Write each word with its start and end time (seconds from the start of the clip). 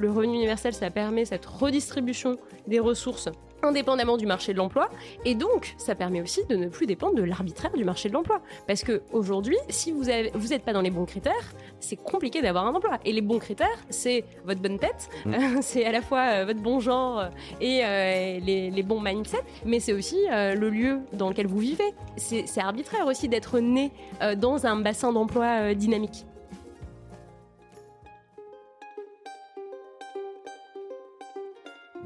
le 0.00 0.10
revenu 0.10 0.34
universel, 0.34 0.74
ça 0.74 0.90
permet 0.90 1.24
cette 1.24 1.46
redistribution 1.46 2.36
des 2.66 2.80
ressources 2.80 3.28
indépendamment 3.62 4.16
du 4.16 4.24
marché 4.24 4.54
de 4.54 4.58
l'emploi. 4.58 4.88
Et 5.26 5.34
donc, 5.34 5.74
ça 5.76 5.94
permet 5.94 6.22
aussi 6.22 6.46
de 6.46 6.56
ne 6.56 6.68
plus 6.68 6.86
dépendre 6.86 7.16
de 7.16 7.22
l'arbitraire 7.22 7.72
du 7.72 7.84
marché 7.84 8.08
de 8.08 8.14
l'emploi. 8.14 8.40
Parce 8.66 8.82
que 8.82 9.02
aujourd'hui, 9.12 9.58
si 9.68 9.92
vous 9.92 10.04
n'êtes 10.04 10.34
vous 10.34 10.48
pas 10.60 10.72
dans 10.72 10.80
les 10.80 10.90
bons 10.90 11.04
critères, 11.04 11.52
c'est 11.78 11.96
compliqué 11.96 12.40
d'avoir 12.40 12.66
un 12.66 12.74
emploi. 12.74 12.98
Et 13.04 13.12
les 13.12 13.20
bons 13.20 13.38
critères, 13.38 13.68
c'est 13.90 14.24
votre 14.46 14.62
bonne 14.62 14.78
tête, 14.78 15.10
Mm. 15.24 15.32
c'est 15.62 15.84
à 15.84 15.92
la 15.92 16.02
fois 16.02 16.20
euh, 16.20 16.44
votre 16.44 16.60
bon 16.60 16.80
genre 16.80 17.20
euh, 17.20 17.28
et 17.60 17.80
euh, 17.84 18.40
les, 18.40 18.70
les 18.70 18.82
bons 18.82 19.00
mindsets, 19.00 19.44
mais 19.64 19.80
c'est 19.80 19.92
aussi 19.92 20.18
le 20.30 20.70
lieu 20.70 21.00
dans 21.12 21.28
lequel 21.28 21.46
vous 21.46 21.58
vivez. 21.58 21.94
C'est 22.16 22.58
arbitraire 22.58 23.06
aussi 23.06 23.28
d'être 23.28 23.58
né 23.58 23.92
dans 24.36 24.66
un 24.66 24.76
bassin 24.76 25.12
d'emploi 25.12 25.74
dynamique. 25.74 26.26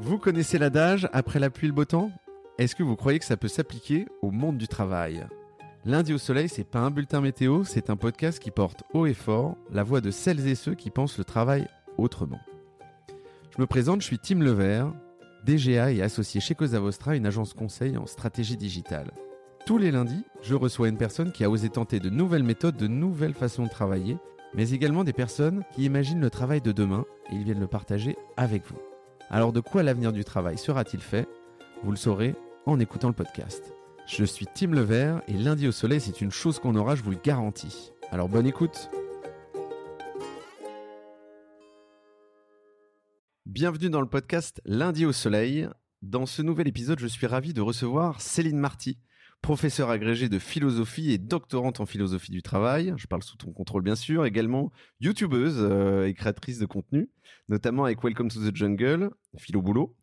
Vous 0.05 0.19
connaissez 0.19 0.59
l'adage 0.59 1.09
après 1.15 1.39
la 1.39 1.49
pluie 1.49 1.67
le 1.67 1.73
beau 1.73 1.87
temps? 1.87 2.11
Est-ce 2.59 2.77
que 2.77 2.83
vous 2.83 2.95
croyez 2.95 3.19
que 3.19 3.25
ça 3.25 3.39
peut 3.39 3.49
s'appliquer 3.49 4.07
au 4.21 4.31
monde 4.31 4.59
du 4.59 4.69
travail? 4.69 5.27
Lundi 5.87 6.13
au 6.13 6.19
soleil, 6.19 6.51
c'est 6.51 6.63
pas 6.63 6.81
un 6.81 6.91
bulletin 6.91 7.23
météo, 7.23 7.65
c'est 7.65 7.89
un 7.89 7.97
podcast 7.97 8.39
qui 8.39 8.51
porte 8.51 8.83
haut 8.93 9.07
et 9.07 9.15
fort 9.15 9.57
la 9.73 9.83
voix 9.83 10.03
de 10.03 10.11
celles 10.11 10.47
et 10.47 10.57
ceux 10.57 10.75
qui 10.75 10.91
pensent 10.91 11.17
le 11.17 11.25
travail 11.25 11.69
autrement. 11.97 12.39
Je 13.57 13.59
me 13.59 13.67
présente, 13.67 14.03
je 14.03 14.07
suis 14.07 14.19
Tim 14.19 14.41
Levert, 14.41 14.93
DGA 15.47 15.93
et 15.93 16.03
associé 16.03 16.39
chez 16.39 16.55
Cosa 16.55 16.81
Vostra, 16.81 17.17
une 17.17 17.25
agence 17.25 17.55
conseil 17.55 17.97
en 17.97 18.05
stratégie 18.05 18.59
digitale. 18.59 19.11
Tous 19.65 19.79
les 19.79 19.91
lundis, 19.91 20.27
je 20.43 20.55
reçois 20.55 20.89
une 20.89 20.99
personne 20.99 21.33
qui 21.33 21.45
a 21.45 21.51
osé 21.51 21.71
tenter 21.71 21.99
de 21.99 22.11
nouvelles 22.11 22.45
méthodes, 22.45 22.77
de 22.77 22.89
nouvelles 22.89 23.33
façons 23.33 23.65
de 23.65 23.71
travailler, 23.71 24.19
mais 24.53 24.73
également 24.73 25.03
des 25.03 25.15
personnes 25.15 25.65
qui 25.75 25.85
imaginent 25.85 26.21
le 26.21 26.29
travail 26.29 26.61
de 26.61 26.73
demain 26.73 27.07
et 27.33 27.37
ils 27.37 27.45
viennent 27.45 27.59
le 27.59 27.67
partager 27.67 28.19
avec 28.37 28.67
vous. 28.67 28.77
Alors 29.31 29.53
de 29.53 29.61
quoi 29.61 29.83
l'avenir 29.83 30.13
du 30.13 30.25
travail 30.25 30.59
sera-t-il 30.59 31.03
fait? 31.03 31.27
Vous 31.83 31.91
le 31.91 31.97
saurez 31.97 32.35
en 32.67 32.79
écoutant 32.79 33.09
le 33.09 33.15
podcast. 33.15 33.75
Je 34.07 34.25
suis 34.25 34.47
Tim 34.47 34.73
Levert 34.73 35.23
et 35.29 35.33
lundi 35.33 35.67
au 35.67 35.73
soleil 35.73 36.01
c'est 36.01 36.21
une 36.21 36.31
chose 36.31 36.59
qu'on 36.59 36.77
aura, 36.77 36.95
je 36.95 37.03
vous 37.03 37.11
le 37.11 37.19
garantis. 37.23 37.93
Alors 38.11 38.29
bonne 38.29 38.47
écoute 38.47 38.91
Bienvenue 43.47 43.89
dans 43.91 44.01
le 44.01 44.09
podcast 44.09 44.61
Lundi 44.65 45.07
au 45.07 45.13
soleil. 45.13 45.69
Dans 46.03 46.27
ce 46.27 46.43
nouvel 46.43 46.69
épisode, 46.69 46.99
je 46.99 47.07
suis 47.07 47.27
ravi 47.27 47.55
de 47.55 47.63
recevoir 47.63 48.21
Céline 48.21 48.59
Marty, 48.59 48.99
professeure 49.45 49.91
agrégée 49.91 50.31
de 50.31 50.39
philosophie 50.39 51.13
et 51.13 51.19
doctorante 51.19 51.79
en 51.79 51.85
philosophie 51.85 52.33
du 52.33 52.41
travail. 52.41 52.95
Je 52.97 53.07
parle 53.07 53.23
sous 53.23 53.37
ton 53.37 53.53
contrôle 53.53 53.83
bien 53.83 53.95
sûr, 53.95 54.25
également 54.25 54.73
youtubeuse 55.01 55.59
euh, 55.59 56.07
et 56.07 56.15
créatrice 56.15 56.59
de 56.59 56.65
contenu, 56.65 57.11
notamment 57.51 57.85
avec 57.85 58.03
Welcome 58.03 58.31
to 58.31 58.41
the 58.41 58.57
Jungle, 58.57 59.11
Philo 59.37 59.61
Boulot. 59.61 59.95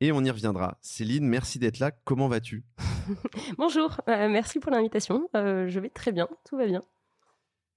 Et 0.00 0.10
on 0.10 0.24
y 0.24 0.30
reviendra. 0.32 0.78
Céline, 0.80 1.28
merci 1.28 1.60
d'être 1.60 1.78
là. 1.78 1.92
Comment 1.92 2.26
vas-tu? 2.26 2.64
Bonjour, 3.56 4.00
euh, 4.08 4.28
merci 4.28 4.58
pour 4.58 4.72
l'invitation. 4.72 5.28
Euh, 5.36 5.68
je 5.68 5.78
vais 5.78 5.90
très 5.90 6.10
bien, 6.10 6.28
tout 6.44 6.56
va 6.56 6.66
bien. 6.66 6.82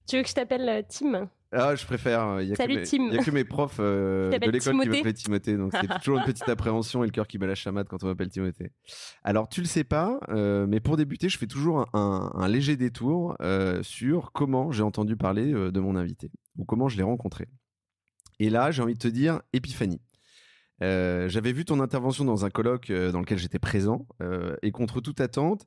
Tu 0.08 0.16
veux 0.16 0.24
que 0.24 0.28
je 0.28 0.34
t'appelle 0.34 0.84
Tim? 0.88 1.30
Ah, 1.52 1.74
je 1.76 1.84
préfère. 1.84 2.40
Il 2.40 2.48
y 2.48 2.52
a 2.52 2.56
Salut, 2.56 2.74
que 2.76 2.80
mes, 2.80 2.86
Tim. 2.86 3.08
Il 3.08 3.14
y 3.14 3.18
a 3.18 3.22
que 3.22 3.30
mes 3.30 3.44
profs 3.44 3.76
euh, 3.78 4.30
de 4.30 4.50
l'école 4.50 4.80
qui 4.80 4.88
m'appellent 4.88 5.12
Timothée, 5.14 5.56
donc 5.56 5.72
c'est 5.78 5.98
toujours 6.00 6.18
une 6.18 6.24
petite 6.24 6.48
appréhension 6.48 7.02
et 7.04 7.06
le 7.06 7.12
cœur 7.12 7.26
qui 7.26 7.36
bat 7.38 7.46
la 7.46 7.54
chamade 7.54 7.86
quand 7.88 8.02
on 8.02 8.06
m'appelle 8.06 8.30
Timothée. 8.30 8.72
Alors, 9.22 9.48
tu 9.48 9.60
le 9.60 9.66
sais 9.66 9.84
pas, 9.84 10.18
euh, 10.30 10.66
mais 10.66 10.80
pour 10.80 10.96
débuter, 10.96 11.28
je 11.28 11.36
fais 11.36 11.46
toujours 11.46 11.80
un, 11.80 11.86
un- 11.92 12.32
un 12.34 12.48
léger 12.48 12.76
détour 12.76 13.36
euh, 13.42 13.82
sur 13.82 14.32
comment 14.32 14.72
j'ai 14.72 14.82
entendu 14.82 15.16
parler 15.16 15.52
euh, 15.52 15.70
de 15.70 15.78
mon 15.80 15.94
invité 15.96 16.30
ou 16.56 16.64
comment 16.64 16.88
je 16.88 16.96
l'ai 16.96 17.02
rencontré. 17.02 17.46
Et 18.38 18.48
là, 18.50 18.70
j'ai 18.70 18.82
envie 18.82 18.94
de 18.94 18.98
te 18.98 19.08
dire 19.08 19.40
épiphanie. 19.52 20.00
Euh, 20.82 21.28
J'avais 21.28 21.52
vu 21.52 21.64
ton 21.64 21.78
intervention 21.80 22.24
dans 22.24 22.44
un 22.44 22.50
colloque 22.50 22.90
euh, 22.90 23.12
dans 23.12 23.20
lequel 23.20 23.38
j'étais 23.38 23.60
présent 23.60 24.06
euh, 24.20 24.56
et 24.62 24.72
contre 24.72 25.00
toute 25.00 25.20
attente, 25.20 25.66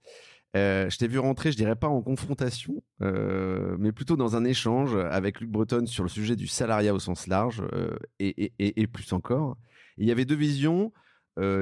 euh, 0.55 0.89
je 0.89 0.97
t'ai 0.97 1.07
vu 1.07 1.19
rentrer, 1.19 1.51
je 1.51 1.57
dirais 1.57 1.75
pas 1.75 1.87
en 1.87 2.01
confrontation, 2.01 2.81
euh, 3.01 3.75
mais 3.77 3.91
plutôt 3.91 4.15
dans 4.15 4.37
un 4.37 4.45
échange 4.45 4.95
avec 4.95 5.41
Luc 5.41 5.49
Breton 5.49 5.85
sur 5.85 6.03
le 6.03 6.09
sujet 6.09 6.35
du 6.35 6.47
salariat 6.47 6.93
au 6.93 6.99
sens 6.99 7.27
large 7.27 7.61
euh, 7.73 7.97
et, 8.19 8.87
plus 8.87 9.11
encore. 9.11 9.57
Il 9.97 10.07
y 10.07 10.11
avait 10.11 10.25
deux 10.25 10.35
visions 10.35 10.91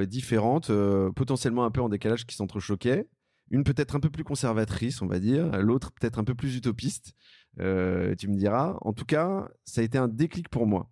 différentes, 0.06 0.70
potentiellement 1.16 1.64
un 1.64 1.70
peu 1.72 1.80
en 1.80 1.88
décalage 1.88 2.26
qui 2.26 2.36
s'entrechoquaient. 2.36 3.08
Une 3.50 3.64
peut-être 3.64 3.96
un 3.96 4.00
peu 4.00 4.08
plus 4.08 4.22
conservatrice, 4.22 5.02
on 5.02 5.06
va 5.06 5.18
dire, 5.18 5.58
l'autre 5.60 5.92
peut-être 5.92 6.20
un 6.20 6.24
peu 6.24 6.36
plus 6.36 6.56
utopiste. 6.56 7.14
Tu 7.58 7.62
me 7.62 8.36
diras. 8.36 8.76
En 8.82 8.92
tout 8.92 9.04
cas, 9.04 9.48
ça 9.64 9.80
a 9.80 9.84
été 9.84 9.98
un 9.98 10.06
déclic 10.06 10.48
pour 10.48 10.66
moi. 10.66 10.88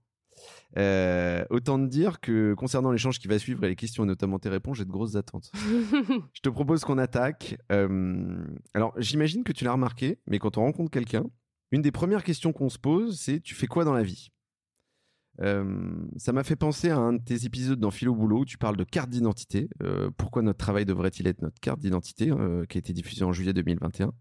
Euh, 0.78 1.44
autant 1.50 1.78
te 1.78 1.86
dire 1.86 2.20
que 2.20 2.54
concernant 2.54 2.92
l'échange 2.92 3.18
qui 3.18 3.28
va 3.28 3.38
suivre 3.38 3.62
et 3.64 3.68
les 3.68 3.76
questions 3.76 4.04
et 4.04 4.06
notamment 4.06 4.38
tes 4.38 4.48
réponses, 4.48 4.78
j'ai 4.78 4.84
de 4.84 4.90
grosses 4.90 5.16
attentes. 5.16 5.50
Je 6.32 6.40
te 6.40 6.48
propose 6.48 6.84
qu'on 6.84 6.98
attaque. 6.98 7.56
Euh, 7.70 8.44
alors, 8.74 8.94
j'imagine 8.96 9.44
que 9.44 9.52
tu 9.52 9.64
l'as 9.64 9.72
remarqué, 9.72 10.18
mais 10.26 10.38
quand 10.38 10.56
on 10.56 10.62
rencontre 10.62 10.90
quelqu'un, 10.90 11.24
une 11.70 11.82
des 11.82 11.92
premières 11.92 12.24
questions 12.24 12.52
qu'on 12.52 12.68
se 12.68 12.78
pose, 12.78 13.18
c'est 13.18 13.40
tu 13.40 13.54
fais 13.54 13.66
quoi 13.66 13.84
dans 13.84 13.94
la 13.94 14.02
vie? 14.02 14.30
Euh, 15.40 15.94
Ça 16.16 16.32
m'a 16.32 16.44
fait 16.44 16.56
penser 16.56 16.90
à 16.90 16.96
un 16.98 17.14
de 17.14 17.22
tes 17.22 17.46
épisodes 17.46 17.80
dans 17.80 17.90
Philo 17.90 18.14
Boulot 18.14 18.40
où 18.40 18.44
tu 18.44 18.58
parles 18.58 18.76
de 18.76 18.84
carte 18.84 19.10
d'identité. 19.10 19.68
Pourquoi 20.16 20.42
notre 20.42 20.58
travail 20.58 20.84
devrait-il 20.84 21.26
être 21.26 21.42
notre 21.42 21.60
carte 21.60 21.80
d'identité, 21.80 22.30
qui 22.68 22.78
a 22.78 22.80
été 22.80 22.92
diffusée 22.92 23.24
en 23.24 23.32
juillet 23.32 23.52
2021 23.52 24.12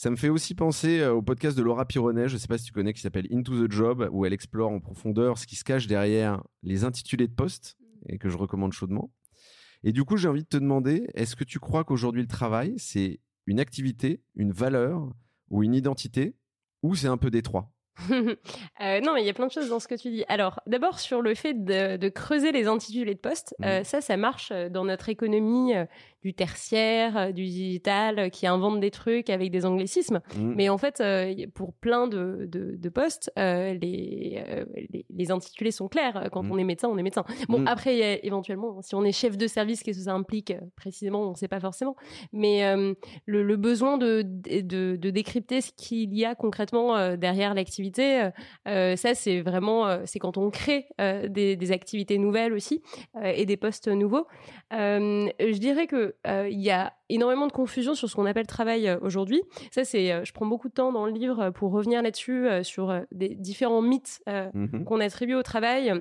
ça 0.00 0.08
me 0.08 0.16
fait 0.16 0.30
aussi 0.30 0.54
penser 0.54 1.00
euh, 1.00 1.12
au 1.12 1.20
podcast 1.20 1.58
de 1.58 1.62
Laura 1.62 1.84
Pironet, 1.84 2.26
je 2.26 2.38
sais 2.38 2.48
pas 2.48 2.56
si 2.56 2.64
tu 2.64 2.72
connais, 2.72 2.94
qui 2.94 3.02
s'appelle 3.02 3.26
Into 3.30 3.66
the 3.66 3.70
Job, 3.70 4.08
où 4.12 4.24
elle 4.24 4.32
explore 4.32 4.70
en 4.70 4.80
profondeur 4.80 5.36
ce 5.36 5.46
qui 5.46 5.56
se 5.56 5.62
cache 5.62 5.86
derrière 5.86 6.42
les 6.62 6.84
intitulés 6.84 7.28
de 7.28 7.34
poste, 7.34 7.76
et 8.08 8.16
que 8.16 8.30
je 8.30 8.38
recommande 8.38 8.72
chaudement. 8.72 9.10
Et 9.84 9.92
du 9.92 10.04
coup, 10.04 10.16
j'ai 10.16 10.26
envie 10.28 10.42
de 10.42 10.48
te 10.48 10.56
demander, 10.56 11.06
est-ce 11.12 11.36
que 11.36 11.44
tu 11.44 11.58
crois 11.58 11.84
qu'aujourd'hui 11.84 12.22
le 12.22 12.28
travail, 12.28 12.76
c'est 12.78 13.20
une 13.46 13.60
activité, 13.60 14.22
une 14.36 14.52
valeur 14.52 15.06
ou 15.50 15.62
une 15.62 15.74
identité, 15.74 16.34
ou 16.82 16.94
c'est 16.94 17.08
un 17.08 17.18
peu 17.18 17.30
détroit 17.30 17.70
Euh, 18.10 19.00
non, 19.02 19.12
mais 19.12 19.22
il 19.22 19.26
y 19.26 19.28
a 19.28 19.34
plein 19.34 19.46
de 19.48 19.52
choses 19.52 19.68
dans 19.68 19.80
ce 19.80 19.86
que 19.86 19.94
tu 19.94 20.08
dis. 20.10 20.24
Alors, 20.28 20.60
d'abord 20.66 20.98
sur 21.00 21.20
le 21.20 21.34
fait 21.34 21.52
de, 21.52 21.98
de 21.98 22.08
creuser 22.08 22.50
les 22.50 22.66
intitulés 22.66 23.14
de 23.14 23.20
poste, 23.20 23.54
Mhm. 23.58 23.66
euh, 23.66 23.84
ça, 23.84 24.00
ça 24.00 24.16
marche 24.16 24.50
dans 24.70 24.86
notre 24.86 25.10
économie 25.10 25.74
du 26.22 26.34
tertiaire, 26.34 27.16
euh, 27.16 27.32
du 27.32 27.44
digital, 27.44 28.18
euh, 28.18 28.28
qui 28.28 28.46
invente 28.46 28.78
des 28.80 28.90
trucs 28.90 29.30
avec 29.30 29.50
des 29.50 29.64
anglicismes. 29.64 30.20
Mm. 30.36 30.52
Mais 30.56 30.68
en 30.68 30.76
fait, 30.78 31.00
euh, 31.00 31.34
pour 31.54 31.72
plein 31.74 32.06
de, 32.08 32.46
de, 32.50 32.76
de 32.76 32.88
postes, 32.88 33.32
les, 33.36 33.76
les, 33.80 35.04
les 35.08 35.30
intitulés 35.30 35.70
sont 35.70 35.88
clairs. 35.88 36.28
Quand 36.32 36.42
Mm. 36.42 36.52
on 36.52 36.58
est 36.58 36.64
médecin, 36.64 36.88
on 36.88 36.98
est 36.98 37.02
médecin. 37.02 37.24
Bon, 37.48 37.60
Mm. 37.60 37.66
après, 37.68 37.96
y 37.96 38.02
a- 38.02 38.24
éventuellement, 38.24 38.82
si 38.82 38.94
on 38.94 39.04
est 39.04 39.12
chef 39.12 39.36
de 39.38 39.46
service, 39.46 39.82
qu'est-ce 39.82 39.98
que 39.98 40.04
ça 40.04 40.12
implique 40.14 40.52
précisément 40.76 41.22
On 41.28 41.30
ne 41.30 41.36
sait 41.36 41.48
pas 41.48 41.60
forcément. 41.60 41.96
Mais 42.32 42.62
le, 43.26 43.42
le 43.42 43.56
besoin 43.56 43.96
de, 43.98 44.22
de, 44.22 44.96
de 44.96 45.10
décrypter 45.10 45.60
ce 45.60 45.72
qu'il 45.76 46.14
y 46.14 46.24
a 46.24 46.34
concrètement 46.34 47.16
derrière 47.16 47.54
l'activité, 47.54 48.28
ça, 48.66 49.14
c'est 49.14 49.40
vraiment, 49.40 50.04
c'est 50.06 50.18
quand 50.18 50.36
on 50.36 50.50
crée 50.50 50.86
des, 51.28 51.56
des 51.56 51.72
activités 51.72 52.18
nouvelles 52.18 52.52
aussi 52.52 52.82
et 53.22 53.46
des 53.46 53.56
postes 53.56 53.88
nouveaux. 53.88 54.26
Je 54.70 55.58
dirais 55.58 55.86
que 55.86 56.09
euh, 56.26 56.48
il 56.48 56.60
y 56.60 56.70
a 56.70 56.92
énormément 57.08 57.46
de 57.46 57.52
confusion 57.52 57.94
sur 57.94 58.08
ce 58.08 58.16
qu'on 58.16 58.26
appelle 58.26 58.46
travail 58.46 58.88
euh, 58.88 58.98
aujourd'hui. 59.02 59.42
Ça, 59.72 59.84
c'est, 59.84 60.12
euh, 60.12 60.24
je 60.24 60.32
prends 60.32 60.46
beaucoup 60.46 60.68
de 60.68 60.74
temps 60.74 60.92
dans 60.92 61.06
le 61.06 61.12
livre 61.12 61.50
pour 61.50 61.72
revenir 61.72 62.02
là-dessus 62.02 62.46
sur 62.62 63.00
des 63.12 63.34
différents 63.34 63.82
mythes 63.82 64.22
Mhm. 64.26 64.84
qu'on 64.84 65.00
attribue 65.00 65.34
au 65.34 65.42
travail. 65.42 65.92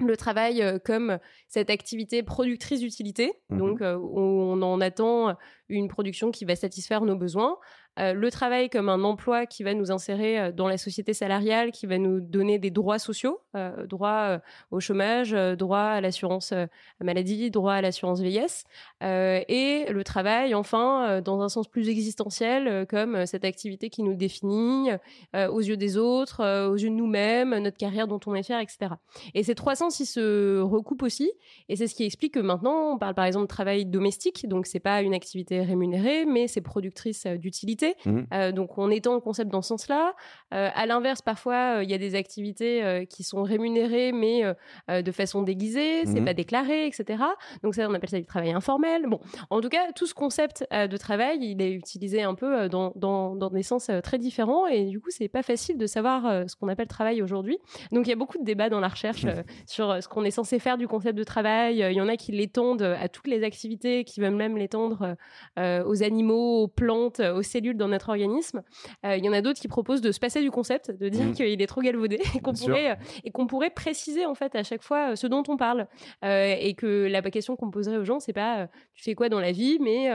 Le 0.00 0.16
travail 0.16 0.62
euh, 0.62 0.78
comme 0.78 1.18
cette 1.48 1.70
activité 1.70 2.22
productrice 2.22 2.78
d'utilité, 2.78 3.32
Mhm. 3.50 3.58
donc 3.58 3.82
euh, 3.82 3.96
on 3.98 4.62
en 4.62 4.80
attend 4.80 5.34
une 5.68 5.88
production 5.88 6.30
qui 6.30 6.44
va 6.44 6.54
satisfaire 6.54 7.02
nos 7.04 7.16
besoins. 7.16 7.56
Euh, 7.98 8.12
le 8.12 8.30
travail 8.30 8.70
comme 8.70 8.88
un 8.88 9.02
emploi 9.02 9.46
qui 9.46 9.62
va 9.62 9.74
nous 9.74 9.90
insérer 9.90 10.38
euh, 10.38 10.52
dans 10.52 10.68
la 10.68 10.78
société 10.78 11.14
salariale, 11.14 11.72
qui 11.72 11.86
va 11.86 11.98
nous 11.98 12.20
donner 12.20 12.58
des 12.58 12.70
droits 12.70 12.98
sociaux, 12.98 13.40
euh, 13.56 13.86
droit 13.86 14.08
euh, 14.10 14.38
au 14.70 14.80
chômage, 14.80 15.32
droit 15.32 15.78
à 15.78 16.00
l'assurance 16.00 16.54
maladie, 17.00 17.50
droit 17.50 17.74
à 17.74 17.80
l'assurance 17.80 18.20
vieillesse, 18.20 18.64
et 19.00 19.86
le 19.88 20.02
travail 20.04 20.54
enfin 20.54 21.20
dans 21.20 21.40
un 21.40 21.48
sens 21.48 21.68
plus 21.68 21.88
existentiel 21.88 22.86
comme 22.88 23.26
cette 23.26 23.44
activité 23.44 23.90
qui 23.90 24.02
nous 24.02 24.14
définit 24.14 24.90
aux 25.34 25.60
yeux 25.60 25.76
des 25.76 25.96
autres, 25.96 26.68
aux 26.68 26.76
yeux 26.76 26.90
de 26.90 26.94
nous-mêmes, 26.94 27.56
notre 27.58 27.76
carrière 27.76 28.06
dont 28.06 28.20
on 28.26 28.34
est 28.34 28.42
fier, 28.42 28.60
etc. 28.60 28.92
Et 29.34 29.42
ces 29.42 29.54
trois 29.54 29.74
sens, 29.74 30.00
ils 30.00 30.06
se 30.06 30.60
recoupent 30.60 31.02
aussi, 31.02 31.30
et 31.68 31.76
c'est 31.76 31.86
ce 31.86 31.94
qui 31.94 32.04
explique 32.04 32.34
que 32.34 32.40
maintenant 32.40 32.92
on 32.92 32.98
parle 32.98 33.14
par 33.14 33.24
exemple 33.24 33.44
de 33.44 33.48
travail 33.48 33.84
domestique, 33.86 34.48
donc 34.48 34.66
c'est 34.66 34.80
pas 34.80 35.02
une 35.02 35.14
activité 35.14 35.62
rémunérée, 35.62 36.24
mais 36.24 36.48
c'est 36.48 36.60
productrice 36.60 37.26
d'utilité 37.26 37.87
Mmh. 38.04 38.52
donc, 38.52 38.78
on 38.78 38.90
étend 38.90 39.14
le 39.14 39.20
concept 39.20 39.50
dans 39.50 39.62
ce 39.62 39.68
sens-là. 39.68 40.14
à 40.50 40.86
l'inverse, 40.86 41.22
parfois, 41.22 41.80
il 41.82 41.90
y 41.90 41.94
a 41.94 41.98
des 41.98 42.14
activités 42.14 43.06
qui 43.10 43.22
sont 43.22 43.42
rémunérées, 43.42 44.12
mais 44.12 44.42
de 44.88 45.12
façon 45.12 45.42
déguisée, 45.42 46.06
c'est 46.06 46.24
pas 46.24 46.34
déclaré, 46.34 46.86
etc. 46.86 47.22
Donc, 47.62 47.74
ça, 47.74 47.88
on 47.88 47.94
appelle 47.94 48.10
ça 48.10 48.18
du 48.18 48.26
travail 48.26 48.52
informel. 48.52 49.06
Bon, 49.06 49.20
en 49.50 49.60
tout 49.60 49.68
cas, 49.68 49.92
tout 49.94 50.06
ce 50.06 50.14
concept 50.14 50.66
de 50.70 50.96
travail, 50.96 51.38
il 51.40 51.62
est 51.62 51.72
utilisé 51.72 52.22
un 52.22 52.34
peu 52.34 52.68
dans, 52.68 52.92
dans, 52.96 53.34
dans 53.34 53.50
des 53.50 53.62
sens 53.62 53.90
très 54.02 54.18
différents. 54.18 54.66
Et 54.66 54.84
du 54.84 55.00
coup, 55.00 55.10
c'est 55.10 55.28
pas 55.28 55.42
facile 55.42 55.78
de 55.78 55.86
savoir 55.86 56.48
ce 56.48 56.56
qu'on 56.56 56.68
appelle 56.68 56.88
travail 56.88 57.22
aujourd'hui. 57.22 57.58
Donc, 57.92 58.06
il 58.06 58.10
y 58.10 58.12
a 58.12 58.16
beaucoup 58.16 58.38
de 58.38 58.44
débats 58.44 58.68
dans 58.68 58.80
la 58.80 58.88
recherche 58.88 59.26
sur 59.66 60.02
ce 60.02 60.08
qu'on 60.08 60.24
est 60.24 60.30
censé 60.30 60.58
faire 60.58 60.78
du 60.78 60.88
concept 60.88 61.16
de 61.16 61.24
travail. 61.24 61.78
Il 61.78 61.96
y 61.96 62.00
en 62.00 62.08
a 62.08 62.16
qui 62.16 62.32
l'étendent 62.32 62.82
à 62.82 63.08
toutes 63.08 63.26
les 63.26 63.44
activités, 63.44 64.04
qui 64.04 64.20
veulent 64.20 64.34
même 64.34 64.56
l'étendre 64.56 65.16
euh, 65.58 65.84
aux 65.84 66.02
animaux, 66.02 66.62
aux 66.62 66.68
plantes, 66.68 67.20
aux 67.20 67.42
cellules 67.42 67.67
dans 67.76 67.88
notre 67.88 68.08
organisme. 68.08 68.62
Euh, 69.04 69.16
il 69.16 69.24
y 69.24 69.28
en 69.28 69.32
a 69.32 69.40
d'autres 69.40 69.60
qui 69.60 69.68
proposent 69.68 70.00
de 70.00 70.12
se 70.12 70.20
passer 70.20 70.42
du 70.42 70.50
concept, 70.50 70.90
de 70.90 71.08
dire 71.08 71.26
mmh. 71.26 71.32
qu'il 71.32 71.62
est 71.62 71.66
trop 71.66 71.80
galvaudé 71.80 72.20
et 72.34 72.40
qu'on 72.40 72.52
pourrait, 72.52 72.92
euh, 72.92 72.94
et 73.24 73.30
qu'on 73.30 73.46
pourrait 73.46 73.70
préciser 73.70 74.26
en 74.26 74.34
fait 74.34 74.54
à 74.54 74.62
chaque 74.62 74.82
fois 74.82 75.16
ce 75.16 75.26
dont 75.26 75.42
on 75.48 75.56
parle. 75.56 75.86
et 76.22 76.74
que 76.74 77.06
la 77.08 77.22
question 77.22 77.56
qu'on 77.56 77.70
poserait 77.70 77.98
aux 77.98 78.04
gens, 78.04 78.20
c'est 78.20 78.32
pas 78.32 78.68
tu 78.94 79.02
fais 79.02 79.14
quoi 79.14 79.28
dans 79.28 79.40
la 79.40 79.52
vie, 79.52 79.78
mais 79.80 80.10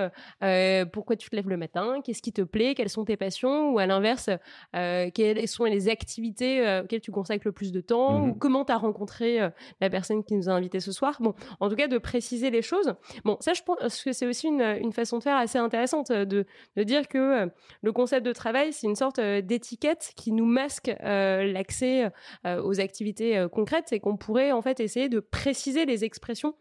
pourquoi 0.92 1.16
tu 1.16 1.30
te 1.30 1.36
lèves 1.36 1.50
le 1.50 1.58
matin, 1.58 2.02
qu'est-ce 2.04 2.22
qui 2.22 2.34
te 2.34 2.42
plaît, 2.42 2.76
quelles 2.76 2.90
sont 2.90 3.06
tes 3.06 3.18
passions, 3.18 3.72
ou 3.72 3.80
à 3.80 3.86
l'inverse, 3.86 4.30
quelles 4.74 5.48
sont 5.48 5.66
les 5.66 5.90
activités 5.90 6.82
auxquelles 6.84 7.02
tu 7.02 7.12
consacres 7.12 7.46
le 7.46 7.52
plus 7.52 7.72
de 7.72 7.82
temps, 7.82 8.20
mmh. 8.20 8.30
ou 8.30 8.34
comment 8.34 8.66
tu 8.66 8.72
as 8.72 8.78
rencontré 8.78 9.40
la 9.82 9.90
personne 9.90 10.24
qui 10.24 10.36
nous 10.36 10.50
a 10.50 10.54
invités 10.54 10.80
ce 10.80 10.92
soir? 10.92 11.18
Bon, 11.20 11.34
en 11.60 11.70
tout 11.70 11.76
cas, 11.76 11.88
de 11.88 11.98
préciser 11.98 12.50
les 12.50 12.62
choses. 12.62 12.94
Bon, 13.24 13.38
ça, 13.40 13.54
je 13.54 13.62
pense 13.64 14.04
que 14.04 14.12
c'est 14.12 14.28
aussi 14.28 14.48
une, 14.48 14.62
une, 14.62 14.94
façon 14.94 15.18
de 15.18 15.24
faire 15.24 15.38
assez 15.38 15.58
intéressante 15.58 16.12
euh, 16.12 16.26
de, 16.26 16.46
de 16.76 16.84
dire 16.84 17.08
que 17.08 17.43
euh, 17.44 17.50
le 17.82 17.92
concept 17.92 18.26
de 18.26 18.34
travail, 18.34 18.74
c'est 18.74 18.88
une 18.88 18.96
sorte 18.96 19.20
euh, 19.20 19.42
d'étiquette 19.42 20.14
qui 20.16 20.32
nous 20.32 20.46
masque 20.46 20.92
l'accès 21.04 22.12
aux 22.46 22.80
activités 22.80 23.46
concrètes 23.52 23.94
et 23.94 24.00
qu'on 24.00 24.18
pourrait 24.18 24.52
en 24.52 24.62
fait 24.62 24.80
essayer 24.80 25.10
de 25.10 25.20
préciser 25.20 25.86
les 25.86 26.04
expressions 26.04 26.56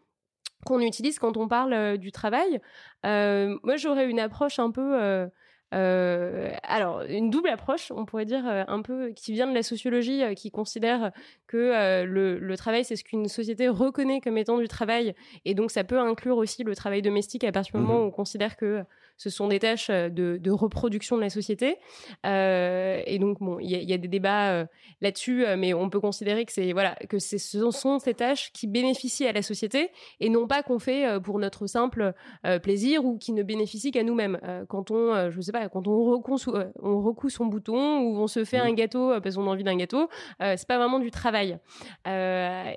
qu'on 0.65 0.79
utilise 0.79 1.19
quand 1.19 1.37
on 1.37 1.47
parle 1.47 1.97
du 1.97 2.11
travail. 2.11 2.59
moi, 3.03 3.75
j'aurais 3.75 4.09
une 4.09 4.19
approche 4.19 4.59
un 4.59 4.71
peu 4.71 5.29
euh, 5.73 6.51
alors, 6.63 7.01
une 7.03 7.29
double 7.29 7.49
approche, 7.49 7.91
on 7.91 8.05
pourrait 8.05 8.25
dire, 8.25 8.47
euh, 8.47 8.63
un 8.67 8.81
peu 8.81 9.09
qui 9.09 9.33
vient 9.33 9.47
de 9.47 9.55
la 9.55 9.63
sociologie, 9.63 10.21
euh, 10.21 10.33
qui 10.35 10.51
considère 10.51 11.11
que 11.47 12.03
le, 12.05 12.55
travail, 12.57 12.85
c'est 12.85 12.95
ce 12.95 13.03
qu'une 13.03 13.27
société 13.27 13.67
reconnaît 13.67 14.21
comme 14.21 14.37
étant 14.37 14.59
du 14.59 14.67
travail, 14.67 15.15
et 15.45 15.55
donc 15.55 15.71
ça 15.71 15.83
peut 15.83 15.99
inclure 15.99 16.37
aussi 16.37 16.63
le 16.63 16.75
travail 16.75 17.01
domestique 17.01 17.43
à 17.43 17.51
partir 17.51 17.73
du 17.73 17.81
moment 17.81 17.99
mmh 17.99 18.03
où 18.03 18.07
on 18.07 18.11
considère 18.11 18.55
que 18.55 18.83
ce 19.17 19.29
sont 19.29 19.47
des 19.47 19.59
tâches 19.59 19.89
de, 19.89 20.51
reproduction 20.51 21.15
de 21.15 21.21
la 21.21 21.29
société. 21.29 21.77
et 22.23 23.17
donc, 23.19 23.39
bon, 23.39 23.59
il 23.59 23.69
y, 23.69 23.93
a 23.93 23.97
des 23.97 24.07
débats 24.07 24.65
là-dessus, 25.01 25.45
mais 25.57 25.73
on 25.73 25.89
peut 25.89 25.99
considérer 25.99 26.45
que 26.45 26.51
c'est 26.51 26.71
voilà 26.73 26.95
que 27.09 27.19
ce 27.19 27.37
sont 27.71 27.99
ces 27.99 28.13
tâches 28.13 28.51
qui 28.53 28.67
bénéficient 28.67 29.27
à 29.27 29.31
la 29.31 29.41
société 29.41 29.89
et 30.19 30.29
non 30.29 30.47
pas 30.47 30.63
qu'on 30.63 30.79
fait 30.79 31.19
pour 31.21 31.39
notre 31.39 31.67
simple 31.67 32.13
plaisir 32.61 33.05
ou 33.05 33.17
qui 33.17 33.33
ne 33.33 33.43
bénéficient 33.43 33.91
qu'à 33.91 34.03
nous-mêmes. 34.03 34.39
quand 34.69 34.91
on, 34.91 35.29
je 35.31 35.41
sais 35.41 35.51
pas, 35.51 35.69
quand 35.69 35.87
on 35.87 36.03
recoue, 36.03 36.37
on 36.81 37.01
recoue 37.01 37.29
son 37.29 37.45
bouton 37.45 37.99
ou 37.99 38.17
on 38.17 38.27
se 38.27 38.43
fait 38.45 38.57
un 38.57 38.73
gâteau 38.73 39.19
parce 39.21 39.35
qu'on 39.35 39.47
a 39.47 39.51
envie 39.51 39.63
d'un 39.63 39.77
gâteau, 39.77 40.09
c'est 40.39 40.67
pas 40.67 40.77
vraiment 40.77 40.99
du 40.99 41.11
travail. 41.11 41.57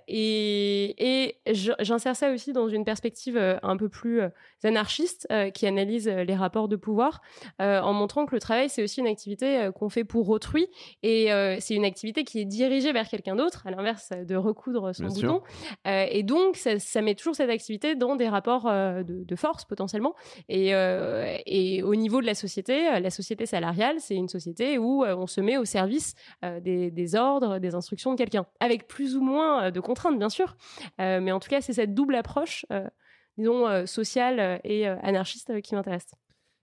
et, 0.08 1.36
j'insère 1.46 2.16
ça 2.16 2.32
aussi 2.32 2.52
dans 2.52 2.68
une 2.68 2.84
perspective 2.84 3.38
un 3.62 3.76
peu 3.76 3.88
plus 3.88 4.20
anarchiste 4.64 5.28
qui 5.54 5.66
analyse 5.66 6.08
les 6.26 6.34
rapports 6.34 6.69
de 6.69 6.76
pouvoir 6.76 7.20
en 7.58 7.93
montrant 7.93 8.26
que 8.26 8.34
le 8.34 8.40
travail 8.40 8.69
c'est 8.69 8.82
aussi 8.82 9.00
une 9.00 9.06
activité 9.06 9.70
qu'on 9.75 9.88
fait 9.88 10.05
pour 10.05 10.28
autrui 10.28 10.67
et 11.02 11.28
c'est 11.61 11.75
une 11.75 11.84
activité 11.84 12.25
qui 12.25 12.40
est 12.40 12.44
dirigée 12.44 12.93
vers 12.93 13.08
quelqu'un 13.08 13.37
d'autre, 13.37 13.67
à 13.67 13.70
l'inverse 13.70 14.11
de 14.11 14.37
recoudre 14.37 14.94
son 14.94 15.06
bouton. 15.06 15.43
et 15.87 16.23
donc 16.23 16.56
ça, 16.56 17.02
met 17.02 17.14
toujours 17.14 17.34
cette 17.34 17.50
activité 17.50 17.94
dans 17.94 18.17
des 18.17 18.28
rapports 18.28 18.64
de, 18.64 19.37
force 19.37 19.64
potentiellement 19.64 20.14
et, 20.49 20.70
et 21.46 21.82
au 21.82 21.94
niveau 21.94 22.20
de 22.20 22.26
la 22.26 22.34
société 22.34 22.67
euh, 22.96 23.00
la 23.00 23.11
société 23.11 23.46
salariale, 23.46 23.96
c'est 23.99 24.14
une 24.14 24.28
société 24.28 24.78
où 24.78 25.05
euh, 25.05 25.14
on 25.17 25.26
se 25.26 25.40
met 25.40 25.56
au 25.56 25.64
service 25.64 26.14
euh, 26.44 26.61
des, 26.61 27.14
ordres, 27.14 27.58
des 27.58 27.75
instructions 27.75 28.12
de 28.12 28.17
quelqu'un, 28.17 28.46
avec 28.61 28.88
plus 28.88 29.17
ou 29.17 29.20
moins 29.20 29.70
de 29.70 29.81
contraintes, 29.81 30.19
bien 30.19 30.28
sûr. 30.28 30.56
mais 30.99 31.32
en 31.32 31.40
tout 31.40 31.49
cas, 31.49 31.61
c'est 31.61 31.73
cette 31.73 31.94
double 31.94 32.14
approche, 32.14 32.67
disons, 33.38 33.86
sociale 33.86 34.60
et 34.64 34.86
anarchiste 34.86 35.60
qui 35.62 35.74
m'intéresse. 35.74 36.06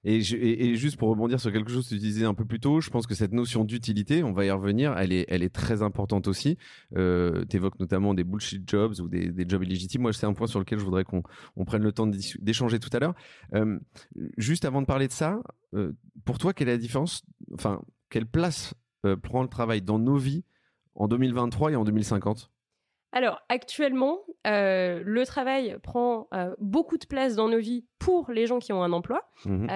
Et, 0.05 0.75
juste 0.75 0.97
pour 0.97 1.09
rebondir 1.09 1.39
sur 1.39 1.51
quelque 1.51 1.71
chose 1.71 1.87
que 1.87 1.95
tu 1.95 1.99
disais 1.99 2.25
un 2.25 2.33
peu 2.33 2.43
plus 2.43 2.59
tôt, 2.59 2.81
je 2.81 2.89
pense 2.89 3.07
que 3.07 3.15
cette 3.15 3.31
notion 3.31 3.63
d'utilité, 3.63 4.21
on 4.21 4.33
va 4.33 4.43
y 4.43 4.51
revenir, 4.51 4.97
elle 4.97 5.13
est, 5.13 5.53
très 5.53 5.81
importante 5.81 6.27
aussi. 6.27 6.57
Euh, 6.97 7.45
tu 7.49 7.55
évoques 7.55 7.79
notamment 7.79 8.13
des 8.13 8.25
bullshit 8.25 8.69
jobs 8.69 8.99
ou 8.99 9.07
des, 9.07 9.45
jobs 9.47 9.63
illégitimes. 9.63 10.01
Moi, 10.01 10.11
c'est 10.11 10.25
un 10.25 10.33
point 10.33 10.47
sur 10.47 10.59
lequel 10.59 10.79
je 10.79 10.83
voudrais 10.83 11.05
qu'on 11.05 11.23
prenne 11.65 11.83
le 11.83 11.93
temps 11.93 12.07
d'échanger 12.07 12.79
tout 12.79 12.89
à 12.91 12.99
l'heure. 12.99 13.13
Euh, 13.53 13.79
juste 14.37 14.65
avant 14.65 14.81
de 14.81 14.87
parler 14.87 15.07
de 15.07 15.13
ça, 15.13 15.41
euh, 15.73 15.93
pour 16.25 16.37
toi, 16.37 16.53
quelle 16.53 16.67
est 16.67 16.73
la 16.73 16.77
différence 16.77 17.23
Enfin, 17.53 17.81
quelle 18.09 18.25
place 18.25 18.73
prend 19.21 19.41
le 19.41 19.49
travail 19.49 19.81
dans 19.81 19.99
nos 19.99 20.17
vies 20.17 20.43
en 20.95 21.07
2023 21.07 21.71
et 21.71 21.75
en 21.75 21.83
2050 21.83 22.51
alors 23.13 23.42
actuellement, 23.50 24.19
le 24.45 25.24
travail 25.24 25.77
prend 25.81 26.27
beaucoup 26.60 26.98
de 26.98 27.06
place 27.06 27.36
dans 27.36 27.48
nos 27.48 27.60
vies 27.60 27.86
pour 28.00 28.31
les 28.31 28.48
gens 28.48 28.60
qui 28.60 28.74
ont 28.74 28.83
un 28.83 28.92
emploi. 28.92 29.21
Mmh 29.45 29.68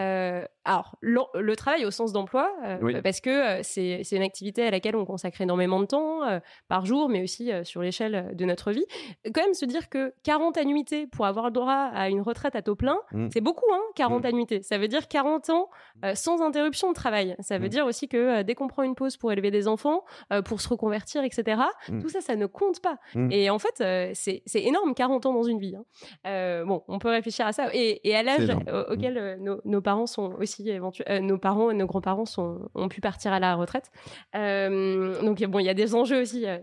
alors, 0.67 0.97
le, 0.99 1.55
travail 1.55 1.85
au 1.85 1.91
sens 1.91 2.11
d'emploi, 2.11 2.51
euh, 2.65 3.01
parce 3.01 3.21
que 3.21 3.59
euh, 3.59 3.61
c'est 3.63 4.03
une 4.11 4.21
activité 4.21 4.67
à 4.67 4.71
laquelle 4.71 4.97
on 4.97 5.05
consacre 5.05 5.39
énormément 5.39 5.79
de 5.79 5.85
temps 5.85 6.23
euh, 6.23 6.39
par 6.67 6.85
jour, 6.85 7.07
mais 7.07 7.23
aussi 7.23 7.51
sur 7.63 7.81
l'échelle 7.81 8.35
de 8.35 8.45
notre 8.45 8.71
vie. 8.71 8.85
Quand 9.33 9.41
même 9.41 9.53
se 9.53 9.63
dire 9.63 9.89
que 9.89 10.13
40 10.23 10.57
annuités 10.57 11.07
pour 11.07 11.25
avoir 11.25 11.45
le 11.45 11.51
droit 11.51 11.89
à 11.93 12.09
une 12.09 12.19
retraite 12.19 12.55
à 12.55 12.61
taux 12.61 12.75
plein, 12.75 12.99
mmh. 13.13 13.27
c'est 13.31 13.39
beaucoup, 13.39 13.65
hein, 13.73 13.79
40 13.95 14.23
mmh. 14.23 14.25
annuités. 14.25 14.61
Ça 14.61 14.77
veut 14.77 14.89
dire 14.89 15.07
40 15.07 15.49
ans 15.51 15.69
sans 16.15 16.41
interruption 16.41 16.89
de 16.89 16.93
travail. 16.93 17.35
Ça 17.39 17.57
veut 17.57 17.69
dire 17.69 17.85
aussi 17.85 18.09
que 18.09 18.41
dès 18.41 18.53
qu'on 18.53 18.67
prend 18.67 18.83
une 18.83 18.95
pause 18.95 19.15
pour 19.15 19.31
élever 19.31 19.51
des 19.51 19.69
enfants, 19.69 20.03
pour 20.45 20.59
se 20.59 20.67
reconvertir, 20.67 21.23
etc., 21.23 21.61
tout 22.01 22.09
ça, 22.09 22.19
ça 22.19 22.35
ne 22.35 22.45
compte 22.45 22.81
pas. 22.81 22.97
Et 23.31 23.49
en 23.49 23.59
fait, 23.59 24.13
c'est 24.13 24.41
énorme, 24.55 24.93
40 24.93 25.25
ans 25.25 25.33
dans 25.33 25.43
une 25.43 25.59
vie. 25.59 25.75
Hein. 25.75 26.63
bon, 26.65 26.83
on 26.87 26.99
peut 26.99 27.09
réfléchir 27.09 27.45
à 27.45 27.53
ça. 27.53 27.69
Et, 27.73 28.15
à 28.15 28.23
l'âge 28.23 28.51
auquel 28.89 29.39
nos 29.65 29.81
parents 29.81 30.07
sont 30.07 30.33
aussi 30.39 30.67
euh, 31.09 31.19
nos 31.19 31.37
parents 31.37 31.71
et 31.71 31.73
nos 31.73 31.85
grands-parents 31.85 32.25
ont 32.37 32.89
pu 32.89 33.01
partir 33.01 33.33
à 33.33 33.39
la 33.39 33.55
retraite. 33.55 33.91
Euh, 34.35 35.21
donc 35.21 35.43
bon, 35.43 35.59
il 35.59 35.65
y 35.65 35.69
a 35.69 35.73
des 35.73 35.95
enjeux 35.95 36.21
aussi 36.21 36.47
euh, 36.47 36.59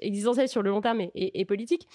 existentiels 0.00 0.48
sur 0.48 0.62
le 0.62 0.70
long 0.70 0.80
terme 0.80 1.02
et, 1.14 1.44
politiques. 1.44 1.86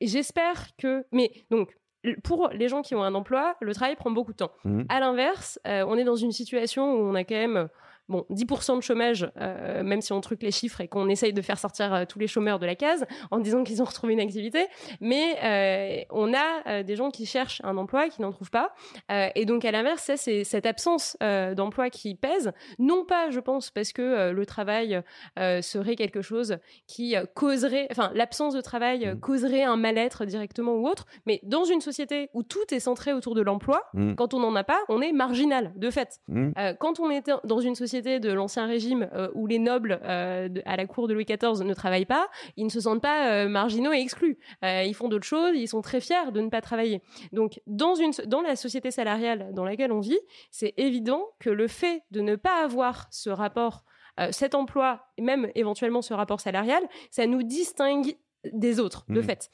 J'espère 0.00 0.76
que, 0.76 1.04
mais 1.12 1.32
donc 1.50 1.76
pour 2.22 2.48
les 2.52 2.68
gens 2.68 2.82
qui 2.82 2.94
ont 2.94 3.02
un 3.02 3.14
emploi, 3.14 3.56
le 3.60 3.74
travail 3.74 3.96
prend 3.96 4.10
beaucoup 4.10 4.32
de 4.32 4.38
temps. 4.38 4.52
Mmh. 4.64 4.84
À 4.88 5.00
l'inverse, 5.00 5.58
on 5.64 5.96
est 5.96 6.04
dans 6.04 6.16
une 6.16 6.32
situation 6.32 6.94
où 6.94 7.10
on 7.10 7.14
a 7.14 7.24
quand 7.24 7.34
même 7.34 7.68
bon, 8.08 8.24
10% 8.30 8.76
de 8.76 8.80
chômage, 8.80 9.30
euh, 9.40 9.82
même 9.82 10.00
si 10.00 10.12
on 10.12 10.20
truque 10.20 10.42
les 10.42 10.50
chiffres 10.50 10.80
et 10.80 10.88
qu'on 10.88 11.08
essaye 11.08 11.32
de 11.32 11.42
faire 11.42 11.58
sortir 11.58 11.92
euh, 11.92 12.04
tous 12.06 12.18
les 12.18 12.26
chômeurs 12.26 12.58
de 12.58 12.66
la 12.66 12.74
case 12.74 13.06
en 13.30 13.38
disant 13.38 13.64
qu'ils 13.64 13.82
ont 13.82 13.84
retrouvé 13.88 14.14
une 14.14 14.20
activité, 14.20 14.66
mais 15.00 15.36
euh, 15.42 16.04
on 16.10 16.32
a 16.34 16.82
des 16.82 16.96
gens 16.96 17.10
qui 17.10 17.26
cherchent 17.26 17.60
un 17.64 17.76
emploi 17.76 18.08
qui 18.08 18.22
n'en 18.22 18.32
trouvent 18.32 18.50
pas. 18.50 18.72
et 19.10 19.44
donc, 19.44 19.64
à 19.64 19.70
l'inverse, 19.70 20.10
c'est 20.16 20.44
cette 20.44 20.66
absence 20.66 21.16
d'emploi 21.20 21.90
qui 21.90 22.14
pèse, 22.14 22.52
non 22.78 23.04
pas, 23.04 23.30
je 23.30 23.40
pense, 23.40 23.70
parce 23.70 23.92
que 23.92 24.30
le 24.30 24.46
travail 24.46 25.02
serait 25.36 25.96
quelque 25.96 26.22
chose 26.22 26.58
qui 26.86 27.14
causerait, 27.34 27.88
enfin, 27.90 28.10
l'absence 28.14 28.54
de 28.54 28.60
travail 28.60 29.06
mmh. 29.06 29.20
causerait 29.20 29.62
un 29.62 29.76
mal-être 29.76 30.24
directement 30.24 30.72
ou 30.72 30.86
autre, 30.86 31.06
mais 31.26 31.40
dans 31.42 31.64
une 31.64 31.80
société 31.80 32.30
où 32.34 32.42
tout 32.42 32.58
est 32.72 32.80
centré 32.80 33.12
autour 33.12 33.34
de 33.34 33.42
l'emploi, 33.42 33.84
mmh. 33.94 34.14
quand 34.14 34.34
on 34.34 34.40
n'en 34.40 34.54
a 34.54 34.64
pas, 34.64 34.80
on 34.88 35.00
est 35.00 35.12
marginal, 35.12 35.72
de 35.76 35.90
fait. 35.90 36.20
Mmh. 36.28 36.52
quand 36.78 37.00
on 37.00 37.10
est 37.10 37.30
dans 37.44 37.60
une 37.60 37.74
société 37.74 37.97
de 38.02 38.32
l'ancien 38.32 38.66
régime 38.66 39.08
euh, 39.14 39.28
où 39.34 39.46
les 39.46 39.58
nobles 39.58 40.00
euh, 40.04 40.48
à 40.64 40.76
la 40.76 40.86
cour 40.86 41.08
de 41.08 41.14
Louis 41.14 41.24
XIV 41.24 41.64
ne 41.64 41.74
travaillent 41.74 42.06
pas, 42.06 42.28
ils 42.56 42.64
ne 42.64 42.70
se 42.70 42.80
sentent 42.80 43.02
pas 43.02 43.30
euh, 43.30 43.48
marginaux 43.48 43.92
et 43.92 43.98
exclus. 43.98 44.38
ils 44.62 44.94
font 44.94 45.08
d'autres 45.08 45.26
choses, 45.26 45.52
ils 45.54 45.68
sont 45.68 45.82
très 45.82 46.00
fiers 46.00 46.32
de 46.32 46.40
ne 46.40 46.48
pas 46.48 46.60
travailler. 46.60 47.02
Donc, 47.32 47.60
dans, 47.66 47.94
une, 47.94 48.12
dans 48.26 48.40
la 48.40 48.56
société 48.56 48.90
salariale 48.90 49.50
dans 49.52 49.64
laquelle 49.64 49.92
on 49.92 50.00
vit, 50.00 50.18
c'est 50.50 50.74
évident 50.76 51.24
que 51.40 51.50
le 51.50 51.68
fait 51.68 52.02
de 52.10 52.20
ne 52.20 52.36
pas 52.36 52.62
avoir 52.62 53.08
ce 53.10 53.30
rapport, 53.30 53.84
cet 54.32 54.56
emploi, 54.56 55.06
et 55.16 55.22
même 55.22 55.48
éventuellement 55.54 56.02
ce 56.02 56.12
rapport 56.12 56.40
salarial, 56.40 56.82
ça 57.10 57.26
nous 57.26 57.44
distingue 57.44 58.16
des 58.52 58.80
autres, 58.80 59.04
de 59.08 59.20
mmh. 59.20 59.24
fait. 59.24 59.50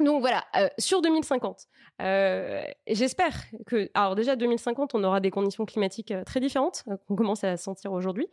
Donc 0.00 0.20
voilà, 0.20 0.44
euh, 0.56 0.68
sur 0.78 1.02
2050, 1.02 1.66
euh, 2.00 2.62
j'espère 2.86 3.34
que, 3.66 3.90
alors 3.94 4.14
déjà 4.14 4.34
2050, 4.34 4.94
on 4.94 5.04
aura 5.04 5.20
des 5.20 5.30
conditions 5.30 5.66
climatiques 5.66 6.10
euh, 6.10 6.24
très 6.24 6.40
différentes 6.40 6.84
qu'on 7.06 7.16
commence 7.16 7.44
à 7.44 7.56
sentir 7.56 7.92
aujourd'hui, 7.92 8.26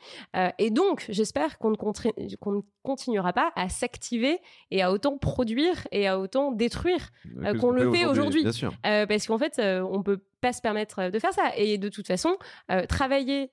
et 0.57 0.69
donc 0.69 1.05
j'espère 1.09 1.57
qu'on 1.57 1.71
ne, 1.71 2.62
continuera 2.83 3.33
pas 3.33 3.51
à 3.55 3.69
s'activer 3.69 4.39
et 4.71 4.81
à 4.81 4.91
autant 4.91 5.17
produire 5.17 5.88
et 5.91 6.07
à 6.07 6.19
autant 6.19 6.51
détruire 6.51 7.09
qu'on 7.59 7.71
le 7.71 7.91
fait 7.91 8.05
aujourd'hui, 8.05 8.43
parce 8.83 9.27
qu'en 9.27 9.38
fait, 9.38 9.59
on 9.59 10.01
peut 10.03 10.24
pas 10.41 10.53
se 10.53 10.62
permettre 10.62 11.09
de 11.09 11.19
faire 11.19 11.33
ça, 11.33 11.51
et 11.55 11.77
de 11.77 11.89
toute 11.89 12.07
façon, 12.07 12.38
travailler 12.88 13.51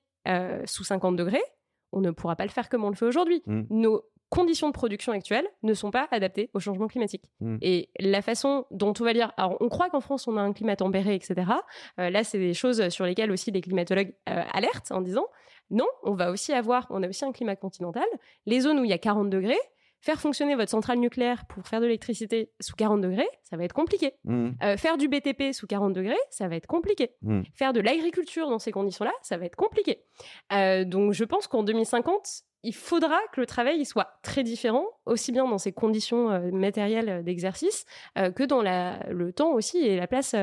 sous 0.65 0.83
50 0.83 1.15
degrés, 1.15 1.43
on 1.91 2.01
ne 2.01 2.11
pourra 2.11 2.35
pas 2.35 2.43
le 2.43 2.51
faire 2.51 2.69
comme 2.69 2.83
on 2.83 2.89
le 2.89 2.95
fait 2.95 3.05
aujourd'hui. 3.05 3.41
Mmh. 3.45 3.63
Nos 3.69 4.03
conditions 4.29 4.67
de 4.67 4.73
production 4.73 5.11
actuelles 5.11 5.47
ne 5.63 5.73
sont 5.73 5.91
pas 5.91 6.07
adaptées 6.11 6.49
au 6.53 6.59
changement 6.59 6.87
climatique. 6.87 7.23
Hmm. 7.39 7.57
Et 7.61 7.89
la 7.99 8.21
façon 8.21 8.65
dont 8.71 8.93
on 8.99 9.03
va 9.03 9.13
dire, 9.13 9.31
alors 9.37 9.57
on 9.59 9.69
croit 9.69 9.89
qu'en 9.89 10.01
France 10.01 10.27
on 10.27 10.37
a 10.37 10.41
un 10.41 10.53
climat 10.53 10.75
tempéré, 10.75 11.15
etc. 11.15 11.51
Euh, 11.99 12.09
là, 12.09 12.23
c'est 12.23 12.39
des 12.39 12.53
choses 12.53 12.89
sur 12.89 13.05
lesquelles 13.05 13.31
aussi 13.31 13.51
les 13.51 13.61
climatologues 13.61 14.13
euh, 14.29 14.41
alertent 14.53 14.91
en 14.91 15.01
disant 15.01 15.25
non, 15.71 15.87
on 16.03 16.13
va 16.13 16.31
aussi 16.31 16.53
avoir, 16.53 16.87
on 16.89 17.01
a 17.01 17.07
aussi 17.07 17.25
un 17.25 17.31
climat 17.31 17.55
continental. 17.55 18.05
Les 18.45 18.61
zones 18.61 18.79
où 18.79 18.83
il 18.83 18.89
y 18.89 18.93
a 18.93 18.99
40 18.99 19.29
degrés, 19.29 19.57
faire 19.99 20.19
fonctionner 20.19 20.55
votre 20.55 20.69
centrale 20.69 20.99
nucléaire 20.99 21.45
pour 21.47 21.65
faire 21.67 21.79
de 21.79 21.85
l'électricité 21.85 22.51
sous 22.59 22.75
40 22.75 23.01
degrés, 23.01 23.27
ça 23.41 23.57
va 23.57 23.63
être 23.63 23.73
compliqué. 23.73 24.13
Hmm. 24.23 24.51
Euh, 24.61 24.77
faire 24.77 24.97
du 24.97 25.07
BTP 25.07 25.53
sous 25.53 25.65
40 25.65 25.93
degrés, 25.93 26.17
ça 26.29 26.47
va 26.47 26.55
être 26.55 26.67
compliqué. 26.67 27.11
Hmm. 27.21 27.41
Faire 27.55 27.73
de 27.73 27.79
l'agriculture 27.79 28.49
dans 28.49 28.59
ces 28.59 28.71
conditions-là, 28.71 29.13
ça 29.23 29.37
va 29.37 29.45
être 29.45 29.55
compliqué. 29.55 30.03
donc 30.51 31.13
je 31.13 31.23
pense 31.23 31.47
qu'en 31.47 31.63
2050, 31.63 32.43
il 32.65 32.73
faudra 32.73 33.17
que 33.31 33.39
le 33.39 33.45
travail 33.45 33.85
soit 33.85 34.17
très 34.23 34.43
différent, 34.43 34.85
aussi 35.05 35.31
bien 35.31 35.47
dans 35.47 35.59
ses 35.59 35.71
conditions 35.71 36.31
euh, 36.31 36.51
matérielles 36.51 37.09
euh, 37.09 37.21
d'exercice 37.21 37.85
euh, 38.17 38.31
que 38.31 38.43
dans 38.43 38.63
le 38.63 39.31
temps 39.33 39.53
aussi 39.53 39.77
et 39.77 39.97
la 39.97 40.07
place 40.07 40.35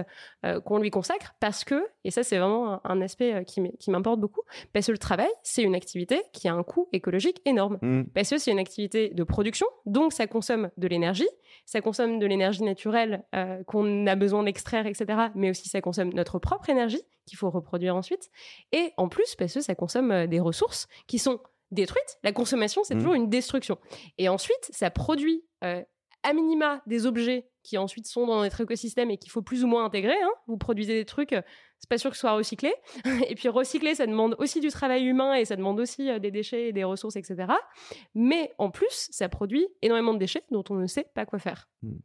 qu'on 0.64 0.78
lui 0.78 0.90
consacre, 0.90 1.34
parce 1.40 1.64
que, 1.64 1.84
et 2.04 2.10
ça 2.10 2.22
c'est 2.22 2.38
vraiment 2.38 2.80
un, 2.84 3.00
aspect 3.00 3.44
qui 3.44 3.90
m'importe 3.90 4.20
beaucoup, 4.20 4.42
parce 4.72 4.86
que 4.86 4.92
le 4.92 4.98
travail, 4.98 5.30
c'est 5.42 5.62
une 5.62 5.74
activité 5.74 6.22
qui 6.32 6.46
a 6.46 6.54
un 6.54 6.62
coût 6.62 6.88
écologique 6.92 7.40
énorme, 7.44 7.78
mmh. 7.82 8.04
parce 8.14 8.30
que 8.30 8.38
c'est 8.38 8.52
une 8.52 8.58
activité 8.58 9.08
de 9.08 9.24
production, 9.24 9.66
donc 9.86 10.12
ça 10.12 10.26
consomme 10.26 10.70
de 10.76 10.86
l'énergie, 10.86 11.28
ça 11.66 11.80
consomme 11.80 12.18
de 12.18 12.26
l'énergie 12.26 12.62
naturelle 12.62 13.24
qu'on 13.66 14.06
a 14.06 14.14
besoin 14.14 14.44
d'extraire, 14.44 14.86
etc., 14.86 15.06
mais 15.34 15.50
aussi 15.50 15.68
ça 15.68 15.80
consomme 15.80 16.12
notre 16.12 16.38
propre 16.38 16.70
énergie 16.70 17.02
qu'il 17.26 17.38
faut 17.38 17.50
reproduire 17.50 17.96
ensuite, 17.96 18.30
et 18.72 18.92
en 18.96 19.08
plus, 19.08 19.34
parce 19.36 19.54
que 19.54 19.60
ça 19.60 19.74
consomme 19.74 20.26
des 20.26 20.40
ressources 20.40 20.86
qui 21.06 21.18
sont 21.18 21.40
détruite. 21.72 22.18
La 22.22 22.32
consommation, 22.32 22.84
c'est 22.84 22.94
mmh. 22.94 22.98
toujours 22.98 23.14
une 23.14 23.28
destruction. 23.28 23.78
Et 24.18 24.28
ensuite, 24.28 24.70
ça 24.70 24.90
produit 24.90 25.44
euh, 25.64 25.82
à 26.22 26.32
minima 26.32 26.82
des 26.86 27.06
objets 27.06 27.48
qui 27.62 27.78
ensuite 27.78 28.06
sont 28.06 28.26
dans 28.26 28.40
notre 28.40 28.60
écosystème 28.60 29.10
et 29.10 29.18
qu'il 29.18 29.30
faut 29.30 29.42
plus 29.42 29.64
ou 29.64 29.66
moins 29.66 29.84
intégrer. 29.84 30.20
Hein. 30.20 30.30
Vous 30.46 30.56
produisez 30.56 30.94
des 30.94 31.04
trucs, 31.04 31.32
euh, 31.32 31.42
c'est 31.78 31.88
pas 31.88 31.98
sûr 31.98 32.10
que 32.10 32.16
ce 32.16 32.20
soit 32.20 32.32
recyclé. 32.32 32.72
et 33.28 33.34
puis 33.34 33.48
recycler, 33.48 33.94
ça 33.94 34.06
demande 34.06 34.36
aussi 34.38 34.60
du 34.60 34.68
travail 34.68 35.04
humain 35.04 35.34
et 35.34 35.44
ça 35.44 35.56
demande 35.56 35.80
aussi 35.80 36.10
euh, 36.10 36.18
des 36.18 36.30
déchets 36.30 36.68
et 36.68 36.72
des 36.72 36.84
ressources, 36.84 37.16
etc. 37.16 37.46
Mais 38.14 38.52
en 38.58 38.70
plus, 38.70 39.08
ça 39.10 39.28
produit 39.28 39.66
énormément 39.80 40.14
de 40.14 40.18
déchets 40.18 40.44
dont 40.50 40.64
on 40.70 40.74
ne 40.74 40.86
sait 40.86 41.06
pas 41.14 41.26
quoi 41.26 41.38
faire. 41.38 41.68
Mmh. 41.82 41.96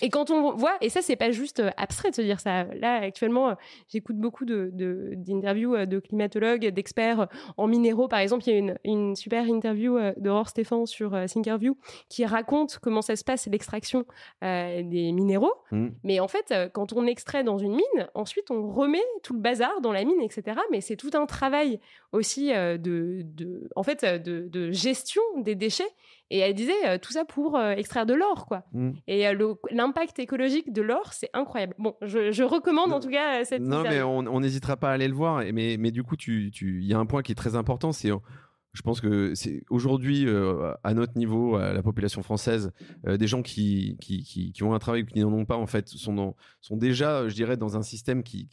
Et 0.00 0.10
quand 0.10 0.30
on 0.30 0.54
voit, 0.54 0.76
et 0.80 0.88
ça, 0.88 1.02
c'est 1.02 1.16
pas 1.16 1.32
juste 1.32 1.60
euh, 1.60 1.70
abstrait 1.76 2.10
de 2.10 2.14
se 2.14 2.22
dire 2.22 2.38
ça. 2.38 2.64
Là, 2.74 3.00
actuellement, 3.02 3.50
euh, 3.50 3.54
j'écoute 3.88 4.16
beaucoup 4.16 4.44
d'interviews 4.44 5.72
de, 5.72 5.80
euh, 5.80 5.86
de, 5.86 5.98
climatologues, 5.98 6.66
d'experts 6.68 7.26
en 7.56 7.66
minéraux. 7.66 8.06
Par 8.06 8.20
exemple, 8.20 8.44
il 8.46 8.52
y 8.52 8.54
a 8.54 8.58
une, 8.58 8.78
une 8.84 9.16
super 9.16 9.44
interview 9.46 9.98
d'Aurore 10.16 10.48
Stéphane 10.48 10.86
sur 10.86 11.16
Thinkerview 11.26 11.76
qui 12.08 12.24
raconte 12.24 12.78
comment 12.78 13.02
ça 13.02 13.16
se 13.16 13.24
passe 13.24 13.46
l'extraction 13.46 14.04
des 14.40 15.12
minéraux. 15.12 15.54
Mmh. 15.70 15.88
Mais 16.04 16.20
en 16.20 16.28
fait, 16.28 16.54
quand 16.72 16.92
on 16.92 17.06
extrait 17.06 17.44
dans 17.44 17.58
une 17.58 17.72
mine, 17.72 18.08
ensuite, 18.14 18.50
on 18.50 18.70
remet 18.70 19.02
tout 19.22 19.34
le 19.34 19.40
bazar 19.40 19.80
dans 19.80 19.92
la 19.92 20.04
mine, 20.04 20.20
etc. 20.20 20.58
Mais 20.70 20.80
c'est 20.80 20.96
tout 20.96 21.10
un 21.14 21.26
travail 21.26 21.80
aussi 22.12 22.52
de, 22.52 22.78
de, 23.24 23.68
en 23.76 23.82
fait, 23.82 24.04
de, 24.04 24.48
de 24.48 24.70
gestion 24.70 25.22
des 25.38 25.54
déchets 25.54 25.92
et 26.30 26.38
elle 26.38 26.54
disait 26.54 26.72
euh, 26.86 26.98
tout 26.98 27.12
ça 27.12 27.26
pour 27.26 27.56
euh, 27.56 27.72
extraire 27.72 28.06
de 28.06 28.14
l'or, 28.14 28.46
quoi. 28.46 28.64
Mm. 28.72 28.90
Et 29.06 29.28
euh, 29.28 29.54
l'impact 29.70 30.18
écologique 30.18 30.72
de 30.72 30.80
l'or, 30.80 31.12
c'est 31.12 31.28
incroyable. 31.34 31.74
Bon, 31.78 31.94
je, 32.00 32.42
recommande 32.42 32.92
en 32.92 33.00
tout 33.00 33.10
cas 33.10 33.44
cette. 33.44 33.62
Non, 33.62 33.82
mais 33.82 34.02
on 34.02 34.40
n'hésitera 34.40 34.76
pas 34.76 34.90
à 34.90 34.92
aller 34.92 35.08
le 35.08 35.14
voir. 35.14 35.42
Mais, 35.52 35.76
mais 35.78 35.90
du 35.90 36.02
coup, 36.02 36.16
il 36.26 36.50
tu, 36.50 36.82
y 36.82 36.94
a 36.94 36.98
un 36.98 37.06
point 37.06 37.22
qui 37.22 37.32
est 37.32 37.36
très 37.36 37.54
important, 37.54 37.92
c'est 37.92 38.10
je 38.74 38.80
pense 38.80 39.02
que 39.02 39.34
c'est 39.34 39.64
aujourd'hui, 39.68 40.26
à 40.82 40.94
notre 40.94 41.18
niveau, 41.18 41.56
à 41.56 41.74
la 41.74 41.82
population 41.82 42.22
française, 42.22 42.72
des 43.06 43.26
gens 43.26 43.42
qui, 43.42 43.98
qui, 44.00 44.22
qui, 44.22 44.62
ont 44.62 44.72
un 44.72 44.78
travail 44.78 45.02
ou 45.02 45.06
qui 45.06 45.20
n'en 45.20 45.32
ont 45.32 45.44
pas, 45.44 45.56
en 45.56 45.66
fait, 45.66 45.88
sont, 45.88 46.34
sont 46.62 46.76
déjà, 46.78 47.28
je 47.28 47.34
dirais, 47.34 47.58
dans 47.58 47.76
un 47.76 47.82
système 47.82 48.22
qui, 48.22 48.48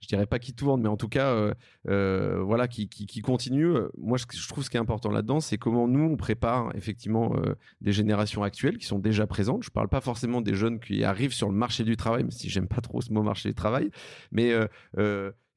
je 0.00 0.08
dirais 0.08 0.26
pas 0.26 0.38
qui 0.38 0.52
tourne, 0.54 0.82
mais 0.82 0.88
en 0.88 0.96
tout 0.96 1.08
cas, 1.08 1.32
euh, 1.32 1.54
euh, 1.88 2.42
voilà, 2.42 2.68
qui, 2.68 2.88
qui, 2.88 3.20
continue. 3.22 3.72
Moi, 3.96 4.18
je, 4.18 4.48
trouve 4.48 4.64
ce 4.64 4.70
qui 4.70 4.76
est 4.76 4.80
important 4.80 5.10
là-dedans, 5.10 5.40
c'est 5.40 5.58
comment 5.58 5.88
nous 5.88 6.04
on 6.04 6.16
prépare 6.16 6.74
effectivement 6.76 7.34
euh, 7.36 7.54
des 7.80 7.92
générations 7.92 8.42
actuelles 8.42 8.78
qui 8.78 8.86
sont 8.86 8.98
déjà 8.98 9.26
présentes. 9.26 9.64
Je 9.64 9.70
parle 9.70 9.88
pas 9.88 10.00
forcément 10.00 10.40
des 10.40 10.54
jeunes 10.54 10.80
qui 10.80 11.02
arrivent 11.04 11.32
sur 11.32 11.48
le 11.48 11.54
marché 11.54 11.84
du 11.84 11.96
travail, 11.96 12.22
même 12.22 12.30
si 12.30 12.48
j'aime 12.48 12.68
pas 12.68 12.80
trop 12.80 13.00
ce 13.00 13.12
mot 13.12 13.22
marché 13.22 13.48
du 13.48 13.54
travail, 13.54 13.90
mais 14.32 14.52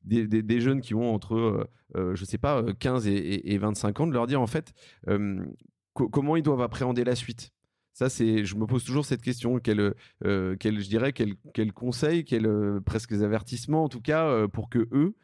des, 0.05 0.61
jeunes 0.61 0.81
qui 0.81 0.95
ont 0.95 1.13
entre, 1.13 1.69
je 1.95 2.25
sais 2.25 2.37
pas, 2.37 2.63
15 2.79 3.07
et, 3.07 3.53
et, 3.53 3.57
25 3.57 3.99
ans, 3.99 4.07
de 4.07 4.13
leur 4.13 4.27
dire 4.27 4.41
en 4.41 4.47
fait 4.47 4.73
comment 5.93 6.37
ils 6.37 6.43
doivent 6.43 6.61
appréhender 6.61 7.03
la 7.03 7.15
suite 7.15 7.51
je 7.95 8.55
me 8.55 8.65
pose 8.65 8.83
toujours 8.83 9.05
cette 9.05 9.21
question. 9.21 9.59
Quel, 9.59 9.93
euh, 10.25 10.55
quel 10.59 11.73
conseil, 11.73 12.25
quel 12.25 12.45
euh, 12.45 12.79
presque 12.81 13.11
avertissements, 13.13 13.83
en 13.83 13.89
tout 13.89 14.01
cas, 14.01 14.27
euh, 14.27 14.47
pour 14.47 14.69
que 14.69 14.87
eux 14.91 15.15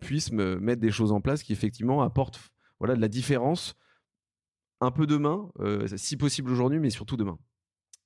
puissent 0.00 0.32
me 0.32 0.58
mettre 0.58 0.80
des 0.80 0.90
choses 0.90 1.12
en 1.12 1.20
place 1.20 1.42
qui 1.42 1.52
effectivement 1.52 2.02
apportent, 2.02 2.40
voilà, 2.78 2.96
de 2.96 3.00
la 3.00 3.08
différence, 3.08 3.74
un 4.80 4.90
peu 4.90 5.06
demain, 5.06 5.50
si 5.96 6.16
possible 6.16 6.50
aujourd'hui, 6.50 6.78
mais 6.78 6.88
surtout 6.88 7.18
demain. 7.18 7.38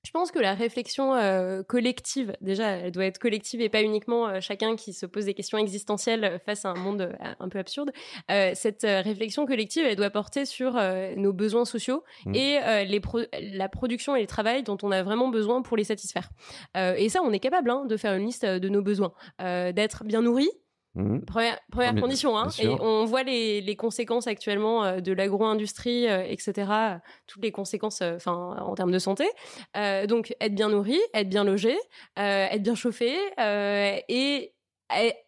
Je 0.05 0.11
pense 0.11 0.31
que 0.31 0.39
la 0.39 0.53
réflexion 0.53 1.15
euh, 1.15 1.63
collective, 1.63 2.35
déjà, 2.41 2.71
elle 2.71 2.91
doit 2.91 3.05
être 3.05 3.19
collective 3.19 3.61
et 3.61 3.69
pas 3.69 3.81
uniquement 3.81 4.27
euh, 4.27 4.41
chacun 4.41 4.75
qui 4.75 4.91
se 4.91 5.05
pose 5.05 5.25
des 5.25 5.33
questions 5.33 5.57
existentielles 5.57 6.41
face 6.45 6.65
à 6.65 6.71
un 6.71 6.75
monde 6.75 7.01
euh, 7.01 7.33
un 7.39 7.47
peu 7.47 7.57
absurde. 7.57 7.91
cette 8.27 8.83
réflexion 8.83 9.45
collective, 9.45 9.85
elle 9.85 9.95
doit 9.95 10.09
porter 10.09 10.45
sur 10.45 10.73
nos 11.17 11.31
besoins 11.31 11.65
sociaux 11.65 12.03
mmh. 12.25 12.35
et 12.35 12.85
les 12.85 13.01
la 13.53 13.69
production 13.69 14.15
et 14.15 14.21
le 14.21 14.27
travail 14.27 14.63
dont 14.63 14.77
on 14.83 14.91
a 14.91 15.03
vraiment 15.03 15.29
besoin 15.29 15.61
pour 15.61 15.77
les 15.77 15.83
satisfaire. 15.83 16.29
et 16.75 17.09
ça, 17.09 17.21
on 17.23 17.31
est 17.31 17.39
capable 17.39 17.69
hein, 17.69 17.85
de 17.85 17.97
faire 17.97 18.13
une 18.13 18.25
liste 18.25 18.45
de 18.45 18.69
nos 18.69 18.81
besoins, 18.81 19.13
d'être 19.39 20.03
bien 20.03 20.21
nourri, 20.21 20.49
Mmh. 20.95 21.21
Première, 21.25 21.59
première 21.71 21.95
condition, 21.95 22.37
hein. 22.37 22.49
et 22.59 22.67
on 22.67 23.05
voit 23.05 23.23
les, 23.23 23.61
les 23.61 23.75
conséquences 23.75 24.27
actuellement 24.27 24.83
euh, 24.83 24.99
de 24.99 25.11
l'agro-industrie, 25.11 26.07
euh, 26.07 26.23
etc. 26.23 26.99
Toutes 27.25 27.43
les 27.43 27.51
conséquences, 27.51 28.01
euh, 28.01 28.15
enfin, 28.15 28.55
en 28.59 28.75
termes 28.75 28.91
de 28.91 28.99
santé. 28.99 29.25
donc, 30.07 30.35
être 30.39 30.53
bien 30.53 30.69
nourri, 30.69 30.99
être 31.15 31.29
bien 31.29 31.43
logé, 31.43 31.75
être 32.15 32.61
bien 32.61 32.75
chauffé, 32.75 33.15
et 33.39 34.53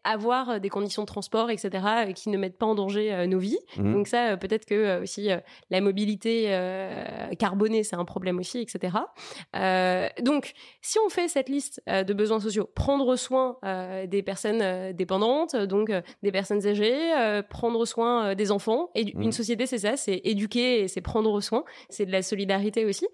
avoir 0.03 0.49
euh, 0.49 0.59
des 0.59 0.69
conditions 0.69 1.01
de 1.01 1.07
transport, 1.07 1.49
etc., 1.49 1.69
euh, 2.07 2.11
qui 2.11 2.29
ne 2.29 2.37
mettent 2.37 2.57
pas 2.57 2.65
en 2.65 2.75
danger 2.75 3.13
euh, 3.13 3.27
nos 3.27 3.39
vies. 3.39 3.57
Mmh. 3.77 3.93
Donc 3.93 4.07
ça, 4.07 4.37
peut-être 4.37 4.65
que 4.65 5.01
aussi 5.01 5.29
la 5.69 5.81
mobilité 5.81 6.45
carbonée, 7.39 7.83
c'est 7.83 7.95
un 7.95 8.05
problème 8.05 8.39
aussi, 8.39 8.59
etc. 8.59 8.97
donc, 10.21 10.53
si 10.81 10.97
on 11.05 11.09
fait 11.09 11.27
cette 11.27 11.49
liste 11.49 11.81
de 11.87 12.13
besoins 12.13 12.39
sociaux, 12.39 12.69
prendre 12.75 13.15
soin 13.15 13.57
des 14.07 14.23
personnes 14.23 14.93
dépendantes, 14.93 15.55
donc 15.55 15.91
des 16.23 16.31
personnes 16.31 16.65
âgées, 16.65 17.41
prendre 17.49 17.85
soin 17.85 18.35
des 18.35 18.51
enfants, 18.51 18.89
et 18.95 19.11
une 19.11 19.27
mmh. 19.27 19.31
société, 19.31 19.65
c'est 19.65 19.79
ça, 19.79 19.97
c'est 19.97 20.21
éduquer 20.23 20.81
et 20.81 20.87
c'est 20.87 21.01
prendre 21.01 21.39
soin, 21.41 21.63
c'est 21.89 22.05
de 22.05 22.11
la 22.11 22.21
solidarité 22.21 22.85
aussi. 22.85 23.07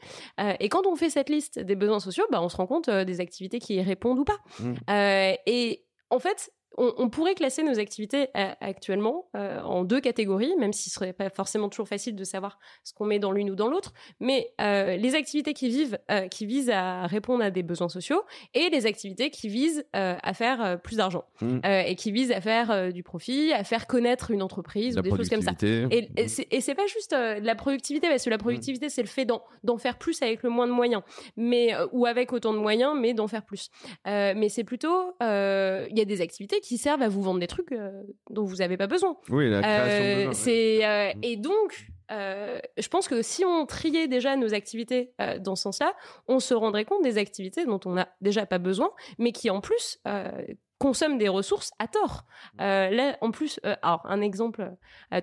et 0.59 0.69
quand 0.69 0.85
on 0.87 0.95
fait 0.95 1.09
cette 1.09 1.29
liste 1.29 1.59
des 1.59 1.75
besoins 1.75 1.99
sociaux, 1.99 2.25
bah, 2.31 2.41
on 2.41 2.49
se 2.49 2.57
rend 2.57 2.67
compte 2.67 2.89
des 2.89 3.21
activités 3.21 3.59
qui 3.59 3.75
y 3.75 3.81
répondent 3.81 4.19
ou 4.19 4.25
pas. 4.25 4.39
Mmh. 4.59 4.73
et 5.45 5.85
en 6.11 6.19
fait, 6.19 6.51
on, 6.77 7.09
pourrait 7.09 7.35
classer 7.35 7.63
nos 7.63 7.79
activités 7.79 8.29
euh, 8.37 8.51
actuellement 8.61 9.29
euh, 9.35 9.59
en 9.61 9.83
deux 9.83 9.99
catégories, 9.99 10.53
même 10.57 10.73
s'il 10.73 10.91
serait 10.91 11.13
pas 11.13 11.29
forcément 11.29 11.69
toujours 11.69 11.87
facile 11.87 12.15
de 12.15 12.23
savoir 12.23 12.59
ce 12.83 12.93
qu'on 12.93 13.05
met 13.05 13.19
dans 13.19 13.31
l'une 13.31 13.49
ou 13.51 13.55
dans 13.55 13.69
l'autre. 13.69 13.93
Mais 14.19 14.53
euh, 14.61 14.95
les 14.95 15.15
activités 15.15 15.53
qui 15.53 15.67
vivent, 15.67 15.99
qui 16.29 16.45
visent 16.45 16.69
à 16.69 17.07
répondre 17.07 17.43
à 17.43 17.51
des 17.51 17.63
besoins 17.63 17.89
sociaux, 17.89 18.23
et 18.53 18.69
les 18.69 18.85
activités 18.85 19.29
qui 19.29 19.49
visent 19.49 19.85
à 19.93 20.33
faire 20.33 20.79
plus 20.81 20.97
d'argent 20.97 21.25
mmh. 21.41 21.59
et 21.63 21.95
qui 21.95 22.11
visent 22.11 22.31
à 22.31 22.41
faire 22.41 22.91
du 22.93 23.03
profit, 23.03 23.51
à 23.53 23.63
faire 23.63 23.87
connaître 23.87 24.31
une 24.31 24.41
entreprise 24.41 24.97
ou 24.97 25.01
des 25.01 25.09
choses 25.09 25.29
comme 25.29 25.41
ça. 25.41 25.53
Et, 25.61 26.09
et 26.15 26.61
c'est 26.61 26.75
pas 26.75 26.87
juste 26.87 27.11
de 27.11 27.45
la 27.45 27.55
productivité, 27.55 28.07
parce 28.07 28.23
que 28.23 28.29
la 28.29 28.37
mmh. 28.37 28.39
productivité 28.39 28.89
c'est 28.89 29.01
le 29.01 29.07
fait 29.07 29.25
d'en 29.25 29.77
faire 29.77 29.97
plus 29.97 30.21
avec 30.21 30.43
le 30.43 30.49
moins 30.49 30.67
de 30.67 30.73
moyens, 30.73 31.03
mais 31.35 31.73
ou 31.91 32.05
avec 32.05 32.33
autant 32.33 32.53
de 32.53 32.59
moyens, 32.59 32.93
mais 32.97 33.13
d'en 33.13 33.27
faire 33.27 33.43
plus. 33.43 33.69
mais 34.05 34.49
c'est 34.49 34.63
plutôt, 34.63 35.15
il 35.21 35.97
y 35.97 36.01
a 36.01 36.05
des 36.05 36.21
activités 36.21 36.60
qui 36.61 36.77
servent 36.77 37.01
à 37.01 37.09
vous 37.09 37.21
vendre 37.21 37.39
des 37.39 37.47
trucs 37.47 37.71
euh, 37.71 37.91
dont 38.29 38.43
vous 38.43 38.57
n'avez 38.57 38.77
pas 38.77 38.87
besoin. 38.87 39.17
Oui, 39.29 39.49
la 39.49 39.61
création 39.61 40.29
euh, 40.29 40.33
C'est 40.33 40.85
euh, 40.85 41.11
et 41.21 41.37
donc 41.37 41.87
je 42.09 42.87
pense 42.89 43.07
que 43.07 43.21
si 43.21 43.45
on 43.45 43.65
triait 43.65 44.09
déjà 44.09 44.35
nos 44.35 44.53
activités 44.53 45.13
dans 45.39 45.55
ce 45.55 45.63
sens-là, 45.63 45.93
on 46.27 46.41
se 46.41 46.53
rendrait 46.53 46.83
compte 46.83 47.03
des 47.03 47.17
activités 47.17 47.65
dont 47.65 47.79
on 47.85 47.93
n'a 47.93 48.09
déjà 48.19 48.45
pas 48.45 48.57
besoin, 48.57 48.91
mais 49.17 49.31
qui 49.31 49.49
en 49.49 49.61
plus 49.61 49.97
consomment 50.77 51.17
des 51.17 51.29
ressources 51.29 51.71
à 51.79 51.87
tort. 51.87 52.25
là, 52.59 53.17
en 53.21 53.31
plus, 53.31 53.61
alors 53.63 54.01
un 54.03 54.19
exemple 54.19 54.73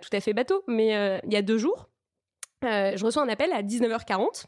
tout 0.00 0.08
à 0.12 0.20
fait 0.20 0.32
bateau, 0.32 0.64
mais 0.66 1.20
il 1.26 1.30
y 1.30 1.36
a 1.36 1.42
deux 1.42 1.58
jours, 1.58 1.90
je 2.62 3.04
reçois 3.04 3.22
un 3.22 3.28
appel 3.28 3.52
à 3.52 3.62
19h40 3.62 4.46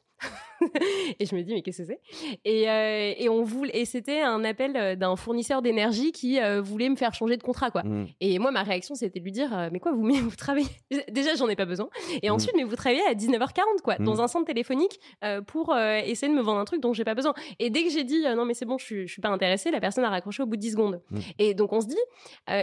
et 1.18 1.26
je 1.26 1.34
me 1.34 1.42
dis 1.42 1.54
mais 1.54 1.62
qu'est-ce 1.62 1.82
que 1.82 1.88
c'est? 1.88 2.00
Et, 2.44 2.70
euh, 2.70 3.14
et 3.16 3.28
on 3.28 3.42
voulait 3.42 3.78
et 3.78 3.84
c'était 3.84 4.20
un 4.20 4.44
appel 4.44 4.76
euh, 4.76 4.94
d'un 4.94 5.16
fournisseur 5.16 5.62
d'énergie 5.62 6.12
qui 6.12 6.40
euh, 6.40 6.60
voulait 6.60 6.88
me 6.88 6.96
faire 6.96 7.14
changer 7.14 7.36
de 7.36 7.42
contrat 7.42 7.70
quoi. 7.70 7.82
Mmh. 7.82 8.06
Et 8.20 8.38
moi 8.38 8.50
ma 8.50 8.62
réaction 8.62 8.94
c'était 8.94 9.20
de 9.20 9.24
lui 9.24 9.32
dire 9.32 9.70
mais 9.72 9.80
quoi 9.80 9.92
vous 9.92 10.02
mais 10.02 10.20
vous 10.20 10.34
travaillez 10.36 10.68
déjà 11.10 11.34
j'en 11.34 11.48
ai 11.48 11.56
pas 11.56 11.64
besoin 11.64 11.88
et 12.22 12.28
mmh. 12.28 12.32
ensuite 12.32 12.54
mais 12.56 12.64
vous 12.64 12.76
travaillez 12.76 13.02
à 13.08 13.14
19h40 13.14 13.80
quoi 13.82 13.96
dans 13.96 14.16
mmh. 14.16 14.20
un 14.20 14.28
centre 14.28 14.46
téléphonique 14.46 15.00
pour 15.46 15.76
essayer 15.76 16.30
de 16.30 16.36
me 16.36 16.42
vendre 16.42 16.60
un 16.60 16.64
truc 16.64 16.80
dont 16.80 16.92
j'ai 16.92 17.04
pas 17.04 17.14
besoin. 17.14 17.34
Et 17.58 17.70
dès 17.70 17.84
que 17.84 17.90
j'ai 17.90 18.04
dit 18.04 18.24
non 18.36 18.44
mais 18.44 18.54
c'est 18.54 18.66
bon 18.66 18.78
je 18.78 18.84
suis, 18.84 19.06
je 19.06 19.12
suis 19.12 19.22
pas 19.22 19.30
intéressée 19.30 19.70
la 19.70 19.80
personne 19.80 20.04
a 20.04 20.10
raccroché 20.10 20.42
au 20.42 20.46
bout 20.46 20.56
de 20.56 20.60
10 20.60 20.72
secondes. 20.72 21.02
Et 21.38 21.54
donc 21.54 21.72
on 21.72 21.80
se 21.80 21.86
dit 21.86 21.96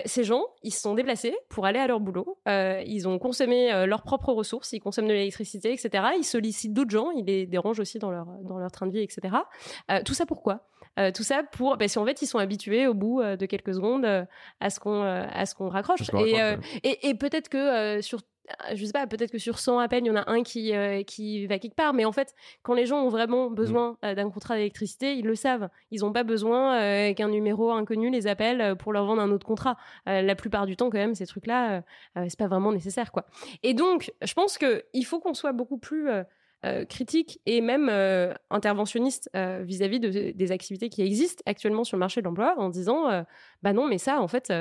ces 0.06 0.24
gens 0.24 0.46
ils 0.64 0.72
se 0.72 0.82
sont 0.82 0.94
déplacés 0.94 1.36
pour 1.50 1.66
aller 1.66 1.80
à 1.80 1.88
leur 1.88 2.00
boulot 2.00 2.38
ils 2.48 3.08
ont 3.08 3.18
consommé 3.18 3.86
leurs 3.88 4.04
propres 4.04 4.34
ressources 4.34 4.74
ils 4.74 4.80
consomment 4.80 5.08
de 5.08 5.14
l'électricité 5.14 5.74
etc. 5.74 6.04
Ils 6.18 6.24
sollicitent 6.24 6.74
d'autres 6.74 6.92
gens 6.92 7.12
ils 7.12 7.26
les 7.26 7.47
dérangent 7.48 7.80
aussi 7.80 8.00
dans 8.00 8.12
leur, 8.12 8.28
dans 8.44 8.58
leur 8.58 8.72
train 8.72 8.88
de 8.88 8.92
vie, 8.92 9.02
etc. 9.02 9.36
Euh, 9.92 10.02
tout 10.04 10.14
ça 10.14 10.26
pourquoi 10.26 10.68
euh, 11.00 11.12
tout 11.12 11.24
ça 11.24 11.44
pour 11.44 11.78
parce 11.78 11.94
qu'en 11.94 12.06
fait 12.06 12.22
ils 12.22 12.28
sont 12.28 12.40
habitués 12.40 12.88
au 12.88 12.94
bout 12.94 13.22
euh, 13.22 13.36
de 13.36 13.46
quelques 13.46 13.74
secondes 13.74 14.06
à 14.60 14.70
ce 14.70 14.80
qu'on 14.80 15.02
à 15.02 15.46
ce 15.46 15.56
qu'on 15.56 15.70
raccroche 15.70 16.02
et, 16.14 16.36
et, 16.84 17.10
et 17.10 17.16
peut-être 17.16 17.50
que 17.50 18.02
sur 18.02 18.22
je 18.74 18.86
sais 18.86 18.94
pas, 18.94 19.08
peut-être 19.08 19.32
que 19.32 19.40
sur 19.40 19.60
100 19.60 19.80
appels, 19.80 20.06
il 20.06 20.08
y 20.08 20.10
en 20.10 20.16
a 20.16 20.32
un 20.32 20.42
qui, 20.42 20.72
qui 21.06 21.48
va 21.48 21.60
quelque 21.60 21.76
part. 21.76 21.94
Mais 21.94 22.06
en 22.06 22.14
fait, 22.14 22.34
quand 22.64 22.74
les 22.74 22.86
gens 22.86 23.02
ont 23.02 23.10
vraiment 23.10 23.52
besoin 23.52 23.98
mmh. 24.02 24.14
d'un 24.14 24.30
contrat 24.30 24.56
d'électricité, 24.56 25.16
ils 25.16 25.26
le 25.26 25.36
savent. 25.36 25.68
Ils 25.92 26.00
n'ont 26.00 26.14
pas 26.14 26.24
besoin 26.24 27.14
qu'un 27.14 27.28
numéro 27.28 27.72
inconnu 27.72 28.10
les 28.10 28.26
appelle 28.26 28.78
pour 28.78 28.94
leur 28.94 29.06
vendre 29.06 29.22
un 29.22 29.32
autre 29.32 29.46
contrat. 29.46 29.76
la 30.06 30.36
plupart 30.36 30.66
du 30.66 30.78
temps, 30.78 30.90
quand 30.90 30.98
même, 30.98 31.14
ces 31.14 31.26
trucs-là, 31.26 31.84
c'est 32.16 32.40
pas 32.40 32.48
vraiment 32.48 32.72
nécessaire, 32.72 33.12
quoi. 33.12 33.26
Et 33.64 33.74
donc, 33.74 34.14
je 34.22 34.34
pense 34.34 34.58
qu'il 34.58 35.06
faut 35.06 35.20
qu'on 35.20 35.34
soit 35.34 35.52
beaucoup 35.52 35.78
plus 35.78 36.10
euh, 36.66 36.86
critique 36.86 37.40
et 37.46 37.62
même 37.62 37.88
euh, 37.88 38.34
interventionniste 38.50 39.30
euh, 39.36 39.62
vis-à-vis 39.64 40.00
de, 40.00 40.32
des 40.32 40.52
activités 40.52 40.90
qui 40.90 41.04
existent 41.04 41.44
actuellement 41.46 41.84
sur 41.84 41.98
le 41.98 42.00
marché 42.00 42.20
de 42.20 42.26
l'emploi 42.26 42.56
en 42.58 42.70
disant 42.70 43.24
bah 43.62 43.74
non 43.74 43.88
mais 43.88 44.00
ça 44.00 44.20
en 44.20 44.28
fait 44.28 44.52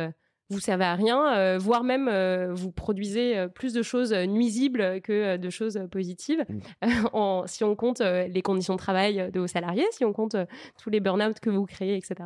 vous 0.50 0.60
servez 0.60 0.84
à 0.84 0.94
rien, 0.94 1.56
voire 1.56 1.84
même 1.84 2.08
vous 2.52 2.70
produisez 2.70 3.46
plus 3.54 3.72
de 3.72 3.82
choses 3.82 4.12
nuisibles 4.12 5.00
que 5.00 5.38
de 5.38 5.50
choses 5.50 5.80
positives. 5.90 6.44
Mmh. 6.48 6.60
en, 7.14 7.46
si 7.46 7.64
on 7.64 7.74
compte 7.74 8.00
les 8.00 8.42
conditions 8.42 8.74
de 8.74 8.78
travail 8.78 9.30
de 9.32 9.40
vos 9.40 9.46
salariés, 9.46 9.86
si 9.90 10.04
on 10.04 10.12
compte 10.12 10.36
tous 10.80 10.90
les 10.90 11.00
burn-out 11.00 11.40
que 11.40 11.50
vous 11.50 11.64
créez, 11.64 11.96
etc. 11.96 12.16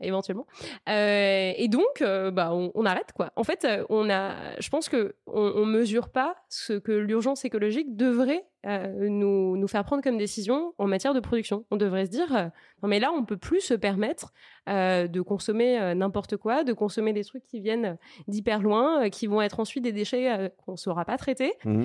Éventuellement. 0.00 0.46
et 0.86 1.68
donc, 1.68 2.02
bah, 2.32 2.52
on, 2.54 2.86
arrête 2.86 3.12
quoi. 3.12 3.32
En 3.34 3.44
fait, 3.44 3.66
on 3.90 4.08
a, 4.08 4.60
je 4.60 4.68
pense 4.70 4.88
que 4.88 5.16
on, 5.26 5.52
on 5.56 5.66
mesure 5.66 6.08
pas 6.08 6.36
ce 6.48 6.74
que 6.74 6.92
l'urgence 6.92 7.44
écologique 7.44 7.96
devrait 7.96 8.46
euh, 8.68 9.08
nous, 9.08 9.56
nous 9.56 9.68
faire 9.68 9.84
prendre 9.84 10.02
comme 10.02 10.18
décision 10.18 10.74
en 10.78 10.86
matière 10.86 11.14
de 11.14 11.20
production. 11.20 11.64
On 11.70 11.76
devrait 11.76 12.06
se 12.06 12.10
dire, 12.10 12.36
euh, 12.36 12.44
non 12.82 12.88
mais 12.88 13.00
là, 13.00 13.10
on 13.12 13.24
peut 13.24 13.36
plus 13.36 13.60
se 13.60 13.74
permettre 13.74 14.32
euh, 14.68 15.08
de 15.08 15.20
consommer 15.20 15.94
n'importe 15.94 16.36
quoi, 16.36 16.64
de 16.64 16.72
consommer 16.72 17.12
des 17.12 17.24
trucs 17.24 17.44
qui 17.44 17.60
viennent 17.60 17.96
d'hyper 18.26 18.60
loin, 18.60 19.08
qui 19.10 19.26
vont 19.26 19.40
être 19.40 19.60
ensuite 19.60 19.84
des 19.84 19.92
déchets 19.92 20.52
qu'on 20.64 20.72
ne 20.72 20.76
saura 20.76 21.04
pas 21.04 21.16
traiter. 21.16 21.54
Mmh. 21.64 21.84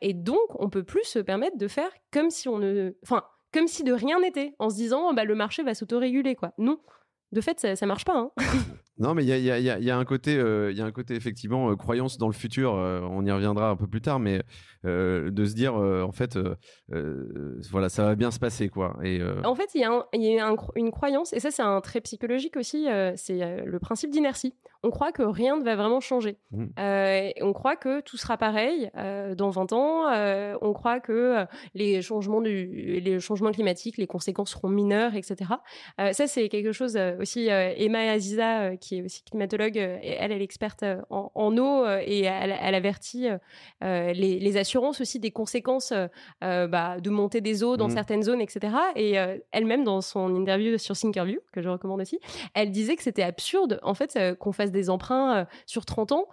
et 0.00 0.14
donc, 0.14 0.40
on 0.58 0.70
peut 0.70 0.84
plus 0.84 1.04
se 1.04 1.18
permettre 1.18 1.58
de 1.58 1.68
faire 1.68 1.90
comme 2.10 2.30
si 2.30 2.48
on 2.48 2.58
ne... 2.58 2.94
Enfin, 3.02 3.22
comme 3.52 3.66
si 3.66 3.84
de 3.84 3.92
rien 3.92 4.20
n'était, 4.20 4.54
en 4.58 4.70
se 4.70 4.76
disant, 4.76 5.12
bah, 5.12 5.24
le 5.24 5.34
marché 5.34 5.62
va 5.62 5.74
s'autoréguler, 5.74 6.34
quoi. 6.34 6.52
Non, 6.56 6.78
de 7.32 7.40
fait, 7.40 7.60
ça, 7.60 7.76
ça 7.76 7.86
marche 7.86 8.04
pas. 8.04 8.16
Hein. 8.16 8.30
Non, 8.98 9.14
mais 9.14 9.24
il 9.24 9.28
y 9.28 9.90
a, 9.90 9.98
un 9.98 10.04
côté, 10.04 10.34
il 10.34 10.76
y 10.76 10.80
a 10.80 10.84
un 10.84 10.92
côté 10.92 11.14
effectivement 11.14 11.74
croyance 11.76 12.18
dans 12.18 12.28
le 12.28 12.34
futur. 12.34 12.72
on 12.72 13.24
y 13.24 13.30
reviendra 13.30 13.70
un 13.70 13.76
peu 13.76 13.86
plus 13.86 14.00
tard, 14.00 14.20
mais 14.20 14.42
euh, 14.84 15.30
de 15.30 15.44
se 15.44 15.54
dire 15.54 15.76
euh, 15.76 16.02
en 16.02 16.10
fait 16.10 16.36
euh, 16.36 16.56
voilà 17.70 17.88
ça 17.88 18.04
va 18.04 18.16
bien 18.16 18.32
se 18.32 18.40
passer 18.40 18.68
quoi 18.68 18.96
et 19.04 19.20
en 19.44 19.54
fait 19.54 19.68
il 19.76 19.80
y 19.80 19.84
a, 19.84 20.54
une 20.74 20.90
croyance 20.90 21.32
et 21.32 21.38
ça 21.38 21.52
c'est 21.52 21.62
un 21.62 21.80
trait 21.80 22.00
psychologique 22.00 22.56
aussi 22.56 22.88
c'est 23.14 23.64
le 23.64 23.78
principe 23.78 24.10
d'inertie 24.10 24.56
on 24.82 24.90
croit 24.90 25.12
que 25.12 25.22
rien 25.22 25.56
ne 25.56 25.62
va 25.62 25.76
vraiment 25.76 26.00
changer 26.00 26.36
mmh. 26.50 26.64
on 27.42 27.52
croit 27.52 27.76
que 27.76 28.00
tout 28.00 28.16
sera 28.16 28.36
pareil 28.36 28.90
dans 29.36 29.50
20 29.50 29.72
ans 29.72 30.58
on 30.60 30.72
croit 30.72 30.98
que 30.98 31.46
les 31.74 32.02
changements 32.02 32.40
du 32.40 33.00
les 33.00 33.20
changements 33.20 33.52
climatiques 33.52 33.98
les 33.98 34.08
conséquences 34.08 34.50
seront 34.50 34.68
mineures 34.68 35.14
etc 35.14 35.52
ça 35.96 36.26
c'est 36.26 36.48
quelque 36.48 36.72
chose 36.72 36.98
aussi 37.20 37.46
Emma 37.46 38.00
Aziza 38.10 38.76
qui 38.82 38.98
est 38.98 39.02
aussi 39.02 39.22
climatologue 39.22 39.76
elle 39.76 40.32
elle 40.32 40.32
est 40.32 40.44
experte 40.44 40.84
en, 41.10 41.56
eau 41.58 41.86
et 41.86 42.22
elle, 42.22 42.74
avertit 42.74 43.28
les, 43.80 44.38
les 44.38 44.56
aussi 45.00 45.18
des 45.18 45.30
conséquences 45.30 45.92
euh, 45.92 46.08
euh, 46.42 46.66
bah, 46.66 47.00
de 47.00 47.10
montée 47.10 47.40
des 47.40 47.62
eaux 47.62 47.76
dans 47.76 47.88
mmh. 47.88 47.92
certaines 47.92 48.22
zones, 48.22 48.40
etc. 48.40 48.74
Et 48.96 49.18
euh, 49.18 49.38
elle-même, 49.52 49.84
dans 49.84 50.00
son 50.00 50.34
interview 50.34 50.76
sur 50.78 50.96
Thinkerview, 50.96 51.40
que 51.52 51.62
je 51.62 51.68
recommande 51.68 52.00
aussi, 52.00 52.18
elle 52.54 52.70
disait 52.70 52.96
que 52.96 53.02
c'était 53.02 53.22
absurde, 53.22 53.78
en 53.82 53.94
fait, 53.94 54.18
qu'on 54.38 54.52
fasse 54.52 54.70
des 54.70 54.90
emprunts 54.90 55.46
sur 55.66 55.84
30 55.84 56.12
ans 56.12 56.26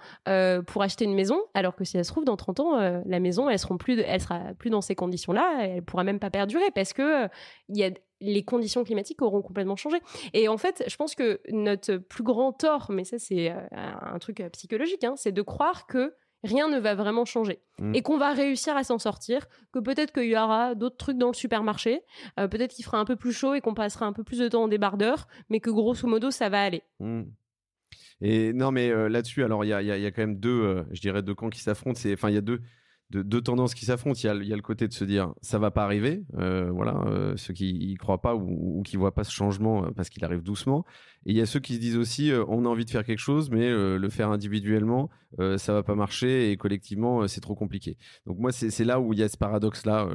pour 0.67 0.81
acheter 0.81 1.05
une 1.05 1.13
maison, 1.13 1.39
alors 1.53 1.75
que 1.75 1.83
si 1.83 1.97
elle 1.97 2.05
se 2.05 2.11
trouve 2.11 2.25
dans 2.25 2.37
30 2.37 2.59
ans, 2.59 3.01
la 3.05 3.19
maison, 3.19 3.49
elle, 3.49 3.59
seront 3.59 3.77
plus 3.77 3.99
elle 3.99 4.21
sera 4.21 4.39
plus 4.57 4.69
dans 4.69 4.81
ces 4.81 4.95
conditions-là, 4.95 5.59
elle 5.61 5.83
pourra 5.83 6.03
même 6.03 6.19
pas 6.19 6.29
perdurer 6.29 6.71
parce 6.73 6.93
que 6.93 7.27
il 7.69 7.77
y 7.77 7.83
a 7.83 7.91
les 8.21 8.43
conditions 8.43 8.83
climatiques 8.83 9.21
auront 9.21 9.41
complètement 9.41 9.75
changé. 9.75 9.97
Et 10.33 10.47
en 10.47 10.57
fait, 10.57 10.83
je 10.87 10.95
pense 10.95 11.15
que 11.15 11.39
notre 11.49 11.97
plus 11.97 12.23
grand 12.23 12.51
tort, 12.51 12.91
mais 12.91 13.03
ça 13.03 13.19
c'est 13.19 13.53
un 13.71 14.19
truc 14.19 14.43
psychologique, 14.53 15.03
hein, 15.03 15.13
c'est 15.15 15.31
de 15.31 15.41
croire 15.41 15.87
que 15.87 16.13
rien 16.43 16.69
ne 16.69 16.79
va 16.79 16.95
vraiment 16.95 17.25
changer. 17.25 17.59
Mm. 17.79 17.95
Et 17.95 18.01
qu'on 18.01 18.17
va 18.17 18.33
réussir 18.33 18.75
à 18.75 18.83
s'en 18.83 18.99
sortir, 18.99 19.47
que 19.71 19.79
peut-être 19.79 20.11
qu'il 20.13 20.29
y 20.29 20.37
aura 20.37 20.75
d'autres 20.75 20.97
trucs 20.97 21.17
dans 21.17 21.27
le 21.27 21.33
supermarché, 21.33 22.01
euh, 22.39 22.47
peut-être 22.47 22.73
qu'il 22.73 22.85
fera 22.85 22.99
un 22.99 23.05
peu 23.05 23.15
plus 23.15 23.33
chaud 23.33 23.53
et 23.53 23.61
qu'on 23.61 23.73
passera 23.73 24.05
un 24.05 24.13
peu 24.13 24.23
plus 24.23 24.39
de 24.39 24.47
temps 24.47 24.63
en 24.63 24.67
débardeur, 24.67 25.27
mais 25.49 25.59
que 25.59 25.69
grosso 25.69 26.07
modo, 26.07 26.31
ça 26.31 26.49
va 26.49 26.61
aller. 26.61 26.83
Mm. 26.99 27.23
Et 28.21 28.53
non, 28.53 28.71
mais 28.71 28.89
euh, 28.89 29.07
là-dessus, 29.07 29.43
alors 29.43 29.63
il 29.63 29.69
y 29.69 29.73
a, 29.73 30.11
quand 30.11 30.21
même 30.21 30.39
deux, 30.39 30.61
euh, 30.61 30.83
je 30.91 30.99
dirais, 30.99 31.21
deux 31.21 31.35
camps 31.35 31.49
qui 31.49 31.61
s'affrontent. 31.61 31.99
Enfin, 32.11 32.29
il 32.29 32.35
y 32.35 32.37
a 32.37 32.41
deux, 32.41 32.61
deux, 33.11 33.41
tendances 33.41 33.73
qui 33.73 33.85
s'affrontent. 33.85 34.19
Il 34.21 34.25
y, 34.25 34.53
a, 34.53 34.55
le 34.55 34.61
côté 34.61 34.87
de 34.87 34.93
se 34.93 35.03
dire 35.03 35.33
ça 35.41 35.59
va 35.59 35.71
pas 35.71 35.83
arriver, 35.83 36.23
voilà, 36.33 37.03
ceux 37.35 37.53
qui 37.53 37.69
y 37.69 37.95
croient 37.95 38.21
pas 38.21 38.35
ou, 38.35 38.79
ou 38.79 38.83
qui 38.83 38.97
voient 38.97 39.13
pas 39.13 39.23
ce 39.23 39.31
changement 39.31 39.91
parce 39.93 40.09
qu'il 40.09 40.23
arrive 40.23 40.43
doucement. 40.43 40.85
Et 41.29 41.31
il 41.31 41.37
y 41.37 41.41
a 41.41 41.45
ceux 41.45 41.59
qui 41.59 41.75
se 41.75 41.79
disent 41.79 41.95
aussi, 41.95 42.31
euh, 42.31 42.43
on 42.47 42.65
a 42.65 42.67
envie 42.67 42.85
de 42.85 42.89
faire 42.89 43.03
quelque 43.03 43.19
chose, 43.19 43.51
mais 43.51 43.69
euh, 43.69 43.99
le 43.99 44.09
faire 44.09 44.31
individuellement, 44.31 45.11
euh, 45.39 45.59
ça 45.59 45.73
va 45.73 45.83
pas 45.83 45.93
marcher 45.93 46.49
et 46.49 46.57
collectivement, 46.57 47.27
c'est 47.27 47.39
trop 47.39 47.53
compliqué. 47.53 47.97
Donc 48.25 48.39
moi, 48.39 48.51
c'est 48.51 48.83
là 48.83 48.99
où 48.99 49.13
il 49.13 49.19
y 49.19 49.21
a 49.21 49.29
ce 49.29 49.37
paradoxe-là. 49.37 50.09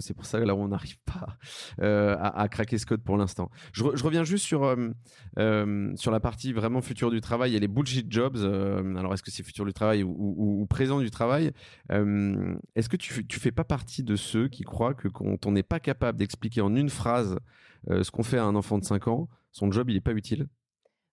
c'est 0.00 0.12
pour 0.12 0.26
ça 0.26 0.40
que 0.40 0.44
là, 0.44 0.56
on 0.56 0.66
n'arrive 0.66 0.96
pas 1.04 1.38
à, 1.78 2.48
craquer 2.48 2.78
ce 2.78 2.86
code 2.86 3.04
pour 3.04 3.16
l'instant. 3.16 3.48
Je, 3.70 3.84
reviens 3.84 4.24
juste 4.24 4.44
sur 4.44 4.76
sur 5.36 6.10
la 6.10 6.20
partie 6.20 6.52
vraiment 6.52 6.80
futur 6.80 7.12
du 7.12 7.20
travail 7.20 7.54
et 7.54 7.60
les 7.60 7.68
bullshit 7.68 8.10
jobs. 8.10 8.36
alors, 8.36 9.14
est-ce 9.14 9.22
que 9.22 9.30
c'est 9.30 9.44
futur 9.44 9.66
du 9.66 9.72
travail 9.72 10.02
ou, 10.02 10.66
présent 10.68 10.98
du 10.98 11.12
travail 11.12 11.52
Est-ce 11.90 12.88
que 12.88 12.96
tu, 12.96 13.24
tu 13.24 13.38
fais 13.38 13.52
pas 13.52 13.62
partie 13.62 14.02
de 14.02 14.16
ceux 14.16 14.48
qui 14.48 14.64
croient 14.64 14.94
que 14.94 15.06
quand 15.06 15.46
on 15.46 15.52
n'est 15.52 15.62
pas 15.62 15.78
capable 15.78 16.18
d'expliquer 16.18 16.60
en 16.60 16.74
une 16.74 16.90
phrase 16.90 17.38
ce 17.88 18.10
qu'on 18.10 18.24
fait 18.24 18.38
à 18.38 18.44
un 18.44 18.56
enfant 18.56 18.78
de 18.78 18.84
5 18.84 19.06
ans, 19.06 19.28
son 19.56 19.72
job, 19.72 19.88
il 19.88 19.94
n'est 19.94 20.00
pas 20.02 20.12
utile 20.12 20.48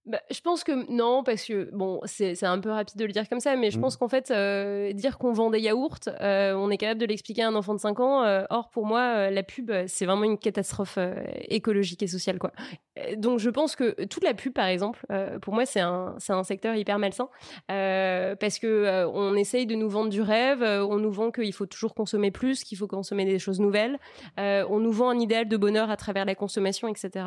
bah, 0.05 0.19
je 0.29 0.41
pense 0.41 0.65
que 0.65 0.91
non, 0.91 1.23
parce 1.23 1.45
que 1.45 1.69
bon, 1.71 2.01
c'est 2.05 2.43
un 2.43 2.59
peu 2.59 2.71
rapide 2.71 2.97
de 2.97 3.05
le 3.05 3.13
dire 3.13 3.29
comme 3.29 3.39
ça, 3.39 3.55
mais 3.55 3.71
je 3.71 3.77
mmh. 3.77 3.81
pense 3.81 3.95
qu'en 3.95 4.09
fait, 4.09 4.31
euh, 4.31 4.91
dire 4.91 5.17
qu'on 5.17 5.31
vend 5.31 5.49
des 5.49 5.61
yaourts, 5.61 6.09
euh, 6.19 6.53
on 6.55 6.69
est 6.71 6.77
capable 6.77 6.99
de 6.99 7.05
l'expliquer 7.05 7.43
à 7.43 7.47
un 7.47 7.55
enfant 7.55 7.73
de 7.73 7.79
5 7.79 8.01
ans. 8.01 8.23
Euh, 8.23 8.43
or, 8.49 8.69
pour 8.69 8.85
moi, 8.85 9.29
la 9.29 9.43
pub, 9.43 9.71
c'est 9.87 10.05
vraiment 10.05 10.25
une 10.25 10.37
catastrophe 10.37 10.99
écologique 11.47 12.03
et 12.03 12.07
sociale, 12.07 12.37
quoi. 12.37 12.51
Donc, 13.15 13.39
je 13.39 13.49
pense 13.49 13.77
que 13.77 14.05
toute 14.05 14.23
la 14.23 14.33
pub, 14.33 14.53
par 14.53 14.65
exemple, 14.65 15.05
pour 15.41 15.53
moi, 15.53 15.65
c'est 15.65 15.79
un, 15.79 16.15
un 16.29 16.43
secteur 16.43 16.75
hyper 16.75 16.99
malsain, 16.99 17.29
parce 17.67 18.59
que 18.59 19.05
on 19.05 19.35
essaye 19.35 19.65
de 19.65 19.75
nous 19.75 19.89
vendre 19.89 20.09
du 20.09 20.21
rêve, 20.21 20.61
on 20.61 20.97
nous 20.97 21.11
vend 21.11 21.31
qu'il 21.31 21.53
faut 21.53 21.65
toujours 21.65 21.95
consommer 21.95 22.29
plus, 22.29 22.65
qu'il 22.65 22.77
faut 22.77 22.87
consommer 22.87 23.23
des 23.25 23.39
choses 23.39 23.61
nouvelles, 23.61 23.97
on 24.37 24.79
nous 24.79 24.91
vend 24.91 25.09
un 25.09 25.19
idéal 25.19 25.47
de 25.47 25.57
bonheur 25.57 25.89
à 25.89 25.95
travers 25.95 26.25
la 26.25 26.35
consommation, 26.35 26.89
etc. 26.89 27.25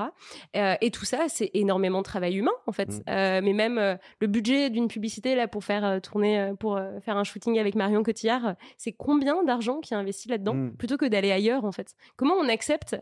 et 0.54 0.90
tout 0.90 1.06
ça, 1.06 1.24
c'est 1.28 1.50
énormément 1.54 1.98
de 1.98 2.04
travail 2.04 2.36
humain 2.36 2.52
en 2.66 2.72
fait. 2.72 2.88
Mmh. 2.88 3.00
Euh, 3.08 3.40
mais 3.42 3.52
même 3.52 3.78
euh, 3.78 3.96
le 4.20 4.26
budget 4.26 4.70
d'une 4.70 4.88
publicité 4.88 5.34
là 5.34 5.48
pour 5.48 5.64
faire 5.64 5.84
euh, 5.84 6.00
tourner, 6.00 6.52
pour 6.58 6.78
faire 7.02 7.16
un 7.16 7.24
shooting 7.24 7.58
avec 7.58 7.74
Marion 7.74 8.02
Cotillard, 8.02 8.54
c'est 8.76 8.92
combien 8.92 9.42
d'argent 9.44 9.80
qui 9.80 9.94
est 9.94 9.96
investi 9.96 10.28
là-dedans 10.28 10.54
mmh. 10.54 10.76
plutôt 10.76 10.96
que 10.96 11.06
d'aller 11.06 11.30
ailleurs 11.30 11.64
en 11.64 11.72
fait? 11.72 11.94
Comment 12.16 12.34
on 12.34 12.48
accepte 12.48 12.96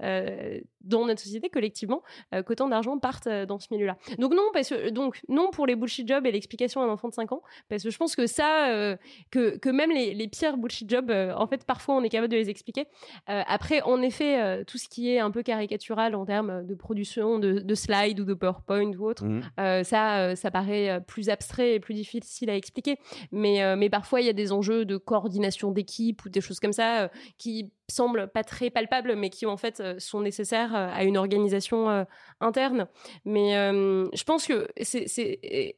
dans 0.81 1.07
notre 1.07 1.21
société 1.21 1.49
collectivement 1.49 2.03
qu'autant 2.47 2.69
d'argent 2.69 2.99
parte 2.99 3.29
dans 3.29 3.59
ce 3.59 3.69
milieu-là? 3.71 3.97
Donc 4.19 4.35
non, 4.35 4.45
parce 4.53 4.71
que, 4.71 4.91
donc 4.91 5.21
non 5.29 5.51
pour 5.51 5.67
les 5.67 5.77
bullshit 5.77 6.07
jobs 6.07 6.27
et 6.27 6.33
l'explication 6.33 6.83
à 6.83 6.85
un 6.85 6.89
enfant 6.89 7.09
de 7.09 7.15
5 7.15 7.33
ans, 7.33 7.43
parce 7.69 7.83
que 7.83 7.91
je 7.91 7.97
pense 7.97 8.17
que 8.17 8.27
ça, 8.27 8.97
que, 9.31 9.57
que 9.59 9.69
même 9.69 9.91
les, 9.91 10.15
les 10.15 10.29
pires 10.29 10.57
bullshit 10.57 10.89
jobs, 10.89 11.11
en 11.11 11.47
fait, 11.47 11.65
parfois 11.65 11.97
on 11.97 12.03
est 12.03 12.09
capable 12.09 12.31
de 12.31 12.37
les 12.37 12.51
expliquer. 12.51 12.87
après, 13.27 13.83
en 13.83 14.03
effet, 14.03 14.65
tout 14.65 14.79
ce 14.79 14.89
qui 14.89 15.11
est 15.11 15.19
un 15.19 15.31
peu 15.31 15.43
caricatural 15.43 16.15
en 16.15 16.25
termes 16.25 16.67
de 16.67 16.75
production 16.75 17.39
de, 17.39 17.61
de 17.61 17.75
slides 17.75 18.21
ou 18.21 18.25
de 18.25 18.35
PowerPoint 18.35 18.93
ou 18.93 19.07
autre, 19.07 19.25
mmh. 19.25 19.43
Ça, 19.57 20.37
ça 20.37 20.51
paraît 20.51 21.01
plus 21.07 21.29
abstrait 21.29 21.75
et 21.75 21.81
plus 21.81 21.95
difficile 21.95 22.51
à 22.51 22.57
expliquer. 22.57 22.99
Mais, 23.33 23.77
mais 23.77 23.91
parfois, 23.91 24.21
il 24.21 24.27
y 24.27 24.31
a 24.31 24.35
des 24.35 24.53
enjeux 24.53 24.85
de 24.85 24.97
coordination 24.97 25.71
d'équipe 25.71 26.25
ou 26.25 26.29
des 26.29 26.41
choses 26.41 26.61
comme 26.61 26.73
ça 26.73 27.11
qui 27.39 27.71
semblent 27.89 28.29
pas 28.29 28.45
très 28.45 28.71
palpables, 28.71 29.15
mais 29.17 29.31
qui 29.31 29.47
en 29.47 29.57
fait 29.57 29.83
sont 29.99 30.21
nécessaires 30.21 30.75
à 30.75 31.05
une 31.05 31.17
organisation 31.17 32.07
interne. 32.41 32.87
Mais 33.25 33.53
je 33.53 34.25
pense 34.25 34.47
que 34.47 34.69
c'est 34.81 35.77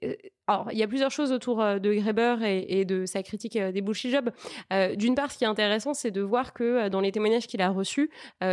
alors, 0.49 0.69
il 0.71 0.79
y 0.79 0.85
a 0.85 0.87
plusieurs 0.87 1.11
choses 1.11 1.33
autour 1.33 1.57
de 1.59 1.93
Greber 1.95 2.37
et, 2.45 2.85
de 2.85 3.05
sa 3.05 3.25
critique 3.25 3.59
des 3.59 3.81
bullshit 3.81 4.13
jobs. 4.13 4.31
D'une 4.97 5.17
part, 5.17 5.33
ce 5.33 5.39
qui 5.39 5.45
est 5.45 5.49
intéressant, 5.49 5.93
c'est 5.93 6.13
de 6.13 6.21
voir 6.23 6.53
que 6.53 6.89
dans 6.89 7.01
les 7.01 7.11
témoignages 7.11 7.49
qu'il 7.49 7.61
a 7.63 7.69
reçus, 7.71 8.11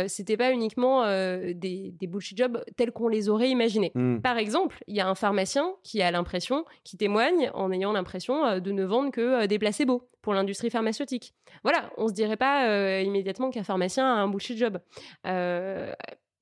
c'était 0.08 0.36
pas 0.36 0.50
uniquement 0.52 1.04
des, 1.06 1.54
des, 1.98 2.06
bullshit 2.06 2.36
jobs 2.36 2.64
tels 2.76 2.90
qu'on 2.90 3.08
les 3.08 3.28
aurait 3.28 3.50
imaginés. 3.50 3.92
Mmh. 3.94 4.20
Par 4.20 4.38
exemple, 4.38 4.82
il 4.88 4.96
y 4.96 5.00
a 5.00 5.08
un 5.08 5.14
pharmacien 5.14 5.72
qui 5.84 6.02
a 6.02 6.10
l'impression, 6.10 6.64
qui 6.82 6.96
témoigne 6.96 7.50
en 7.54 7.70
ayant 7.70 7.92
l'impression 7.92 8.58
de 8.58 8.72
ne 8.72 8.84
vendre 8.84 9.12
que 9.12 9.46
des 9.46 9.58
placebos 9.58 10.02
pour 10.24 10.34
l'industrie 10.34 10.70
pharmaceutique. 10.70 11.34
Voilà, 11.62 11.90
on 11.98 12.08
se 12.08 12.14
dirait 12.14 12.38
pas 12.38 13.00
immédiatement 13.02 13.50
qu'un 13.50 13.62
pharmacien 13.62 14.04
a 14.06 14.16
un 14.16 14.26
bullshit 14.26 14.58
job. 14.58 14.80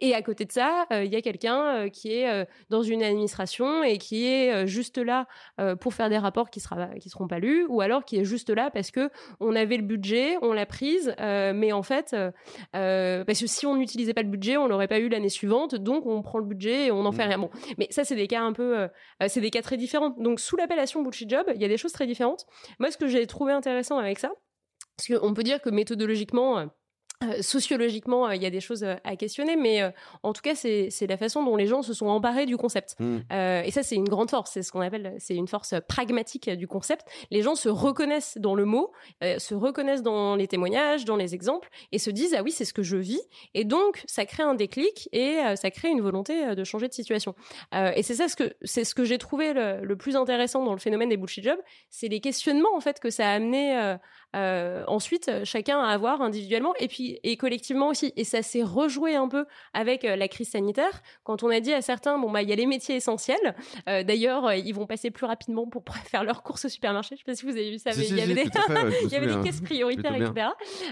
Et 0.02 0.14
à 0.14 0.22
côté 0.22 0.44
de 0.44 0.50
ça, 0.50 0.84
euh, 0.92 1.04
il 1.04 1.12
y 1.12 1.16
a 1.16 1.22
quelqu'un 1.22 1.64
euh, 1.64 1.88
qui 1.88 2.12
est 2.12 2.28
euh, 2.28 2.44
dans 2.70 2.82
une 2.82 3.04
administration 3.04 3.84
et 3.84 3.98
qui 3.98 4.26
est 4.26 4.66
juste 4.66 4.98
là 4.98 5.28
pour 5.80 5.94
faire 5.94 6.08
des 6.08 6.18
rapports 6.18 6.50
qui 6.50 6.60
ne 6.60 6.98
qui 6.98 7.08
seront 7.08 7.28
pas 7.28 7.38
lus, 7.38 7.64
ou 7.68 7.80
alors 7.80 8.04
qui 8.04 8.16
est 8.16 8.24
juste 8.24 8.50
là 8.50 8.70
parce 8.70 8.90
que 8.90 9.10
on 9.38 9.54
avait 9.54 9.76
le 9.76 9.84
budget, 9.84 10.36
on 10.42 10.52
l'a 10.52 10.66
prise, 10.66 11.14
mais 11.20 11.70
en 11.70 11.84
fait, 11.84 12.16
parce 12.72 13.40
que 13.40 13.46
si 13.46 13.64
on 13.64 13.76
n'utilisait 13.76 14.14
pas 14.14 14.22
le 14.22 14.28
budget, 14.28 14.56
on 14.56 14.66
l'aurait 14.66 14.88
pas 14.88 14.98
eu 14.98 15.08
l'année 15.08 15.28
suivante, 15.28 15.76
donc 15.76 16.04
on 16.06 16.20
prend 16.22 16.38
le 16.38 16.44
budget 16.44 16.86
et 16.86 16.90
on 16.90 17.04
n'en 17.04 17.12
fait 17.12 17.24
mmh. 17.24 17.28
rien. 17.28 17.38
Bon, 17.38 17.50
mais 17.78 17.86
ça 17.90 18.04
c'est 18.04 18.16
des 18.16 18.26
cas 18.26 18.42
un 18.42 18.52
peu, 18.52 18.88
c'est 19.28 19.40
des 19.40 19.50
cas 19.50 19.62
très 19.62 19.76
différents. 19.76 20.10
Donc 20.10 20.40
sous 20.40 20.56
l'appellation 20.56 21.02
bullshit 21.02 21.30
job, 21.30 21.46
il 21.54 21.62
y 21.62 21.64
a 21.64 21.68
des 21.68 21.78
choses 21.78 21.92
très 21.92 22.06
différentes. 22.06 22.44
Moi, 22.80 22.90
ce 22.90 22.96
que 22.96 23.06
j'ai 23.06 23.26
trouvé 23.26 23.52
intéressant 23.52 23.98
avec 23.98 24.18
ça, 24.18 24.32
parce 24.96 25.20
qu'on 25.20 25.34
peut 25.34 25.44
dire 25.44 25.62
que 25.62 25.70
méthodologiquement 25.70 26.66
sociologiquement, 27.40 28.26
euh, 28.26 28.34
il 28.34 28.42
y 28.42 28.46
a 28.46 28.50
des 28.50 28.60
choses 28.60 28.84
euh, 28.84 28.96
à 29.04 29.16
questionner, 29.16 29.56
mais 29.56 29.82
en 30.22 30.32
tout 30.32 30.42
cas, 30.42 30.54
c'est 30.54 31.06
la 31.08 31.16
façon 31.16 31.44
dont 31.44 31.56
les 31.56 31.66
gens 31.66 31.82
se 31.82 31.94
sont 31.94 32.06
emparés 32.06 32.46
du 32.46 32.56
concept. 32.56 32.96
Mmh. 32.98 33.18
et 33.64 33.70
ça, 33.70 33.82
c'est 33.82 33.94
une 33.94 34.08
grande 34.08 34.30
force. 34.30 34.52
C'est 34.52 34.62
ce 34.62 34.72
qu'on 34.72 34.80
appelle, 34.80 35.14
c'est 35.18 35.34
une 35.34 35.48
force 35.48 35.74
pragmatique 35.88 36.50
du 36.50 36.66
concept. 36.66 37.06
Les 37.30 37.42
gens 37.42 37.54
se 37.54 37.68
reconnaissent 37.68 38.38
dans 38.38 38.54
le 38.54 38.64
mot, 38.64 38.92
se 39.20 39.54
reconnaissent 39.54 40.02
dans 40.02 40.36
les 40.36 40.46
témoignages, 40.46 41.04
dans 41.04 41.16
les 41.16 41.34
exemples, 41.34 41.68
et 41.90 41.98
se 41.98 42.10
disent 42.10 42.34
ah 42.36 42.42
oui, 42.42 42.52
c'est 42.52 42.64
ce 42.64 42.72
que 42.72 42.82
je 42.82 42.96
vis. 42.96 43.20
Et 43.54 43.64
donc, 43.64 44.02
ça 44.06 44.24
crée 44.26 44.42
un 44.42 44.54
déclic 44.54 45.08
et 45.12 45.38
ça 45.56 45.70
crée 45.70 45.88
une 45.88 46.00
volonté 46.00 46.54
de 46.54 46.64
changer 46.64 46.88
de 46.88 46.94
situation. 46.94 47.34
et 47.72 48.02
c'est 48.02 48.14
ça 48.14 48.28
ce 48.28 48.36
que 48.36 48.54
c'est 48.62 48.84
ce 48.84 48.94
que 48.94 49.04
j'ai 49.04 49.18
trouvé 49.18 49.52
le, 49.52 49.80
le, 49.82 49.96
plus 49.96 50.16
intéressant 50.16 50.64
dans 50.64 50.72
le 50.72 50.78
phénomène 50.78 51.08
des 51.08 51.16
bullshit 51.16 51.44
jobs, 51.44 51.60
c'est 51.90 52.08
les 52.08 52.20
questionnements 52.20 52.74
en 52.74 52.80
fait 52.80 53.00
que 53.00 53.10
ça 53.10 53.28
a 53.28 53.32
amené 53.32 53.96
euh, 54.34 54.82
ensuite, 54.86 55.30
chacun 55.44 55.80
à 55.80 55.88
avoir 55.88 56.22
individuellement 56.22 56.74
et 56.78 56.88
puis 56.88 57.18
et 57.22 57.36
collectivement 57.36 57.88
aussi. 57.88 58.12
Et 58.16 58.24
ça 58.24 58.42
s'est 58.42 58.62
rejoué 58.62 59.14
un 59.14 59.28
peu 59.28 59.46
avec 59.74 60.04
euh, 60.04 60.16
la 60.16 60.28
crise 60.28 60.50
sanitaire 60.50 61.02
quand 61.24 61.42
on 61.42 61.50
a 61.50 61.60
dit 61.60 61.72
à 61.72 61.82
certains 61.82 62.18
bon 62.18 62.30
bah 62.30 62.42
il 62.42 62.48
y 62.48 62.52
a 62.52 62.56
les 62.56 62.66
métiers 62.66 62.96
essentiels. 62.96 63.54
Euh, 63.88 64.02
D'ailleurs, 64.02 64.52
ils 64.54 64.72
vont 64.72 64.86
passer 64.86 65.10
plus 65.10 65.26
rapidement 65.26 65.66
pour 65.66 65.82
faire 66.10 66.24
leurs 66.24 66.42
courses 66.42 66.64
au 66.64 66.68
supermarché. 66.68 67.16
Je 67.16 67.20
sais 67.20 67.24
pas 67.24 67.34
si 67.34 67.44
vous 67.44 67.52
avez 67.52 67.70
vu 67.70 67.78
ça, 67.78 67.90
mais 67.96 68.04
il 68.08 68.16
y 68.16 68.22
avait 68.22 68.34
des 68.34 68.42
il 69.02 69.08
y 69.08 69.16
avait 69.16 69.34
des 69.34 69.40
caisses 69.42 69.60
prioritaires, 69.60 70.14
etc. 70.14 70.48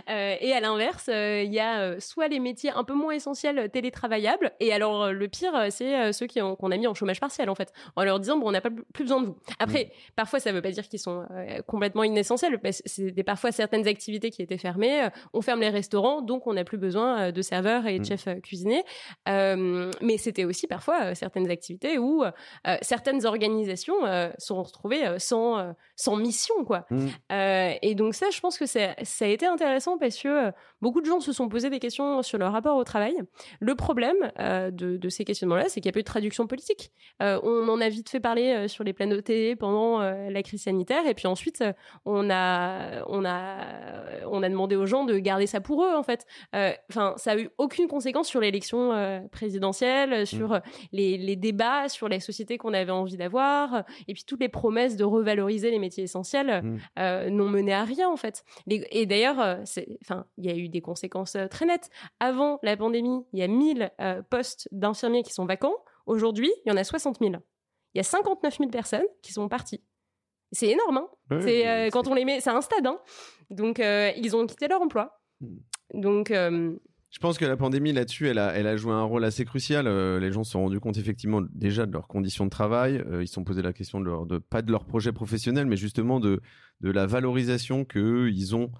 Euh, 0.08 0.36
et 0.40 0.52
à 0.52 0.60
l'inverse, 0.60 1.08
il 1.08 1.52
y 1.52 1.60
a 1.60 1.98
soit 2.00 2.28
les 2.28 2.40
métiers 2.40 2.70
un 2.70 2.84
peu 2.84 2.94
moins 2.94 3.12
essentiels 3.12 3.70
télétravaillables. 3.70 4.52
Et 4.60 4.72
alors 4.72 5.12
le 5.12 5.28
pire, 5.28 5.66
c'est 5.70 6.12
ceux 6.12 6.26
qui 6.26 6.40
qu'on 6.40 6.70
a 6.70 6.76
mis 6.76 6.86
en 6.86 6.94
chômage 6.94 7.20
partiel 7.20 7.50
en 7.50 7.54
fait, 7.54 7.72
en 7.96 8.04
leur 8.04 8.20
disant 8.20 8.38
bon 8.38 8.48
on 8.48 8.52
n'a 8.52 8.60
pas 8.60 8.70
plus 8.92 9.04
besoin 9.04 9.20
de 9.20 9.26
vous. 9.26 9.36
Après, 9.58 9.92
parfois 10.16 10.40
ça 10.40 10.52
veut 10.52 10.62
pas 10.62 10.70
dire 10.70 10.88
qu'ils 10.88 11.00
sont 11.00 11.26
complètement 11.66 12.04
inessentiels. 12.04 12.58
C'est 12.86 13.10
des 13.10 13.22
parfois 13.30 13.52
certaines 13.52 13.86
activités 13.86 14.32
qui 14.32 14.42
étaient 14.42 14.58
fermées. 14.58 15.04
Euh, 15.04 15.10
on 15.32 15.40
ferme 15.40 15.60
les 15.60 15.68
restaurants, 15.68 16.20
donc 16.20 16.48
on 16.48 16.54
n'a 16.54 16.64
plus 16.64 16.78
besoin 16.78 17.28
euh, 17.28 17.30
de 17.30 17.42
serveurs 17.42 17.86
et 17.86 17.98
de 17.98 18.02
mmh. 18.02 18.06
chefs 18.06 18.26
euh, 18.26 18.40
cuisiniers. 18.40 18.82
mais 19.24 20.18
c'était 20.18 20.44
aussi 20.44 20.66
parfois 20.66 21.14
certaines 21.14 21.48
activités 21.48 21.96
où 21.98 22.24
certaines 22.82 23.24
organisations 23.26 23.94
sont 24.38 24.62
retrouvées 24.62 25.18
sans, 25.18 25.74
sans 25.94 26.16
mission. 26.16 26.64
quoi. 26.64 26.86
Mmh. 26.90 27.06
et 27.82 27.94
donc 27.94 28.14
ça, 28.14 28.30
je 28.30 28.40
pense 28.40 28.58
que 28.58 28.66
ça, 28.66 28.94
ça 29.02 29.26
a 29.26 29.28
été 29.28 29.46
intéressant 29.46 29.98
parce 29.98 30.16
que 30.16 30.50
beaucoup 30.80 31.00
de 31.00 31.06
gens 31.06 31.20
se 31.20 31.32
sont 31.32 31.48
posé 31.48 31.70
des 31.70 31.78
questions 31.78 32.22
sur 32.22 32.38
leur 32.38 32.52
rapport 32.52 32.76
au 32.76 32.84
travail. 32.84 33.14
Le 33.60 33.74
problème 33.74 34.32
de, 34.38 34.96
de, 34.96 35.08
ces 35.08 35.24
questionnements-là, 35.24 35.68
c'est 35.68 35.80
qu'il 35.80 35.88
n'y 35.88 35.92
a 35.92 35.94
pas 35.94 36.00
eu 36.00 36.02
de 36.02 36.08
traduction 36.08 36.46
politique. 36.46 36.90
on 37.20 37.68
en 37.68 37.80
a 37.80 37.88
vite 37.88 38.08
fait 38.08 38.20
parler 38.20 38.66
sur 38.68 38.82
les 38.82 38.92
plateaux 38.92 39.20
télé 39.20 39.56
pendant 39.56 40.00
la 40.00 40.42
crise 40.42 40.62
sanitaire, 40.62 41.06
et 41.06 41.14
puis 41.14 41.26
ensuite, 41.26 41.62
on 42.04 42.30
a, 42.30 43.04
on 43.06 43.19
on 43.20 43.24
a, 43.24 44.24
on 44.26 44.42
a 44.42 44.48
demandé 44.48 44.76
aux 44.76 44.86
gens 44.86 45.04
de 45.04 45.18
garder 45.18 45.46
ça 45.46 45.60
pour 45.60 45.84
eux, 45.84 45.94
en 45.94 46.02
fait. 46.02 46.26
Euh, 46.54 46.72
enfin, 46.90 47.14
ça 47.16 47.32
a 47.32 47.38
eu 47.38 47.50
aucune 47.58 47.88
conséquence 47.88 48.28
sur 48.28 48.40
l'élection 48.40 48.92
euh, 48.92 49.20
présidentielle, 49.30 50.26
sur 50.26 50.50
mm. 50.50 50.62
les, 50.92 51.36
débats, 51.36 51.88
sur 51.88 52.08
les 52.08 52.20
sociétés 52.20 52.58
qu'on 52.58 52.74
avait 52.74 52.92
envie 52.92 53.16
d'avoir, 53.16 53.84
et 54.08 54.14
puis 54.14 54.24
toutes 54.24 54.40
les 54.40 54.48
promesses 54.48 54.96
de 54.96 55.04
revaloriser 55.04 55.70
les 55.70 55.78
métiers 55.78 56.04
essentiels 56.04 56.62
mm. 56.62 56.78
euh, 56.98 57.30
n'ont 57.30 57.48
mené 57.48 57.72
à 57.72 57.84
rien, 57.84 58.08
en 58.08 58.16
fait. 58.16 58.44
et 58.68 59.06
d'ailleurs, 59.06 59.38
enfin, 60.02 60.26
il 60.38 60.46
y 60.46 60.50
a 60.50 60.56
eu 60.56 60.68
des 60.68 60.80
conséquences 60.80 61.36
très 61.50 61.66
nettes. 61.66 61.90
Avant 62.18 62.58
la 62.62 62.76
pandémie, 62.76 63.24
il 63.32 63.38
y 63.38 63.42
a 63.42 63.48
1000 63.48 63.90
postes 64.30 64.68
d'infirmiers 64.72 65.22
qui 65.22 65.32
sont 65.32 65.46
vacants. 65.46 65.76
Aujourd'hui, 66.06 66.50
il 66.64 66.70
y 66.70 66.72
en 66.72 66.76
a 66.76 66.84
60 66.84 67.18
000. 67.20 67.34
Il 67.94 67.98
y 67.98 68.00
a 68.00 68.04
59 68.04 68.58
000 68.58 68.70
personnes 68.70 69.06
qui 69.22 69.32
sont 69.32 69.48
parties. 69.48 69.82
C'est 70.52 70.68
énorme, 70.68 70.98
hein 70.98 71.08
c'est 71.40 71.68
euh, 71.68 71.90
quand 71.90 72.08
on 72.08 72.14
les 72.14 72.24
met, 72.24 72.40
c'est 72.40 72.50
un 72.50 72.60
stade, 72.60 72.86
hein 72.86 72.98
Donc 73.50 73.78
euh, 73.78 74.10
ils 74.16 74.34
ont 74.34 74.46
quitté 74.46 74.66
leur 74.66 74.80
emploi. 74.82 75.20
Hmm. 75.40 75.58
Donc 75.94 76.30
euh, 76.30 76.74
je 77.10 77.18
pense 77.18 77.38
que 77.38 77.44
la 77.44 77.56
pandémie 77.56 77.92
là-dessus, 77.92 78.28
elle 78.28 78.38
a, 78.38 78.52
elle 78.54 78.66
a 78.66 78.76
joué 78.76 78.92
un 78.92 79.02
rôle 79.02 79.24
assez 79.24 79.44
crucial. 79.44 79.88
les 80.18 80.32
gens 80.32 80.44
se 80.44 80.52
sont 80.52 80.60
rendus 80.60 80.78
compte 80.78 80.96
effectivement 80.96 81.42
déjà 81.52 81.86
de 81.86 81.92
leurs 81.92 82.06
conditions 82.06 82.44
de 82.44 82.50
travail. 82.50 83.04
ils 83.20 83.26
se 83.26 83.34
sont 83.34 83.42
posé 83.42 83.62
la 83.62 83.72
question 83.72 84.00
de, 84.00 84.06
leur, 84.06 84.26
de 84.26 84.38
pas 84.38 84.62
de 84.62 84.70
leur 84.70 84.84
projet 84.84 85.10
professionnel, 85.10 85.66
mais 85.66 85.76
justement 85.76 86.20
de, 86.20 86.40
de 86.80 86.90
la 86.90 87.06
valorisation 87.06 87.84
qu'ils 87.84 88.54
ont 88.54 88.70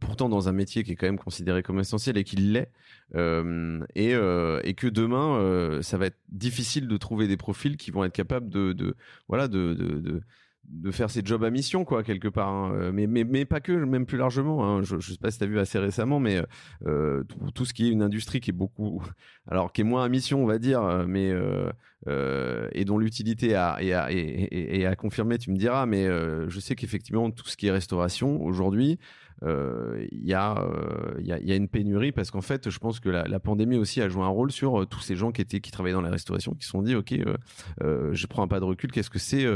pourtant 0.00 0.28
dans 0.28 0.50
un 0.50 0.52
métier 0.52 0.84
qui 0.84 0.92
est 0.92 0.96
quand 0.96 1.06
même 1.06 1.18
considéré 1.18 1.62
comme 1.62 1.80
essentiel 1.80 2.18
et 2.18 2.24
qui 2.24 2.36
l'est. 2.36 2.70
et, 3.14 4.10
et, 4.10 4.74
que 4.74 4.86
demain, 4.86 5.80
ça 5.80 5.96
va 5.96 6.06
être 6.06 6.18
difficile 6.28 6.88
de 6.88 6.96
trouver 6.98 7.26
des 7.26 7.38
profils 7.38 7.78
qui 7.78 7.90
vont 7.90 8.04
être 8.04 8.12
capables 8.12 8.50
de, 8.50 8.74
de 8.74 8.96
voilà, 9.28 9.48
de, 9.48 9.72
de 9.72 9.98
de 10.00 10.20
faire 10.90 11.10
ses 11.10 11.22
jobs 11.24 11.42
à 11.44 11.50
mission 11.50 11.84
quoi 11.84 12.02
quelque 12.02 12.28
part 12.28 12.48
hein. 12.48 12.72
euh, 12.74 12.92
mais, 12.92 13.06
mais 13.06 13.24
mais 13.24 13.44
pas 13.44 13.60
que 13.60 13.72
même 13.72 14.06
plus 14.06 14.18
largement 14.18 14.64
hein. 14.64 14.82
je, 14.82 14.98
je 14.98 15.12
sais 15.12 15.18
pas 15.18 15.30
si 15.30 15.38
tu 15.38 15.44
as 15.44 15.46
vu 15.46 15.58
assez 15.58 15.78
récemment 15.78 16.20
mais 16.20 16.42
euh, 16.86 17.24
tout, 17.54 17.64
ce 17.64 17.74
qui 17.74 17.88
est 17.88 17.90
une 17.90 18.02
industrie 18.02 18.40
qui 18.40 18.50
est 18.50 18.54
beaucoup 18.54 19.02
alors 19.50 19.72
qui 19.72 19.80
est 19.80 19.84
moins 19.84 20.04
à 20.04 20.08
mission 20.08 20.42
on 20.42 20.46
va 20.46 20.58
dire 20.58 20.82
mais 21.06 21.32
euh, 21.32 22.68
et 22.72 22.84
dont 22.84 22.98
l'utilité 22.98 23.50
est 23.50 23.54
à, 23.54 23.78
et 23.80 24.86
à, 24.86 24.96
confirmer 24.96 25.38
tu 25.38 25.50
me 25.50 25.56
diras 25.56 25.86
mais 25.86 26.06
je 26.06 26.60
sais 26.60 26.74
qu'effectivement 26.74 27.30
tout 27.30 27.48
ce 27.48 27.56
qui 27.56 27.66
est 27.66 27.72
restauration 27.72 28.42
aujourd'hui 28.42 28.98
il 29.42 29.48
y, 29.48 30.34
euh, 30.34 31.14
y, 31.18 31.32
a, 31.32 31.38
y, 31.38 31.52
a, 31.52 31.54
une 31.54 31.68
pénurie 31.68 32.12
parce 32.12 32.30
qu'en 32.30 32.42
fait, 32.42 32.68
je 32.68 32.78
pense 32.78 33.00
que 33.00 33.08
la, 33.08 33.40
pandémie 33.40 33.78
aussi 33.78 34.02
a 34.02 34.08
joué 34.08 34.22
un 34.22 34.28
rôle 34.28 34.52
sur 34.52 34.82
euh, 34.82 34.84
tous 34.84 35.00
ces 35.00 35.16
gens 35.16 35.32
qui 35.32 35.40
étaient 35.40 35.60
qui 35.60 35.70
travaillaient 35.70 35.94
dans 35.94 36.02
la 36.02 36.10
restauration, 36.10 36.52
qui 36.52 36.64
se 36.64 36.70
sont 36.70 36.82
dit, 36.82 36.94
ok, 36.94 37.14
je 37.80 38.26
prends 38.26 38.42
un 38.42 38.48
pas 38.48 38.60
de 38.60 38.64
recul. 38.64 38.92
Qu'est-ce 38.92 39.10
que 39.10 39.18
c'est 39.18 39.46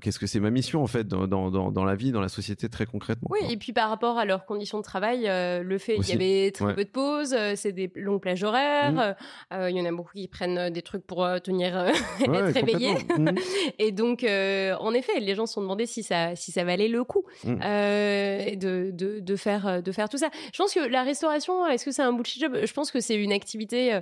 Qu'est-ce 0.00 0.18
que 0.18 0.26
c'est 0.26 0.40
ma 0.40 0.50
mission 0.50 0.82
en 0.82 0.86
fait 0.86 1.08
dans, 1.08 1.26
dans, 1.26 1.70
dans, 1.70 1.84
la 1.84 1.94
vie, 1.94 2.12
dans 2.12 2.20
la 2.20 2.28
société 2.28 2.68
très 2.68 2.86
concrètement 2.86 3.28
Oui, 3.30 3.40
et 3.50 3.56
puis 3.56 3.72
par 3.72 3.88
rapport 3.88 4.18
à 4.18 4.24
leurs 4.24 4.44
conditions 4.44 4.78
de 4.78 4.84
travail, 4.84 5.24
le 5.26 5.78
fait 5.78 5.96
qu'il 5.96 6.08
y 6.08 6.12
avait 6.12 6.50
très 6.52 6.74
peu 6.74 6.84
de 6.84 6.90
pauses, 6.90 7.36
c'est 7.56 7.72
des 7.72 7.90
longues 7.96 8.20
plages 8.20 8.44
horaires. 8.44 9.16
Mmh. 9.50 9.68
Il 9.68 9.76
y 9.76 9.80
en 9.80 9.84
a 9.84 9.92
beaucoup 9.92 10.12
qui 10.14 10.28
prennent 10.28 10.70
des 10.70 10.82
trucs 10.82 11.06
pour 11.06 11.26
tenir 11.42 11.76
être 12.20 12.54
réveillés. 12.54 12.94
Mmh. 13.18 13.30
et 13.78 13.90
donc, 13.90 14.24
en 14.24 14.94
effet, 14.94 15.18
les 15.20 15.34
gens 15.34 15.46
se 15.46 15.54
sont 15.54 15.62
demandé 15.62 15.86
si 15.86 16.02
ça 16.02 16.36
si 16.36 16.52
ça 16.52 16.64
valait 16.64 16.88
le 16.88 17.02
coup 17.04 17.24
de 17.44 18.75
de, 18.92 19.20
de, 19.20 19.36
faire, 19.36 19.82
de 19.82 19.92
faire 19.92 20.08
tout 20.08 20.18
ça. 20.18 20.30
Je 20.52 20.58
pense 20.58 20.74
que 20.74 20.80
la 20.80 21.02
restauration, 21.02 21.66
est-ce 21.66 21.84
que 21.84 21.90
c'est 21.90 22.02
un 22.02 22.12
bullshit 22.12 22.42
job? 22.42 22.56
Je 22.62 22.72
pense 22.72 22.90
que 22.90 23.00
c'est 23.00 23.16
une 23.16 23.32
activité 23.32 24.00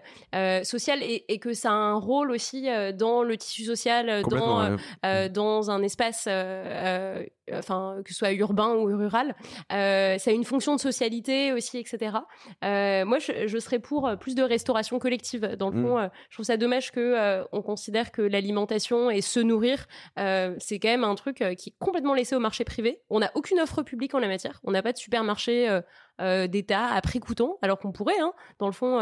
sociale 0.63 1.03
et, 1.03 1.25
et, 1.29 1.39
que 1.39 1.53
ça 1.53 1.71
a 1.71 1.75
un 1.75 1.99
rôle 1.99 2.31
aussi 2.31 2.69
dans 2.95 3.23
le 3.23 3.37
tissu 3.37 3.65
social, 3.65 4.23
dans, 4.23 4.77
dans 5.31 5.71
un 5.71 5.83
espace 5.83 6.29
enfin 7.53 8.01
que 8.05 8.13
ce 8.13 8.19
soit 8.19 8.33
urbain 8.33 8.75
ou 8.75 8.85
rural. 8.85 9.35
Euh, 9.73 10.19
ça 10.19 10.31
a 10.31 10.35
une 10.35 10.45
fonction 10.45 10.75
de 10.75 10.81
socialité 10.81 11.53
aussi, 11.53 11.79
etc. 11.79 12.17
Euh, 12.65 13.05
moi, 13.05 13.19
je, 13.19 13.47
je, 13.47 13.59
serais 13.59 13.79
pour 13.79 14.07
euh, 14.07 14.17
plus 14.17 14.35
de 14.35 14.43
restauration 14.43 14.99
collective. 14.99 15.57
Dans 15.59 15.71
le 15.71 15.81
fond, 15.81 15.99
mm. 15.99 16.11
je 16.31 16.37
trouve 16.37 16.47
ça 16.47 16.57
dommage 16.57 16.91
que 16.91 17.45
on 17.53 17.63
considère 17.63 18.13
que 18.13 18.23
l'alimentation 18.23 19.11
et 19.11 19.21
se 19.21 19.41
nourrir, 19.41 19.87
c'est 20.17 20.79
quand 20.79 20.89
même 20.89 21.05
un 21.05 21.15
truc 21.15 21.37
qui 21.37 21.71
est 21.71 21.75
complètement 21.79 22.15
laissé 22.15 22.35
au 22.35 22.41
marché 22.41 22.65
privé. 22.65 23.01
On 23.11 23.21
n'a 23.21 23.31
aucune 23.35 23.61
offre 23.61 23.83
publique 23.83 24.15
en 24.15 24.19
la 24.19 24.29
matière. 24.29 24.61
On 24.65 24.73
n'a 24.73 24.83
pas 24.83 24.93
de 24.93 24.99
supermarché 24.99 25.81
d'État 26.19 26.87
à 26.87 27.01
prix 27.01 27.21
coûtant, 27.21 27.59
alors 27.63 27.79
qu'on 27.79 27.93
pourrait. 27.93 28.19
Hein, 28.21 28.33
dans 28.59 28.67
le 28.67 28.73
fond 28.73 29.01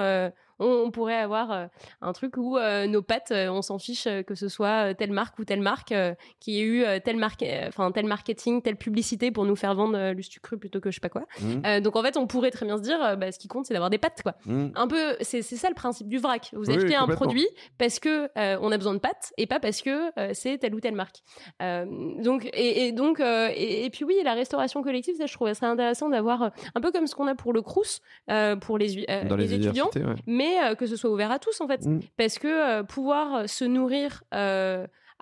on, 0.62 0.90
pourrait 0.90 1.16
avoir 1.16 1.52
euh, 1.52 1.66
un 2.00 2.12
truc 2.12 2.36
où 2.36 2.56
euh, 2.56 2.86
nos 2.86 3.02
pâtes, 3.02 3.32
euh, 3.32 3.48
on 3.48 3.62
s'en 3.62 3.78
fiche 3.78 4.08
que 4.26 4.34
ce 4.34 4.48
soit 4.48 4.94
telle 4.94 5.12
marque 5.12 5.38
ou 5.38 5.44
telle 5.44 5.60
marque 5.60 5.94
qui 6.40 6.58
ait 6.58 6.64
eu 6.64 6.84
tel, 7.04 7.22
enfin, 7.68 7.92
tel 7.92 8.06
marketing, 8.06 8.62
telle 8.62 8.76
publicité 8.76 9.30
pour 9.30 9.44
nous 9.44 9.56
faire 9.56 9.74
vendre 9.74 9.96
le 9.96 10.40
cru 10.40 10.58
plutôt 10.58 10.80
que 10.80 10.90
je 10.90 10.96
sais 10.96 11.00
pas 11.00 11.08
quoi. 11.08 11.24
Mmh. 11.40 11.80
donc 11.80 11.96
en 11.96 12.02
fait, 12.02 12.16
on 12.16 12.26
pourrait 12.26 12.50
très 12.50 12.66
bien 12.66 12.76
se 12.76 12.82
dire, 12.82 13.16
bah, 13.16 13.32
ce 13.32 13.38
qui 13.38 13.48
compte, 13.48 13.66
c'est 13.66 13.74
d'avoir 13.74 13.90
des 13.90 13.98
pâtes, 13.98 14.22
quoi. 14.22 14.34
Mmh. 14.46 14.68
Un 14.74 14.86
peu, 14.86 15.16
c'est 15.20 15.42
ça 15.42 15.68
le 15.68 15.74
principe 15.74 16.08
du 16.08 16.18
vrac. 16.18 16.50
Vous 16.52 16.70
achetez 16.70 16.94
un 16.94 17.06
produit 17.06 17.48
parce 17.78 17.98
que 17.98 18.28
on 18.36 18.72
a 18.72 18.76
besoin 18.76 18.94
de 18.94 18.98
pâtes 18.98 19.32
et 19.36 19.46
pas 19.46 19.60
parce 19.60 19.82
que 19.82 20.10
c'est 20.32 20.58
telle 20.58 20.74
ou 20.74 20.80
telle 20.80 20.94
marque. 20.94 21.22
donc 21.60 22.48
et, 22.52 22.92
donc 22.92 23.20
et, 23.20 23.90
puis 23.90 24.04
oui, 24.04 24.16
la 24.24 24.34
restauration 24.34 24.82
collective, 24.82 25.16
ça 25.16 25.26
je 25.26 25.34
trouve 25.34 25.52
ça 25.52 25.68
intéressant 25.68 26.08
d'avoir 26.08 26.50
un 26.74 26.80
peu 26.80 26.92
comme 26.92 27.06
ce 27.06 27.14
qu'on 27.14 27.26
a 27.26 27.34
pour 27.34 27.52
le 27.52 27.62
Crous 27.62 28.00
pour 28.60 28.78
les, 28.78 29.04
les, 29.36 29.54
étudiants, 29.54 29.90
mais 30.26 30.51
euh, 30.60 30.74
que 30.74 30.86
ce 30.86 30.96
soit 30.96 31.10
ouvert 31.10 31.30
à 31.30 31.38
tous 31.38 31.60
en 31.60 31.66
fait. 31.66 31.84
Mm. 31.84 32.00
Parce 32.16 32.38
que 32.38 32.48
euh, 32.48 32.82
pouvoir 32.82 33.34
euh, 33.34 33.46
se 33.46 33.64
nourrir 33.64 34.24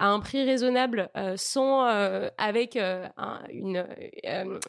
à 0.00 0.08
un 0.08 0.18
prix 0.18 0.42
raisonnable 0.44 1.10
euh, 1.16 1.34
sans 1.36 1.86
euh, 1.86 2.28
avec 2.38 2.76
euh, 2.76 3.06
une 3.52 3.86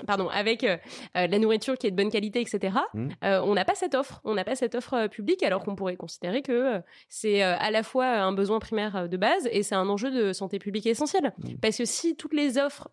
pardon 0.05 0.27
avec 0.27 0.67
la 1.15 1.39
nourriture 1.39 1.77
qui 1.77 1.87
est 1.87 1.91
de 1.91 1.95
bonne 1.95 2.11
qualité 2.11 2.41
etc 2.41 2.77
mmh. 2.93 3.09
on 3.23 3.53
n'a 3.53 3.65
pas 3.65 3.75
cette 3.75 3.95
offre 3.95 4.21
on 4.25 4.35
n'a 4.35 4.43
pas 4.43 4.55
cette 4.55 4.75
offre 4.75 5.07
publique 5.07 5.41
alors 5.43 5.63
qu'on 5.63 5.75
pourrait 5.75 5.95
considérer 5.95 6.41
que 6.41 6.81
c'est 7.07 7.41
à 7.41 7.71
la 7.71 7.83
fois 7.83 8.07
un 8.07 8.33
besoin 8.33 8.59
primaire 8.59 9.07
de 9.07 9.17
base 9.17 9.47
et 9.51 9.63
c'est 9.63 9.75
un 9.75 9.87
enjeu 9.87 10.11
de 10.11 10.33
santé 10.33 10.59
publique 10.59 10.85
essentiel 10.85 11.33
mmh. 11.37 11.53
parce 11.61 11.77
que 11.77 11.85
si 11.85 12.15
toutes 12.15 12.33
les 12.33 12.57
offres 12.57 12.89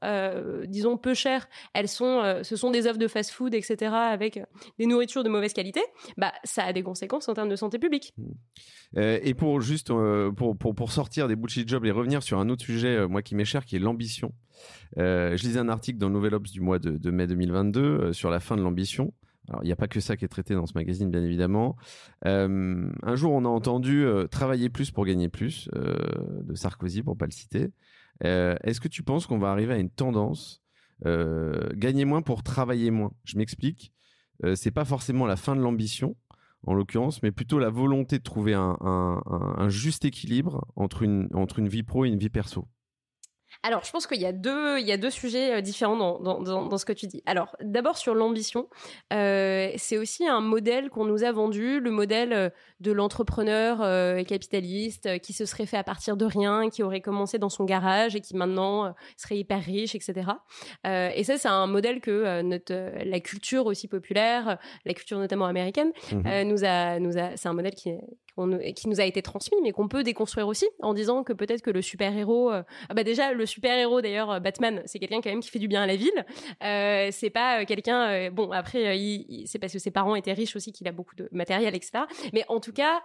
disons 0.67 0.97
peu 0.97 1.15
chères 1.15 1.49
elles 1.75 1.89
sont 1.89 2.41
ce 2.43 2.57
sont 2.57 2.71
des 2.71 2.87
offres 2.87 2.99
de 2.99 3.09
fast 3.09 3.33
food 3.33 3.55
etc 3.55 3.93
avec 3.93 4.41
des 4.79 4.87
nourritures 4.87 5.25
de 5.25 5.29
mauvaise 5.29 5.53
qualité 5.53 5.81
bah 6.17 6.33
ça 6.45 6.63
a 6.65 6.73
des 6.73 6.85
conséquences 6.85 7.29
en 7.29 7.35
termes 7.35 7.49
de 7.49 7.57
santé 7.57 7.79
publique 7.79 8.15
mmh. 8.17 9.01
et 9.01 9.35
pour 9.35 9.61
juste 9.61 9.89
pour, 10.37 10.57
pour, 10.57 10.75
pour 10.75 10.93
sortir 10.93 11.27
des 11.27 11.35
bullshit 11.35 11.69
jobs 11.69 11.85
et 11.85 11.91
revenir 11.91 12.23
sur 12.23 12.28
un 12.37 12.49
autre 12.49 12.63
sujet, 12.63 12.97
euh, 12.97 13.09
moi 13.09 13.23
qui 13.23 13.35
m'est 13.35 13.45
cher, 13.45 13.65
qui 13.65 13.77
est 13.77 13.79
l'ambition. 13.79 14.33
Euh, 14.99 15.37
je 15.37 15.43
lisais 15.45 15.59
un 15.59 15.69
article 15.69 15.99
dans 15.99 16.09
le 16.09 16.15
Nouvel 16.15 16.35
Obs 16.35 16.51
du 16.51 16.61
mois 16.61 16.79
de, 16.79 17.11
mai 17.11 17.27
2022 17.27 17.81
euh, 17.81 18.13
sur 18.13 18.31
la 18.31 18.41
fin 18.41 18.57
de 18.57 18.63
l'ambition. 18.63 19.13
Alors, 19.49 19.63
il 19.63 19.67
n'y 19.67 19.73
a 19.73 19.77
pas 19.77 19.89
que 19.89 20.01
ça 20.01 20.17
qui 20.17 20.25
est 20.25 20.29
traité 20.29 20.55
dans 20.55 20.67
ce 20.67 20.75
magazine, 20.75 21.11
bien 21.11 21.23
évidemment. 21.23 21.77
un 22.25 23.15
jour, 23.15 23.33
on 23.33 23.45
a 23.47 23.49
entendu 23.49 24.07
travailler 24.31 24.69
plus 24.69 24.91
pour 24.91 25.07
gagner 25.07 25.31
plus 25.31 25.71
de 25.73 26.55
Sarkozy, 26.55 27.03
pour 27.03 27.17
pas 27.17 27.25
le 27.25 27.31
citer. 27.31 27.71
Est-ce 28.21 28.79
que 28.79 28.89
tu 28.89 29.03
penses 29.03 29.27
qu'on 29.27 29.39
va 29.39 29.51
arriver 29.51 29.73
à 29.73 29.79
une 29.79 29.89
tendance 29.89 30.63
gagner 31.03 32.05
moins 32.05 32.21
pour 32.21 32.43
travailler 32.43 32.91
moins? 32.91 33.13
Je 33.25 33.39
m'explique. 33.39 33.95
c'est 34.55 34.71
pas 34.71 34.85
forcément 34.85 35.25
la 35.25 35.37
fin 35.37 35.57
de 35.57 35.63
l'ambition, 35.63 36.15
en 36.69 36.75
l'occurrence, 36.75 37.23
mais 37.23 37.33
plutôt 37.33 37.59
la 37.59 37.71
volonté 37.71 38.19
de 38.19 38.23
trouver 38.23 38.53
un, 38.55 39.69
juste 39.69 40.05
équilibre 40.05 40.67
entre 40.77 41.03
une, 41.03 41.69
vie 41.69 41.83
pro 41.83 42.05
et 42.05 42.09
une 42.09 42.19
vie 42.19 42.29
perso. 42.29 42.67
Alors, 43.65 43.83
je 43.85 43.91
pense 43.91 44.07
qu'il 44.07 44.21
y 44.21 44.27
a 44.27 44.33
deux, 44.33 44.79
il 44.79 44.87
y 44.87 44.93
a 44.93 44.97
deux 44.97 45.11
sujets 45.11 45.57
euh, 45.57 45.61
différents 45.61 45.97
dans, 45.97 46.41
dans, 46.41 46.79
ce 46.79 46.85
que 46.85 46.93
tu 46.93 47.09
dis. 47.09 47.23
Alors, 47.27 47.57
d'abord 47.61 47.99
sur 47.99 48.15
l'ambition, 48.15 48.69
euh, 49.13 49.71
c'est 49.77 49.99
aussi 49.99 50.29
un 50.29 50.41
modèle 50.41 50.91
qu'on 50.91 51.05
nous 51.05 51.25
a 51.25 51.33
vendu, 51.33 51.81
le 51.81 51.91
modèle 51.91 52.33
euh, 52.33 52.51
de 52.79 52.93
l'entrepreneur 52.93 53.79
capitaliste 54.25 55.19
qui 55.21 55.33
se 55.33 55.45
serait 55.45 55.67
fait 55.67 55.77
à 55.77 55.83
partir 55.83 56.17
de 56.17 56.25
rien, 56.25 56.71
qui 56.71 56.85
aurait 56.85 57.01
commencé 57.01 57.39
dans 57.39 57.49
son 57.49 57.65
garage 57.65 58.15
et 58.15 58.21
qui 58.21 58.37
maintenant 58.37 58.95
serait 59.17 59.39
hyper 59.39 59.61
riche, 59.61 59.97
etc. 59.97 60.31
et 60.85 61.25
ça, 61.25 61.39
c'est 61.39 61.49
un 61.49 61.67
modèle 61.67 62.01
que 62.01 62.41
notre, 62.43 62.73
la 63.05 63.19
culture 63.19 63.67
aussi 63.67 63.89
populaire, 63.89 64.59
la 64.85 64.95
culture 64.95 65.19
notamment 65.19 65.47
américaine, 65.47 65.91
mmh 66.13 66.45
nous 66.45 66.65
a, 66.65 67.01
nous 67.01 67.19
a, 67.19 67.37
c'est 67.37 67.49
un 67.49 67.53
modèle 67.53 67.75
qui, 67.75 67.91
qui 68.75 68.89
nous 68.89 69.01
a 69.01 69.05
été 69.05 69.23
transmis, 69.23 69.59
mais 69.63 69.73
qu'on 69.73 69.89
peut 69.89 70.03
déconstruire 70.03 70.49
aussi 70.49 70.67
en 70.81 70.95
disant 70.95 71.25
que 71.25 71.33
peut-être 71.33 71.63
que 71.63 71.71
le 71.71 71.83
super 71.83 72.17
héros, 72.17 72.51
ah 72.51 72.95
bah 72.95 73.05
déjà 73.05 73.33
le 73.33 73.47
super 73.47 73.77
héros 73.77 74.01
d'ailleurs, 74.01 74.31
euh, 74.31 74.41
Batman, 74.41 74.83
c'est 74.87 74.99
quelqu'un 74.99 75.21
quand 75.21 75.31
même 75.31 75.41
qui 75.41 75.51
fait 75.51 75.59
du 75.59 75.69
bien 75.69 75.83
à 75.83 75.87
la 75.87 75.97
ville. 75.97 76.25
Euh, 76.63 77.09
c'est 77.13 77.31
pas 77.31 77.61
euh, 77.61 77.65
quelqu'un. 77.65 78.31
bon, 78.31 78.51
après, 78.53 78.99
c'est 79.47 79.59
parce 79.59 79.73
que 79.73 79.79
ses 79.79 79.91
parents 79.91 80.15
étaient 80.15 80.33
riches 80.33 80.57
aussi 80.57 80.73
qu'il 80.73 80.89
a 80.89 80.93
beaucoup 80.93 81.15
de 81.15 81.29
matériel, 81.33 81.75
etc. 81.75 82.05
Mais 82.33 82.45
en 82.49 82.61
tout 82.61 82.73
cas, 82.73 83.03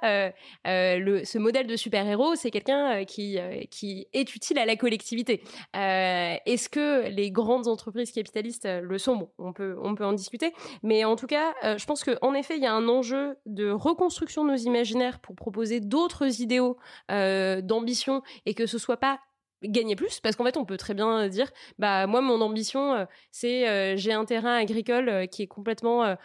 ce 0.64 1.38
modèle 1.38 1.68
de 1.68 1.76
super 1.76 2.08
héros, 2.08 2.36
c'est 2.36 2.52
quelqu'un 2.52 3.06
qui 3.06 3.38
est 3.38 4.36
utile 4.36 4.60
à 4.60 4.66
la 4.66 4.76
collectivité. 4.76 5.44
Est-ce 5.74 6.70
que 6.70 7.08
les 7.10 7.32
grandes 7.32 7.68
entreprises 7.68 8.12
capitalistes 8.12 8.68
le 8.68 8.98
sont? 8.98 9.16
Bon, 9.16 9.30
on 9.38 9.54
peut 9.54 9.76
on 9.82 9.96
peut 9.96 10.06
en 10.06 10.14
discuter. 10.14 10.54
Mais 10.82 11.04
en 11.04 11.16
tout 11.16 11.28
cas, 11.28 11.54
je 11.78 11.86
pense 11.86 12.04
qu'en 12.04 12.34
effet, 12.34 12.58
il 12.58 12.64
y 12.64 12.68
a 12.68 12.74
un 12.74 12.88
enjeu 12.88 13.36
de 13.46 13.70
reconstruction 13.70 14.46
de 14.46 14.52
nos 14.52 14.58
imaginaires 14.58 15.20
pour 15.24 15.36
proposer 15.36 15.80
d'autres 15.80 16.42
idéaux 16.42 16.78
d'ambition 17.10 18.22
et 18.46 18.54
que 18.54 18.68
ce 18.68 18.78
soit 18.78 18.98
pas 18.98 19.20
gagner 19.64 19.96
plus 19.96 20.20
parce 20.20 20.36
qu'en 20.36 20.44
fait 20.44 20.58
on 20.58 20.66
peut 20.66 20.78
très 20.78 20.94
bien 20.94 21.28
dire 21.28 21.52
bah 21.80 22.08
moi 22.08 22.22
mon 22.22 22.42
ambition 22.42 22.94
euh, 22.94 23.06
c'est 23.32 23.68
euh, 23.68 23.96
j'ai 23.98 24.14
un 24.14 24.26
terrain 24.26 24.56
agricole 24.56 25.10
euh, 25.10 25.26
qui 25.26 25.44
est 25.44 25.48
complètement 25.48 26.16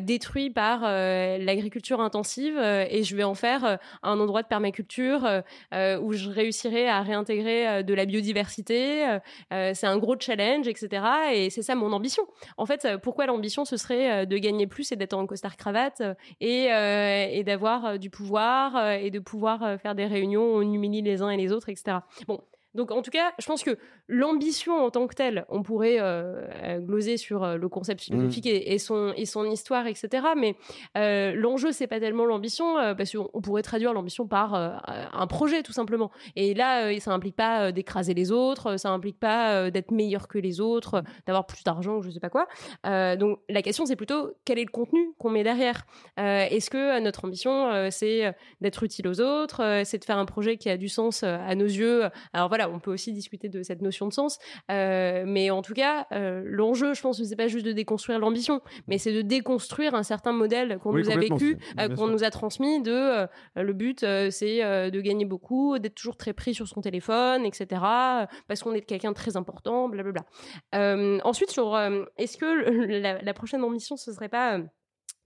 détruit 0.00 0.50
par 0.50 0.82
l'agriculture 0.82 2.00
intensive 2.00 2.58
et 2.58 3.02
je 3.02 3.16
vais 3.16 3.24
en 3.24 3.34
faire 3.34 3.78
un 4.02 4.18
endroit 4.18 4.42
de 4.42 4.48
permaculture 4.48 5.22
où 5.72 6.12
je 6.12 6.28
réussirai 6.28 6.88
à 6.88 7.02
réintégrer 7.02 7.82
de 7.82 7.94
la 7.94 8.04
biodiversité 8.04 9.18
c'est 9.50 9.84
un 9.84 9.98
gros 9.98 10.16
challenge 10.18 10.68
etc 10.68 11.04
et 11.32 11.50
c'est 11.50 11.62
ça 11.62 11.74
mon 11.74 11.92
ambition. 11.92 12.24
En 12.56 12.66
fait 12.66 12.96
pourquoi 13.02 13.26
l'ambition 13.26 13.64
ce 13.64 13.76
serait 13.76 14.26
de 14.26 14.38
gagner 14.38 14.66
plus 14.66 14.92
et 14.92 14.96
d'être 14.96 15.14
en 15.14 15.26
costard 15.26 15.56
cravate 15.56 16.02
et, 16.40 16.64
et 16.64 17.44
d'avoir 17.44 17.98
du 17.98 18.10
pouvoir 18.10 18.92
et 18.92 19.10
de 19.10 19.18
pouvoir 19.18 19.78
faire 19.80 19.94
des 19.94 20.06
réunions 20.06 20.54
où 20.54 20.56
on 20.58 20.62
humilie 20.62 21.02
les 21.02 21.22
uns 21.22 21.30
et 21.30 21.36
les 21.36 21.52
autres 21.52 21.68
etc 21.68 21.98
bon 22.26 22.40
donc 22.74 22.92
en 22.92 23.02
tout 23.02 23.10
cas, 23.10 23.32
je 23.38 23.46
pense 23.46 23.64
que 23.64 23.76
l'ambition 24.08 24.84
en 24.84 24.90
tant 24.90 25.06
que 25.08 25.14
telle, 25.14 25.44
on 25.48 25.62
pourrait 25.62 25.98
euh, 26.00 26.46
euh 26.62 26.78
gloser 26.78 27.16
sur 27.16 27.42
euh, 27.42 27.56
le 27.56 27.68
concept 27.68 28.00
philosophique 28.00 28.46
mmh. 28.46 28.62
et, 28.64 28.78
son, 28.78 29.12
et 29.16 29.26
son 29.26 29.44
histoire, 29.44 29.86
etc. 29.86 30.28
Mais 30.36 30.54
euh, 30.96 31.32
l'enjeu, 31.34 31.72
c'est 31.72 31.88
pas 31.88 31.98
tellement 31.98 32.26
l'ambition, 32.26 32.78
euh, 32.78 32.94
parce 32.94 33.12
qu'on 33.12 33.40
pourrait 33.40 33.62
traduire 33.62 33.92
l'ambition 33.92 34.26
par 34.26 34.54
un 34.54 35.26
projet 35.26 35.62
tout 35.62 35.72
simplement. 35.72 36.10
Et 36.36 36.54
là, 36.54 36.98
ça 37.00 37.12
implique 37.12 37.36
pas 37.36 37.72
d'écraser 37.72 38.14
les 38.14 38.30
autres, 38.30 38.76
ça 38.76 38.90
implique 38.90 39.18
pas 39.18 39.70
d'être 39.70 39.90
meilleur 39.90 40.28
que 40.28 40.38
les 40.38 40.60
autres, 40.60 41.02
d'avoir 41.26 41.46
plus 41.46 41.62
d'argent 41.64 41.96
ou 41.96 42.02
je 42.02 42.10
sais 42.10 42.20
pas 42.20 42.30
quoi. 42.30 42.46
donc 43.16 43.40
la 43.48 43.62
question, 43.62 43.86
c'est 43.86 43.96
plutôt 43.96 44.34
quel 44.44 44.58
est 44.58 44.64
le 44.64 44.70
contenu 44.70 45.12
qu'on 45.18 45.30
met 45.30 45.42
derrière? 45.42 45.86
Est-ce 46.16 46.70
que 46.70 47.00
notre 47.00 47.24
ambition, 47.24 47.90
c'est 47.90 48.34
d'être 48.60 48.82
utile 48.82 49.08
aux 49.08 49.20
autres, 49.20 49.82
c'est 49.84 49.98
de 49.98 50.04
faire 50.04 50.18
un 50.18 50.26
projet 50.26 50.56
qui 50.56 50.68
a 50.68 50.76
du 50.76 50.88
sens 50.88 51.22
à 51.22 51.54
nos 51.54 51.66
yeux? 51.66 52.04
Alors 52.32 52.48
voilà 52.48 52.59
on 52.68 52.80
peut 52.80 52.92
aussi 52.92 53.12
discuter 53.12 53.48
de 53.48 53.62
cette 53.62 53.82
notion 53.82 54.06
de 54.06 54.12
sens. 54.12 54.38
Euh, 54.70 55.24
mais 55.26 55.50
en 55.50 55.62
tout 55.62 55.74
cas, 55.74 56.06
euh, 56.12 56.42
l'enjeu, 56.44 56.94
je 56.94 57.00
pense 57.00 57.18
que 57.18 57.24
c'est 57.24 57.36
pas 57.36 57.48
juste 57.48 57.66
de 57.66 57.72
déconstruire 57.72 58.18
l'ambition, 58.18 58.60
mais 58.88 58.98
c'est 58.98 59.12
de 59.12 59.22
déconstruire 59.22 59.94
un 59.94 60.02
certain 60.02 60.32
modèle 60.32 60.78
qu'on 60.78 60.92
nous 60.92 61.10
a 61.10 61.16
vécu, 61.16 61.58
euh, 61.78 61.88
qu'on 61.94 62.08
nous 62.08 62.24
a 62.24 62.30
transmis 62.30 62.82
de 62.82 63.26
le 63.56 63.72
but, 63.72 64.00
c'est 64.30 64.90
de 64.90 65.00
gagner 65.00 65.24
beaucoup, 65.24 65.78
d'être 65.78 65.94
toujours 65.94 66.16
très 66.16 66.32
pris 66.32 66.54
sur 66.54 66.66
son 66.68 66.80
téléphone, 66.80 67.44
etc. 67.44 67.66
Parce 68.48 68.62
qu'on 68.62 68.72
est 68.72 68.82
quelqu'un 68.82 69.10
de 69.10 69.16
très 69.16 69.36
important, 69.36 69.88
blablabla. 69.88 70.24
ensuite, 71.24 71.50
sur 71.50 71.78
est-ce 72.16 72.36
que 72.36 73.24
la, 73.24 73.34
prochaine 73.34 73.62
ambition, 73.62 73.96
ce 73.96 74.12
serait 74.12 74.28
pas 74.28 74.58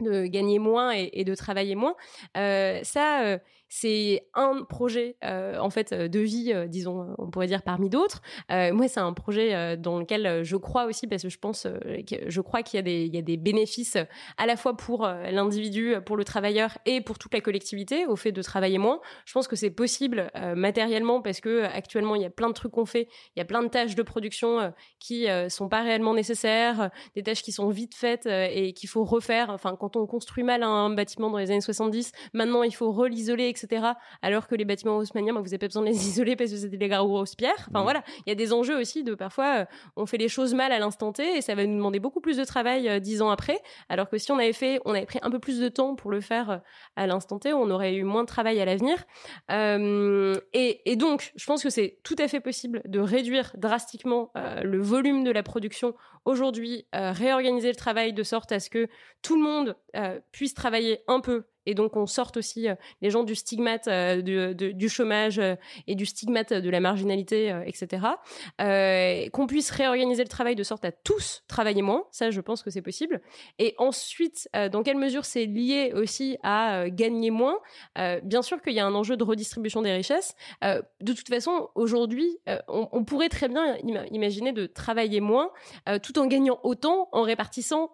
de 0.01 0.27
gagner 0.27 0.59
moins 0.59 0.93
et, 0.93 1.25
de 1.25 1.35
travailler 1.35 1.75
moins. 1.75 1.95
ça, 2.35 3.39
c'est 3.69 4.29
un 4.35 4.63
projet 4.63 5.17
euh, 5.25 5.59
en 5.59 5.71
fait 5.71 5.93
de 5.93 6.21
vie, 6.21 6.53
euh, 6.55 6.67
disons, 6.67 7.15
on 7.19 7.31
pourrait 7.31 7.47
dire 7.47 7.63
parmi 7.63 7.89
d'autres. 7.89 8.23
Euh, 8.51 8.73
moi, 8.73 8.89
c'est 8.89 9.01
un 9.01 9.13
projet 9.13 9.77
dans 9.77 9.99
lequel 9.99 10.45
je 10.45 10.57
crois 10.57 10.85
aussi 10.85 11.07
parce 11.07 11.23
que 11.23 11.29
je 11.29 11.39
pense, 11.39 11.67
je 11.67 12.41
crois 12.41 12.63
qu'il 12.63 12.79
y 12.79 12.81
a 12.81 12.83
des, 12.83 13.05
il 13.05 13.15
y 13.15 13.19
a 13.19 13.23
des 13.23 13.37
bénéfices 13.37 13.97
à 14.37 14.47
la 14.47 14.57
fois 14.57 14.77
pour 14.77 15.07
l'individu, 15.07 15.95
pour 16.07 16.17
le 16.17 16.25
travailleur 16.25 16.79
et 16.87 17.01
pour 17.01 17.19
toute 17.19 17.35
la 17.35 17.41
collectivité 17.41 18.07
au 18.07 18.17
fait 18.17 18.33
de 18.33 18.43
travailler 18.43 18.79
moins. 18.79 19.01
Je 19.25 19.33
pense 19.33 19.49
que 19.49 19.57
c'est 19.57 19.71
possible 19.71 20.31
matériellement 20.57 21.21
parce 21.21 21.41
que 21.41 21.65
actuellement 21.65 22.15
il 22.15 22.23
y 22.23 22.27
a 22.27 22.31
plein 22.31 22.49
de 22.49 22.55
trucs 22.55 22.73
qu'on 22.73 22.87
fait, 22.87 23.09
il 23.35 23.39
y 23.39 23.43
a 23.43 23.45
plein 23.45 23.63
de 23.63 23.69
tâches 23.69 23.95
de 23.95 24.03
production 24.03 24.73
qui 24.99 25.27
sont 25.49 25.69
pas 25.69 25.83
réellement 25.83 26.15
nécessaires, 26.15 26.91
des 27.15 27.23
tâches 27.23 27.43
qui 27.43 27.53
sont 27.53 27.69
vite 27.69 27.95
faites 27.95 28.27
et 28.27 28.73
qu'il 28.73 28.89
faut 28.89 29.05
refaire. 29.05 29.51
Enfin, 29.51 29.77
quand 29.79 29.97
on 29.97 30.07
construit 30.07 30.45
mal 30.45 30.63
un 30.63 30.91
bâtiment 30.91 31.31
dans 31.31 31.39
les 31.39 31.51
années 31.51 31.61
70, 31.61 32.13
maintenant 32.33 32.63
il 32.63 32.75
faut 32.75 32.93
rel'isoler, 32.93 33.49
etc. 33.55 33.87
Alors 34.23 34.47
que 34.47 34.55
les 34.55 34.65
bâtiments 34.65 34.97
haussmanniens, 34.97 35.33
bah, 35.33 35.41
vous 35.41 35.47
n'avez 35.47 35.59
pas 35.59 35.67
besoin 35.67 35.83
de 35.83 35.89
les 35.89 36.09
isoler 36.09 36.37
parce 36.37 36.51
que 36.51 36.57
c'était 36.57 36.77
des 36.77 36.89
grosses 36.89 37.35
pierres. 37.35 37.67
Enfin 37.71 37.83
voilà, 37.83 38.03
il 38.27 38.31
y 38.31 38.33
a 38.33 38.35
des 38.35 38.53
enjeux 38.53 38.79
aussi 38.79 39.05
de 39.05 39.15
parfois 39.15 39.61
euh, 39.61 39.65
on 39.97 40.07
fait 40.07 40.19
les 40.19 40.29
choses 40.29 40.55
mal 40.55 40.73
à 40.73 40.79
l'instant 40.79 41.13
T 41.13 41.37
et 41.37 41.41
ça 41.41 41.55
va 41.55 41.67
nous 41.67 41.77
demander 41.77 42.01
beaucoup 42.01 42.21
plus 42.21 42.37
de 42.37 42.45
travail 42.45 42.89
euh, 42.89 43.01
dix 43.01 43.23
ans 43.23 43.31
après. 43.31 43.61
Alors 43.89 44.09
que 44.09 44.19
si 44.19 44.33
on 44.33 44.39
avait 44.39 44.53
fait, 44.53 44.81
on 44.85 44.95
avait 44.95 45.07
pris 45.07 45.19
un 45.23 45.31
peu 45.31 45.39
plus 45.39 45.61
de 45.61 45.69
temps 45.69 45.95
pour 45.95 46.11
le 46.11 46.21
faire 46.21 46.51
euh, 46.51 46.59
à 46.97 47.07
l'instant 47.07 47.39
T, 47.39 47.53
on 47.53 47.71
aurait 47.71 47.95
eu 47.95 48.05
moins 48.05 48.23
de 48.23 48.29
travail 48.29 48.61
à 48.61 48.65
l'avenir. 48.65 49.05
et, 49.51 50.97
donc, 50.97 51.33
je 51.35 51.47
pense 51.47 51.63
que 51.63 51.71
c'est 51.71 51.99
tout 52.03 52.17
à 52.19 52.29
fait 52.29 52.41
possible 52.41 52.83
de 52.85 53.01
réduire 53.01 53.53
drastiquement 53.57 54.31
le 54.35 54.81
volume 54.81 55.25
de 55.25 55.31
la 55.31 55.43
production 55.43 55.95
aujourd'hui, 56.25 56.87
réorganiser 56.93 57.69
le 57.69 57.77
travail 57.77 58.13
de 58.13 58.23
sorte 58.23 58.53
à 58.53 58.61
ce 58.61 58.71
que 58.71 58.89
tout 59.23 59.37
le 59.37 59.43
monde 59.43 59.77
puisse 60.33 60.55
travailler 60.55 61.01
un 61.07 61.21
peu 61.21 61.45
et 61.67 61.75
donc 61.75 61.97
on 61.97 62.07
sorte 62.07 62.37
aussi 62.37 62.69
euh, 62.69 62.75
les 63.01 63.11
gens 63.11 63.25
du 63.25 63.35
stigmate 63.35 63.89
euh, 63.89 64.23
du, 64.23 64.89
chômage 64.89 65.39
euh, 65.39 65.57
et 65.87 65.95
du 65.95 66.07
stigmate 66.07 66.53
de 66.53 66.71
la 66.71 66.81
marginalité, 66.81 67.55
etc. 67.67 68.07
qu'on 68.59 69.47
puisse 69.47 69.71
réorganiser 69.71 70.23
le 70.23 70.29
travail 70.29 70.55
de 70.55 70.63
sorte 70.63 70.85
à 70.85 70.93
tous 70.93 71.43
travailler 71.49 71.83
moins, 71.83 72.05
ça 72.11 72.31
je 72.31 72.41
pense 72.41 72.63
que 72.63 72.71
c'est 72.71 72.83
possible. 72.83 73.21
Et 73.59 73.75
ensuite, 73.79 74.49
dans 74.73 74.83
quelle 74.83 74.97
mesure 74.97 75.25
c'est 75.25 75.47
lié 75.47 75.93
aussi 75.95 76.37
à 76.43 76.89
gagner 76.91 77.31
moins? 77.31 77.59
Bien 78.23 78.43
sûr 78.43 78.61
qu'il 78.63 78.75
y 78.75 78.81
a 78.81 78.87
un 78.87 78.95
enjeu 78.95 79.17
de 79.17 79.25
redistribution 79.25 79.83
des 79.83 79.93
richesses. 79.93 80.35
de 80.63 81.13
toute 81.13 81.29
façon, 81.29 81.69
aujourd'hui, 81.75 82.39
on, 82.69 82.89
on, 82.93 83.05
pourrait 83.05 83.29
très 83.29 83.49
bien 83.49 83.77
imaginer 84.11 84.53
de 84.53 84.67
travailler 84.67 85.21
moins 85.21 85.51
tout 86.03 86.14
en 86.19 86.27
gagnant 86.27 86.59
autant 86.63 87.09
en 87.13 87.23
répartissant 87.23 87.91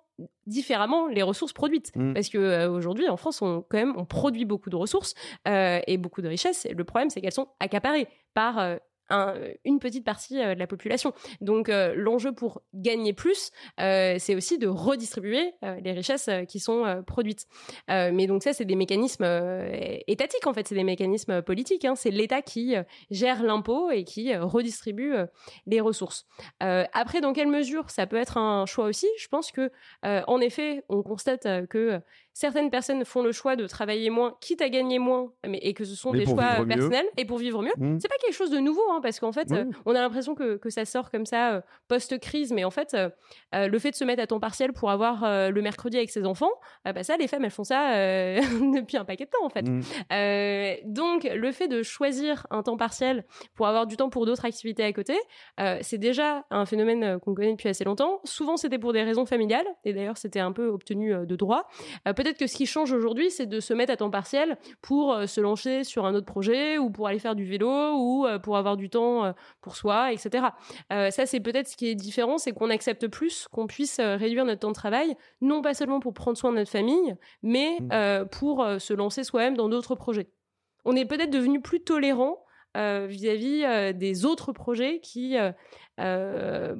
différemment 0.47 1.07
les 1.07 1.23
ressources 1.23 1.53
produites 1.53 1.93
mm. 1.95 2.13
parce 2.13 2.29
que 2.29 2.39
euh, 2.39 2.71
aujourd'hui 2.71 3.09
en 3.09 3.17
France 3.17 3.41
on 3.43 3.65
quand 3.69 3.79
même 3.79 3.95
on 3.97 4.05
produit 4.05 4.45
beaucoup 4.45 4.71
de 4.71 4.77
ressources 4.77 5.15
euh, 5.49 5.81
et 5.87 5.97
beaucoup 5.97 6.23
de 6.23 6.29
richesses 6.29 6.67
et 6.67 6.75
le 6.75 6.85
problème 6.85 7.11
c'est 7.11 7.21
qu'elles 7.21 7.33
sont 7.33 7.49
accaparées 7.59 8.07
par 8.35 8.59
euh, 8.59 8.77
une 9.65 9.79
petite 9.79 10.05
partie 10.05 10.41
euh, 10.41 10.55
de 10.55 10.59
la 10.59 10.67
population. 10.67 11.13
Donc 11.41 11.69
euh, 11.69 11.95
l'enjeu 11.97 12.33
pour 12.33 12.63
gagner 12.75 13.13
plus, 13.13 13.51
euh, 13.81 14.17
c'est 14.19 14.35
aussi 14.35 14.59
de 14.59 14.69
redistribuer 14.69 15.53
les 15.83 15.93
richesses 15.93 16.29
qui 16.49 16.61
sont 16.61 17.03
produites. 17.07 17.47
mais 17.89 18.27
donc 18.27 18.43
ça, 18.43 18.53
c'est 18.53 18.65
des 18.65 18.77
mécanismes 18.77 19.25
étatiques 20.07 20.47
en 20.47 20.53
fait, 20.53 20.67
c'est 20.67 20.75
des 20.75 20.85
mécanismes 20.85 21.43
politiques. 21.43 21.85
Hein. 21.85 21.95
C'est 21.95 22.11
l'État 22.11 22.43
qui 22.43 22.75
gère 23.11 23.43
l'impôt 23.43 23.91
et 23.91 24.05
qui 24.05 24.35
redistribue 24.37 25.15
les 25.67 25.81
ressources. 25.81 26.27
après, 26.61 27.21
dans 27.21 27.33
quelle 27.33 27.49
mesure 27.49 27.91
ça 27.91 28.07
peut 28.07 28.17
être 28.17 28.37
un 28.39 28.67
choix 28.67 28.87
aussi 28.87 29.07
Je 29.19 29.29
pense 29.29 29.53
que 29.53 29.71
en 30.05 30.41
effet, 30.41 30.85
on 30.89 31.03
constate 31.03 31.67
que 31.69 32.01
certaines 32.41 32.71
personnes 32.71 33.05
font 33.05 33.23
le 33.23 33.33
choix 33.33 33.55
de 33.55 33.67
travailler 33.67 34.09
moins, 34.09 34.35
quitte 34.41 34.63
à 34.63 34.71
gagner 34.71 34.99
moins, 34.99 35.31
mais, 35.47 35.59
et 35.59 35.75
que 35.75 35.85
ce 35.85 35.95
sont 35.95 36.11
des 36.13 36.25
choix 36.25 36.65
personnels 36.67 37.05
et 37.19 37.27
pour 37.27 37.37
vivre 37.37 37.63
mieux. 37.63 37.73
Mmh. 37.77 37.99
C'est 38.01 38.09
pas 38.09 38.17
quelque 38.17 38.35
chose 38.35 38.51
de 38.51 38.59
nouveau, 38.59 38.81
hein, 38.91 39.01
parce 39.03 39.21
qu'en 39.21 39.31
fait, 39.31 39.53
euh, 39.53 39.67
on 39.85 39.95
a 39.95 40.01
l'impression 40.01 40.35
que, 40.35 40.57
que, 40.57 40.71
ça 40.71 40.87
sort 40.87 41.11
comme 41.11 41.27
ça 41.27 41.53
euh, 41.53 41.61
post-crise, 41.89 42.51
mais 42.55 42.65
en 42.65 42.71
fait, 42.71 42.95
euh, 42.95 43.69
le 43.69 43.79
fait 43.79 43.91
de 43.91 43.97
se 43.97 44.05
mettre 44.05 44.23
à 44.23 44.27
temps 44.27 44.41
partiel 44.41 44.73
pour 44.73 44.91
avoir 44.91 45.51
le 45.51 45.61
mercredi 45.61 45.99
avec 45.99 46.11
ses 46.11 46.25
enfants, 46.25 46.51
bah 46.87 47.03
ça, 47.03 47.19
les 47.19 47.29
femmes, 47.29 47.45
elles 47.45 47.51
font 47.51 47.65
ça 47.65 47.91
depuis 48.41 48.97
un 48.97 49.05
paquet 49.05 49.27
de 49.27 49.31
temps, 49.31 49.45
en 49.45 49.51
fait. 49.51 49.69
Mmh. 49.69 50.91
donc, 50.91 51.25
le 51.25 51.53
fait 51.53 51.69
de 51.69 51.83
choisir 51.83 52.47
un 52.51 52.63
temps 52.63 52.79
partiel 52.79 53.27
pour 53.55 53.67
avoir 53.67 53.87
du 53.87 53.99
temps 53.99 54.09
pour 54.09 54.25
d'autres 54.25 54.47
activités 54.47 54.85
à 54.85 54.93
côté, 54.95 55.15
c'est 55.83 55.99
déjà 55.99 56.47
un 56.51 56.65
phénomène 56.65 57.19
qu'on 57.19 57.35
connaît 57.35 57.53
depuis 57.53 57.69
assez 57.69 57.85
longtemps. 57.85 58.21
Souvent, 58.25 58.57
c'était 58.57 58.79
pour 58.79 58.95
des 58.95 59.03
raisons 59.03 59.27
familiales, 59.27 59.67
et 59.85 59.93
d'ailleurs, 59.93 60.17
c'était 60.17 60.41
un 60.41 60.53
peu 60.53 60.69
obtenu 60.69 61.13
de 61.27 61.37
droit. 61.37 61.69
Peut-être 62.05 62.30
que 62.39 62.47
ce 62.47 62.57
qui 62.57 62.67
change 62.67 62.93
aujourd'hui, 62.93 63.31
c'est 63.31 63.47
de 63.47 63.61
se 63.61 63.75
mettre 63.75 63.93
à 63.93 63.97
temps 63.97 64.11
partiel 64.11 64.57
pour 64.83 65.13
euh, 65.13 65.27
se 65.27 65.41
lancer 65.41 65.85
sur 65.85 66.07
un 66.07 66.15
autre 66.15 66.27
projet 66.27 66.79
ou 66.79 66.91
pour 66.91 67.09
aller 67.09 67.19
faire 67.19 67.35
du 67.35 67.45
vélo 67.45 67.95
ou 67.97 68.27
euh, 68.27 68.39
pour 68.39 68.57
avoir 68.57 68.77
du 68.77 68.91
temps 68.91 69.25
euh, 69.25 69.33
pour 69.61 69.77
soi, 69.77 70.13
etc. 70.13 70.47
ça, 70.89 71.27
c'est 71.27 71.41
peut-être 71.41 71.69
ce 71.69 71.77
qui 71.77 71.89
est 71.89 71.95
différent, 71.95 72.39
c'est 72.39 72.53
qu'on 72.53 72.71
accepte 72.71 73.09
plus 73.09 73.49
qu'on 73.49 73.67
puisse 73.67 74.01
réduire 74.01 74.45
notre 74.45 74.61
temps 74.61 74.69
de 74.69 74.75
travail, 74.75 75.17
non 75.41 75.63
pas 75.63 75.75
seulement 75.75 76.01
pour 76.01 76.15
prendre 76.15 76.37
soin 76.37 76.51
de 76.51 76.57
notre 76.57 76.71
famille, 76.71 77.15
mais 77.43 77.79
mmh. 77.81 78.29
pour 78.31 78.67
se 78.79 78.95
lancer 78.95 79.25
soi-même 79.25 79.57
dans 79.57 79.69
d'autres 79.69 79.95
projets. 79.95 80.31
On 80.85 80.97
est 80.97 81.05
peut-être 81.05 81.31
devenu 81.31 81.61
plus 81.61 81.81
tolérant 81.81 82.45
vis-à-vis 82.75 83.95
des 83.95 84.25
autres 84.25 84.53
projets 84.53 85.01
qui 85.01 85.37
euh, 85.37 85.53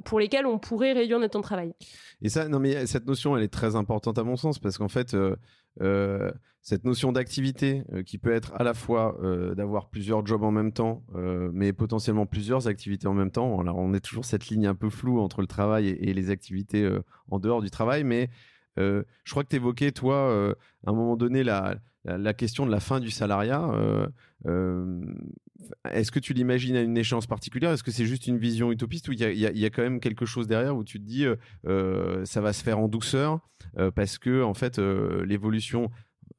pour 0.03 0.19
lesquels 0.19 0.45
on 0.45 0.59
pourrait 0.59 0.93
réduire 0.93 1.19
notre 1.19 1.33
temps 1.33 1.39
de 1.39 1.43
travail. 1.43 1.73
Et 2.21 2.29
ça, 2.29 2.47
non, 2.47 2.59
mais 2.59 2.85
cette 2.85 3.07
notion, 3.07 3.35
elle 3.35 3.43
est 3.43 3.53
très 3.53 3.75
importante 3.75 4.17
à 4.17 4.23
mon 4.23 4.35
sens 4.35 4.59
parce 4.59 4.77
qu'en 4.77 4.87
fait, 4.87 5.13
euh, 5.13 5.35
euh, 5.81 6.31
cette 6.61 6.83
notion 6.83 7.11
d'activité 7.11 7.83
qui 8.05 8.19
peut 8.19 8.31
être 8.31 8.53
à 8.55 8.63
la 8.63 8.75
fois 8.75 9.17
d'avoir 9.55 9.89
plusieurs 9.89 10.23
jobs 10.23 10.43
en 10.43 10.51
même 10.51 10.71
temps, 10.71 11.03
mais 11.15 11.73
potentiellement 11.73 12.27
plusieurs 12.27 12.67
activités 12.67 13.07
en 13.07 13.15
même 13.15 13.31
temps. 13.31 13.47
On 13.57 13.93
est 13.95 13.99
toujours 13.99 14.25
cette 14.25 14.47
ligne 14.49 14.67
un 14.67 14.75
peu 14.75 14.91
floue 14.91 15.19
entre 15.19 15.41
le 15.41 15.47
travail 15.47 15.87
et, 15.87 16.13
les 16.13 16.29
activités 16.29 16.87
en 17.31 17.39
dehors 17.39 17.63
du 17.63 17.71
travail, 17.71 18.03
mais 18.03 18.29
je 18.77 19.03
crois 19.31 19.43
que 19.43 19.49
tu 19.49 19.55
évoquais, 19.55 19.91
toi, 19.91 20.53
à 20.85 20.91
un 20.91 20.93
moment 20.93 21.17
donné, 21.17 21.43
la, 21.43 21.79
question 22.37 22.67
de 22.67 22.71
la 22.71 22.79
fin 22.79 22.99
du 22.99 23.09
salariat. 23.09 23.67
Est-ce 25.89 26.11
que 26.11 26.19
tu 26.19 26.33
l'imagines 26.33 26.75
à 26.75 26.81
une 26.81 26.97
échéance 26.97 27.27
particulière? 27.27 27.71
Est-ce 27.71 27.83
que 27.83 27.91
c'est 27.91 28.05
juste 28.05 28.27
une 28.27 28.37
vision 28.37 28.71
utopiste 28.71 29.07
ou 29.07 29.13
il 29.13 29.19
y, 29.19 29.65
a, 29.65 29.69
quand 29.69 29.81
même 29.81 29.99
quelque 29.99 30.25
chose 30.25 30.47
derrière 30.47 30.75
où 30.75 30.83
tu 30.83 30.99
te 30.99 31.05
dis 31.05 31.25
euh, 31.25 31.35
euh, 31.67 32.25
ça 32.25 32.41
va 32.41 32.53
se 32.53 32.63
faire 32.63 32.79
en 32.79 32.87
douceur 32.87 33.39
euh, 33.77 33.91
parce 33.91 34.17
que 34.17 34.43
en 34.43 34.53
fait 34.53 34.79
l'évolution 34.79 35.89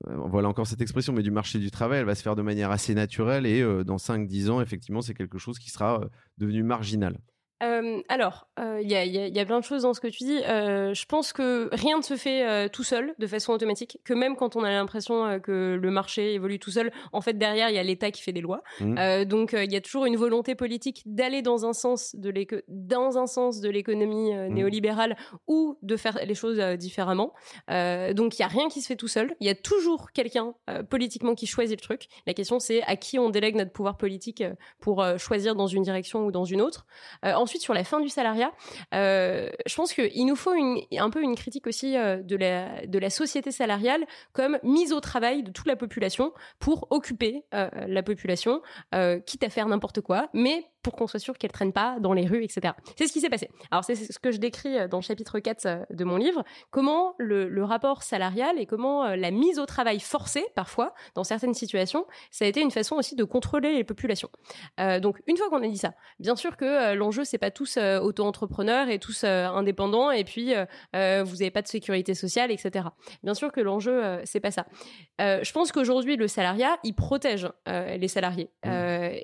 voilà 0.09 0.49
encore 0.49 0.67
cette 0.67 0.81
expression, 0.81 1.13
mais 1.13 1.23
du 1.23 1.31
marché 1.31 1.61
du 1.61 1.71
travail, 1.71 2.01
elle 2.01 2.07
va 2.07 2.17
se 2.17 2.23
faire 2.25 2.35
de 2.35 2.43
manière 2.43 2.73
assez 2.73 2.93
naturelle 2.93 3.47
et 3.47 3.63
dans 3.85 3.99
5-10 3.99 4.51
ans, 4.51 4.61
effectivement, 4.61 5.01
c'est 5.01 5.15
quelque 5.15 5.39
chose 5.39 5.61
qui 5.61 5.71
sera 5.71 6.01
devenu 6.39 6.65
marginal. 6.65 7.19
Euh, 7.63 8.01
alors, 8.09 8.49
il 8.59 8.65
euh, 8.65 8.83
y, 8.83 8.95
a, 8.95 9.05
y, 9.05 9.39
a, 9.39 9.45
plein 9.45 9.61
de 9.61 9.65
choses 9.65 9.83
dans 9.83 9.95
ce 9.95 10.01
que 10.01 10.09
tu 10.09 10.25
dis. 10.25 10.41
Euh, 10.47 10.95
je 10.95 11.05
pense 11.07 11.33
que 11.33 11.69
rien 11.73 11.99
ne 11.99 12.03
se 12.03 12.17
fait 12.17 12.69
tout 12.71 12.83
seul, 12.83 13.15
de 13.19 13.27
façon 13.27 13.53
automatique. 13.53 13.99
Que 14.05 14.15
même 14.15 14.37
quand 14.37 14.57
on 14.57 14.65
a 14.65 14.71
l'impression 14.71 15.41
que 15.41 15.79
le 15.81 15.91
marché 15.91 16.35
évolue 16.35 16.59
tout 16.59 16.71
seul, 16.71 16.93
en 17.13 17.21
fait 17.21 17.35
derrière 17.35 17.71
il 17.71 17.77
y 17.77 17.79
a 17.79 17.83
l'État 17.83 18.11
qui 18.11 18.23
fait 18.23 18.33
des 18.33 18.41
lois. 18.41 18.63
Mmh. 18.81 19.25
donc 19.25 19.53
il 19.53 19.73
y 19.73 19.77
a 19.77 19.81
toujours 19.81 20.07
une 20.07 20.17
volonté 20.17 20.55
politique 20.55 21.03
d'aller 21.07 21.43
dans 21.43 21.67
un 21.67 21.73
sens 21.73 22.15
de 22.17 22.33
dans 22.69 23.19
un 23.19 23.27
sens 23.27 23.61
de 23.61 23.69
l'économie 23.69 24.35
mmh. 24.35 24.49
néolibérale 24.49 25.17
ou 25.47 25.79
de 25.83 25.97
faire 25.97 26.19
les 26.25 26.35
choses 26.35 26.59
différemment. 26.79 27.33
donc 27.69 28.39
il 28.39 28.41
y 28.41 28.45
a 28.45 28.49
rien 28.49 28.69
qui 28.69 28.81
se 28.81 28.87
fait 28.87 28.97
tout 28.97 29.09
seul. 29.09 29.35
Il 29.41 29.47
y 29.47 29.51
a 29.51 29.55
toujours 29.55 30.13
quelqu'un 30.13 30.55
politiquement 30.89 31.35
qui 31.35 31.47
choisit 31.47 31.81
le 31.81 31.83
truc. 31.83 32.09
La 32.27 32.35
question 32.35 32.59
c'est 32.59 32.83
à 32.83 32.97
qui 32.97 33.19
on 33.19 33.31
délègue 33.31 33.57
notre 33.57 33.73
pouvoir 33.73 33.97
politique 33.97 34.43
pour 34.81 35.05
choisir 35.19 35.55
dans 35.55 35.67
une 35.67 35.83
direction 35.83 36.27
ou 36.27 36.33
dans 36.33 36.45
une 36.45 36.61
autre. 36.61 36.87
ensuite 37.23 37.52
sur 37.61 37.75
la 37.75 37.85
fin 37.85 38.01
du 38.01 38.09
salariat, 38.09 38.53
euh, 38.95 39.49
je 39.67 39.75
pense 39.75 39.93
qu'il 39.93 40.27
nous 40.27 40.37
faut 40.37 40.53
un 40.53 41.11
peu 41.11 41.23
une 41.23 41.35
critique 41.35 41.67
aussi 41.67 41.97
euh, 41.97 42.23
de, 42.23 42.37
la, 42.37 42.87
de 42.87 42.99
la 42.99 43.11
société 43.11 43.51
salariale 43.51 44.05
comme 44.33 44.59
mise 44.63 44.93
au 44.93 45.01
travail 45.01 45.43
de 45.43 45.51
toute 45.51 45.67
la 45.67 45.77
population 45.77 46.33
pour 46.59 46.87
occuper 46.91 47.45
euh, 47.55 47.69
la 47.87 48.03
population, 48.03 48.63
quitte 49.27 49.45
à 49.45 49.51
faire 49.51 49.67
n'importe 49.69 50.01
quoi, 50.01 50.29
mais 50.33 50.67
pour 50.83 50.95
qu'on 50.95 51.07
soit 51.07 51.21
sûr 51.21 51.39
qu'elle 51.39 51.53
traîne 51.53 51.73
pas 51.73 51.99
dans 52.01 52.13
les 52.13 52.27
rues, 52.27 52.45
etc. 52.45 52.75
C'est 52.97 53.07
ce 53.07 53.13
qui 53.13 53.21
s'est 53.21 53.31
passé. 53.31 53.49
Alors 53.71 53.85
c'est 53.85 53.95
ce 53.95 54.19
que 54.19 54.33
je 54.33 54.39
décris 54.39 54.79
euh, 54.79 54.89
dans 54.89 54.99
le 54.99 55.03
chapitre 55.03 55.39
4 55.39 55.67
euh, 55.67 55.85
de 55.91 56.05
mon 56.05 56.17
livre, 56.17 56.45
comment 56.71 57.15
le, 57.19 57.63
rapport 57.63 58.03
salarial 58.03 58.59
et 58.59 58.67
comment 58.67 59.05
euh, 59.05 59.17
la 59.17 59.31
mise 59.31 59.59
au 59.61 59.67
travail 59.67 60.01
forcée, 60.01 60.45
parfois, 60.57 60.95
dans 61.15 61.23
certaines 61.23 61.55
situations, 61.55 62.07
ça 62.31 62.45
a 62.45 62.49
été 62.49 62.61
une 62.61 62.73
façon 62.73 62.97
aussi 62.97 63.15
de 63.15 63.25
contrôler 63.25 63.73
les 63.73 63.85
populations. 63.85 64.31
donc 65.01 65.21
une 65.27 65.37
fois 65.37 65.49
qu'on 65.49 65.63
a 65.63 65.69
dit 65.69 65.79
ça, 65.79 65.95
bien 66.19 66.35
sûr 66.35 66.57
que 66.57 66.95
l'enjeu 66.95 67.25
c'est 67.25 67.39
pas 67.39 67.51
tous 67.51 67.77
auto-entrepreneurs 67.79 68.89
et 68.89 68.99
tous 68.99 69.25
indépendants 69.25 70.11
et 70.11 70.25
puis 70.25 70.55
vous 70.93 70.99
n'avez 71.37 71.51
pas 71.51 71.63
de 71.63 71.69
sécurité 71.69 72.15
sociale, 72.15 72.51
etc. 72.51 72.87
Bien 73.23 73.35
sûr 73.35 73.53
que 73.53 73.61
l'enjeu 73.61 74.21
c'est 74.25 74.41
pas 74.41 74.51
ça. 74.51 74.67
je 75.19 75.53
pense 75.53 75.71
qu'aujourd'hui 75.71 76.17
le 76.17 76.27
salariat 76.27 76.77
il 76.83 76.95
protège 76.95 77.49
les 77.67 78.09
salariés 78.09 78.51
mmh. 78.65 78.71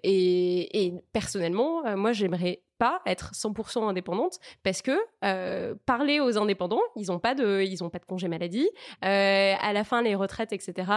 et, 0.04 0.86
et 0.86 0.94
personnellement 1.12 1.47
euh, 1.86 1.96
moi, 1.96 2.12
j'aimerais 2.12 2.62
pas 2.78 3.02
être 3.06 3.32
100% 3.32 3.88
indépendante 3.88 4.38
parce 4.62 4.82
que 4.82 4.96
euh, 5.24 5.74
parler 5.84 6.20
aux 6.20 6.38
indépendants, 6.38 6.80
ils 6.96 7.08
n'ont 7.08 7.18
pas 7.18 7.34
de, 7.34 7.62
ils 7.62 7.82
ont 7.82 7.90
pas 7.90 7.98
de 7.98 8.04
congé 8.04 8.28
maladie. 8.28 8.68
Euh, 9.04 9.54
à 9.60 9.72
la 9.72 9.84
fin, 9.84 10.00
les 10.00 10.14
retraites, 10.14 10.52
etc. 10.52 10.90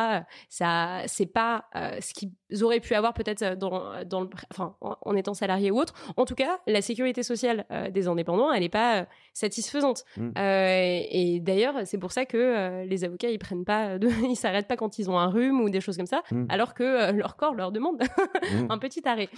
Ça, 0.50 1.02
c'est 1.08 1.26
pas 1.26 1.66
euh, 1.76 2.00
ce 2.00 2.14
qu'ils 2.14 2.32
auraient 2.64 2.80
pu 2.80 2.94
avoir 2.94 3.14
peut-être 3.14 3.56
dans, 3.56 4.04
dans 4.06 4.22
le, 4.22 4.30
enfin, 4.52 4.76
en, 4.82 5.16
étant 5.16 5.34
salariés 5.34 5.72
ou 5.72 5.80
autre. 5.80 5.94
En 6.18 6.26
tout 6.26 6.36
cas, 6.36 6.60
la 6.68 6.82
sécurité 6.82 7.24
sociale 7.24 7.66
des 7.92 8.08
indépendants, 8.08 8.52
elle 8.52 8.62
n'est 8.62 8.70
pas 8.70 9.08
satisfaisante. 9.34 10.04
Mmh. 10.18 10.32
et 10.38 11.40
d'ailleurs, 11.42 11.76
c'est 11.86 11.98
pour 11.98 12.12
ça 12.12 12.26
que 12.26 12.84
les 12.86 13.04
avocats, 13.04 13.30
ils 13.30 13.40
prennent 13.40 13.66
pas, 13.66 13.98
de, 13.98 14.08
ils 14.30 14.36
s'arrêtent 14.36 14.68
pas 14.68 14.78
quand 14.78 15.00
ils 15.00 15.10
ont 15.10 15.18
un 15.18 15.28
rhume 15.28 15.62
ou 15.62 15.70
des 15.70 15.82
choses 15.82 15.98
comme 15.98 16.06
ça, 16.06 16.22
mmh. 16.32 16.46
alors 16.50 16.74
que 16.74 17.12
leur 17.12 17.36
corps 17.36 17.56
leur 17.56 17.72
demande 17.72 18.02
mmh. 18.44 18.68
un 18.70 18.78
petit 18.78 19.02
arrêt. 19.08 19.30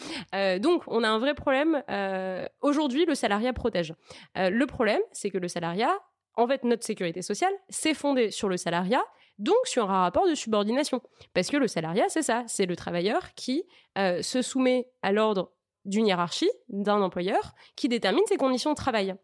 donc, 0.60 0.84
on 0.88 1.04
a 1.04 1.10
un 1.10 1.20
vrai 1.20 1.34
problème. 1.34 1.82
Euh, 2.33 2.33
aujourd'hui, 2.62 3.06
le 3.06 3.16
salariat 3.16 3.54
protège. 3.54 3.94
Euh, 4.38 4.50
le 4.50 4.66
problème, 4.66 5.02
c'est 5.12 5.30
que 5.30 5.38
le 5.38 5.48
salariat, 5.48 5.94
en 6.36 6.48
fait, 6.48 6.64
notre 6.64 6.84
sécurité 6.84 7.22
sociale, 7.22 7.54
c'est 7.70 7.94
fondé 7.94 8.32
sur 8.32 8.50
le 8.50 8.58
salariat, 8.58 9.04
donc 9.40 9.58
sur 9.66 9.90
un 9.92 10.02
rapport 10.02 10.28
de 10.28 10.36
subordination. 10.36 11.02
Parce 11.34 11.50
que 11.50 11.58
le 11.58 11.68
salariat, 11.68 12.10
c'est 12.10 12.22
ça, 12.22 12.44
c'est 12.48 12.66
le 12.66 12.76
travailleur 12.76 13.34
qui 13.36 13.64
euh, 13.98 14.22
se 14.22 14.42
soumet 14.42 14.90
à 15.02 15.12
l'ordre 15.12 15.52
d'une 15.86 16.08
hiérarchie, 16.08 16.50
d'un 16.70 17.02
employeur, 17.02 17.54
qui 17.76 17.90
détermine 17.90 18.26
ses 18.28 18.38
conditions 18.38 18.72
de 18.72 18.76
travail. 18.76 19.16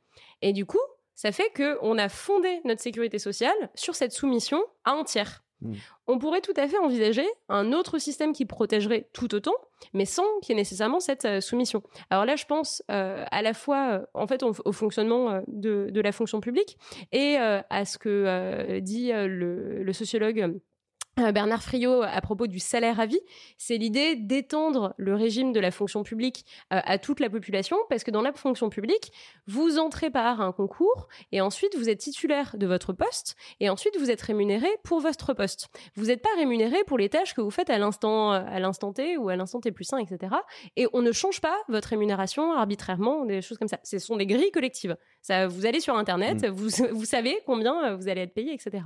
Et 0.41 0.53
du 0.53 0.65
coup, 0.65 0.79
ça 1.15 1.31
fait 1.31 1.51
qu'on 1.55 1.97
a 1.97 2.09
fondé 2.09 2.61
notre 2.65 2.81
sécurité 2.81 3.19
sociale 3.19 3.69
sur 3.75 3.95
cette 3.95 4.11
soumission 4.11 4.63
à 4.83 4.91
un 4.91 5.03
tiers. 5.03 5.43
Hmm. 5.61 5.73
On 6.07 6.19
pourrait 6.19 6.41
tout 6.41 6.53
à 6.55 6.67
fait 6.67 6.77
envisager 6.77 7.25
un 7.49 7.73
autre 7.73 7.99
système 7.99 8.31
qui 8.33 8.45
protégerait 8.45 9.09
tout 9.13 9.35
autant, 9.35 9.55
mais 9.93 10.05
sans 10.05 10.23
qu'il 10.41 10.55
y 10.55 10.57
ait 10.57 10.61
nécessairement 10.61 10.99
cette 10.99 11.25
euh, 11.25 11.41
soumission. 11.41 11.83
Alors 12.09 12.25
là, 12.25 12.35
je 12.35 12.45
pense 12.45 12.81
euh, 12.89 13.25
à 13.29 13.41
la 13.41 13.53
fois 13.53 13.89
euh, 13.89 14.05
en 14.13 14.25
fait 14.25 14.41
au, 14.43 14.71
fonctionnement 14.71 15.41
de, 15.47 15.91
la 15.99 16.11
fonction 16.11 16.39
publique 16.39 16.77
et 17.11 17.35
à 17.37 17.85
ce 17.85 17.97
que 17.97 18.79
dit 18.79 19.11
le 19.13 19.93
sociologue 19.93 20.59
Bernard 21.33 21.61
Friot 21.61 22.01
à 22.01 22.21
propos 22.21 22.47
du 22.47 22.59
salaire 22.59 22.99
à 22.99 23.05
vie, 23.05 23.19
c'est 23.57 23.77
l'idée 23.77 24.15
d'étendre 24.15 24.93
le 24.97 25.15
régime 25.15 25.51
de 25.51 25.59
la 25.59 25.71
fonction 25.71 26.03
publique 26.03 26.45
euh, 26.73 26.79
à 26.83 26.97
toute 26.97 27.19
la 27.19 27.29
population, 27.29 27.77
parce 27.89 28.03
que 28.03 28.11
dans 28.11 28.21
la 28.21 28.31
fonction 28.33 28.69
publique, 28.69 29.11
vous 29.47 29.77
entrez 29.79 30.09
par 30.09 30.41
un 30.41 30.51
concours 30.51 31.07
et 31.31 31.41
ensuite 31.41 31.75
vous 31.77 31.89
êtes 31.89 31.99
titulaire 31.99 32.55
de 32.57 32.65
votre 32.65 32.93
poste 32.93 33.35
et 33.59 33.69
ensuite 33.69 33.97
vous 33.99 34.09
êtes 34.09 34.21
rémunéré 34.21 34.67
pour 34.83 34.99
votre 34.99 35.33
poste. 35.33 35.69
Vous 35.95 36.05
n'êtes 36.05 36.21
pas 36.21 36.29
rémunéré 36.37 36.83
pour 36.85 36.97
les 36.97 37.09
tâches 37.09 37.33
que 37.33 37.41
vous 37.41 37.51
faites 37.51 37.69
à 37.69 37.77
l'instant 37.77 38.33
euh, 38.33 38.41
à 38.47 38.59
l'instant 38.59 38.93
T 38.93 39.17
ou 39.17 39.29
à 39.29 39.35
l'instant 39.35 39.59
T 39.59 39.71
plus 39.71 39.91
1, 39.91 39.97
etc. 39.97 40.35
Et 40.75 40.87
on 40.93 41.01
ne 41.01 41.11
change 41.11 41.41
pas 41.41 41.57
votre 41.67 41.89
rémunération 41.89 42.53
arbitrairement, 42.53 43.25
des 43.25 43.41
choses 43.41 43.57
comme 43.57 43.67
ça. 43.67 43.79
Ce 43.83 43.99
sont 43.99 44.17
des 44.17 44.25
grilles 44.25 44.51
collectives. 44.51 44.95
Ça, 45.21 45.47
vous 45.47 45.65
allez 45.65 45.79
sur 45.79 45.95
Internet, 45.95 46.43
mmh. 46.43 46.47
vous, 46.47 46.69
vous 46.91 47.05
savez 47.05 47.39
combien 47.45 47.95
vous 47.95 48.07
allez 48.07 48.21
être 48.21 48.33
payé, 48.33 48.53
etc. 48.53 48.83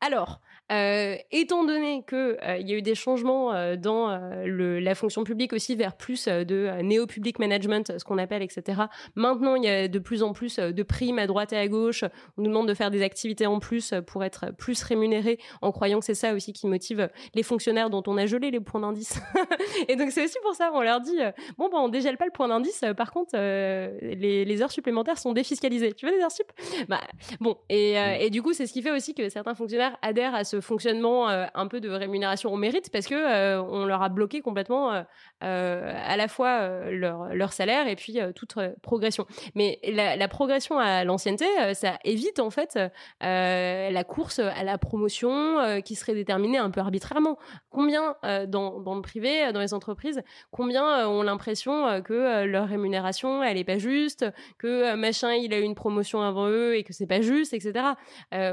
Alors, 0.00 0.40
euh, 0.72 1.16
étant 1.30 1.64
donné 1.64 2.04
qu'il 2.08 2.16
euh, 2.16 2.56
il 2.58 2.70
y 2.70 2.72
a 2.72 2.76
eu 2.76 2.82
des 2.82 2.94
changements 2.94 3.52
euh, 3.52 3.76
dans 3.76 4.18
la 4.46 4.94
fonction 4.94 5.22
publique 5.22 5.52
aussi 5.52 5.76
vers 5.76 5.94
plus 5.94 6.26
de 6.26 6.80
néo-public 6.82 7.38
management, 7.38 7.98
ce 7.98 8.04
qu'on 8.04 8.18
appelle, 8.18 8.42
etc. 8.42 8.82
Maintenant, 9.14 9.56
il 9.56 9.64
y 9.64 9.68
a 9.68 9.88
de 9.88 9.98
plus 9.98 10.22
en 10.22 10.32
plus 10.32 10.58
de 10.58 10.82
primes 10.82 11.18
à 11.18 11.26
droite 11.26 11.52
et 11.52 11.58
à 11.58 11.68
gauche. 11.68 12.04
On 12.38 12.42
nous 12.42 12.48
demande 12.48 12.68
de 12.68 12.74
faire 12.74 12.90
des 12.90 13.02
activités 13.02 13.46
en 13.46 13.58
plus 13.58 13.94
pour 14.06 14.24
être 14.24 14.54
plus 14.56 14.82
rémunérés, 14.82 15.38
en 15.60 15.72
croyant 15.72 15.98
que 15.98 16.06
c'est 16.06 16.14
ça 16.14 16.34
aussi 16.34 16.52
qui 16.52 16.66
motive 16.66 17.08
les 17.34 17.42
fonctionnaires 17.42 17.90
dont 17.90 18.02
on 18.06 18.16
a 18.16 18.26
gelé 18.26 18.50
les 18.50 18.60
points 18.60 18.80
d'indice. 18.80 19.20
et 19.88 19.96
donc 19.96 20.10
c'est 20.12 20.24
aussi 20.24 20.38
pour 20.42 20.54
ça, 20.54 20.70
on 20.72 20.82
leur 20.82 21.00
dit 21.00 21.18
bon, 21.58 21.68
ben, 21.68 21.78
on 21.78 21.88
dégèle 21.88 22.16
pas 22.16 22.26
le 22.26 22.32
point 22.32 22.48
d'indice. 22.48 22.84
Par 22.96 23.12
contre, 23.12 23.32
les, 23.34 24.62
heures 24.62 24.72
supplémentaires 24.72 25.18
sont 25.18 25.32
défiscalisées. 25.32 25.92
Tu 25.92 26.06
veux 26.06 26.12
des 26.12 26.22
heures 26.22 26.32
sup? 26.32 26.50
Bah, 26.88 27.00
Bon, 27.40 27.58
et, 27.68 27.94
et 28.20 28.30
du 28.30 28.42
coup, 28.42 28.52
c'est 28.52 28.66
ce 28.66 28.72
qui 28.72 28.82
fait 28.82 28.92
aussi 28.92 29.14
que 29.14 29.28
certains 29.28 29.54
fonctionnaires 29.54 29.96
adhèrent 30.02 30.34
à 30.34 30.44
ce 30.44 30.53
fonctionnement 30.60 31.28
euh, 31.28 31.46
un 31.54 31.66
peu 31.66 31.80
de 31.80 31.88
rémunération 31.90 32.52
au 32.52 32.56
mérite 32.56 32.90
parce 32.90 33.06
que 33.06 33.14
euh, 33.14 33.62
on 33.62 33.84
leur 33.84 34.02
a 34.02 34.08
bloqué 34.08 34.40
complètement 34.40 35.04
euh, 35.42 35.92
à 36.06 36.16
la 36.16 36.28
fois 36.28 36.90
leur, 36.90 37.34
leur, 37.34 37.52
salaire 37.52 37.88
et 37.88 37.96
puis 37.96 38.18
toute 38.34 38.56
progression. 38.82 39.26
Mais 39.54 39.78
la, 39.84 40.28
progression 40.28 40.78
à 40.78 41.04
l'ancienneté, 41.04 41.46
ça 41.74 41.98
évite 42.04 42.40
en 42.40 42.50
fait 42.50 42.78
la 43.20 44.04
course 44.04 44.38
à 44.38 44.64
la 44.64 44.78
promotion 44.78 45.80
qui 45.84 45.94
serait 45.94 46.14
déterminée 46.14 46.58
un 46.58 46.70
peu 46.70 46.80
arbitrairement. 46.80 47.38
Combien 47.70 48.16
dans, 48.22 48.80
dans, 48.80 48.94
le 48.94 49.02
privé, 49.02 49.52
dans 49.52 49.60
les 49.60 49.74
entreprises, 49.74 50.22
combien 50.50 51.06
ont 51.06 51.22
l'impression 51.22 52.02
que 52.02 52.44
leur 52.44 52.68
rémunération 52.68 53.42
elle 53.42 53.58
est 53.58 53.64
pas 53.64 53.78
juste, 53.78 54.24
que 54.58 54.94
machin 54.94 55.34
il 55.34 55.52
a 55.52 55.58
eu 55.58 55.62
une 55.62 55.74
promotion 55.74 56.22
avant 56.22 56.48
eux 56.48 56.76
et 56.76 56.84
que 56.84 56.92
c'est 56.92 57.06
pas 57.06 57.20
juste, 57.20 57.52
etc. 57.52 57.84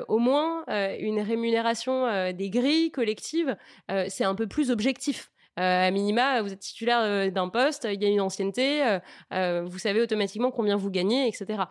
au 0.08 0.20
moins 0.20 0.66
une 1.00 1.22
rémunération 1.22 1.72
euh, 2.06 2.32
des 2.34 2.50
grilles 2.50 2.92
collectives, 2.92 3.56
euh, 3.90 4.06
c'est 4.10 4.24
un 4.24 4.36
peu 4.36 4.48
plus 4.48 4.72
objectif. 4.72 5.32
Euh, 5.60 5.88
à 5.88 5.92
minima, 5.92 6.42
vous 6.42 6.54
êtes 6.54 6.60
titulaire 6.60 7.32
d'un 7.32 7.50
poste, 7.50 7.86
il 7.92 8.02
y 8.02 8.06
a 8.06 8.10
une 8.10 8.22
ancienneté, 8.22 9.00
vous 9.32 9.80
savez 9.80 10.02
automatiquement 10.02 10.50
combien 10.50 10.78
vous 10.78 10.90
gagnez, 10.90 11.28
etc. 11.28 11.64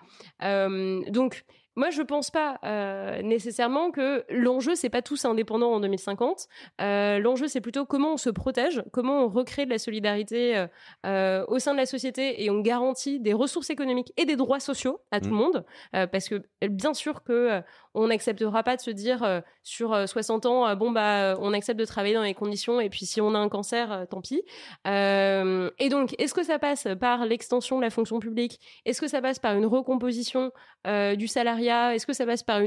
donc, 1.09 1.45
moi, 1.77 1.91
je 1.91 2.03
pense 2.03 2.31
pas 2.31 2.59
euh, 2.65 3.23
nécessairement 3.23 3.91
que 3.91 4.25
l'enjeu 4.29 4.75
c'est 4.75 4.91
pas 4.91 5.03
tous 5.03 5.25
indépendants 5.25 5.73
en 5.73 5.81
2050. 5.81 6.49
Euh, 6.81 7.19
l'enjeu 7.21 7.47
c'est 7.47 7.61
plutôt 7.61 7.87
comment 7.87 8.15
on 8.15 8.17
se 8.17 8.29
protège, 8.29 8.83
comment 8.93 9.25
on 9.25 9.29
recrée 9.29 9.67
de 9.67 9.71
la 9.71 9.79
solidarité 9.79 10.67
euh, 11.07 11.45
au 11.47 11.59
sein 11.59 11.73
de 11.73 11.79
la 11.79 11.87
société 11.87 12.43
et 12.43 12.51
on 12.51 12.61
garantit 12.61 13.21
des 13.21 13.33
ressources 13.33 13.71
économiques 13.71 14.13
et 14.17 14.25
des 14.25 14.37
droits 14.37 14.61
sociaux 14.61 15.01
à 15.11 15.21
tout 15.21 15.31
le 15.31 15.37
mmh. 15.37 15.39
monde. 15.39 15.65
parce 15.93 16.29
que 16.29 16.43
bien 16.69 16.93
sûr 16.93 17.23
que 17.23 17.63
on 17.95 18.09
n'acceptera 18.09 18.63
pas 18.63 18.77
de 18.77 18.81
se 18.81 18.91
dire 18.91 19.43
sur 19.63 20.09
60 20.09 20.47
ans 20.47 20.75
bon 20.77 20.91
bah 20.91 21.37
on 21.41 21.53
accepte 21.53 21.79
de 21.79 21.85
travailler 21.85 22.15
dans 22.15 22.23
les 22.23 22.35
conditions 22.35 22.81
et 22.81 22.89
puis 22.89 23.07
si 23.07 23.21
on 23.21 23.35
a 23.35 23.39
un 23.39 23.49
cancer 23.49 24.07
tant 24.11 24.21
pis. 24.21 24.43
et 24.87 25.89
donc 25.89 26.15
est-ce 26.19 26.35
que 26.35 26.43
ça 26.43 26.59
passe 26.59 26.89
par 26.99 27.27
l'extension 27.27 27.77
de 27.77 27.83
la 27.83 27.91
fonction 27.91 28.19
publique? 28.19 28.61
Est-ce 28.85 29.01
que 29.01 29.09
ça 29.09 29.21
passe 29.21 29.39
par 29.39 29.55
une 29.55 29.67
recomposition 29.67 30.53
du 30.85 31.27
salarié 31.27 31.61
est-ce 31.69 32.07
que 32.07 32.13
ça 32.13 32.27
passe 32.27 32.43
par 32.43 32.61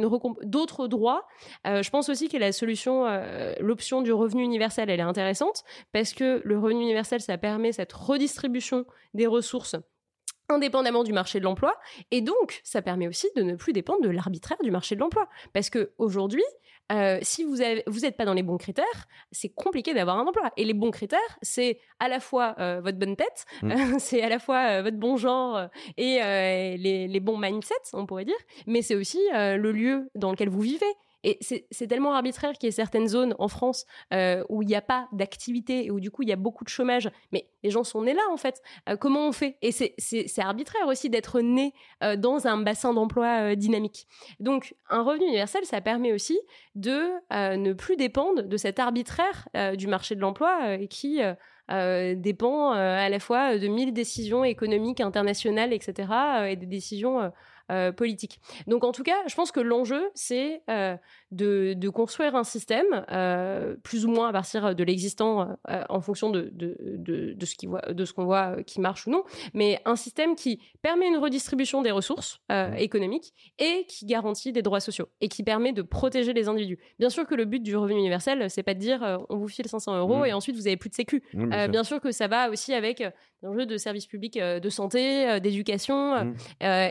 d'autres 0.43 0.87
droits? 0.87 1.25
Euh, 1.67 1.81
Je 1.81 1.89
pense 1.89 2.09
aussi 2.09 2.29
que 2.29 2.37
la 2.37 2.51
solution, 2.51 3.05
euh, 3.05 3.53
l'option 3.59 4.01
du 4.01 4.11
revenu 4.11 4.43
universel, 4.43 4.89
elle 4.89 4.99
est 4.99 5.03
intéressante 5.03 5.63
parce 5.91 6.13
que 6.13 6.41
le 6.43 6.59
revenu 6.59 6.81
universel, 6.81 7.21
ça 7.21 7.37
permet 7.37 7.71
cette 7.71 7.93
redistribution 7.93 8.85
des 9.13 9.27
ressources 9.27 9.75
indépendamment 10.49 11.03
du 11.03 11.13
marché 11.13 11.39
de 11.39 11.45
l'emploi 11.45 11.75
et 12.11 12.21
donc 12.21 12.61
ça 12.63 12.81
permet 12.81 13.07
aussi 13.07 13.27
de 13.35 13.43
ne 13.43 13.55
plus 13.55 13.73
dépendre 13.73 14.01
de 14.01 14.09
l'arbitraire 14.09 14.57
du 14.63 14.71
marché 14.71 14.95
de 14.95 14.99
l'emploi 14.99 15.27
parce 15.53 15.69
que 15.69 15.91
aujourd'hui 15.97 16.43
euh, 16.91 17.17
si 17.21 17.43
vous 17.43 17.57
n'êtes 17.57 18.17
pas 18.17 18.25
dans 18.25 18.33
les 18.33 18.43
bons 18.43 18.57
critères, 18.57 19.07
c'est 19.31 19.49
compliqué 19.49 19.93
d'avoir 19.93 20.17
un 20.19 20.27
emploi. 20.27 20.51
Et 20.57 20.65
les 20.65 20.73
bons 20.73 20.91
critères, 20.91 21.19
c'est 21.41 21.79
à 21.99 22.07
la 22.07 22.19
fois 22.19 22.55
euh, 22.59 22.81
votre 22.81 22.97
bonne 22.97 23.15
tête, 23.15 23.45
mm. 23.61 23.71
c'est 23.99 24.21
à 24.21 24.29
la 24.29 24.39
fois 24.39 24.69
euh, 24.69 24.81
votre 24.83 24.97
bon 24.97 25.17
genre 25.17 25.67
et 25.97 26.19
les, 26.77 27.07
les, 27.07 27.19
bons 27.19 27.37
mindsets, 27.37 27.75
on 27.93 28.05
pourrait 28.05 28.25
dire, 28.25 28.35
mais 28.67 28.81
c'est 28.81 28.95
aussi 28.95 29.19
le 29.31 29.71
lieu 29.71 30.09
dans 30.15 30.31
lequel 30.31 30.49
vous 30.49 30.61
vivez. 30.61 30.85
Et 31.23 31.37
c'est 31.41 31.87
tellement 31.87 32.13
arbitraire 32.13 32.53
qu'il 32.53 32.67
y 32.67 32.69
ait 32.69 32.71
certaines 32.71 33.07
zones 33.07 33.33
en 33.39 33.47
France 33.47 33.85
euh, 34.13 34.43
où 34.49 34.61
il 34.61 34.67
n'y 34.67 34.75
a 34.75 34.81
pas 34.81 35.07
d'activité 35.13 35.85
et 35.85 35.91
où 35.91 36.01
du 36.01 36.11
coup 36.11 36.23
il 36.23 36.29
y 36.29 36.33
a 36.33 36.37
beaucoup 36.37 36.65
de 36.65 36.69
chômage. 36.69 37.09
Mais 37.31 37.47
les 37.63 37.69
gens 37.69 37.85
sont 37.85 38.01
nés 38.01 38.13
là 38.13 38.21
en 38.31 38.37
fait. 38.37 38.61
Euh, 38.89 38.97
comment 38.97 39.27
on 39.27 39.31
fait? 39.31 39.57
Et 39.61 39.71
c'est 39.71 40.39
arbitraire 40.39 40.85
aussi 40.87 41.09
d'être 41.09 41.39
né 41.39 41.73
euh, 42.03 42.17
dans 42.17 42.45
un 42.47 42.57
bassin 42.57 42.93
d'emploi 42.93 43.55
dynamique. 43.55 44.07
Donc 44.41 44.75
un 44.89 45.01
revenu 45.01 45.25
universel, 45.25 45.63
ça 45.65 45.79
permet 45.79 46.11
aussi 46.11 46.37
de 46.75 47.11
ne 47.31 47.73
plus 47.73 47.95
dépendre 47.95 48.43
de 48.43 48.57
cet 48.57 48.79
arbitraire 48.79 49.47
du 49.77 49.87
marché 49.87 50.15
de 50.15 50.19
l'emploi 50.19 50.77
qui 50.87 51.21
dépend 51.69 52.71
à 52.71 53.09
la 53.09 53.19
fois 53.19 53.57
de 53.57 53.67
mille 53.67 53.93
décisions 53.93 54.43
économiques, 54.43 54.99
internationales, 54.99 55.73
etc. 55.73 56.09
et 56.49 56.55
des 56.55 56.65
décisions 56.65 57.31
euh, 57.73 57.91
politique. 57.91 58.39
Donc 58.67 58.83
en 58.83 58.91
tout 58.91 59.03
cas, 59.03 59.15
je 59.27 59.35
pense 59.35 59.51
que 59.51 59.59
l'enjeu, 59.59 60.11
c'est 60.13 60.61
euh, 60.69 60.95
de, 61.31 61.73
de, 61.75 61.89
construire 61.89 62.35
un 62.35 62.43
système, 62.43 63.05
euh, 63.11 63.75
plus 63.83 64.05
ou 64.05 64.09
moins 64.09 64.29
à 64.29 64.31
partir 64.31 64.75
de 64.75 64.83
l'existant, 64.83 65.57
en 65.89 66.01
fonction 66.01 66.29
de, 66.29 66.49
de, 66.53 67.33
de 67.33 67.45
ce 67.45 68.13
qu'on 68.13 68.25
voit, 68.25 68.51
voit 68.51 68.63
qui 68.63 68.79
marche 68.79 69.07
ou 69.07 69.11
non, 69.11 69.23
mais 69.53 69.81
un 69.85 69.95
système 69.95 70.35
qui 70.35 70.59
permet 70.81 71.07
une 71.07 71.17
redistribution 71.17 71.81
des 71.81 71.91
ressources 71.91 72.39
économiques 72.77 73.33
et 73.59 73.85
qui 73.87 74.05
garantit 74.05 74.51
des 74.51 74.61
droits 74.61 74.79
sociaux 74.79 75.09
et 75.21 75.27
qui 75.27 75.43
permet 75.43 75.73
de 75.73 75.81
protéger 75.81 76.33
les 76.33 76.47
individus. 76.47 76.79
Bien 76.99 77.09
sûr 77.09 77.25
que 77.25 77.35
le 77.35 77.45
but 77.45 77.63
du 77.63 77.75
revenu 77.75 77.99
universel, 77.99 78.49
c'est 78.49 78.63
pas 78.63 78.73
de 78.73 78.79
dire 78.79 79.25
on 79.29 79.37
vous 79.37 79.47
file 79.47 79.67
500 79.67 79.97
euros 79.97 80.19
mmh. 80.19 80.25
et 80.27 80.33
ensuite 80.33 80.55
vous 80.55 80.67
avez 80.67 80.77
plus 80.77 80.89
de 80.89 80.95
sécu. 80.95 81.23
Mmh, 81.33 81.67
bien, 81.67 81.83
sûr. 81.83 81.99
que 81.99 82.11
ça 82.11 82.27
va 82.27 82.49
aussi 82.49 82.73
avec 82.73 83.03
enjeux 83.45 83.65
de 83.65 83.77
services 83.77 84.07
publics 84.07 84.39
de 84.39 84.69
santé, 84.69 85.39
d'éducation 85.39 86.25
mmh. 86.25 86.35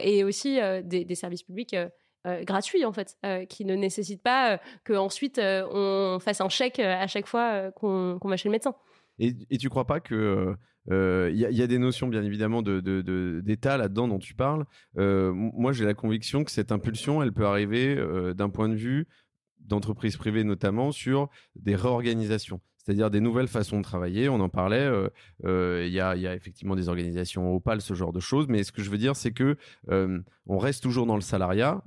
et 0.03 0.25
aussi 0.25 0.61
euh, 0.61 0.83
des, 0.83 1.15
services 1.15 1.43
publics 1.43 1.75
euh, 1.75 1.89
euh, 2.27 2.45
gratuits 2.45 2.85
en 2.85 2.93
fait, 2.93 3.17
qui 3.49 3.65
ne 3.65 3.75
nécessitent 3.75 4.23
pas 4.23 4.61
que 4.85 4.93
ensuite 4.93 5.41
on 5.41 6.19
fasse 6.21 6.41
un 6.41 6.49
chèque 6.49 6.79
à 6.79 7.07
chaque 7.07 7.27
fois 7.27 7.71
qu'on 7.73 8.19
va 8.23 8.37
chez 8.37 8.49
le 8.49 8.53
médecin. 8.53 8.75
Et, 9.19 9.35
et 9.51 9.59
tu 9.59 9.69
crois 9.69 9.87
pas 9.87 10.01
que 10.01 10.55
il 10.89 11.37
y, 11.37 11.55
y, 11.55 11.63
a 11.63 11.67
des 11.67 11.79
notions 11.79 12.09
bien 12.09 12.23
évidemment 12.23 12.63
de, 12.63 13.41
d'état 13.41 13.77
là-dedans 13.77 14.09
dont 14.09 14.19
tu 14.19 14.35
parles? 14.35 14.65
moi, 14.95 15.73
j'ai 15.73 15.85
la 15.85 15.95
conviction 15.95 16.45
que 16.45 16.51
cette 16.51 16.73
impulsion, 16.73 17.23
elle 17.23 17.33
peut 17.33 17.47
arriver 17.47 17.97
d'un 18.35 18.51
point 18.51 18.69
de 18.69 18.77
vue 18.77 19.07
d'entreprises 19.61 20.17
privées 20.17 20.45
notamment 20.45 20.93
sur 20.93 21.29
des 21.57 21.77
réorganisations 21.77 22.61
c'est-à-dire 22.83 23.11
des 23.11 23.21
nouvelles 23.21 23.49
façons 23.49 23.79
de 23.79 23.85
travailler. 23.85 24.29
On 24.29 24.41
en 24.41 24.49
parlait. 24.49 24.81
Euh, 24.81 25.09
euh, 25.45 25.85
il 25.87 25.93
y, 25.93 26.01
a, 26.01 26.17
effectivement 26.35 26.75
des 26.75 26.89
organisations 26.89 27.55
opales, 27.55 27.81
ce 27.81 27.95
genre 27.95 28.13
de 28.13 28.21
choses. 28.21 28.47
Mais 28.49 28.65
ce 28.65 28.73
que 28.73 28.83
je 28.83 28.91
veux 28.91 28.99
dire, 28.99 29.17
c'est 29.17 29.33
que 29.33 29.57
euh, 29.91 30.21
on 30.47 30.59
reste 30.59 30.83
toujours 30.83 31.07
dans 31.07 31.15
le 31.15 31.21
salariat, 31.21 31.83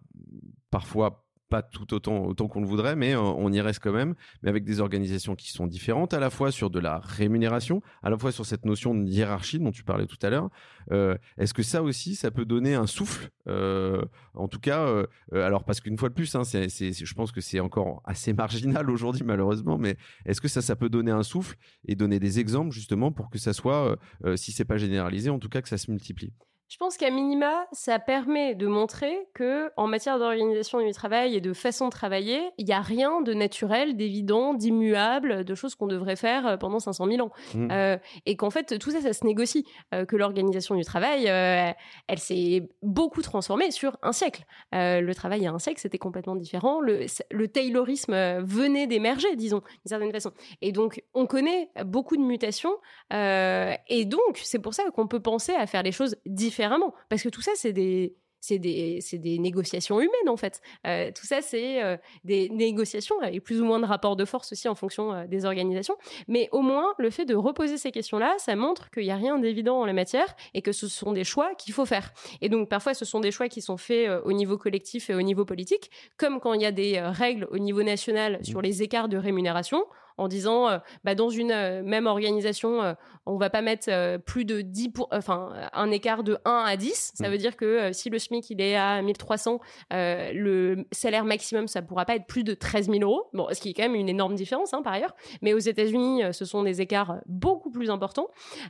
parfois 0.72 1.25
pas 1.50 1.62
tout 1.62 1.94
autant, 1.94 2.26
autant 2.26 2.48
qu'on 2.48 2.62
le 2.62 2.68
voudrait, 2.68 2.96
mais 2.96 3.16
on 3.16 3.52
y 3.52 3.62
reste 3.62 3.80
quand 3.80 3.92
même, 3.92 4.16
mais 4.42 4.50
avec 4.50 4.64
des 4.64 4.80
organisations 4.80 5.36
qui 5.36 5.52
sont 5.52 5.68
différentes, 5.68 6.14
à 6.14 6.20
la 6.20 6.30
fois 6.30 6.52
sur 6.52 6.70
de 6.70 6.80
la 6.80 7.00
rémunération, 7.00 7.82
à 8.04 8.10
la 8.10 8.18
fois 8.18 8.32
sur 8.32 8.46
cette 8.46 8.66
notion 8.66 8.96
de 8.96 9.08
hiérarchie 9.08 9.60
dont 9.60 9.72
tu 9.72 9.84
parlais 9.84 10.08
tout 10.08 10.18
à 10.22 10.30
l'heure. 10.30 10.50
Euh, 10.92 11.16
est-ce 11.38 11.54
que 11.54 11.64
ça 11.64 11.84
aussi, 11.84 12.16
ça 12.16 12.32
peut 12.32 12.46
donner 12.46 12.76
un 12.76 12.88
souffle 12.88 13.30
euh, 13.48 14.02
En 14.34 14.48
tout 14.48 14.60
cas, 14.60 14.88
euh, 14.88 15.06
alors 15.32 15.64
parce 15.64 15.82
qu'une 15.82 15.98
fois 15.98 16.10
de 16.10 16.14
plus, 16.14 16.34
hein, 16.36 16.44
c'est, 16.44 16.70
je 16.70 17.14
pense 17.14 17.32
que 17.32 17.42
c'est 17.42 17.60
encore 17.60 18.02
assez 18.06 18.34
marginal 18.46 18.90
aujourd'hui 18.90 19.24
malheureusement, 19.24 19.78
mais 19.78 19.98
est-ce 20.26 20.42
que 20.42 20.48
ça, 20.48 20.62
ça 20.62 20.76
peut 20.76 20.90
donner 20.90 21.12
un 21.12 21.24
souffle 21.24 21.56
et 21.88 21.96
donner 21.96 22.20
des 22.20 22.40
exemples 22.40 22.72
justement 22.72 23.12
pour 23.12 23.30
que 23.30 23.38
ça 23.38 23.54
soit, 23.54 23.98
si 24.36 24.52
c'est 24.52 24.66
pas 24.66 24.78
généralisé, 24.78 25.30
en 25.30 25.40
tout 25.40 25.50
cas 25.50 25.62
que 25.62 25.70
ça 25.70 25.78
se 25.78 25.92
multiplie? 25.92 26.34
Je 26.68 26.78
pense 26.78 26.98
qu'à 26.98 27.12
minima, 27.12 27.68
ça 27.72 28.00
permet 28.00 28.56
de 28.56 28.66
montrer 28.66 29.28
que 29.36 29.70
en 29.78 29.86
matière 29.86 30.18
d'organisation 30.18 30.84
du 30.84 30.92
travail 30.94 31.36
et 31.36 31.42
de 31.42 31.54
façon 31.54 31.86
de 31.86 31.92
travailler, 31.92 32.42
il 32.58 32.66
n'y 32.66 32.74
a 32.74 32.82
rien 32.82 33.22
de 33.22 33.36
naturel, 33.36 33.96
d'évident, 33.96 34.56
d'immuable, 34.56 35.44
de 35.44 35.56
choses 35.56 35.76
qu'on 35.76 35.86
devrait 35.86 36.16
faire 36.16 36.48
euh, 36.48 36.58
pendant 36.58 36.80
500 36.80 37.06
000 37.06 37.28
ans. 37.28 37.32
Mmh. 37.54 37.68
Euh, 37.72 37.98
et 38.26 38.36
qu'en 38.36 38.50
fait, 38.50 38.80
tout 38.80 38.90
ça, 38.90 39.00
ça 39.00 39.14
se 39.14 39.24
négocie. 39.26 39.66
Euh, 39.94 40.06
que 40.06 40.16
l'organisation 40.16 40.76
du 40.76 40.84
travail, 40.84 41.26
elle 41.26 42.20
s'est 42.20 42.68
beaucoup 42.82 43.22
transformée 43.22 43.70
sur 43.70 43.98
un 44.02 44.12
siècle. 44.12 44.44
le 44.72 45.14
travail 45.14 45.42
il 45.42 45.44
y 45.44 45.48
a 45.48 45.52
un 45.52 45.60
siècle, 45.60 45.80
c'était 45.80 45.98
complètement 45.98 46.36
différent. 46.36 46.80
Le, 46.80 47.06
le 47.32 47.48
taylorisme 47.48 48.42
venait 48.42 48.88
d'émerger, 48.88 49.36
disons, 49.36 49.60
d'une 49.60 49.90
certaine 49.90 50.12
façon. 50.12 50.32
Et 50.62 50.72
donc, 50.72 51.04
on 51.14 51.28
connaît 51.28 51.70
beaucoup 51.86 52.18
de 52.18 52.22
mutations. 52.22 52.76
et 53.12 54.06
donc, 54.06 54.42
c'est 54.44 54.60
pour 54.60 54.74
ça 54.74 54.84
qu'on 54.92 55.08
peut 55.08 55.22
penser 55.22 55.54
à 55.54 55.68
faire 55.68 55.84
les 55.84 55.92
choses 55.92 56.16
différemment 56.26 56.55
différemment. 56.56 56.94
Parce 57.10 57.22
que 57.22 57.30
tout 57.30 57.42
ça, 57.42 57.52
c'est 57.56 57.74
des, 57.74 58.16
c'est 58.40 58.60
des, 58.60 59.00
des, 59.14 59.40
négociations 59.40 60.00
humaines 60.00 60.30
en 60.30 60.38
fait. 60.38 60.62
Euh, 60.88 61.12
tout 61.12 61.26
ça, 61.26 61.42
c'est 61.42 61.84
euh, 61.84 61.98
des 62.24 62.50
négociations 62.50 63.20
avec 63.22 63.44
plus 63.44 63.60
ou 63.60 63.66
moins 63.66 63.80
de 63.80 63.86
rapports 63.86 64.16
de 64.16 64.24
force 64.24 64.52
aussi 64.52 64.70
en 64.70 64.76
fonction 64.76 65.14
euh, 65.14 65.26
des 65.28 65.46
organisations. 65.46 65.96
Mais 66.28 66.48
au 66.52 66.62
moins, 66.62 66.94
le 66.98 67.10
fait 67.10 67.26
de 67.26 67.36
reposer 67.36 67.78
ces 67.78 67.92
questions-là, 67.92 68.36
ça 68.38 68.56
montre 68.56 68.90
qu'il 68.92 69.04
n'y 69.04 69.12
a 69.12 69.16
rien 69.16 69.38
d'évident 69.40 69.80
en 69.82 69.86
la 69.86 69.94
matière 69.94 70.36
et 70.54 70.62
que 70.62 70.72
ce 70.72 70.88
sont 70.88 71.12
des 71.12 71.24
choix 71.24 71.56
qu'il 71.56 71.74
faut 71.74 71.86
faire. 71.86 72.14
Et 72.42 72.50
donc 72.50 72.70
parfois, 72.70 72.94
ce 72.94 73.04
sont 73.04 73.20
des 73.20 73.32
choix 73.32 73.50
qui 73.50 73.62
sont 73.62 73.78
faits 73.78 74.10
au 74.24 74.32
niveau 74.32 74.58
collectif 74.58 75.10
et 75.10 75.16
au 75.16 75.22
niveau 75.22 75.44
politique, 75.44 75.90
comme 76.18 76.40
quand 76.40 76.54
il 76.54 76.62
y 76.62 76.66
a 76.66 76.72
des 76.72 77.00
règles 77.02 77.48
au 77.52 77.58
niveau 77.58 77.84
national 77.84 78.40
sur 78.44 78.62
les 78.62 78.84
écarts 78.84 79.10
de 79.10 79.18
rémunération 79.18 79.84
en 80.18 80.28
disant 80.28 80.70
euh, 80.70 80.78
bah, 81.04 81.16
dans 81.16 81.30
une 81.30 81.52
euh, 81.52 81.84
même 81.84 82.08
organisation, 82.08 82.82
euh, 82.82 82.94
on 83.26 83.38
va 83.38 83.50
pas 83.50 83.62
mettre 83.62 84.18
plus 84.26 84.46
de 84.46 84.62
10 84.62 84.90
pour, 84.90 85.08
enfin 85.12 85.50
un 85.74 85.90
écart 85.92 86.24
de 86.24 86.38
1 86.46 86.64
à 86.66 86.78
10. 86.78 87.14
Ça 87.16 87.28
mmh. 87.28 87.32
veut 87.32 87.38
dire 87.38 87.58
que 87.58 87.92
si 87.92 88.10
le 88.10 88.20
SMIC 88.20 88.52
il 88.52 88.62
est 88.62 88.76
à 88.76 89.02
1300, 89.02 89.60
le 89.92 90.86
salaire 90.92 91.26
maximum 91.26 91.68
ça 91.68 91.82
pourra 91.82 92.06
pas 92.06 92.16
être 92.16 92.28
plus 92.28 92.44
de 92.44 92.54
13 92.54 92.92
000 92.92 93.00
euros. 93.02 93.28
Bon, 93.34 93.48
ce 93.52 93.60
qui 93.60 93.70
est 93.70 93.74
quand 93.74 93.82
même 93.82 93.96
une 93.96 94.10
énorme 94.10 94.36
différence 94.36 94.74
hein, 94.76 94.84
par 94.84 94.94
ailleurs. 94.94 95.16
Mais 95.42 95.54
aux 95.54 95.60
États-Unis, 95.60 96.22
ce 96.32 96.46
sont 96.46 96.62
des 96.62 96.82
écarts 96.82 97.18
beaucoup 97.26 97.72
plus 97.72 97.90
importants. 97.90 98.28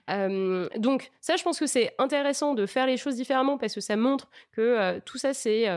donc 0.07 1.11
ça, 1.19 1.35
je 1.35 1.43
pense 1.43 1.59
que 1.59 1.67
c'est 1.67 1.93
intéressant 1.99 2.53
de 2.53 2.65
faire 2.65 2.87
les 2.87 2.95
choses 2.95 3.15
différemment 3.15 3.57
parce 3.57 3.75
que 3.75 3.81
ça 3.81 3.97
montre 3.97 4.29
que 4.53 4.99
tout 4.99 5.17
ça 5.17 5.33
c'est 5.33 5.67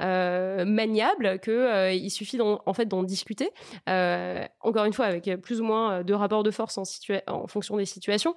maniable 0.00 1.38
que 1.40 1.50
euh, 1.50 1.92
il 1.92 2.10
suffit 2.10 2.38
en 2.40 2.72
fait 2.74 2.86
d'en 2.86 3.02
discuter. 3.02 3.50
Euh, 3.88 4.44
encore 4.60 4.84
une 4.84 4.92
fois, 4.92 5.06
avec 5.06 5.30
plus 5.42 5.60
ou 5.60 5.64
moins 5.64 6.02
de 6.02 6.14
rapports 6.14 6.42
de 6.42 6.50
force 6.50 6.78
en, 6.78 6.84
en 7.26 7.46
fonction 7.46 7.76
des 7.76 7.84
situations. 7.84 8.34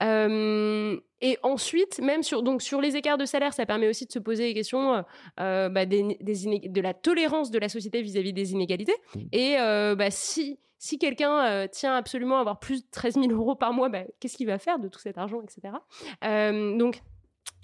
et 0.00 1.38
ensuite, 1.42 2.00
même 2.00 2.22
sur, 2.22 2.42
donc, 2.42 2.62
sur 2.62 2.80
les 2.80 2.96
écarts 2.96 3.18
de 3.18 3.24
salaire, 3.24 3.52
ça 3.52 3.66
permet 3.66 3.88
aussi 3.88 4.06
de 4.06 4.12
se 4.12 4.18
poser 4.18 4.44
les 4.44 4.54
questions 4.54 5.04
bah, 5.36 5.86
des, 5.86 6.16
de 6.20 6.80
la 6.80 6.94
tolérance 6.94 7.50
de 7.50 7.58
la 7.58 7.68
société 7.68 8.02
vis-à-vis 8.02 8.32
des 8.32 8.52
inégalités. 8.52 8.94
Mmh. 9.14 9.20
Et 9.32 9.56
bah, 9.96 10.10
si 10.10 10.58
si 10.78 10.98
quelqu'un 10.98 11.68
tient 11.68 11.94
absolument 11.94 12.38
à 12.38 12.40
avoir 12.40 12.58
plus 12.58 12.82
de 12.82 12.88
13 12.90 13.14
000 13.14 13.30
euros 13.30 13.54
par 13.54 13.72
mois, 13.72 13.88
bah, 13.88 14.02
qu'est-ce 14.18 14.36
qu'il 14.36 14.48
va 14.48 14.58
faire 14.58 14.80
de 14.80 14.88
tout 14.88 14.98
cet 14.98 15.16
argent, 15.16 15.40
etc. 15.40 15.74
donc, 16.76 17.02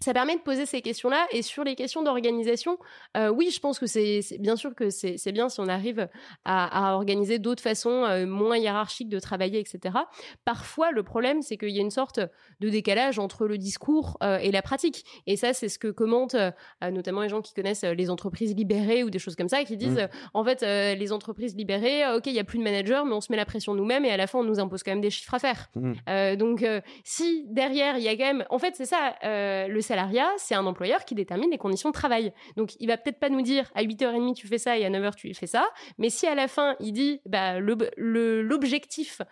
ça 0.01 0.13
permet 0.13 0.37
de 0.37 0.43
poser 0.43 0.67
ces 0.67 0.81
questions-là. 0.81 1.27
Et 1.33 1.43
sur 1.43 1.65
les 1.65 1.75
questions 1.75 2.03
d'organisation, 2.03 2.79
euh, 3.17 3.29
oui, 3.29 3.51
je 3.51 3.61
pense 3.61 3.79
que 3.79 3.87
c'est 3.87 4.21
bien 4.39 4.57
sûr 4.57 4.75
que 4.75 4.91
c'est 4.91 5.33
bien 5.33 5.49
si 5.49 5.61
on 5.61 5.69
arrive 5.69 6.09
à, 6.45 6.95
organiser 6.95 7.39
d'autres 7.39 7.63
façons 7.63 8.05
euh, 8.05 8.27
moins 8.27 8.57
hiérarchiques 8.57 9.09
de 9.09 9.19
travailler, 9.19 9.59
etc. 9.59 9.97
Parfois, 10.45 10.93
le 10.93 11.03
problème, 11.03 11.43
c'est 11.43 11.57
qu'il 11.57 11.71
y 11.71 11.79
a 11.79 11.83
une 11.83 11.91
sorte 11.91 12.21
de 12.61 12.69
décalage 12.69 13.19
entre 13.19 13.47
le 13.47 13.59
discours 13.59 14.17
euh, 14.23 14.39
et 14.39 14.53
la 14.53 14.63
pratique. 14.63 15.05
Et 15.27 15.37
ça, 15.37 15.53
c'est 15.53 15.69
ce 15.69 15.79
que 15.79 15.89
commentent 15.89 16.37
notamment 16.81 17.23
les 17.23 17.29
gens 17.29 17.43
qui 17.43 17.55
connaissent 17.55 17.85
les 17.85 18.11
entreprises 18.11 18.55
libérées 18.55 19.03
ou 19.03 19.11
des 19.11 19.19
choses 19.19 19.37
comme 19.37 19.49
ça, 19.49 19.65
qui 19.65 19.77
disent, 19.77 19.99
mmh. 19.99 20.09
en 20.35 20.45
fait, 20.45 20.63
les 20.63 21.13
entreprises 21.13 21.57
libérées, 21.57 22.07
ok, 22.15 22.27
il 22.27 22.33
n'y 22.33 22.39
a 22.39 22.45
plus 22.45 22.59
de 22.59 22.63
manager, 22.63 23.05
mais 23.05 23.15
on 23.15 23.21
se 23.21 23.31
met 23.31 23.37
la 23.37 23.45
pression 23.45 23.75
nous-mêmes 23.75 24.05
et 24.05 24.11
à 24.11 24.17
la 24.17 24.27
fin, 24.27 24.39
on 24.39 24.45
nous 24.45 24.61
impose 24.61 24.83
quand 24.83 24.93
même 24.93 25.01
des 25.01 25.11
chiffres 25.11 25.35
à 25.35 25.39
faire. 25.39 25.69
Mmh. 25.75 26.37
donc, 26.37 26.65
si 27.05 27.45
derrière, 27.49 27.99
il 27.99 28.05
y 28.05 28.09
a 28.09 28.17
quand 28.17 28.25
même... 28.25 28.45
En 28.51 28.59
fait, 28.59 28.75
c'est 28.77 28.87
ça, 28.87 29.17
le 29.23 29.81
salariat, 29.89 30.31
c'est 30.37 30.55
un 30.55 30.67
employeur 30.67 31.05
qui 31.05 31.15
détermine 31.15 31.51
les 31.51 31.59
conditions 31.59 31.89
de 31.89 31.95
travail. 31.95 32.33
Donc, 32.57 32.75
il 32.79 32.87
va 32.87 32.97
peut-être 32.97 33.19
pas 33.19 33.29
nous 33.29 33.43
dire 33.43 33.71
à 33.75 33.83
8h30 33.83 34.35
tu 34.35 34.47
fais 34.47 34.59
ça 34.59 34.79
et 34.79 34.85
à 34.85 34.91
9h 34.91 35.15
tu 35.15 35.35
fais 35.35 35.47
ça, 35.47 35.69
mais 35.99 36.11
si 36.11 36.27
à 36.27 36.35
la 36.35 36.49
fin 36.49 36.77
il 36.81 36.93
dit 36.93 37.21
bah, 37.27 37.59
l'objectif 37.61 39.23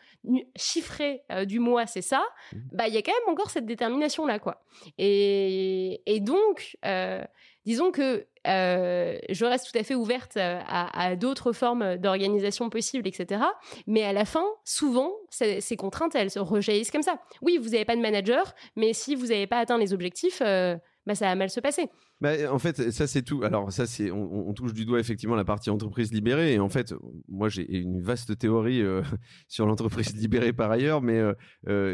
chiffré 0.57 1.23
euh, 1.31 1.45
du 1.45 1.61
mois 1.61 1.87
c'est 1.87 2.03
ça, 2.03 2.25
mmh. 2.53 2.59
bah 2.73 2.89
il 2.89 2.95
y 2.95 2.99
a 2.99 3.03
quand 3.03 3.13
même 3.13 3.33
encore 3.33 3.51
cette 3.51 3.67
détermination 3.67 4.27
là 4.27 4.39
quoi. 4.39 4.63
Et, 4.99 6.01
donc 6.21 6.77
euh, 6.85 7.23
disons 7.65 7.91
que 7.93 8.27
euh, 8.47 9.19
je 9.29 9.45
reste 9.45 9.71
tout 9.73 9.79
à 9.79 9.83
fait 9.83 9.95
ouverte 9.95 10.37
à, 10.37 11.17
d'autres 11.17 11.53
formes 11.53 11.97
d'organisation 11.97 12.71
possibles, 12.71 13.07
etc. 13.07 13.41
Mais 13.87 14.03
à 14.03 14.13
la 14.13 14.25
fin, 14.25 14.45
souvent, 14.65 15.13
ces, 15.31 15.77
contraintes, 15.77 16.15
elles 16.15 16.31
se 16.31 16.39
rejaillissent 16.39 16.91
comme 16.91 17.03
ça. 17.03 17.19
Oui, 17.43 17.59
vous 17.59 17.71
n'avez 17.71 17.85
pas 17.85 17.97
de 17.97 18.01
manager, 18.01 18.55
mais 18.77 18.93
si 18.93 19.15
vous 19.15 19.27
n'avez 19.27 19.47
pas 19.47 19.59
atteint 19.59 19.79
les 19.79 19.93
objectifs, 19.93 20.43
euh, 20.45 20.77
bah, 21.07 21.15
ça 21.15 21.27
va 21.27 21.35
mal 21.35 21.51
se 21.51 21.61
passer. 21.61 21.89
Bah, 22.21 22.33
en 22.51 22.59
fait, 22.59 22.91
ça 22.93 23.07
c'est 23.07 23.23
tout. 23.23 23.43
Alors 23.43 23.71
ça 23.71 23.87
c'est, 23.87 24.11
on, 24.11 24.53
touche 24.55 24.73
du 24.73 24.87
doigt 24.87 24.99
effectivement 25.01 25.35
la 25.35 25.45
partie 25.45 25.69
entreprise 25.69 26.12
libérée. 26.12 26.55
Et 26.55 26.59
en 26.59 26.69
fait, 26.69 26.95
moi 27.29 27.49
j'ai 27.49 27.71
une 27.79 28.01
vaste 28.01 28.39
théorie 28.39 28.81
euh, 28.81 29.03
sur 29.49 29.67
l'entreprise 29.67 30.14
libérée 30.17 30.53
par 30.53 30.71
ailleurs, 30.71 31.03
mais 31.03 31.23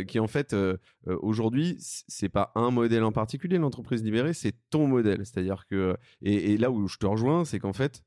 qui 0.07 0.20
en 0.20 0.29
fait 0.29 0.55
aujourd'hui 1.07 1.77
c'est 1.79 2.29
pas 2.29 2.53
un 2.55 2.70
modèle 2.70 3.03
en 3.03 3.12
particulier 3.12 3.59
l'entreprise 3.59 4.03
libérée, 4.03 4.33
c'est 4.33 4.55
ton 4.70 4.87
modèle. 4.87 5.27
C'est-à-dire 5.27 5.66
que 5.68 5.97
et, 6.23 6.57
là 6.57 6.70
où 6.70 6.87
je 6.87 6.99
te 6.99 7.07
rejoins, 7.07 7.45
c'est 7.45 7.59
qu'en 7.59 7.73
fait 7.73 8.03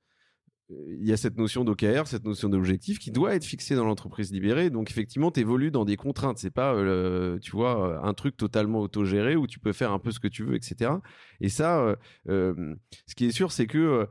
il 0.69 1.07
y 1.07 1.13
a 1.13 1.17
cette 1.17 1.37
notion 1.37 1.63
d'OKR, 1.63 2.07
cette 2.07 2.25
notion 2.25 2.49
d'objectif 2.49 2.97
qui 2.97 3.11
doit 3.11 3.35
être 3.35 3.45
fixée 3.45 3.75
dans 3.75 3.85
l'entreprise 3.85 4.31
libérée. 4.31 4.71
Donc 4.71 4.89
effectivement, 4.89 5.29
tu 5.29 5.39
évolues 5.39 5.69
dans 5.69 5.85
des 5.85 5.95
contraintes. 5.95 6.39
C'est 6.39 6.49
pas, 6.49 6.73
euh, 6.73 7.37
tu 7.39 7.51
vois, 7.51 8.03
un 8.03 8.13
truc 8.13 8.35
totalement 8.35 8.79
autogéré 8.79 9.35
où 9.35 9.45
tu 9.45 9.59
peux 9.59 9.73
faire 9.73 9.91
un 9.91 9.99
peu 9.99 10.11
ce 10.11 10.19
que 10.19 10.27
tu 10.27 10.43
veux, 10.43 10.55
etc. 10.55 10.91
Et 11.39 11.49
ça, 11.49 11.81
euh, 11.81 11.95
euh, 12.29 12.75
ce 13.05 13.13
qui 13.13 13.25
est 13.25 13.31
sûr, 13.31 13.51
c'est 13.51 13.67
que 13.67 14.07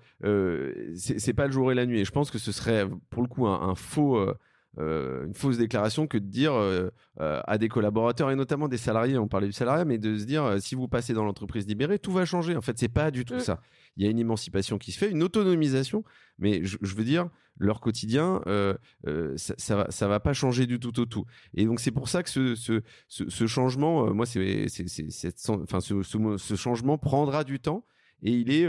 c'est 0.94 1.34
pas 1.34 1.46
le 1.46 1.52
jour 1.52 1.72
et 1.72 1.74
la 1.74 1.86
nuit. 1.86 2.00
Et 2.00 2.04
je 2.04 2.12
pense 2.12 2.30
que 2.30 2.38
ce 2.38 2.52
serait 2.52 2.88
pour 3.10 3.22
le 3.22 3.28
coup 3.28 3.46
un, 3.48 3.74
faux. 3.74 4.24
une 4.78 5.34
fausse 5.34 5.58
déclaration 5.58 6.06
que 6.06 6.18
de 6.18 6.26
dire 6.26 6.54
à 7.18 7.58
des 7.58 7.68
collaborateurs 7.68 8.30
et 8.30 8.36
notamment 8.36 8.68
des 8.68 8.76
salariés, 8.76 9.18
on 9.18 9.28
parlait 9.28 9.48
du 9.48 9.52
salariat, 9.52 9.84
mais 9.84 9.98
de 9.98 10.16
se 10.16 10.24
dire 10.24 10.56
si 10.60 10.76
vous 10.76 10.86
passez 10.86 11.14
dans 11.14 11.24
l'entreprise 11.24 11.66
libérée, 11.66 11.98
tout 11.98 12.12
va 12.12 12.24
changer. 12.24 12.56
En 12.56 12.60
fait, 12.60 12.78
c'est 12.78 12.88
pas 12.88 13.10
du 13.10 13.24
tout 13.24 13.36
mm. 13.36 13.40
ça 13.40 13.60
il 13.96 14.04
y 14.04 14.06
a 14.06 14.10
une 14.10 14.18
émancipation 14.18 14.78
qui 14.78 14.92
se 14.92 14.98
fait, 14.98 15.10
une 15.10 15.22
autonomisation, 15.22 16.04
mais 16.38 16.64
je, 16.64 16.78
veux 16.80 17.04
dire, 17.04 17.28
leur 17.58 17.80
quotidien, 17.80 18.40
euh, 18.46 18.74
euh, 19.06 19.34
ça, 19.36 19.76
va, 19.76 20.08
va 20.08 20.20
pas 20.20 20.32
changer 20.32 20.66
du 20.66 20.80
tout 20.80 20.98
au 21.00 21.06
tout. 21.06 21.24
Et 21.54 21.64
donc 21.64 21.80
c'est 21.80 21.92
pour 21.92 22.08
ça 22.08 22.22
que 22.22 22.30
ce, 22.30 23.46
changement, 23.46 24.08
euh, 24.08 24.12
moi, 24.12 24.26
c'est, 24.26 24.66
enfin, 25.48 25.80
ce, 25.80 26.56
changement 26.56 26.98
prendra 26.98 27.44
du 27.44 27.60
temps. 27.60 27.86
et 28.22 28.32
il 28.32 28.50
est, 28.52 28.66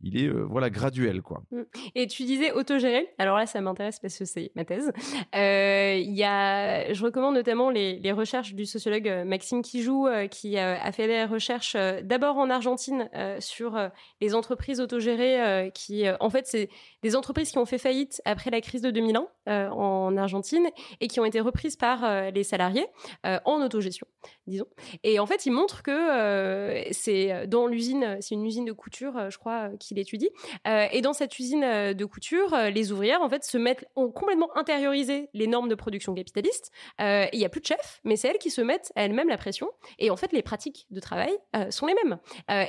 il 0.00 0.22
est 0.22 0.28
voilà 0.28 0.70
graduel 0.70 1.22
quoi. 1.22 1.42
Mmh. 1.50 1.62
Et 1.94 2.06
tu 2.06 2.24
disais 2.24 2.52
autogéré. 2.52 3.08
Alors 3.18 3.36
là, 3.36 3.46
ça 3.46 3.60
m'intéresse 3.60 3.98
parce 4.00 4.18
que 4.18 4.24
c'est 4.24 4.52
ma 4.54 4.64
thèse. 4.64 4.92
Il 5.34 6.14
y 6.14 6.24
a, 6.24 6.92
je 6.92 7.04
recommande 7.04 7.34
notamment 7.34 7.70
les, 7.70 7.98
les 7.98 8.12
recherches 8.12 8.54
du 8.54 8.66
sociologue 8.66 9.08
Maxime 9.26 9.62
Kijou 9.62 10.06
qui 10.30 10.58
a 10.58 10.92
fait 10.92 11.06
des 11.06 11.24
recherches 11.24 11.76
d'abord 12.02 12.36
en 12.38 12.50
Argentine 12.50 13.08
sur 13.40 13.78
les 14.20 14.34
entreprises 14.34 14.80
autogérées 14.80 15.70
qui, 15.74 16.04
en 16.20 16.30
fait, 16.30 16.46
c'est 16.46 16.68
des 17.02 17.16
entreprises 17.16 17.50
qui 17.50 17.58
ont 17.58 17.66
fait 17.66 17.78
faillite 17.78 18.22
après 18.24 18.50
la 18.50 18.60
crise 18.60 18.82
de 18.82 18.90
2001 18.90 19.70
en 19.70 20.16
Argentine 20.16 20.68
et 21.00 21.08
qui 21.08 21.20
ont 21.20 21.24
été 21.24 21.40
reprises 21.40 21.76
par 21.76 22.30
les 22.30 22.44
salariés 22.44 22.86
en 23.24 23.62
autogestion, 23.62 24.06
disons. 24.46 24.66
Et 25.02 25.18
en 25.18 25.26
fait, 25.26 25.46
il 25.46 25.52
montre 25.52 25.82
que 25.82 25.90
euh, 25.90 26.82
c'est 26.92 27.46
dans 27.46 27.66
l'usine, 27.66 28.18
c'est 28.20 28.34
une 28.34 28.44
usine 28.44 28.64
de 28.64 28.72
couture, 28.72 29.16
euh, 29.16 29.30
je 29.30 29.38
crois, 29.38 29.70
euh, 29.70 29.76
qu'il 29.88 29.98
étudie. 29.98 30.30
et 30.66 31.00
dans 31.00 31.12
cette 31.12 31.38
usine 31.38 31.60
de 31.92 32.04
couture, 32.04 32.56
les 32.72 32.92
ouvrières, 32.92 33.22
en 33.22 33.28
fait, 33.28 33.44
se 33.44 33.58
mettent, 33.58 33.86
ont 33.96 34.10
complètement 34.10 34.56
intériorisé 34.56 35.28
les 35.34 35.46
normes 35.46 35.68
de 35.68 35.74
production 35.74 36.14
capitaliste. 36.14 36.70
Il 36.98 37.38
n'y 37.38 37.44
a 37.44 37.48
plus 37.48 37.60
de 37.60 37.66
chef, 37.66 38.00
mais 38.04 38.16
c'est 38.16 38.28
elles 38.28 38.38
qui 38.38 38.50
se 38.50 38.60
mettent 38.60 38.92
à 38.94 39.04
elles-mêmes 39.04 39.28
la 39.28 39.38
pression. 39.38 39.68
Et 39.98 40.10
en 40.10 40.16
fait, 40.16 40.32
les 40.32 40.42
pratiques 40.42 40.86
de 40.90 41.00
travail 41.00 41.32
sont 41.70 41.86
les 41.86 41.94
mêmes. 41.94 42.18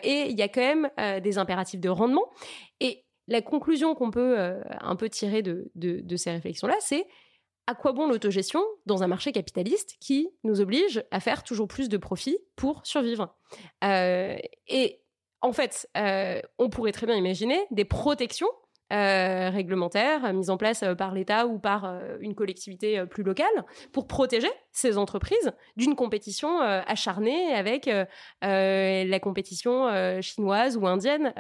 et 0.04 0.30
il 0.30 0.38
y 0.38 0.42
a 0.42 0.48
quand 0.48 0.62
même 0.62 1.22
des 1.22 1.38
impératifs 1.38 1.80
de 1.80 1.90
rendement. 1.90 2.26
Et 2.80 3.06
la 3.28 3.42
conclusion 3.42 3.96
qu'on 3.96 4.12
peut 4.12 4.60
un 4.82 4.96
peu 4.96 5.10
tirer 5.10 5.42
de, 5.42 6.16
ces 6.18 6.32
réflexions-là, 6.32 6.76
c'est 6.80 7.06
à 7.70 7.76
quoi 7.76 7.92
bon 7.92 8.08
l'autogestion 8.08 8.64
dans 8.88 9.04
un 9.04 9.08
marché 9.08 9.32
capitaliste 9.32 9.96
qui 10.00 10.28
nous 10.44 10.60
oblige 10.60 11.04
à 11.12 11.20
faire 11.20 11.44
toujours 11.44 11.68
plus 11.68 11.88
de 11.88 11.98
profits 11.98 12.40
pour 12.56 12.82
survivre? 12.84 13.36
Euh, 13.84 14.36
Et 14.68 15.04
en 15.42 15.54
fait, 15.54 15.88
euh, 15.98 16.42
on 16.58 16.70
pourrait 16.70 16.92
très 16.92 17.06
bien 17.06 17.16
imaginer 17.16 17.60
des 17.72 17.86
protections 17.86 18.50
euh, 18.92 19.52
réglementaires 19.52 20.34
mises 20.34 20.50
en 20.50 20.58
place 20.58 20.84
par 20.98 21.14
l'État 21.14 21.46
ou 21.46 21.60
par 21.60 22.00
une 22.22 22.34
collectivité 22.34 23.06
plus 23.06 23.22
locale 23.22 23.46
pour 23.92 24.08
protéger 24.08 24.50
ces 24.72 24.98
entreprises 24.98 25.52
d'une 25.78 25.96
compétition 25.96 26.60
acharnée 26.60 27.54
avec 27.54 27.88
la 28.42 29.20
compétition 29.20 30.22
chinoise 30.22 30.76
ou 30.76 30.88
indienne 30.88 31.34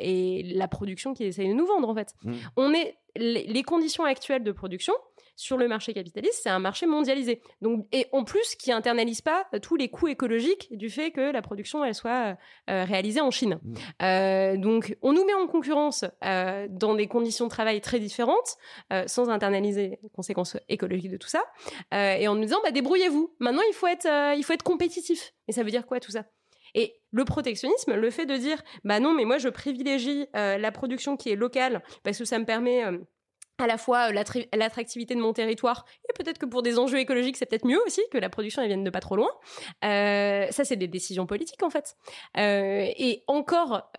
et 0.00 0.42
la 0.56 0.66
production 0.66 1.14
qui 1.14 1.22
essaye 1.22 1.48
de 1.48 1.54
nous 1.54 1.66
vendre 1.66 1.88
en 1.88 1.94
fait. 1.94 2.12
Mmh. 2.24 2.32
On 2.56 2.74
est 2.74 2.96
les 3.14 3.62
conditions 3.62 4.04
actuelles 4.04 4.42
de 4.42 4.52
production 4.52 4.94
sur 5.36 5.58
le 5.58 5.68
marché 5.68 5.92
capitaliste, 5.92 6.40
c'est 6.42 6.48
un 6.48 6.58
marché 6.58 6.86
mondialisé. 6.86 7.42
Donc, 7.60 7.86
et 7.92 8.06
en 8.12 8.24
plus, 8.24 8.56
qui 8.56 8.72
internalise 8.72 9.20
pas 9.20 9.46
euh, 9.54 9.58
tous 9.60 9.76
les 9.76 9.88
coûts 9.88 10.08
écologiques 10.08 10.68
du 10.70 10.88
fait 10.88 11.10
que 11.10 11.30
la 11.30 11.42
production 11.42 11.84
elle 11.84 11.94
soit 11.94 12.10
euh, 12.10 12.34
euh, 12.70 12.84
réalisée 12.84 13.20
en 13.20 13.30
Chine. 13.30 13.60
Mmh. 14.00 14.60
donc, 14.60 14.96
on 15.02 15.12
nous 15.12 15.24
met 15.26 15.34
en 15.34 15.46
concurrence 15.46 16.04
dans 16.22 16.94
des 16.94 17.06
conditions 17.06 17.44
de 17.44 17.50
travail 17.50 17.80
très 17.82 17.98
différentes, 17.98 18.56
sans 19.06 19.28
internaliser 19.28 19.98
les 20.02 20.08
conséquences 20.08 20.56
écologiques 20.68 21.10
de 21.10 21.18
tout 21.18 21.28
ça, 21.28 21.44
et 21.92 22.26
en 22.26 22.34
nous 22.34 22.42
disant 22.42 22.58
bah, 22.64 22.70
débrouillez-vous. 22.70 23.34
Maintenant, 23.38 23.62
il 23.68 23.74
faut 23.74 23.86
être, 23.86 24.08
il 24.36 24.42
faut 24.42 24.54
être 24.54 24.62
compétitif. 24.62 25.34
Et 25.48 25.52
ça 25.52 25.62
veut 25.62 25.70
dire 25.70 25.86
quoi 25.86 26.00
tout 26.00 26.12
ça? 26.12 26.24
Et 26.74 26.94
le 27.10 27.24
protectionnisme, 27.24 27.94
le 27.94 28.10
fait 28.10 28.26
de 28.26 28.36
dire, 28.36 28.62
bah 28.84 29.00
non, 29.00 29.12
mais 29.12 29.24
moi 29.24 29.36
je 29.38 29.48
privilégie 29.48 30.26
la 30.32 30.72
production 30.72 31.16
qui 31.16 31.30
est 31.30 31.36
locale 31.36 31.82
parce 32.02 32.18
que 32.18 32.24
ça 32.24 32.38
me 32.38 32.44
permet 32.44 32.82
à 33.58 33.66
la 33.66 33.78
fois 33.78 34.10
euh, 34.10 34.46
l'attractivité 34.54 35.14
de 35.14 35.20
mon 35.20 35.32
territoire 35.32 35.84
et 36.08 36.12
peut-être 36.12 36.38
que 36.38 36.46
pour 36.46 36.62
des 36.62 36.78
enjeux 36.78 36.98
écologiques 36.98 37.36
c'est 37.36 37.46
peut-être 37.46 37.66
mieux 37.66 37.80
aussi 37.86 38.02
que 38.10 38.18
la 38.18 38.28
production 38.28 38.62
elle 38.62 38.68
vienne 38.68 38.84
de 38.84 38.90
pas 38.90 39.00
trop 39.00 39.16
loin. 39.16 39.30
Euh, 39.84 40.46
ça 40.50 40.64
c'est 40.64 40.76
des 40.76 40.88
décisions 40.88 41.26
politiques 41.26 41.62
en 41.62 41.70
fait. 41.70 41.96
Euh, 42.36 42.86
et 42.96 43.24
encore 43.26 43.90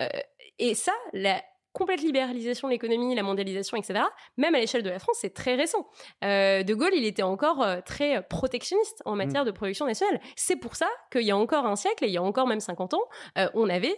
et 0.60 0.76
ça 0.76 0.94
la 1.14 1.42
complète 1.78 2.02
libéralisation 2.02 2.68
de 2.68 2.74
l'économie, 2.74 3.14
la 3.14 3.24
mondialisation, 3.24 3.78
etc., 3.78 4.00
même 4.38 4.56
à 4.56 4.60
l'échelle 4.60 4.84
de 4.84 4.90
la 4.90 5.00
France, 5.00 5.18
c'est 5.22 5.34
très 5.34 5.56
récent. 5.56 5.88
Euh, 6.24 6.64
de 6.64 6.74
Gaulle, 6.74 6.94
il 6.94 7.06
était 7.06 7.24
encore 7.24 7.62
euh, 7.62 7.82
très 7.86 8.24
protectionniste 8.24 9.02
en 9.06 9.16
matière 9.16 9.44
mm. 9.44 9.48
de 9.48 9.52
production 9.52 9.86
nationale. 9.86 10.20
C'est 10.36 10.56
pour 10.56 10.76
ça 10.76 10.88
qu'il 11.12 11.22
y 11.22 11.32
a 11.32 11.38
encore 11.38 11.66
un 11.66 11.76
siècle, 11.76 12.04
et 12.04 12.08
il 12.08 12.14
y 12.14 12.18
a 12.18 12.24
encore 12.24 12.48
même 12.48 12.60
50 12.60 12.96
ans, 12.96 13.04
euh, 13.38 13.48
on 13.54 13.70
avait, 13.70 13.98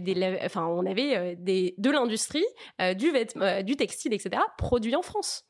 des, 0.00 0.38
enfin, 0.44 0.66
on 0.66 0.86
avait 0.86 1.34
des, 1.36 1.74
de 1.76 1.90
l'industrie, 1.90 2.46
du, 2.96 3.12
du 3.64 3.76
textile, 3.76 4.14
etc., 4.14 4.42
produit 4.56 4.94
en 4.94 5.02
France. 5.02 5.47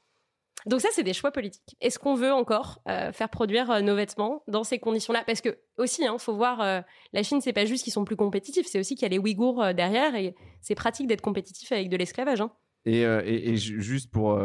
Donc 0.67 0.81
ça, 0.81 0.89
c'est 0.93 1.03
des 1.03 1.13
choix 1.13 1.31
politiques. 1.31 1.77
Est-ce 1.81 1.99
qu'on 1.99 2.15
veut 2.15 2.33
encore 2.33 2.81
euh, 2.89 3.13
faire 3.13 3.29
produire 3.29 3.71
euh, 3.71 3.81
nos 3.81 3.95
vêtements 3.95 4.43
dans 4.49 4.65
ces 4.65 4.79
conditions-là? 4.79 5.23
Parce 5.27 5.41
que 5.41 5.59
aussi, 5.77 6.03
il 6.03 6.07
hein, 6.07 6.19
faut 6.19 6.35
voir, 6.35 6.61
euh, 6.61 6.81
la 7.13 7.23
Chine, 7.23 7.41
c'est 7.41 7.53
pas 7.53 7.65
juste 7.65 7.85
qu'ils 7.85 7.93
sont 7.93 8.05
plus 8.05 8.17
compétitifs, 8.17 8.67
c'est 8.67 8.81
aussi 8.81 8.95
qu'il 8.95 9.03
y 9.03 9.07
a 9.07 9.09
les 9.09 9.19
Ouïghours 9.19 9.75
derrière 9.75 10.15
et 10.17 10.35
c'est 10.61 10.75
pratique 10.75 11.07
d'être 11.07 11.21
compétitif 11.21 11.71
avec 11.73 11.89
de 11.89 11.97
l'esclavage. 11.97 12.41
Hein. 12.41 12.51
Et, 12.85 13.57
juste 13.57 14.11
pour, 14.11 14.41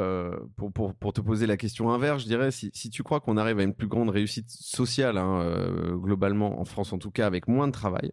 pour, 0.58 0.94
pour, 0.96 1.14
te 1.14 1.22
poser 1.22 1.48
la 1.48 1.56
question 1.56 1.92
inverse, 1.92 2.24
je 2.24 2.28
dirais, 2.28 2.52
si, 2.52 2.72
si 2.74 2.90
tu 2.90 3.02
crois 3.02 3.22
qu'on 3.22 3.38
arrive 3.38 3.60
à 3.60 3.64
une 3.64 3.74
plus 3.74 3.88
grande 3.88 4.10
réussite 4.10 4.50
sociale, 4.50 5.18
hein, 5.18 5.56
globalement, 5.94 6.60
en 6.60 6.66
France 6.66 6.92
en 6.92 6.98
tout 6.98 7.12
cas, 7.12 7.26
avec 7.26 7.48
moins 7.48 7.68
de 7.68 7.72
travail, 7.72 8.12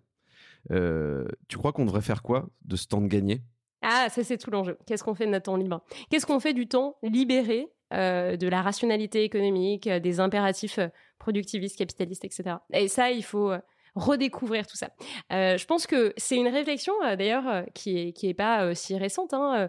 tu 0.69 1.59
crois 1.59 1.73
qu'on 1.73 1.85
devrait 1.85 2.03
faire 2.03 2.23
quoi 2.23 2.49
de 2.63 2.77
ce 2.77 2.87
temps 2.87 3.01
de 3.01 3.09
gagné 3.09 3.43
ah, 3.83 4.09
ça 4.11 4.23
c'est 4.23 4.37
tout 4.37 4.51
l'enjeu. 4.51 4.77
Qu'est-ce 4.87 5.03
qu'on 5.03 5.15
fait 5.15 5.25
de 5.25 5.31
notre 5.31 5.45
temps 5.45 5.57
libre? 5.57 5.83
Qu'est-ce 6.11 6.27
qu'on 6.27 6.39
fait 6.39 6.53
du 6.53 6.69
temps 6.69 6.99
libéré 7.03 7.73
euh, 7.93 8.37
de 8.37 8.47
la 8.47 8.63
rationalité 8.63 9.25
économique, 9.25 9.87
euh, 9.89 9.99
des 9.99 10.21
impératifs 10.21 10.79
euh, 10.79 10.89
productivistes, 11.19 11.77
capitalistes, 11.77 12.25
etc. 12.25 12.57
Et 12.73 12.87
ça, 12.87 13.11
il 13.11 13.25
faut 13.25 13.53
redécouvrir 13.95 14.67
tout 14.67 14.77
ça. 14.77 14.91
Euh, 15.33 15.57
je 15.57 15.67
pense 15.67 15.87
que 15.87 16.13
c'est 16.17 16.37
une 16.37 16.49
réflexion 16.49 16.93
euh, 17.05 17.17
d'ailleurs 17.17 17.49
euh, 17.49 17.63
qui 17.75 17.99
est 17.99 18.13
qui 18.13 18.29
est 18.29 18.35
pas 18.35 18.75
si 18.75 18.97
récente. 18.97 19.33
Hein, 19.33 19.69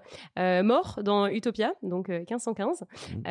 Mort 0.63 0.99
dans 1.03 1.28
Utopia, 1.28 1.74
donc 1.84 2.09
1515, 2.09 2.82
mmh. 2.82 3.22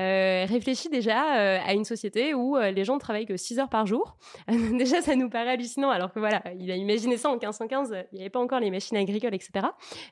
réfléchit 0.49 0.89
déjà 0.89 1.21
à 1.21 1.73
une 1.73 1.85
société 1.85 2.35
où 2.35 2.57
les 2.57 2.85
gens 2.85 2.95
ne 2.95 3.01
travaillent 3.01 3.27
que 3.27 3.37
6 3.37 3.59
heures 3.59 3.69
par 3.69 3.87
jour. 3.87 4.17
déjà, 4.49 5.01
ça 5.03 5.17
nous 5.17 5.29
paraît 5.29 5.53
hallucinant, 5.53 5.91
alors 5.91 6.13
que 6.13 6.19
voilà, 6.19 6.43
il 6.59 6.71
a 6.71 6.77
imaginé 6.77 7.17
ça 7.17 7.29
en 7.29 7.33
1515. 7.33 7.95
Il 8.13 8.17
n'y 8.17 8.21
avait 8.21 8.31
pas 8.31 8.41
encore 8.41 8.61
les 8.61 8.71
machines 8.71 8.97
agricoles, 8.97 9.35
etc. 9.35 9.67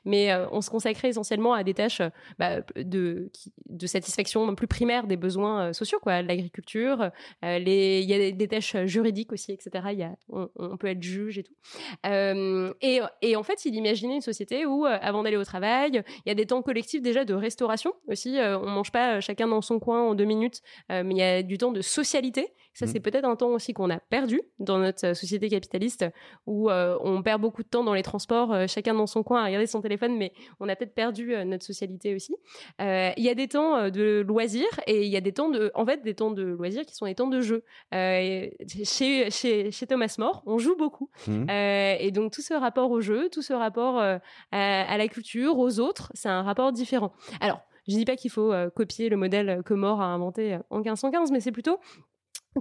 Mais 0.05 0.33
on 0.51 0.61
se 0.61 0.69
consacrait 0.69 1.09
essentiellement 1.09 1.53
à 1.53 1.63
des 1.63 1.73
tâches 1.73 2.01
bah, 2.37 2.61
de 2.75 3.31
de 3.67 3.87
satisfaction 3.87 4.53
plus 4.55 4.67
primaire 4.67 5.07
des 5.07 5.17
besoins 5.17 5.73
sociaux, 5.73 5.99
quoi, 6.01 6.21
l'agriculture. 6.21 7.11
les 7.43 8.01
il 8.01 8.09
y 8.09 8.13
a 8.13 8.31
des, 8.31 8.47
tâches 8.47 8.75
juridiques 8.85 9.31
aussi, 9.31 9.51
etc. 9.51 9.85
Il 9.91 9.99
y 9.99 10.03
a 10.03 10.15
on 10.69 10.77
peut 10.79 10.87
être 10.87 11.03
juge 11.03 11.37
et 11.37 11.43
tout. 11.43 11.53
Euh, 12.05 12.73
et, 12.81 13.01
et, 13.21 13.35
en 13.35 13.43
fait, 13.43 13.65
il 13.65 13.75
imaginait 13.75 14.15
une 14.15 14.21
société 14.21 14.65
où, 14.65 14.85
euh, 14.85 14.97
avant 15.01 15.23
d'aller 15.23 15.37
au 15.37 15.43
travail, 15.43 16.03
il 16.25 16.29
y 16.29 16.31
a 16.31 16.35
des 16.35 16.45
temps 16.45 16.61
collectifs 16.61 17.01
déjà 17.01 17.25
de 17.25 17.33
restauration 17.33 17.93
aussi. 18.07 18.39
Euh, 18.39 18.57
on 18.59 18.69
mange 18.69 18.91
pas 18.91 19.21
chacun 19.21 19.47
dans 19.47 19.61
son 19.61 19.79
coin 19.79 20.01
en 20.01 20.15
deux 20.15 20.25
minutes, 20.25 20.61
mais 20.89 21.03
il 21.13 21.17
y 21.17 21.21
a 21.21 21.43
du 21.43 21.57
temps 21.57 21.71
de 21.71 21.81
socialité. 21.81 22.53
Ça, 22.73 22.85
mmh. 22.85 22.89
c'est 22.89 22.99
peut-être 22.99 23.25
un 23.25 23.35
temps 23.35 23.49
aussi 23.49 23.73
qu'on 23.73 23.89
a 23.89 23.99
perdu 23.99 24.41
dans 24.59 24.77
notre 24.77 25.13
société 25.13 25.49
capitaliste, 25.49 26.05
où 26.45 26.69
on 26.69 27.21
perd 27.23 27.41
beaucoup 27.41 27.63
de 27.63 27.67
temps 27.67 27.83
dans 27.83 27.93
les 27.93 28.03
transports, 28.03 28.67
chacun 28.67 28.93
dans 28.93 29.07
son 29.07 29.23
coin 29.23 29.41
à 29.41 29.45
regarder 29.45 29.67
son 29.67 29.81
téléphone, 29.81 30.17
mais 30.17 30.33
on 30.59 30.69
a 30.69 30.75
peut-être 30.75 30.93
perdu 30.93 31.33
notre 31.45 31.65
socialité 31.65 32.15
aussi. 32.15 32.35
Il 32.79 33.13
y 33.23 33.29
a 33.29 33.35
des 33.35 33.47
temps 33.47 33.89
de 33.89 34.23
loisirs 34.25 34.79
et 34.87 35.03
il 35.03 35.11
y 35.11 35.17
a 35.17 35.21
des 35.21 35.33
temps 35.33 35.49
de, 35.49 35.71
en 35.73 35.85
fait, 35.85 36.03
des 36.03 36.13
temps 36.13 36.31
de 36.31 36.43
loisirs 36.43 36.85
qui 36.85 36.95
sont 36.95 37.05
des 37.05 37.15
temps 37.15 37.27
de 37.27 37.41
jeu. 37.41 37.63
chez, 37.91 39.29
chez, 39.31 39.71
chez 39.71 39.87
Thomas 39.87 40.15
More, 40.17 40.43
on 40.45 40.57
joue 40.57 40.75
beaucoup. 40.75 41.09
Mmh. 41.27 41.49
Euh, 41.49 41.95
et 41.99 42.11
donc 42.11 42.31
tout 42.31 42.41
ce 42.41 42.53
rapport 42.53 42.91
au 42.91 43.01
jeu, 43.01 43.29
tout 43.29 43.41
ce 43.41 43.53
rapport 43.53 43.99
euh, 43.99 44.17
à, 44.51 44.97
la 44.97 45.07
culture, 45.07 45.57
aux 45.57 45.79
autres, 45.79 46.11
c'est 46.13 46.29
un 46.29 46.43
rapport 46.43 46.71
différent. 46.71 47.13
Alors, 47.41 47.61
je 47.87 47.95
dis 47.95 48.05
pas 48.05 48.15
qu'il 48.15 48.31
faut 48.31 48.53
euh, 48.53 48.69
copier 48.69 49.09
le 49.09 49.17
modèle 49.17 49.61
que 49.65 49.73
More 49.73 50.01
a 50.01 50.05
inventé 50.05 50.57
en 50.69 50.77
1515, 50.77 51.31
mais 51.31 51.39
c'est 51.39 51.51
plutôt 51.51 51.79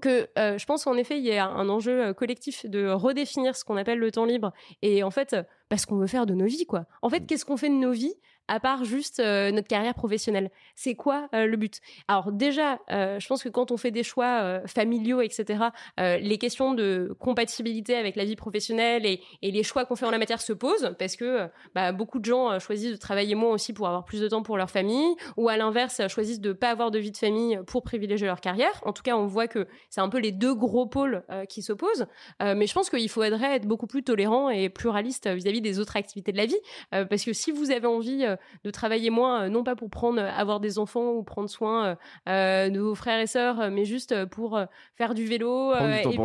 que 0.01 0.29
je 0.37 0.65
pense 0.65 0.85
qu'en 0.85 0.97
effet, 0.97 1.19
il 1.19 1.25
y 1.25 1.33
a 1.33 1.47
un 1.47 1.69
enjeu 1.69 2.13
collectif 2.15 2.67
de 2.67 2.89
redéfinir 2.89 3.57
ce 3.57 3.65
qu'on 3.65 3.77
appelle 3.77 3.99
le 3.99 4.11
temps 4.11 4.25
libre 4.25 4.53
et 4.83 5.03
en 5.03 5.11
fait, 5.11 5.37
parce 5.69 5.87
qu'on 5.87 5.97
veut 5.97 6.07
faire 6.07 6.27
de 6.27 6.35
nos 6.35 6.47
vies, 6.47 6.67
quoi. 6.67 6.87
En 7.03 7.11
fait, 7.11 7.21
mmh. 7.21 7.27
qu'est-ce 7.27 7.45
qu'on 7.45 7.57
fait 7.57 7.69
de 7.69 7.75
nos 7.75 7.93
vies? 7.93 8.15
À 8.49 8.61
part 8.61 8.85
juste 8.85 9.21
euh, 9.21 9.51
notre 9.53 9.69
carrière 9.69 9.95
professionnelle 9.95 10.51
C'est 10.75 10.95
quoi 10.95 11.29
euh, 11.35 11.47
le 11.47 11.57
but? 11.57 11.81
Alors 12.09 12.33
déjà, 12.33 12.81
euh, 12.91 13.21
je 13.21 13.29
pense 13.29 13.43
que 13.43 13.49
quand 13.49 13.71
on 13.71 13.77
fait 13.77 13.91
des 13.91 14.03
choix 14.03 14.61
familiaux, 14.67 15.21
etc., 15.21 15.65
les 15.99 16.39
questions 16.39 16.75
de 16.75 17.15
compatibilité 17.19 17.95
avec 17.95 18.17
la 18.17 18.25
vie 18.25 18.37
professionnelle 18.37 19.05
et, 19.05 19.21
les 19.43 19.63
choix 19.63 19.85
qu'on 19.85 19.97
fait 19.97 20.07
en 20.07 20.11
la 20.11 20.19
matière 20.19 20.41
se 20.41 20.53
posent 20.53 20.95
parce 20.99 21.17
que 21.17 21.49
bah, 21.75 21.93
beaucoup 21.93 22.19
de 22.19 22.25
gens 22.25 22.59
choisissent 22.59 22.93
de 22.93 22.97
travailler 22.97 23.35
moins 23.35 23.53
aussi 23.53 23.73
pour 23.73 23.87
avoir 23.87 24.05
plus 24.05 24.21
de 24.21 24.29
temps 24.29 24.43
pour 24.43 24.57
leur 24.57 24.71
famille 24.71 25.15
ou 25.37 25.49
à 25.49 25.57
l'inverse 25.57 26.01
choisissent 26.09 26.41
de 26.41 26.53
pas 26.53 26.71
avoir 26.71 26.91
de 26.91 26.99
vie 26.99 27.11
de 27.11 27.17
famille 27.17 27.59
pour 27.67 27.83
privilégier 27.83 28.27
leur 28.27 28.41
carrière. 28.41 28.81
En 28.85 28.93
tout 28.93 29.03
cas, 29.03 29.17
on 29.17 29.27
voit 29.27 29.49
que 29.49 29.67
c'est 29.91 30.01
un 30.01 30.09
peu 30.09 30.19
les 30.19 30.33
deux 30.33 30.55
gros 30.55 30.87
pôles 30.87 31.23
qui 31.49 31.63
s'opposent. 31.63 32.07
mais 32.41 32.67
je 32.67 32.73
pense 32.73 32.89
qu'il 32.89 33.09
faudrait 33.09 33.57
être 33.57 33.67
beaucoup 33.67 33.87
plus 33.87 34.03
tolérant 34.03 34.49
et 34.49 34.69
pluraliste 34.69 35.29
vis-à-vis 35.29 35.61
des 35.61 35.79
autres 35.79 35.97
activités 35.97 36.33
de 36.33 36.39
la 36.39 36.47
vie. 36.47 36.61
parce 36.91 37.25
que 37.25 37.33
si 37.33 37.51
vous 37.51 37.71
avez 37.71 37.87
envie 37.87 38.25
de 38.65 38.71
travailler 38.71 39.11
moins, 39.11 39.49
non 39.49 39.65
pas 39.65 39.77
pour 39.77 39.91
prendre, 39.91 40.21
avoir 40.21 40.61
des 40.61 40.79
enfants 40.79 41.13
ou 41.13 41.23
prendre 41.23 41.49
soin 41.49 41.97
de 42.27 42.79
vos 42.79 42.95
frères 42.95 43.21
et 43.21 43.27
sœurs, 43.27 43.71
mais 43.71 43.85
juste 43.85 44.25
pour 44.27 44.59
faire 44.95 45.15
du 45.15 45.25
vélo 45.25 45.75
et 45.75 46.03
puis 46.03 46.19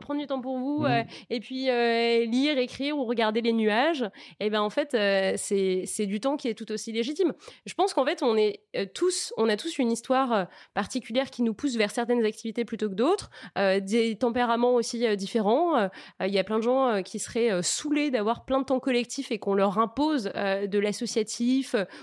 prendre 0.00 0.20
du 0.20 0.26
temps 0.26 0.40
pour 0.40 0.58
vous 0.58 0.82
mmh. 0.82 1.04
et 1.30 1.40
puis 1.40 1.64
lire, 1.64 2.58
écrire 2.58 2.98
ou 2.98 3.04
regarder 3.04 3.40
les 3.40 3.52
nuages, 3.52 4.02
et 4.40 4.46
eh 4.46 4.50
ben 4.50 4.60
en 4.60 4.70
fait 4.70 4.96
c'est 5.36 6.06
du 6.06 6.20
temps 6.20 6.36
qui 6.36 6.48
est 6.48 6.54
tout 6.54 6.70
aussi 6.72 6.92
légitime. 6.92 7.32
Je 7.66 7.74
pense 7.74 7.94
qu'en 7.94 8.04
fait 8.04 8.22
on 8.22 8.36
est 8.36 8.60
tous, 8.94 9.32
on 9.36 9.48
a 9.48 9.56
tous 9.56 9.78
une 9.78 9.92
histoire 9.92 10.46
particulière 10.74 11.30
qui 11.30 11.42
nous 11.42 11.54
pousse 11.54 11.76
vers 11.76 11.90
certaines 11.90 12.24
activités 12.24 12.64
plutôt 12.64 12.88
que 12.88 12.94
d'autres, 12.94 13.30
des 13.56 14.16
tempéraments 14.16 14.74
aussi 14.74 15.16
différents. 15.16 15.88
Il 16.20 16.32
y 16.32 16.38
a 16.38 16.44
plein 16.44 16.58
de 16.58 16.64
gens 16.64 17.02
qui 17.02 17.18
seraient 17.18 17.62
saoulés 17.62 18.10
d'avoir 18.10 18.44
plein 18.44 18.60
de 18.60 18.64
temps 18.64 18.80
collectif 18.80 19.30
et 19.30 19.38
qu'on 19.38 19.54
leur 19.54 19.78
impose 19.78 20.24
de 20.34 20.78
l'associatif 20.78 21.27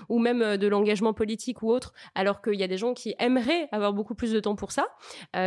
ou 0.08 0.18
même 0.18 0.56
de 0.56 0.66
l'engagement 0.66 1.12
politique 1.12 1.62
ou 1.62 1.70
autre, 1.70 1.92
alors 2.14 2.42
qu'il 2.42 2.54
y 2.54 2.62
a 2.62 2.68
des 2.68 2.76
gens 2.76 2.94
qui 2.94 3.14
aimeraient 3.18 3.68
avoir 3.72 3.92
beaucoup 3.92 4.14
plus 4.14 4.32
de 4.32 4.40
temps 4.40 4.56
pour 4.56 4.72
ça. 4.72 4.86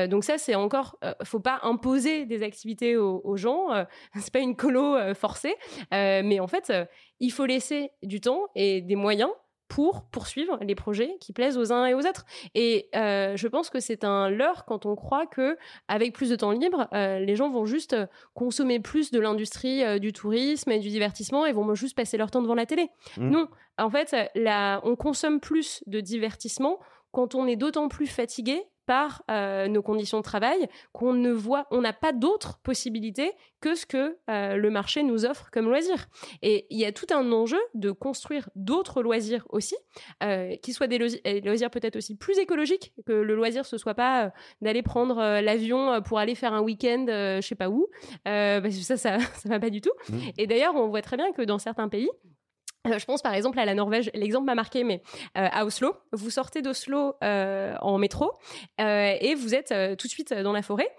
donc 0.07 0.23
ça, 0.23 0.37
c'est 0.37 0.55
encore, 0.55 0.97
faut 1.23 1.39
pas 1.39 1.59
imposer 1.63 2.25
des 2.25 2.43
activités 2.43 2.97
aux, 2.97 3.37
gens. 3.37 3.67
c'est 4.15 4.33
pas 4.33 4.39
une 4.39 4.55
colo 4.55 4.97
forcée, 5.13 5.55
mais 5.91 6.39
en 6.39 6.47
fait, 6.47 6.71
il 7.19 7.31
faut 7.31 7.45
laisser 7.45 7.91
du 8.03 8.21
temps 8.21 8.47
et 8.55 8.81
des 8.81 8.95
moyens 8.95 9.31
pour 9.69 10.03
poursuivre 10.05 10.57
les 10.61 10.75
projets 10.75 11.15
qui 11.21 11.31
plaisent 11.31 11.57
aux 11.57 11.71
uns 11.71 11.85
et 11.85 11.93
aux 11.93 11.99
autres. 11.99 12.25
Et 12.55 12.89
euh, 12.95 13.37
je 13.37 13.47
pense 13.47 13.69
que 13.69 13.79
c'est 13.79 14.03
un 14.03 14.29
leurre 14.29 14.65
quand 14.65 14.85
on 14.85 14.95
croit 14.95 15.27
que 15.27 15.57
avec 15.87 16.13
plus 16.13 16.29
de 16.29 16.35
temps 16.35 16.51
libre, 16.51 16.87
euh, 16.93 17.19
les 17.19 17.35
gens 17.35 17.49
vont 17.49 17.65
juste 17.65 17.95
consommer 18.33 18.79
plus 18.79 19.11
de 19.11 19.19
l'industrie 19.19 19.83
euh, 19.83 19.99
du 19.99 20.11
tourisme 20.11 20.71
et 20.71 20.79
du 20.79 20.89
divertissement 20.89 21.45
et 21.45 21.53
vont 21.53 21.75
juste 21.75 21.95
passer 21.95 22.17
leur 22.17 22.31
temps 22.31 22.41
devant 22.41 22.55
la 22.55 22.65
télé. 22.65 22.89
Mmh. 23.17 23.29
Non, 23.29 23.47
en 23.77 23.89
fait, 23.91 24.15
on 24.83 24.95
consomme 24.95 25.39
plus 25.39 25.83
de 25.85 26.01
divertissement 26.01 26.79
quand 27.11 27.35
on 27.35 27.47
est 27.47 27.55
d'autant 27.55 27.87
plus 27.87 28.07
fatigué 28.07 28.63
par 28.89 29.21
euh, 29.29 29.67
nos 29.67 29.83
conditions 29.83 30.17
de 30.17 30.23
travail 30.23 30.67
qu'on 30.93 31.13
ne 31.13 31.29
voit, 31.29 31.67
on 31.69 31.79
n'a 31.79 31.93
pas 31.93 32.11
d'autres 32.11 32.57
possibilités 32.57 33.33
que 33.61 33.75
ce 33.75 33.85
que 33.85 34.17
euh, 34.31 34.55
le 34.55 34.71
marché 34.71 35.03
nous 35.03 35.25
offre 35.25 35.51
comme 35.51 35.65
loisir. 35.65 36.07
Et 36.41 36.65
il 36.71 36.79
y 36.79 36.85
a 36.85 36.91
tout 36.91 37.05
un 37.11 37.31
enjeu 37.31 37.59
de 37.75 37.91
construire 37.91 38.49
d'autres 38.55 39.03
loisirs 39.03 39.45
aussi, 39.49 39.75
euh, 40.23 40.55
qui 40.63 40.73
soient 40.73 40.87
des 40.87 40.97
loisirs, 40.97 41.69
peut-être 41.69 41.97
aussi 41.97 42.17
plus 42.17 42.39
écologiques, 42.39 42.91
que 43.05 43.13
le 43.13 43.35
loisir 43.35 43.63
ce 43.63 43.77
soit 43.77 43.93
pas 43.93 44.33
d'aller 44.59 44.81
prendre 44.81 45.17
l'avion 45.39 46.01
pour 46.01 46.17
aller 46.17 46.33
faire 46.33 46.55
un 46.55 46.61
week-end, 46.61 47.05
je 47.07 47.45
sais 47.47 47.53
pas 47.53 47.69
où, 47.69 47.89
parce 48.23 48.75
que 48.75 48.81
ça, 48.81 48.97
ça, 48.97 49.19
ça 49.35 49.49
va 49.49 49.59
pas 49.59 49.69
du 49.69 49.81
tout. 49.81 49.93
Mmh. 50.09 50.17
Et 50.39 50.47
d'ailleurs, 50.47 50.73
on 50.73 50.87
voit 50.87 51.03
très 51.03 51.15
bien 51.15 51.31
que 51.31 51.43
dans 51.43 51.59
certains 51.59 51.89
pays, 51.89 52.09
je 52.97 53.05
pense 53.05 53.21
par 53.21 53.33
exemple 53.33 53.59
à 53.59 53.65
la 53.65 53.73
Norvège, 53.73 54.09
l'exemple 54.13 54.45
m'a 54.45 54.55
marqué, 54.55 54.83
mais 54.83 55.01
euh, 55.37 55.47
à 55.51 55.65
Oslo, 55.65 55.93
vous 56.11 56.29
sortez 56.29 56.61
d'Oslo 56.61 57.15
euh, 57.23 57.75
en 57.81 57.97
métro 57.97 58.31
et 58.77 59.35
vous 59.35 59.53
êtes 59.53 59.73
tout 59.97 60.07
de 60.07 60.11
suite 60.11 60.33
dans 60.33 60.53
la 60.53 60.61
forêt. 60.61 60.89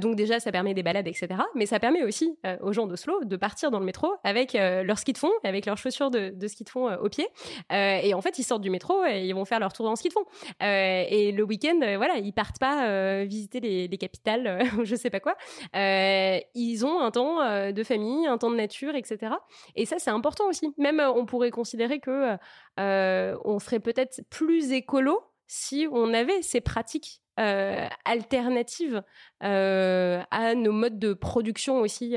donc 0.00 0.16
déjà, 0.16 0.40
ça 0.40 0.52
permet 0.52 0.74
des 0.74 0.82
balades, 0.82 1.08
etc. 1.08 1.28
Mais 1.54 1.66
ça 1.66 1.80
permet 1.80 2.02
aussi 2.02 2.36
aux 2.60 2.72
gens 2.72 2.86
d'Oslo 2.86 3.24
de 3.24 3.36
partir 3.36 3.70
dans 3.70 3.78
le 3.78 3.84
métro 3.84 4.12
avec 4.24 4.52
leur 4.54 4.98
ski 4.98 5.12
de 5.12 5.18
fond, 5.18 5.30
avec 5.44 5.66
leurs 5.66 5.78
chaussures 5.78 6.10
de, 6.10 6.34
ski 6.46 6.64
de 6.64 6.68
fond 6.68 6.92
au 6.94 7.08
pied. 7.08 7.26
et 7.70 8.14
en 8.14 8.20
fait, 8.20 8.38
ils 8.38 8.44
sortent 8.44 8.62
du 8.62 8.70
métro 8.70 9.04
et 9.04 9.24
ils 9.26 9.34
vont 9.34 9.44
faire 9.44 9.60
leur 9.60 9.72
tour 9.72 9.88
en 9.88 9.96
ski 9.96 10.08
de 10.08 10.12
fond. 10.12 10.24
et 10.60 11.32
le 11.32 11.42
week-end, 11.42 11.78
voilà, 11.96 12.16
ils 12.16 12.32
partent 12.32 12.58
pas 12.58 13.24
visiter 13.24 13.60
les, 13.60 13.88
les 13.88 13.98
capitales, 13.98 14.62
je 14.84 14.94
sais 14.94 15.10
pas 15.10 15.20
quoi. 15.20 15.36
ils 15.74 16.84
ont 16.84 17.00
un 17.00 17.10
temps 17.10 17.72
de 17.72 17.82
famille, 17.82 18.26
un 18.26 18.38
temps 18.38 18.50
de 18.50 18.56
nature, 18.56 18.94
etc. 18.94 19.32
Et 19.76 19.86
ça, 19.86 19.96
c'est 19.98 20.10
important 20.10 20.48
aussi. 20.48 20.74
Même 20.78 21.00
on 21.00 21.26
pourrait 21.32 21.50
considérer 21.50 21.98
que 21.98 22.36
euh, 22.78 23.38
on 23.46 23.58
serait 23.58 23.80
peut-être 23.80 24.20
plus 24.28 24.70
écolo 24.72 25.18
si 25.46 25.88
on 25.90 26.12
avait 26.12 26.42
ces 26.42 26.60
pratiques 26.60 27.22
euh, 27.40 27.88
alternatives 28.04 29.02
euh, 29.42 30.20
à 30.30 30.54
nos 30.54 30.72
modes 30.72 30.98
de 30.98 31.14
production 31.14 31.78
aussi, 31.78 32.16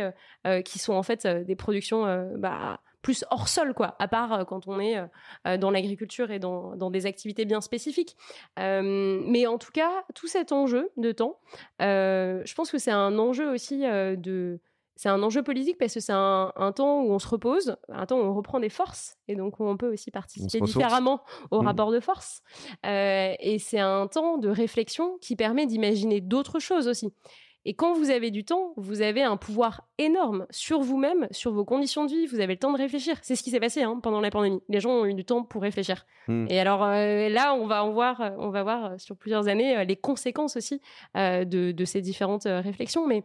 qui 0.66 0.80
sont 0.80 0.96
en 0.96 1.04
fait 1.04 1.26
des 1.26 1.56
productions 1.56 2.30
bah, 2.38 2.82
plus 3.02 3.24
hors 3.30 3.48
sol, 3.48 3.74
quoi, 3.74 3.96
à 4.00 4.10
part 4.10 4.46
quand 4.48 4.68
on 4.68 4.82
est 4.82 5.02
dans 5.58 5.72
l'agriculture 5.72 6.30
et 6.32 6.40
dans, 6.40 6.76
dans, 6.76 6.92
des 6.92 7.06
activités 7.06 7.46
bien 7.46 7.62
spécifiques. 7.62 8.18
mais 8.58 9.48
en 9.48 9.58
tout 9.58 9.72
cas, 9.72 10.04
tout 10.14 10.28
cet 10.28 10.52
enjeu 10.52 10.92
de 10.98 11.14
temps, 11.14 11.40
je 11.80 12.54
pense 12.54 12.70
que 12.70 12.80
c'est 12.80 12.92
un 12.92 13.18
enjeu 13.18 13.50
aussi 13.50 13.80
de 13.80 14.60
c'est 14.96 15.10
un 15.10 15.22
enjeu 15.24 15.44
politique 15.44 15.78
parce 15.78 15.94
que 15.94 16.00
c'est 16.00 16.14
un, 16.14 16.52
temps 16.76 17.02
où 17.02 17.12
on 17.12 17.20
se 17.20 17.28
repose, 17.28 17.76
un 17.90 18.06
temps 18.06 18.18
où 18.18 18.24
on 18.24 18.34
reprend 18.34 18.60
des 18.60 18.70
forces 18.70 19.18
et 19.28 19.36
donc 19.36 19.60
où 19.60 19.66
on 19.66 19.76
peut 19.76 19.92
aussi 19.92 20.10
participer 20.10 20.62
différemment 20.62 21.22
au 21.52 21.62
mmh. 21.62 21.66
rapport 21.66 21.92
de 21.92 22.00
force. 22.00 22.42
Euh, 22.86 23.34
et 23.40 23.60
c'est 23.60 23.80
un 23.80 24.08
temps 24.08 24.38
de 24.38 24.50
réflexion 24.50 25.18
qui 25.20 25.36
permet 25.36 25.66
d'imaginer 25.66 26.22
d'autres 26.22 26.60
choses 26.60 26.88
aussi. 26.88 27.14
Et 27.66 27.74
quand 27.74 27.94
vous 27.94 28.12
avez 28.12 28.30
du 28.30 28.46
temps, 28.46 28.74
vous 28.78 29.02
avez 29.02 29.24
un 29.24 29.38
pouvoir 29.38 29.88
énorme 29.98 30.46
sur 30.52 30.82
vous-même, 30.82 31.28
sur 31.32 31.52
vos 31.52 31.66
conditions 31.66 32.06
de 32.06 32.12
vie. 32.12 32.28
Vous 32.28 32.40
avez 32.40 32.54
le 32.54 32.60
temps 32.60 32.72
de 32.72 32.78
réfléchir. 32.78 33.18
C'est 33.24 33.36
ce 33.36 33.42
qui 33.42 33.50
s'est 33.50 33.60
passé 33.60 33.82
hein, 33.82 34.00
pendant 34.02 34.22
la 34.22 34.30
pandémie. 34.30 34.62
Les 34.70 34.80
gens 34.80 34.92
ont 34.92 35.06
eu 35.06 35.16
du 35.16 35.26
temps 35.26 35.44
pour 35.44 35.64
réfléchir. 35.64 36.06
Hmm. 36.28 36.46
Et 36.50 36.60
alors 36.60 36.84
euh, 36.84 37.28
là, 37.30 37.56
on 37.56 37.66
va 37.66 37.84
en 37.84 37.92
voir, 37.92 38.34
on 38.38 38.50
va 38.50 38.62
voir 38.62 38.86
euh, 38.86 38.98
sur 39.00 39.18
plusieurs 39.18 39.48
années 39.48 39.78
euh, 39.78 39.84
les 39.84 39.96
conséquences 39.96 40.56
aussi 40.56 40.80
de, 41.16 41.86
ces 41.86 42.02
différentes 42.02 42.46
réflexions. 42.46 43.08
Mais 43.08 43.24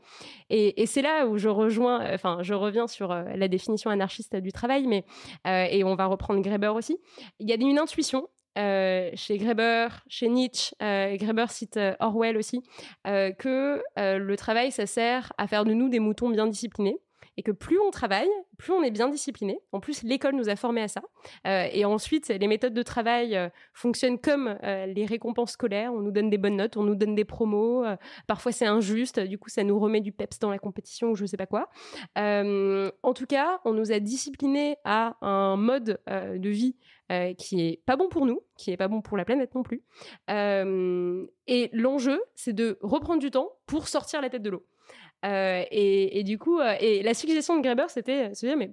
et, 0.49 0.87
c'est 0.87 1.03
là 1.03 1.27
où 1.27 1.37
je 1.37 1.49
rejoins, 1.49 2.15
enfin, 2.15 2.39
je 2.43 2.55
reviens 2.55 2.87
sur 2.87 3.09
la 3.09 3.49
définition 3.49 3.91
anarchiste 3.91 4.37
du 4.37 4.53
travail, 4.53 4.87
mais 4.87 5.05
et 5.47 5.85
on 5.85 5.95
va 5.95 6.07
reprendre 6.07 6.41
Greber 6.41 6.75
aussi. 6.75 6.99
Il 7.39 7.49
y 7.49 7.53
a 7.53 7.57
une 7.57 7.79
intuition 7.79 8.29
euh, 8.59 9.11
chez 9.15 9.39
Greber, 9.39 9.89
chez 10.09 10.29
Nietzsche, 10.29 10.75
euh, 10.83 11.17
Greber 11.17 11.51
cite 11.51 11.77
euh, 11.77 11.95
Orwell 12.01 12.37
aussi, 12.37 12.63
que 13.05 13.83
le 13.97 14.35
travail, 14.37 14.73
ça 14.73 14.87
sert 14.87 15.33
à 15.39 15.47
faire 15.47 15.65
de 15.65 15.73
nous 15.73 15.89
des 15.89 16.01
moutons 16.01 16.31
bien 16.31 16.47
disciplinés 16.47 16.99
et 17.41 17.43
que 17.43 17.53
plus 17.53 17.79
on 17.81 17.91
travaille, 17.91 18.29
plus 18.59 18.71
on 18.75 18.83
est 18.83 18.91
bien 18.91 19.09
discipliné. 19.09 19.59
En 19.73 19.81
plus, 19.81 20.03
l'école 20.03 20.35
nous 20.35 20.51
a 20.51 20.57
formés 20.57 20.83
à 20.83 20.89
ça. 20.89 21.01
et 21.47 21.87
ensuite, 21.87 22.29
les 22.29 22.47
méthodes 22.47 22.75
de 22.75 22.83
travail 22.83 23.51
fonctionnent 23.73 24.19
comme 24.19 24.59
les 24.63 25.07
récompenses 25.07 25.53
scolaires. 25.53 25.91
On 25.95 26.01
nous 26.01 26.11
donne 26.11 26.29
des 26.29 26.37
bonnes 26.37 26.57
notes, 26.57 26.77
on 26.77 26.83
nous 26.83 26.95
donne 26.95 27.15
des 27.15 27.25
promos. 27.25 27.83
parfois, 28.27 28.53
c'est 28.53 28.67
injuste. 28.67 29.21
Du 29.21 29.39
coup, 29.39 29.49
ça 29.49 29.65
nous 29.65 29.79
remet 29.81 30.03
du 30.03 30.13
peps 30.13 30.39
dans 30.39 30.51
la 30.51 30.59
compétition 30.59 31.13
ou 31.13 31.17
je 31.17 31.25
sais 31.25 31.39
pas 31.39 31.47
quoi. 31.47 31.71
en 32.17 33.15
tout 33.15 33.27
cas, 33.27 33.61
on 33.65 33.73
nous 33.73 33.91
a 33.91 34.01
disciplinés 34.01 34.77
à 34.85 35.17
un 35.23 35.57
mode 35.57 35.99
de 36.07 36.49
vie 36.51 36.77
euh, 37.11 37.35
qui 37.35 37.61
est 37.63 37.83
pas 37.87 37.97
bon 37.97 38.09
pour 38.09 38.25
nous, 38.25 38.41
qui 38.57 38.71
est 38.71 38.77
pas 38.77 38.87
bon 38.87 39.01
pour 39.01 39.17
la 39.17 39.25
planète 39.25 39.57
non 39.57 39.65
plus. 39.65 39.83
Euh, 40.31 41.27
et 41.49 41.69
l'enjeu, 41.73 42.23
c'est 42.37 42.53
de 42.53 42.79
reprendre 42.83 43.19
du 43.19 43.33
temps 43.33 43.51
pour 43.67 43.89
sortir 43.89 44.21
la 44.21 44.31
tête 44.31 44.43
de 44.43 44.51
l'eau. 44.51 44.65
Euh, 45.25 45.65
et, 45.71 46.23
du 46.25 46.39
coup, 46.39 46.61
et 46.81 47.03
la 47.03 47.15
suggestion 47.15 47.57
de 47.57 47.63
Graeber, 47.63 47.89
c'était 47.89 48.35
se 48.35 48.47
dire, 48.47 48.57
mais 48.57 48.71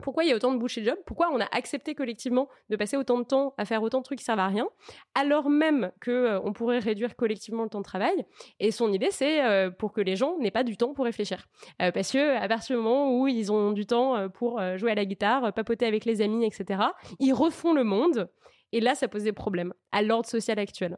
pourquoi 0.00 0.24
il 0.24 0.30
y 0.30 0.32
a 0.32 0.36
autant 0.36 0.52
de 0.52 0.58
bullshit 0.58 0.84
jobs? 0.84 0.98
Pourquoi 1.06 1.30
on 1.32 1.40
a 1.40 1.46
accepté 1.52 1.94
collectivement 1.94 2.48
de 2.70 2.76
passer 2.76 2.96
autant 2.96 3.18
de 3.18 3.24
temps 3.24 3.54
à 3.58 3.64
faire 3.64 3.82
autant 3.82 3.98
de 3.98 4.04
trucs 4.04 4.18
qui 4.18 4.24
servent 4.24 4.38
à 4.38 4.48
rien, 4.48 4.68
alors 5.14 5.50
même 5.50 5.92
que 6.00 6.10
euh, 6.10 6.40
on 6.44 6.52
pourrait 6.52 6.78
réduire 6.78 7.14
collectivement 7.16 7.62
le 7.62 7.68
temps 7.68 7.80
de 7.80 7.84
travail? 7.84 8.24
Et 8.58 8.70
son 8.70 8.92
idée, 8.92 9.10
c'est 9.10 9.44
euh, 9.44 9.70
pour 9.70 9.92
que 9.92 10.00
les 10.00 10.16
gens 10.16 10.38
n'aient 10.38 10.50
pas 10.50 10.64
du 10.64 10.76
temps 10.76 10.94
pour 10.94 11.04
réfléchir, 11.04 11.46
euh, 11.80 11.90
parce 11.92 12.12
que 12.12 12.36
à 12.36 12.48
partir 12.48 12.76
du 12.76 12.82
moment 12.82 13.18
où 13.18 13.28
ils 13.28 13.52
ont 13.52 13.72
du 13.72 13.86
temps 13.86 14.28
pour 14.30 14.60
jouer 14.76 14.92
à 14.92 14.94
la 14.94 15.04
guitare, 15.04 15.52
papoter 15.52 15.86
avec 15.86 16.04
les 16.04 16.20
amis, 16.20 16.44
etc., 16.44 16.80
ils 17.18 17.32
refont 17.32 17.72
le 17.72 17.84
monde. 17.84 18.28
Et 18.72 18.80
là, 18.80 18.94
ça 18.94 19.06
pose 19.06 19.24
des 19.24 19.32
problèmes 19.32 19.74
à 19.92 20.02
l'ordre 20.02 20.26
social 20.26 20.58
actuel. 20.58 20.96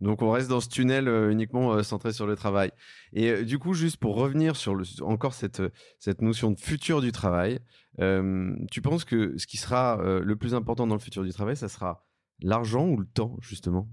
Donc 0.00 0.22
on 0.22 0.30
reste 0.30 0.48
dans 0.48 0.60
ce 0.60 0.68
tunnel 0.68 1.08
euh, 1.08 1.30
uniquement 1.30 1.72
euh, 1.72 1.82
centré 1.82 2.12
sur 2.12 2.26
le 2.26 2.36
travail. 2.36 2.70
Et 3.12 3.30
euh, 3.30 3.44
du 3.44 3.58
coup, 3.58 3.74
juste 3.74 3.98
pour 3.98 4.16
revenir 4.16 4.56
sur 4.56 4.74
le, 4.74 4.84
encore 5.02 5.34
cette, 5.34 5.62
cette 5.98 6.22
notion 6.22 6.50
de 6.50 6.58
futur 6.58 7.00
du 7.00 7.12
travail, 7.12 7.60
tu 8.70 8.80
penses 8.80 9.04
que 9.04 9.36
ce 9.36 9.46
qui 9.46 9.58
sera 9.58 10.00
le 10.02 10.36
plus 10.36 10.54
important 10.54 10.86
dans 10.86 10.94
le 10.94 11.00
futur 11.00 11.22
du 11.22 11.32
travail, 11.32 11.54
ça 11.54 11.68
sera 11.68 12.06
l'argent 12.40 12.86
ou 12.86 12.96
le 12.96 13.04
temps, 13.04 13.36
justement? 13.42 13.88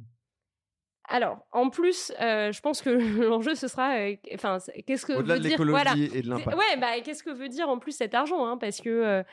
Alors, 1.10 1.46
en 1.52 1.70
plus, 1.70 2.14
je 2.18 2.60
pense 2.62 2.82
que 2.82 2.90
l'enjeu 3.28 3.54
ce 3.56 3.68
sera, 3.68 3.96
enfin, 4.34 4.60
qu'est-ce 4.86 5.06
que 5.06 5.22
veut 5.22 5.40
dire, 5.40 5.58
voilà, 5.62 5.94
et 5.98 6.22
de 6.22 6.30
l'impact. 6.30 6.56
Ouais, 6.56 6.80
bah, 6.80 7.02
qu'est-ce 7.04 7.24
que 7.24 7.32
veut 7.32 7.50
dire 7.50 7.68
en 7.68 7.80
plus 7.80 7.92
cet 7.92 8.14
argent, 8.14 8.46
hein, 8.46 8.58
parce 8.58 8.80
que 8.80 9.26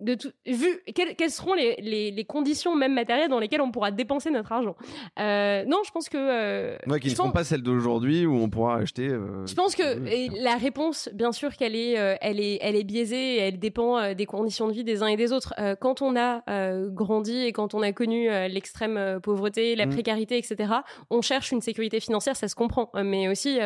de 0.00 0.14
tout, 0.14 0.30
vu 0.44 0.82
quelles, 0.94 1.30
seront 1.30 1.54
les, 1.54 1.76
les, 1.80 2.24
conditions 2.24 2.76
même 2.76 2.92
matérielles 2.92 3.30
dans 3.30 3.38
lesquelles 3.38 3.62
on 3.62 3.70
pourra 3.70 3.90
dépenser 3.90 4.30
notre 4.30 4.52
argent. 4.52 4.76
Euh, 5.18 5.64
non, 5.66 5.78
je 5.86 5.90
pense 5.90 6.08
que 6.10 6.18
euh, 6.18 6.76
ouais, 6.86 7.00
qui 7.00 7.08
ne 7.08 7.14
sont 7.14 7.30
pas 7.30 7.44
celles 7.44 7.62
d'aujourd'hui 7.62 8.26
où 8.26 8.34
on 8.34 8.50
pourra 8.50 8.76
acheter. 8.76 9.08
Euh, 9.08 9.46
je 9.46 9.54
pense 9.54 9.74
que 9.74 10.42
la 10.42 10.56
réponse, 10.56 11.08
bien 11.14 11.32
sûr, 11.32 11.56
qu'elle 11.56 11.74
est, 11.74 11.98
euh, 11.98 12.14
elle 12.20 12.40
est, 12.40 12.58
elle 12.60 12.76
est 12.76 12.84
biaisée. 12.84 13.36
Et 13.36 13.38
elle 13.38 13.58
dépend 13.58 14.12
des 14.14 14.26
conditions 14.26 14.68
de 14.68 14.72
vie 14.72 14.84
des 14.84 15.02
uns 15.02 15.06
et 15.06 15.16
des 15.16 15.32
autres. 15.32 15.54
quand 15.80 16.02
on 16.02 16.16
a 16.16 16.42
grandi 16.88 17.38
et 17.38 17.52
quand 17.52 17.74
on 17.74 17.82
a 17.82 17.92
connu 17.92 18.28
l'extrême 18.48 19.20
pauvreté, 19.22 19.76
la 19.76 19.86
mmh. 19.86 19.90
précarité, 19.90 20.38
etc., 20.38 20.74
on 21.10 21.22
cherche 21.22 21.52
une 21.52 21.60
sécurité 21.60 22.00
financière, 22.00 22.36
ça 22.36 22.48
se 22.48 22.54
comprend. 22.54 22.90
Mais 22.94 23.28
aussi, 23.28 23.58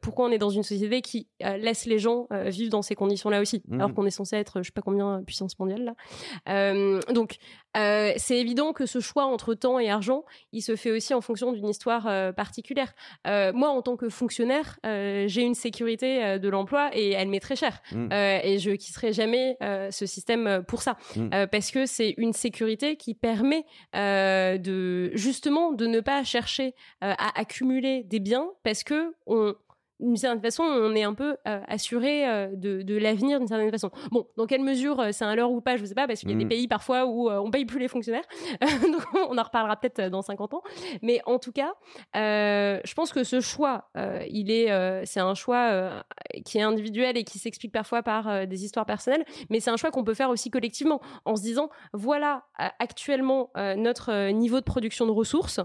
pourquoi 0.00 0.26
on 0.26 0.30
est 0.30 0.38
dans 0.38 0.50
une 0.50 0.62
société 0.62 1.02
qui 1.02 1.28
laisse 1.40 1.86
les 1.86 1.98
gens 1.98 2.26
vivre 2.46 2.70
dans 2.70 2.82
ces 2.82 2.94
conditions-là 2.94 3.40
aussi, 3.40 3.62
mmh. 3.68 3.74
alors 3.74 3.94
qu'on 3.94 4.06
est 4.06 4.10
censé 4.10 4.36
être, 4.36 4.62
je 4.62 4.66
sais 4.66 4.72
pas 4.72 4.82
combien 4.82 5.22
puissance 5.22 5.58
mondiale 5.58 5.73
là. 5.82 5.94
Euh, 6.48 7.00
donc 7.12 7.36
euh, 7.76 8.12
c'est 8.16 8.38
évident 8.38 8.72
que 8.72 8.86
ce 8.86 9.00
choix 9.00 9.24
entre 9.24 9.54
temps 9.54 9.78
et 9.78 9.90
argent, 9.90 10.24
il 10.52 10.62
se 10.62 10.76
fait 10.76 10.90
aussi 10.90 11.12
en 11.12 11.20
fonction 11.20 11.52
d'une 11.52 11.68
histoire 11.68 12.06
euh, 12.06 12.32
particulière. 12.32 12.94
moi, 13.24 13.70
en 13.70 13.82
tant 13.82 13.96
que 13.96 14.08
fonctionnaire, 14.08 14.78
j'ai 14.84 15.42
une 15.42 15.54
sécurité 15.54 16.38
de 16.38 16.48
l'emploi 16.48 16.90
et 16.92 17.10
elle 17.10 17.28
m'est 17.28 17.40
très 17.40 17.56
chère. 17.56 17.80
Mmh. 17.92 18.12
et 18.12 18.58
je 18.58 18.70
quitterai 18.70 19.12
jamais 19.12 19.56
ce 19.90 20.06
système 20.06 20.64
pour 20.66 20.82
ça, 20.82 20.96
mmh. 21.16 21.46
parce 21.50 21.70
que 21.70 21.86
c'est 21.86 22.14
une 22.16 22.32
sécurité 22.32 22.96
qui 22.96 23.14
permet 23.14 23.64
de 23.94 25.10
justement 25.14 25.72
de 25.72 25.86
ne 25.86 26.00
pas 26.00 26.22
chercher 26.24 26.74
à 27.00 27.38
accumuler 27.38 28.04
des 28.04 28.20
biens, 28.20 28.48
parce 28.62 28.84
que 28.84 29.14
on 29.26 29.54
d'une 30.00 30.16
certaine 30.16 30.40
façon, 30.40 30.64
on 30.64 30.94
est 30.94 31.04
un 31.04 31.14
peu 31.14 31.36
euh, 31.46 31.60
assuré 31.68 32.28
euh, 32.28 32.48
de, 32.54 32.82
de 32.82 32.96
l'avenir 32.96 33.38
d'une 33.38 33.48
certaine 33.48 33.70
façon. 33.70 33.90
Bon, 34.10 34.26
dans 34.36 34.46
quelle 34.46 34.62
mesure 34.62 34.98
euh, 34.98 35.08
c'est 35.12 35.24
un 35.24 35.34
leurre 35.34 35.52
ou 35.52 35.60
pas, 35.60 35.76
je 35.76 35.82
ne 35.82 35.86
sais 35.86 35.94
pas, 35.94 36.06
parce 36.06 36.20
qu'il 36.20 36.30
y 36.30 36.34
a 36.34 36.36
des 36.36 36.44
mm. 36.44 36.48
pays 36.48 36.68
parfois 36.68 37.06
où 37.06 37.30
on 37.30 37.50
paye 37.50 37.64
plus 37.64 37.78
les 37.78 37.88
fonctionnaires. 37.88 38.24
donc 38.60 39.02
on 39.14 39.38
en 39.38 39.42
reparlera 39.42 39.76
peut-être 39.76 40.10
dans 40.10 40.22
50 40.22 40.54
ans. 40.54 40.62
Mais 41.02 41.20
en 41.26 41.38
tout 41.38 41.52
cas, 41.52 41.74
je 42.14 42.94
pense 42.94 43.12
que 43.12 43.24
ce 43.24 43.40
choix, 43.40 43.90
il 44.28 44.50
est, 44.50 45.06
c'est 45.06 45.20
un 45.20 45.34
choix 45.34 46.04
qui 46.44 46.58
est 46.58 46.62
individuel 46.62 47.16
et 47.16 47.24
qui 47.24 47.38
s'explique 47.38 47.72
parfois 47.72 48.02
par 48.02 48.46
des 48.46 48.64
histoires 48.64 48.86
personnelles, 48.86 49.24
mais 49.50 49.60
c'est 49.60 49.70
un 49.70 49.76
choix 49.76 49.90
qu'on 49.90 50.04
peut 50.04 50.14
faire 50.14 50.30
aussi 50.30 50.50
collectivement 50.50 51.00
en 51.24 51.36
se 51.36 51.42
disant, 51.42 51.70
voilà 51.92 52.44
actuellement 52.78 53.50
notre 53.76 54.30
niveau 54.30 54.60
de 54.60 54.64
production 54.64 55.06
de 55.06 55.12
ressources 55.12 55.60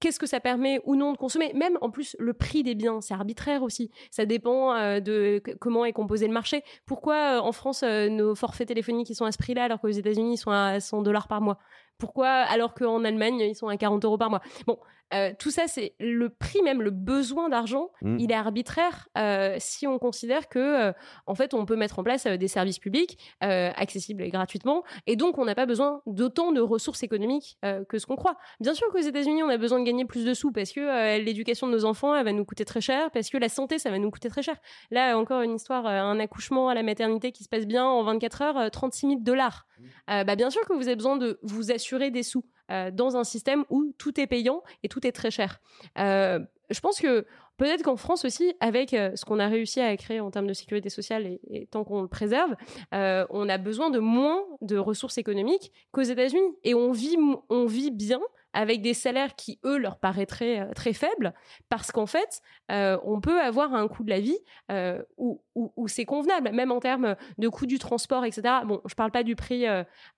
qu'est-ce 0.00 0.18
que 0.18 0.26
ça 0.26 0.40
permet 0.40 0.80
ou 0.84 0.96
non 0.96 1.12
de 1.12 1.16
consommer. 1.16 1.52
Même 1.54 1.78
en 1.80 1.90
plus, 1.90 2.16
le 2.18 2.32
prix 2.32 2.62
des 2.62 2.74
biens, 2.74 3.00
c'est 3.00 3.14
arbitraire 3.14 3.62
aussi. 3.62 3.90
Ça 4.10 4.26
dépend 4.26 4.74
euh, 4.74 5.00
de 5.00 5.42
comment 5.60 5.84
est 5.84 5.92
composé 5.92 6.26
le 6.26 6.32
marché. 6.32 6.62
Pourquoi 6.86 7.38
euh, 7.38 7.40
en 7.40 7.52
France, 7.52 7.82
euh, 7.82 8.08
nos 8.08 8.34
forfaits 8.34 8.68
téléphoniques 8.68 9.10
ils 9.10 9.14
sont 9.14 9.24
à 9.24 9.32
ce 9.32 9.38
prix-là 9.38 9.64
alors 9.64 9.80
qu'aux 9.80 9.88
États-Unis 9.88 10.34
ils 10.34 10.38
sont 10.38 10.50
à 10.50 10.80
100 10.80 11.02
dollars 11.02 11.28
par 11.28 11.40
mois? 11.40 11.58
Pourquoi 11.98 12.28
alors 12.28 12.74
qu'en 12.74 13.04
Allemagne 13.04 13.40
ils 13.40 13.56
sont 13.56 13.68
à 13.68 13.76
40 13.76 14.04
euros 14.04 14.18
par 14.18 14.30
mois? 14.30 14.40
Bon, 14.66 14.78
euh, 15.14 15.32
tout 15.38 15.50
ça, 15.50 15.66
c'est 15.66 15.94
le 15.98 16.28
prix 16.28 16.62
même, 16.62 16.82
le 16.82 16.90
besoin 16.90 17.48
d'argent, 17.48 17.90
mmh. 18.02 18.18
il 18.18 18.30
est 18.30 18.34
arbitraire 18.34 19.08
euh, 19.16 19.56
si 19.58 19.86
on 19.86 19.98
considère 19.98 20.48
que, 20.48 20.58
euh, 20.58 20.92
en 21.26 21.34
fait, 21.34 21.54
on 21.54 21.64
peut 21.64 21.76
mettre 21.76 21.98
en 21.98 22.02
place 22.02 22.26
des 22.26 22.48
services 22.48 22.78
publics 22.78 23.18
accessibles 23.40 24.22
et 24.22 24.30
gratuitement, 24.30 24.82
et 25.06 25.16
donc 25.16 25.38
on 25.38 25.44
n'a 25.44 25.54
pas 25.54 25.66
besoin 25.66 26.02
d'autant 26.06 26.52
de 26.52 26.60
ressources 26.60 27.02
économiques 27.02 27.58
que 27.88 27.98
ce 27.98 28.06
qu'on 28.06 28.16
croit. 28.16 28.36
Bien 28.60 28.74
sûr 28.74 28.88
qu'aux 28.90 28.98
États-Unis, 28.98 29.42
on 29.42 29.48
a 29.48 29.56
besoin 29.56 29.80
de 29.80 29.84
gagner 29.84 30.04
plus 30.04 30.24
de 30.24 30.34
sous 30.34 30.52
parce 30.52 30.72
que 30.72 31.18
l'éducation 31.18 31.66
de 31.66 31.72
nos 31.72 31.84
enfants, 31.84 32.14
elle 32.14 32.24
va 32.24 32.32
nous 32.32 32.44
coûter 32.44 32.64
très 32.64 32.80
cher, 32.80 33.10
parce 33.10 33.30
que 33.30 33.38
la 33.38 33.48
santé, 33.48 33.78
ça 33.78 33.90
va 33.90 33.98
nous 33.98 34.10
coûter 34.10 34.28
très 34.28 34.42
cher. 34.42 34.56
Là, 34.90 35.16
encore 35.18 35.42
une 35.42 35.54
histoire, 35.54 35.86
un 35.86 36.18
accouchement 36.20 36.68
à 36.68 36.74
la 36.74 36.82
maternité 36.82 37.32
qui 37.32 37.44
se 37.44 37.48
passe 37.48 37.66
bien 37.66 37.84
en 37.84 38.02
24 38.02 38.42
heures, 38.42 38.70
36 38.70 39.06
000 39.08 39.20
dollars. 39.20 39.66
Mmh. 39.78 40.24
bah, 40.24 40.36
bien 40.36 40.50
sûr 40.50 40.62
que 40.62 40.72
vous 40.72 40.86
avez 40.86 40.96
besoin 40.96 41.16
de 41.16 41.38
vous 41.42 41.70
assurer 41.70 42.10
des 42.10 42.22
sous. 42.22 42.44
Euh, 42.70 42.90
dans 42.90 43.16
un 43.16 43.24
système 43.24 43.64
où 43.70 43.92
tout 43.96 44.20
est 44.20 44.26
payant 44.26 44.62
et 44.82 44.88
tout 44.88 45.06
est 45.06 45.12
très 45.12 45.30
cher. 45.30 45.60
Euh, 45.98 46.38
je 46.68 46.80
pense 46.80 47.00
que 47.00 47.24
peut-être 47.56 47.82
qu'en 47.82 47.96
France 47.96 48.26
aussi, 48.26 48.52
avec 48.60 48.92
euh, 48.92 49.16
ce 49.16 49.24
qu'on 49.24 49.38
a 49.38 49.48
réussi 49.48 49.80
à 49.80 49.96
créer 49.96 50.20
en 50.20 50.30
termes 50.30 50.46
de 50.46 50.52
sécurité 50.52 50.90
sociale 50.90 51.38
et, 51.50 51.66
tant 51.70 51.82
qu'on 51.84 52.02
le 52.02 52.08
préserve, 52.08 52.54
on 52.92 53.48
a 53.48 53.58
besoin 53.58 53.90
de 53.90 53.98
moins 53.98 54.44
de 54.60 54.76
ressources 54.76 55.16
économiques 55.16 55.72
qu'aux 55.92 56.02
États-Unis. 56.02 56.56
Et 56.64 56.74
on 56.74 56.92
vit, 56.92 57.16
on 57.48 57.66
vit 57.66 57.90
bien 57.90 58.20
avec 58.52 58.82
des 58.82 58.94
salaires 58.94 59.34
qui, 59.34 59.58
eux, 59.64 59.78
leur 59.78 59.98
paraîtraient 59.98 60.60
euh, 60.60 60.72
très 60.74 60.92
faibles, 60.92 61.34
parce 61.68 61.92
qu'en 61.92 62.06
fait, 62.06 62.40
euh, 62.70 62.98
on 63.04 63.20
peut 63.20 63.40
avoir 63.40 63.74
un 63.74 63.88
coût 63.88 64.04
de 64.04 64.10
la 64.10 64.20
vie 64.20 64.38
euh, 64.70 65.02
où, 65.16 65.40
c'est 65.86 66.04
convenable, 66.04 66.50
même 66.52 66.70
en 66.70 66.80
termes 66.80 67.16
de 67.38 67.48
coût 67.48 67.66
du 67.66 67.78
transport, 67.78 68.24
etc. 68.24 68.42
Bon, 68.64 68.80
je 68.84 68.92
ne 68.92 68.96
parle 68.96 69.10
pas 69.10 69.22
du 69.22 69.34
prix 69.34 69.64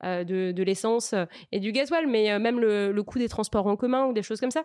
de, 0.02 0.62
l'essence 0.62 1.14
et 1.52 1.60
du 1.60 1.72
gasoil, 1.72 2.06
mais 2.06 2.38
même 2.38 2.60
le, 2.60 3.02
coût 3.02 3.18
des 3.18 3.28
transports 3.28 3.66
en 3.66 3.76
commun 3.76 4.06
ou 4.06 4.12
des 4.12 4.22
choses 4.22 4.40
comme 4.40 4.50
ça. 4.50 4.64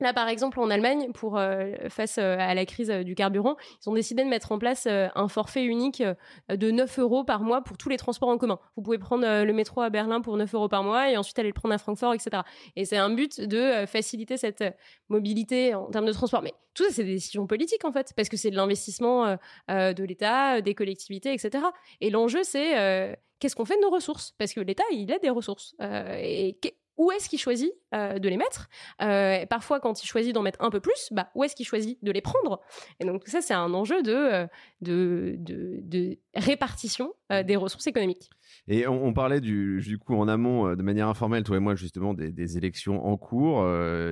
Là, 0.00 0.14
par 0.14 0.28
exemple, 0.28 0.58
en 0.60 0.70
Allemagne, 0.70 1.08
euh, 1.24 1.88
face 1.90 2.16
euh, 2.18 2.36
à 2.38 2.54
la 2.54 2.64
crise 2.64 2.90
euh, 2.90 3.02
du 3.02 3.14
carburant, 3.14 3.56
ils 3.84 3.90
ont 3.90 3.92
décidé 3.92 4.24
de 4.24 4.28
mettre 4.28 4.50
en 4.50 4.58
place 4.58 4.86
un 4.86 5.28
forfait 5.28 5.64
unique 5.64 6.02
de 6.48 6.70
9 6.70 6.98
euros 6.98 7.24
par 7.24 7.42
mois 7.42 7.62
pour 7.62 7.76
tous 7.76 7.88
les 7.88 7.98
transports 7.98 8.30
en 8.30 8.38
commun. 8.38 8.58
Vous 8.76 8.82
pouvez 8.82 8.98
prendre 8.98 9.44
le 9.44 9.52
métro 9.52 9.82
à 9.82 9.90
Berlin 9.90 10.20
pour 10.20 10.36
9 10.36 10.54
euros 10.54 10.68
par 10.68 10.82
mois 10.82 11.10
et 11.10 11.16
ensuite 11.16 11.38
aller 11.38 11.48
le 11.48 11.54
prendre 11.54 11.74
à 11.74 11.78
Francfort, 11.78 12.14
etc. 12.14 12.42
Et 12.76 12.84
c'est 12.84 12.96
un 12.96 13.10
but 13.10 13.40
de 13.40 13.84
faciliter 13.86 14.36
cette 14.36 14.64
mobilité 15.08 15.74
en 15.74 15.86
termes 15.86 16.06
de 16.06 16.12
transport. 16.12 16.42
Mais 16.42 16.54
tout 16.74 16.84
ça, 16.84 16.90
c'est 16.90 17.04
des 17.04 17.14
décisions 17.14 17.46
politiques 17.46 17.84
en 17.84 17.92
fait, 17.92 18.12
parce 18.16 18.28
que 18.28 18.36
c'est 18.36 18.50
de 18.50 18.56
l'investissement 18.56 19.36
de 19.68 20.04
l'État, 20.04 20.60
des 20.60 20.74
collectivités, 20.74 21.32
etc. 21.32 21.64
Et 22.00 22.10
l'enjeu, 22.10 22.42
c'est 22.42 23.18
qu'est-ce 23.38 23.56
qu'on 23.56 23.64
fait 23.64 23.76
de 23.76 23.82
nos 23.82 23.90
ressources? 23.90 24.34
Parce 24.38 24.52
que 24.52 24.60
l'État, 24.60 24.84
il 24.92 25.12
a 25.12 25.18
des 25.18 25.30
ressources. 25.30 25.74
et 25.80 26.58
où 27.00 27.10
est-ce 27.12 27.30
qu'il 27.30 27.38
choisit 27.38 27.72
euh, 27.94 28.18
de 28.18 28.28
les 28.28 28.36
mettre 28.36 28.68
euh, 29.00 29.46
Parfois, 29.46 29.80
quand 29.80 30.04
il 30.04 30.06
choisit 30.06 30.34
d'en 30.34 30.42
mettre 30.42 30.62
un 30.62 30.68
peu 30.68 30.80
plus, 30.80 31.08
bah, 31.12 31.30
où 31.34 31.42
est-ce 31.44 31.56
qu'il 31.56 31.64
choisit 31.64 31.98
de 32.04 32.12
les 32.12 32.20
prendre? 32.20 32.60
Et 33.00 33.06
donc, 33.06 33.26
ça, 33.26 33.40
c'est 33.40 33.54
un 33.54 33.72
enjeu 33.72 34.02
de, 34.02 34.12
euh, 34.12 34.46
de, 34.82 35.36
de, 35.38 36.18
répartition 36.34 37.14
des 37.30 37.56
ressources 37.56 37.86
économiques. 37.86 38.28
Et 38.68 38.86
on, 38.86 39.12
parlait 39.14 39.40
du, 39.40 39.80
du, 39.80 39.98
coup 39.98 40.14
en 40.14 40.28
amont, 40.28 40.74
de 40.74 40.82
manière 40.82 41.08
informelle, 41.08 41.42
toi 41.42 41.56
et 41.56 41.60
moi, 41.60 41.74
justement, 41.74 42.12
des, 42.12 42.32
des 42.32 42.58
élections 42.58 43.06
en 43.06 43.16
cours, 43.16 43.64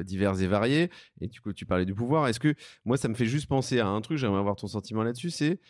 diverses 0.05 0.41
et 0.41 0.47
variées. 0.47 0.91
Et 1.21 1.27
du 1.27 1.41
coup, 1.41 1.53
tu 1.53 1.67
parlais 1.67 1.85
du 1.85 1.95
pouvoir. 1.95 2.27
Est-ce 2.29 2.41
que 2.41 2.55
moi, 2.85 2.97
ça 2.97 3.09
me 3.09 3.15
fait 3.15 3.27
juste 3.27 3.49
penser 3.49 3.81
à 3.81 3.89
un 3.89 4.01
truc, 4.01 4.19
j'aimerais 4.19 4.39
avoir 4.39 4.57
ton 4.57 4.67
sentiment 4.67 5.03
là-dessus, 5.03 5.31
c'est 5.31 5.61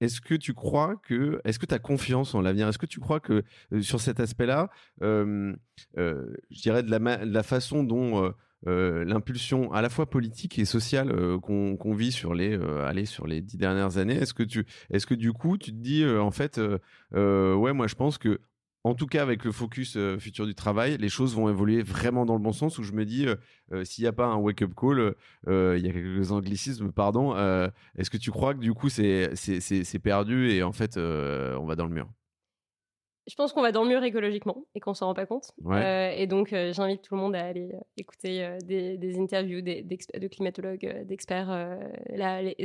est-ce 0.00 0.20
que 0.20 0.34
tu 0.34 0.54
crois 0.54 0.96
que, 0.96 1.40
est-ce 1.44 1.58
que 1.58 1.66
tu 1.66 1.74
as 1.74 1.78
confiance 1.78 2.34
en 2.34 2.40
l'avenir 2.40 2.68
Est-ce 2.68 2.78
que 2.78 2.86
tu 2.86 3.00
crois 3.00 3.20
que 3.20 3.42
euh, 3.72 3.82
sur 3.82 4.00
cet 4.00 4.20
aspect-là, 4.20 4.70
euh, 5.02 5.54
euh, 5.98 6.34
je 6.50 6.62
dirais 6.62 6.82
de 6.82 6.90
la, 6.90 7.42
façon 7.42 7.82
dont 7.82 8.32
l'impulsion 8.64 9.72
à 9.72 9.82
la 9.82 9.88
fois 9.88 10.08
politique 10.08 10.58
et 10.58 10.64
sociale 10.64 11.38
qu'on 11.40 11.94
vit 11.94 12.12
sur 12.12 12.34
les, 12.34 12.58
sur 13.06 13.26
les 13.26 13.40
dix 13.40 13.56
dernières 13.56 13.98
années, 13.98 14.16
est-ce 14.16 14.34
que 14.34 14.42
tu, 14.42 14.66
est-ce 14.90 15.06
que 15.06 15.14
du 15.14 15.32
coup 15.32 15.56
tu 15.56 15.72
te 15.72 15.76
dis 15.76 16.06
en 16.06 16.30
fait, 16.30 16.58
ouais, 17.12 17.72
moi 17.72 17.86
je 17.86 17.94
pense 17.94 18.18
que 18.18 18.40
en 18.84 18.94
tout 18.94 19.06
cas 19.06 19.22
avec 19.22 19.44
le 19.44 19.52
focus 19.52 19.96
euh, 19.96 20.18
futur 20.18 20.46
du 20.46 20.54
travail, 20.54 20.96
les 20.98 21.08
choses 21.08 21.34
vont 21.34 21.48
évoluer 21.48 21.82
vraiment 21.82 22.24
dans 22.24 22.34
le 22.34 22.40
bon 22.40 22.52
sens 22.52 22.78
où 22.78 22.82
je 22.82 22.92
me 22.92 23.04
dis, 23.04 23.26
euh, 23.26 23.36
euh, 23.72 23.84
s'il 23.84 24.02
n'y 24.04 24.08
a 24.08 24.12
pas 24.12 24.26
un 24.26 24.36
wake-up 24.36 24.72
call, 24.74 25.14
il 25.46 25.84
y 25.84 25.88
a 25.88 25.92
quelques 25.92 26.32
anglicismes, 26.32 26.92
pardon, 26.92 27.34
est-ce 27.96 28.10
que 28.10 28.16
tu 28.16 28.30
crois 28.30 28.54
que 28.54 28.60
du 28.60 28.72
coup 28.72 28.88
c'est 28.88 29.32
perdu 30.02 30.50
et 30.50 30.62
en 30.62 30.72
fait 30.72 30.96
on 30.96 31.64
va 31.66 31.76
dans 31.76 31.86
le 31.86 31.94
mur? 31.94 32.08
Je 33.26 33.34
pense 33.34 33.52
qu'on 33.52 33.62
va 33.62 33.72
dans 33.72 33.82
le 33.82 33.88
mur 33.88 34.02
écologiquement 34.02 34.64
et 34.74 34.80
qu'on 34.80 34.94
s'en 34.94 35.06
rend 35.06 35.14
pas 35.14 35.26
compte. 35.26 35.52
Euh, 35.66 36.12
et 36.16 36.26
donc, 36.26 36.52
euh, 36.52 36.72
j'invite 36.72 37.02
tout 37.02 37.14
le 37.14 37.20
monde 37.20 37.34
à 37.34 37.44
aller 37.44 37.70
euh, 37.72 37.80
écouter 37.96 38.56
des, 38.64 39.18
interviews 39.18 39.60
de 39.62 40.28
climatologues, 40.28 41.04
d'experts, 41.04 41.78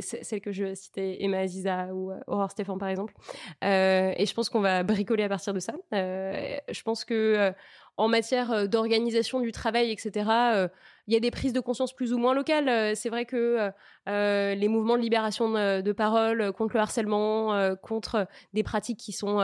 celles 0.00 0.40
que 0.40 0.52
je 0.52 0.74
citais, 0.74 1.18
Emma 1.20 1.38
Aziza 1.38 1.94
ou 1.94 2.12
Aurore 2.26 2.50
Stéphane, 2.50 2.78
par 2.78 2.88
exemple. 2.88 3.14
et 3.62 4.24
je 4.26 4.34
pense 4.34 4.48
qu'on 4.48 4.60
va 4.60 4.82
bricoler 4.82 5.24
à 5.24 5.28
partir 5.28 5.54
de 5.54 5.60
ça. 5.60 5.74
je 5.92 6.82
pense 6.82 7.04
que 7.04 7.52
en 7.98 8.08
matière 8.08 8.68
d'organisation 8.68 9.40
du 9.40 9.52
travail, 9.52 9.90
etc., 9.90 10.68
il 11.06 11.14
y 11.14 11.16
a 11.16 11.20
des 11.20 11.30
prises 11.30 11.52
de 11.52 11.60
conscience 11.60 11.92
plus 11.94 12.12
ou 12.12 12.18
moins 12.18 12.34
locales. 12.34 12.96
C'est 12.96 13.08
vrai 13.08 13.24
que 13.24 13.36
euh, 13.36 13.70
les 14.06 14.68
mouvements 14.68 14.96
de 14.96 15.02
libération 15.02 15.50
de, 15.50 15.92
parole 15.92 16.40
euh, 16.40 16.52
contre 16.52 16.74
le 16.74 16.80
harcèlement, 16.80 17.54
euh, 17.54 17.74
contre 17.74 18.26
des 18.52 18.62
pratiques 18.62 18.98
qui 18.98 19.12
sont 19.12 19.38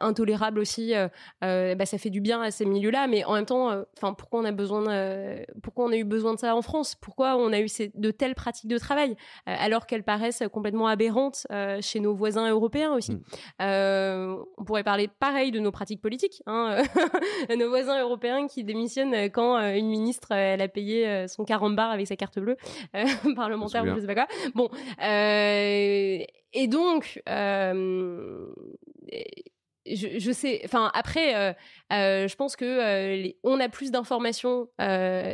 intolérables 0.00 0.58
aussi, 0.58 0.92
bah, 1.40 1.86
ça 1.86 1.98
fait 1.98 2.10
du 2.10 2.20
bien 2.20 2.40
à 2.42 2.50
ces 2.50 2.64
milieux-là. 2.64 3.06
Mais 3.06 3.24
en 3.24 3.34
même 3.34 3.46
temps, 3.46 3.70
enfin, 3.96 4.14
pourquoi 4.14 4.40
on 4.40 4.44
a 4.44 4.52
besoin, 4.52 4.84
pourquoi 5.62 5.86
on 5.86 5.92
a 5.92 5.96
eu 5.96 6.04
besoin 6.04 6.34
de 6.34 6.38
ça 6.38 6.54
en 6.54 6.62
France? 6.62 6.94
Pourquoi 6.94 7.36
on 7.36 7.52
a 7.52 7.60
eu 7.60 7.68
ces, 7.68 7.90
de 7.94 8.10
telles 8.10 8.34
pratiques 8.34 8.68
de 8.68 8.78
travail? 8.78 9.16
Alors 9.46 9.86
qu'elles 9.86 10.02
paraissent 10.02 10.42
complètement 10.52 10.86
aberrantes 10.86 11.46
chez 11.80 12.00
nos 12.00 12.14
voisins 12.14 12.50
européens 12.50 12.94
aussi 12.94 13.12
mm. 13.12 13.22
On 13.60 14.64
pourrait 14.64 14.84
parler 14.84 15.08
pareil 15.08 15.50
de 15.50 15.58
nos 15.58 15.72
pratiques 15.72 16.00
politiques. 16.00 16.42
Hein 16.46 16.82
nos 17.56 17.68
voisins 17.68 18.00
européens 18.00 18.46
qui 18.46 18.64
démissionnent 18.64 19.30
quand 19.30 19.58
une 19.58 19.88
ministre 19.88 20.32
elle 20.32 20.62
a 20.62 20.68
payé 20.68 21.26
son 21.28 21.44
carambar 21.44 21.90
avec 21.90 22.06
sa 22.06 22.16
carte 22.16 22.38
bleue 22.38 22.56
parlementaire 23.36 23.84
je 23.96 24.00
sais 24.00 24.06
pas 24.06 24.14
quoi. 24.14 24.26
Bon, 24.54 24.68
euh, 25.02 26.24
et 26.54 26.66
donc, 26.68 27.22
euh, 27.28 28.46
je, 29.86 30.32
sais. 30.32 30.60
Enfin, 30.64 30.90
après, 30.94 31.54
euh, 31.92 32.28
je 32.28 32.34
pense 32.36 32.56
que 32.56 33.32
on 33.42 33.58
a 33.58 33.68
plus 33.68 33.90
d'informations 33.90 34.68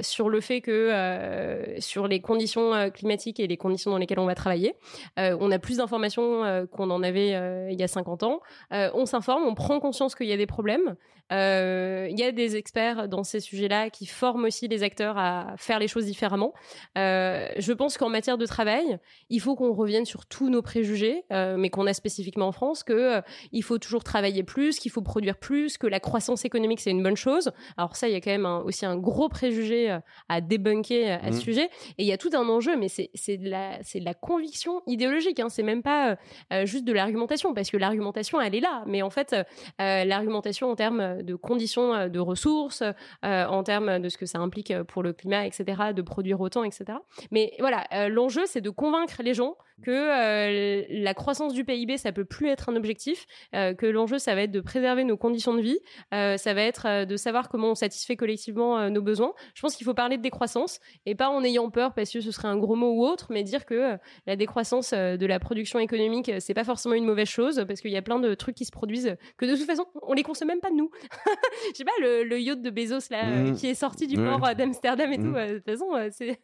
sur 0.03 0.29
le 0.29 0.41
fait 0.41 0.61
que 0.61 1.77
sur 1.81 2.09
les 2.09 2.21
conditions 2.21 2.91
climatiques 2.91 3.41
et 3.41 3.47
les 3.47 3.57
conditions 3.57 3.91
dans 3.91 3.99
lesquelles 3.99 4.21
on 4.21 4.27
va 4.27 4.35
travailler. 4.35 4.75
on 5.17 5.51
a 5.51 5.59
plus 5.59 5.79
d'informations 5.79 6.67
qu'on 6.73 6.91
en 6.91 7.03
avait 7.03 7.31
il 7.71 7.79
y 7.79 7.83
a 7.83 7.89
50 7.89 8.23
ans. 8.23 8.41
on 8.71 9.07
s'informe, 9.07 9.45
on 9.45 9.55
prend 9.55 9.81
conscience 9.81 10.15
qu'il 10.15 10.27
y 10.27 10.33
a 10.33 10.37
des 10.37 10.47
problèmes. 10.47 10.97
Il 11.31 12.19
y 12.19 12.23
a 12.23 12.33
des 12.33 12.57
experts 12.57 13.09
dans 13.09 13.25
ces 13.25 13.41
sujets-là 13.41 13.91
qui 13.91 14.07
forment 14.07 14.45
aussi 14.45 14.69
les 14.69 14.83
acteurs 14.83 15.19
à 15.19 15.55
faire 15.57 15.79
les 15.79 15.89
choses 15.89 16.07
différemment. 16.07 16.55
je 16.97 17.73
pense 17.73 17.99
qu'en 17.99 18.09
matière 18.09 18.39
de 18.39 18.47
travail, 18.47 18.99
il 19.31 19.41
faut 19.41 19.57
qu'on 19.57 19.73
revienne 19.73 20.05
sur 20.05 20.27
tous 20.27 20.49
nos 20.49 20.63
préjugés, 20.63 21.25
mais 21.31 21.71
qu'on 21.71 21.87
a 21.87 21.95
spécifiquement 21.95 22.49
en 22.49 22.53
France, 22.53 22.83
que 22.83 23.23
il 23.53 23.63
faut 23.63 23.79
toujours 23.79 24.05
travailler 24.05 24.43
plus, 24.43 24.79
qu'il 24.79 24.91
faut 24.91 25.03
produire 25.03 25.37
plus, 25.37 25.79
que 25.79 25.87
la 25.87 26.01
croissance 26.01 26.45
économique 26.45 26.81
c'est 26.81 26.91
une 26.91 27.03
bonne 27.03 27.17
chose. 27.17 27.51
Alors 27.77 27.97
ça, 27.97 28.09
il 28.09 28.13
y 28.13 28.17
a 28.17 28.21
quand 28.21 28.31
même 28.31 28.47
aussi 28.47 28.87
un 28.87 28.97
gros 28.97 29.29
préjugé 29.29 29.91
euh, 29.91 29.99
à 30.29 30.41
débunker 30.41 31.05
euh, 31.05 31.29
à 31.29 31.33
ce 31.33 31.39
mmh. 31.39 31.41
sujet. 31.41 31.65
Et 31.99 32.03
il 32.03 32.07
y 32.07 32.13
a 32.13 32.19
tout 32.19 32.31
un 32.35 32.49
enjeu, 32.49 32.77
mais 32.77 32.89
c'est 32.89 33.37
de 33.37 33.49
la 33.49 33.79
c'est 33.83 34.01
de 34.01 34.05
la 34.05 34.15
conviction 34.15 34.83
idéologique. 34.87 35.41
Hein. 35.41 35.49
C'est 35.49 35.63
même 35.63 35.83
pas 35.83 36.17
euh, 36.53 36.67
juste 36.67 36.85
de 36.85 36.93
l'argumentation, 36.93 37.55
parce 37.55 37.71
que 37.71 37.77
l'argumentation 37.77 38.41
elle 38.41 38.55
est 38.55 38.61
là. 38.61 38.85
Mais 38.87 39.03
en 39.03 39.11
fait, 39.11 39.35
l'argumentation 39.79 40.71
en 40.71 40.77
termes 40.77 41.18
de 41.23 41.35
conditions 41.35 42.09
de 42.09 42.19
ressources, 42.19 42.83
en 43.23 43.63
termes 43.63 43.99
de 43.99 44.09
ce 44.09 44.19
que 44.19 44.27
ça 44.27 44.39
implique 44.39 44.73
pour 44.85 45.03
le 45.03 45.13
climat, 45.13 45.47
etc., 45.47 45.93
de 45.95 46.03
produire 46.03 46.41
autant, 46.41 46.65
etc. 46.65 46.99
Mais 47.31 47.53
voilà, 47.61 48.09
l'enjeu 48.09 48.47
c'est 48.47 48.61
de 48.61 48.71
convaincre 48.71 49.23
les 49.23 49.35
gens 49.35 49.57
que 49.83 49.91
euh, 49.91 50.85
la 50.91 51.15
croissance 51.15 51.53
du 51.53 51.65
PIB, 51.65 51.97
ça 51.97 52.13
peut 52.13 52.25
plus 52.25 52.49
être 52.49 52.69
un 52.69 52.77
objectif, 52.77 53.27
euh, 53.55 53.75
que 53.75 53.87
l'enjeu, 53.87 54.19
ça 54.19 54.35
va 54.35 54.43
être 54.43 54.51
de 54.51 54.61
préserver 54.61 55.05
nos 55.05 55.17
conditions 55.17 55.55
de 55.55 55.61
vie, 55.61 55.79
euh, 56.15 56.37
ça 56.37 56.55
va 56.55 56.63
être 56.63 57.05
de 57.05 57.17
savoir 57.17 57.49
comment 57.49 57.71
on 57.71 57.75
satisfait 57.75 58.17
collectivement 58.17 58.91
nos 58.91 59.03
besoins. 59.03 59.33
Je 59.55 59.63
pense 59.63 59.77
qu'il 59.77 59.85
faut 59.85 59.95
parler 59.95 60.17
de 60.17 60.23
décroissance 60.23 60.81
et 61.07 61.15
pas 61.15 61.29
en 61.29 61.43
ayant 61.45 61.71
peur 61.71 61.95
parce 61.95 62.11
que 62.11 62.21
ce 62.21 62.31
serait 62.31 62.49
un 62.49 62.57
gros 62.57 62.75
mot 62.75 62.93
ou 62.93 63.05
autre, 63.05 63.29
mais 63.31 63.43
dire 63.43 63.65
que 63.65 63.97
la 64.27 64.37
décroissance 64.37 64.93
de 64.93 65.27
la 65.27 65.39
production 65.39 65.79
économique, 65.79 66.31
c'est 66.41 66.55
pas 66.55 66.65
forcément 66.65 66.95
une 66.95 67.05
mauvaise 67.05 67.29
chose 67.29 67.65
parce 67.67 67.81
qu'il 67.81 67.91
y 67.91 67.97
a 67.97 68.03
plein 68.03 68.19
de 68.19 68.35
trucs 68.35 68.57
qui 68.57 68.65
se 68.65 68.73
produisent 68.73 69.17
que 69.37 69.47
de 69.47 69.55
toute 69.55 69.67
façon, 69.67 69.87
on 70.03 70.13
les 70.13 70.23
consomme 70.23 70.49
même 70.49 70.61
pas 70.61 70.71
nous. 70.71 70.91
Je 71.73 71.79
sais 71.79 71.85
pas, 71.85 71.93
le, 72.01 72.39
yacht 72.39 72.61
de 72.63 72.71
Bezos 72.71 73.11
là, 73.11 73.25
mmh. 73.25 73.55
qui 73.55 73.69
est 73.69 73.75
sorti 73.75 74.07
du 74.07 74.17
port 74.17 74.41
d'Amsterdam 74.57 75.13
et 75.13 75.17
tout, 75.17 75.25
mmh. 75.25 75.47
de 75.47 75.55
toute 75.59 75.65
façon, 75.65 75.87
c'est 76.13 76.41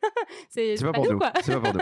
c'est 0.48 0.84
pas, 0.84 0.92
pour 0.92 1.10
nous, 1.10 1.18
quoi. 1.18 1.32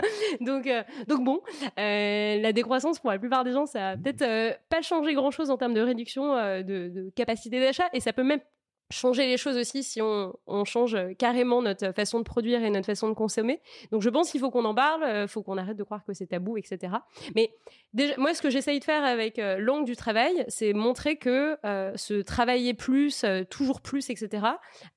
donc, 0.41 0.69
donc 1.07 1.23
bon, 1.23 1.41
euh, 1.79 2.41
la 2.41 2.53
décroissance, 2.53 2.99
pour 2.99 3.11
la 3.11 3.19
plupart 3.19 3.43
des 3.43 3.51
gens, 3.51 3.65
ça 3.65 3.89
a 3.89 3.97
peut-être 3.97 4.21
euh, 4.21 4.53
pas 4.69 4.81
changé 4.81 5.13
grand-chose 5.13 5.49
en 5.49 5.57
termes 5.57 5.73
de 5.73 5.81
réduction 5.81 6.35
euh, 6.35 6.63
de, 6.63 7.11
capacité 7.15 7.59
d'achat, 7.59 7.89
et 7.93 7.99
ça 7.99 8.13
peut 8.13 8.23
même 8.23 8.41
changer 8.89 9.27
les 9.27 9.37
choses 9.37 9.57
aussi 9.57 9.83
si 9.83 10.01
on, 10.01 10.33
change 10.65 10.97
carrément 11.17 11.61
notre 11.61 11.91
façon 11.93 12.19
de 12.19 12.23
produire 12.23 12.63
et 12.63 12.69
notre 12.69 12.85
façon 12.85 13.09
de 13.09 13.13
consommer. 13.13 13.59
Donc 13.91 14.01
je 14.01 14.09
pense 14.09 14.31
qu'il 14.31 14.39
faut 14.39 14.49
qu'on 14.49 14.65
en 14.65 14.75
parle, 14.75 15.23
il 15.23 15.27
faut 15.27 15.41
qu'on 15.41 15.57
arrête 15.57 15.77
de 15.77 15.83
croire 15.83 16.03
que 16.05 16.13
c'est 16.13 16.27
tabou, 16.27 16.57
etc. 16.57 16.93
Mais 17.35 17.51
déjà, 17.93 18.13
moi, 18.17 18.33
ce 18.33 18.41
que 18.41 18.49
j'essaye 18.49 18.79
de 18.79 18.83
faire 18.83 19.03
avec 19.03 19.41
l'angle 19.57 19.85
du 19.85 19.95
travail, 19.95 20.45
c'est 20.47 20.73
montrer 20.73 21.17
que 21.17 21.57
se 21.95 22.21
travailler 22.21 22.73
plus, 22.73 23.25
toujours 23.49 23.81
plus, 23.81 24.09
etc., 24.09 24.45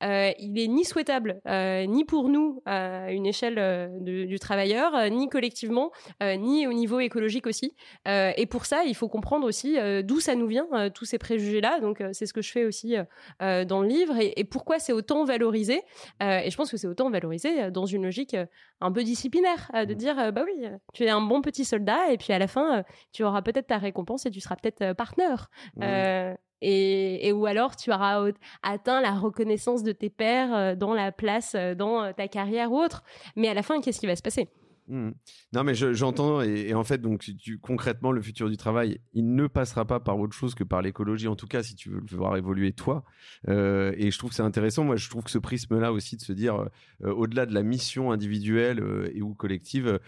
il 0.03 0.59
est 0.59 0.69
ni 0.69 0.85
souhaitable, 0.85 1.41
ni 1.89 2.05
pour 2.05 2.29
nous 2.29 2.63
à 2.67 3.11
une 3.13 3.27
échelle 3.27 3.91
du 4.01 4.39
travailleur, 4.39 5.11
ni 5.11 5.29
collectivement, 5.29 5.91
ni 6.23 6.67
au 6.67 6.73
niveau 6.73 7.01
écologique 7.01 7.47
aussi. 7.47 7.75
et 8.07 8.47
pour 8.47 8.67
ça, 8.67 8.85
il 8.85 8.95
faut 8.95 9.09
comprendre 9.09 9.47
aussi 9.47 9.77
d'où 10.05 10.21
ça 10.21 10.35
nous 10.35 10.47
vient, 10.47 10.69
tous 10.95 11.05
ces 11.05 11.19
préjugés-là. 11.19 11.81
Donc 11.81 12.03
c'est 12.13 12.27
ce 12.27 12.33
que 12.33 12.43
je 12.43 12.53
fais 12.53 12.65
aussi 12.65 12.97
dans 13.41 13.76
le 13.83 13.89
livre 13.89 14.15
et, 14.19 14.45
pourquoi 14.45 14.79
c'est 14.79 14.93
autant 14.93 15.25
valorisé. 15.25 15.83
et 16.21 16.51
je 16.51 16.57
pense 16.57 16.71
que 16.71 16.77
c'est 16.77 16.87
autant 16.87 17.11
valorisé 17.11 17.71
dans 17.71 17.87
une 17.87 18.05
logique 18.05 18.37
un 18.81 18.93
peu 18.93 19.03
disciplinaire, 19.03 19.71
de 19.75 19.93
mmh. 19.93 19.97
dire, 19.97 20.33
bah 20.33 20.43
oui, 20.45 20.67
tu 20.93 21.05
es 21.05 21.11
un 21.11 21.21
bon 21.21 21.43
petit 21.43 21.65
soldat 21.65 22.11
et 22.11 22.19
puis 22.19 22.33
à 22.33 22.39
la 22.39 22.47
fin, 22.47 22.85
tu 23.13 23.25
auras 23.25 23.43
peut-être 23.43 23.67
ta 23.67 23.79
récompense 23.79 24.27
et 24.27 24.31
tu 24.31 24.41
seras 24.41 24.57
peut-être 24.57 24.93
partenaire. 24.95 25.51
Euh, 25.83 26.35
et, 26.63 27.33
ou 27.33 27.47
alors 27.47 27.77
tu 27.77 27.93
auras 27.93 28.29
atteint 28.63 29.01
la 29.01 29.13
reconnaissance 29.13 29.83
de 29.83 29.93
tes 29.93 30.11
pairs 30.11 30.77
dans 30.77 30.95
la 30.95 31.13
place, 31.13 31.55
dans 31.55 32.13
ta 32.13 32.29
carrière 32.29 32.73
ou 32.73 32.79
autre. 32.79 33.03
Mais 33.37 33.49
à 33.49 33.55
la 33.55 33.63
fin, 33.63 33.81
qu'est-ce 33.81 34.01
qui 34.01 34.07
va 34.07 34.17
se 34.17 34.23
passer? 34.23 34.49
Mmh. 34.89 35.11
Non, 35.53 35.65
mais 35.65 35.75
j'entends, 35.75 36.41
et, 36.43 36.73
en 36.75 36.85
fait, 36.85 36.99
donc, 36.99 37.29
tu, 37.39 37.59
concrètement, 37.59 38.13
le 38.13 38.23
futur 38.23 38.49
du 38.49 38.57
travail, 38.57 39.01
il 39.15 39.35
ne 39.35 39.47
passera 39.47 39.85
pas 39.85 40.01
par 40.01 40.19
autre 40.19 40.35
chose 40.35 40.55
que 40.55 40.65
par 40.65 40.83
l'écologie, 40.83 41.29
en 41.29 41.37
tout 41.37 41.47
cas, 41.47 41.63
si 41.63 41.75
tu 41.75 41.91
veux 41.91 42.01
le 42.01 42.17
voir 42.17 42.37
évoluer 42.37 42.73
toi. 42.73 43.05
Euh, 43.49 43.93
et 43.97 44.11
je 44.11 44.19
trouve 44.19 44.31
que 44.31 44.37
c'est 44.37 44.43
intéressant. 44.43 44.85
Moi, 44.85 44.97
je 44.97 45.09
trouve 45.11 45.25
que 45.25 45.31
ce 45.31 45.39
prisme-là 45.39 45.93
aussi, 45.93 46.17
de 46.17 46.23
se 46.23 46.33
dire, 46.33 46.69
euh, 47.03 47.13
au-delà 47.13 47.47
de 47.47 47.55
la 47.55 47.63
mission 47.63 48.13
individuelle 48.13 48.81
euh, 48.81 49.11
et 49.13 49.23
ou 49.23 49.35
collective, 49.35 49.99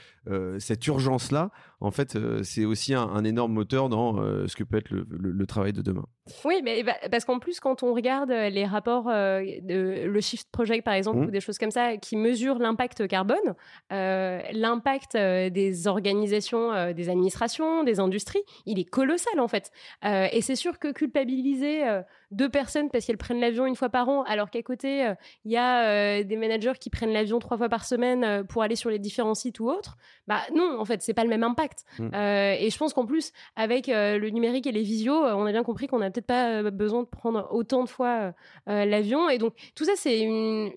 cette 0.59 0.87
urgence-là, 0.87 1.51
en 1.81 1.91
fait, 1.91 2.18
c'est 2.43 2.66
aussi 2.66 2.93
un, 2.93 3.24
énorme 3.24 3.53
moteur 3.53 3.89
dans 3.89 4.16
ce 4.47 4.55
que 4.55 4.62
peut 4.62 4.76
être 4.76 4.91
le, 4.91 5.47
travail 5.47 5.72
de 5.72 5.81
demain. 5.81 6.05
Oui, 6.45 6.61
mais 6.62 6.83
bah, 6.83 6.95
parce 7.11 7.24
qu'en 7.24 7.39
plus, 7.39 7.61
quand 7.61 7.83
on 7.83 7.95
regarde 7.95 8.31
les 8.31 8.64
rapports, 8.64 9.07
de, 9.07 10.05
le 10.07 10.20
Shift 10.20 10.49
Project, 10.51 10.85
par 10.85 10.95
exemple, 10.95 11.18
mmh. 11.18 11.24
ou 11.24 11.31
des 11.31 11.41
choses 11.41 11.59
comme 11.59 11.70
ça, 11.70 11.97
qui 11.97 12.16
mesurent 12.16 12.59
l'impact 12.59 13.07
carbone, 13.09 13.55
l'impact 13.91 15.16
euh, 15.16 15.51
des 15.51 15.87
organisations, 15.87 16.72
euh, 16.72 16.93
des 16.93 17.09
administrations, 17.09 17.85
des 17.85 18.01
industries, 18.01 18.43
il 18.66 18.79
est 18.79 18.85
colossal 18.85 19.41
en 19.41 19.49
fait. 19.49 19.70
Euh, 20.05 20.26
et 20.33 20.41
c'est 20.41 20.57
sûr 20.57 20.79
que 20.79 20.93
culpabiliser 20.93 21.83
deux 22.31 22.49
personnes 22.49 22.91
parce 22.91 23.05
qu'elles 23.05 23.18
prennent 23.18 23.41
l'avion 23.41 23.66
une 23.66 23.76
fois 23.76 23.89
par 23.89 24.09
an, 24.09 24.22
alors 24.24 24.51
qu'à 24.51 24.62
côté, 24.62 25.12
il 25.45 25.53
y 25.53 25.57
a 25.57 26.22
des 26.22 26.37
managers 26.37 26.74
qui 26.81 26.91
prennent 26.91 27.12
l'avion 27.12 27.39
trois 27.39 27.57
fois 27.57 27.68
par 27.68 27.85
semaine 27.85 28.45
pour 28.47 28.62
aller 28.62 28.76
sur 28.76 28.91
les 28.91 28.99
différents 28.99 29.35
sites 29.35 29.61
ou 29.61 29.68
autres, 29.68 29.97
bah 30.26 30.41
non, 30.55 30.79
en 30.79 30.85
fait, 30.85 31.03
c'est 31.03 31.14
pas 31.14 31.24
le 31.24 31.31
même 31.31 31.43
impact. 31.43 31.85
Mmh. 31.99 32.14
et 32.14 32.68
je 32.70 32.79
pense 32.79 32.93
qu'en 32.93 33.07
plus, 33.07 33.33
avec 33.57 33.87
le 33.89 34.29
numérique 34.29 34.66
et 34.66 34.72
les 34.72 34.83
visios, 34.83 35.24
on 35.24 35.47
a 35.47 35.53
bien 35.53 35.62
compris 35.62 35.87
qu'on 35.87 35.99
n'a 35.99 36.11
pas 36.22 36.70
besoin 36.70 37.02
de 37.02 37.08
prendre 37.08 37.48
autant 37.50 37.84
de 37.84 37.88
fois 37.88 38.32
l'avion. 38.66 39.28
Et 39.28 39.38
donc, 39.38 39.54
tout 39.74 39.84
ça, 39.84 39.92
c'est 39.96 40.28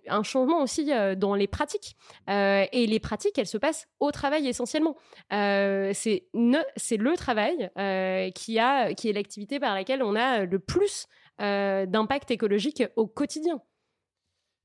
un 0.08 0.24
changement 0.24 0.62
aussi 0.62 0.92
dans 1.18 1.36
les 1.36 1.48
pratiques. 1.48 1.96
et 2.28 2.88
les 2.88 3.00
pratiques, 3.00 3.38
elles 3.38 3.48
se 3.48 3.58
passent 3.58 3.88
au 4.00 4.12
travail 4.12 4.48
essentiellement. 4.48 4.96
Euh, 5.34 5.92
c'est 5.94 6.28
le 6.34 7.16
travail 7.16 7.70
euh, 7.78 8.30
qui, 8.32 8.60
a, 8.60 8.94
qui 8.94 9.10
est 9.10 9.14
l'activité 9.14 9.60
par 9.60 9.76
laquelle 9.76 10.04
on 10.04 10.16
a 10.16 10.46
le 10.46 10.60
plus 10.60 11.08
euh, 11.42 11.86
d'impact 11.86 12.32
écologique 12.32 12.84
au 12.96 13.08
quotidien. 13.08 13.62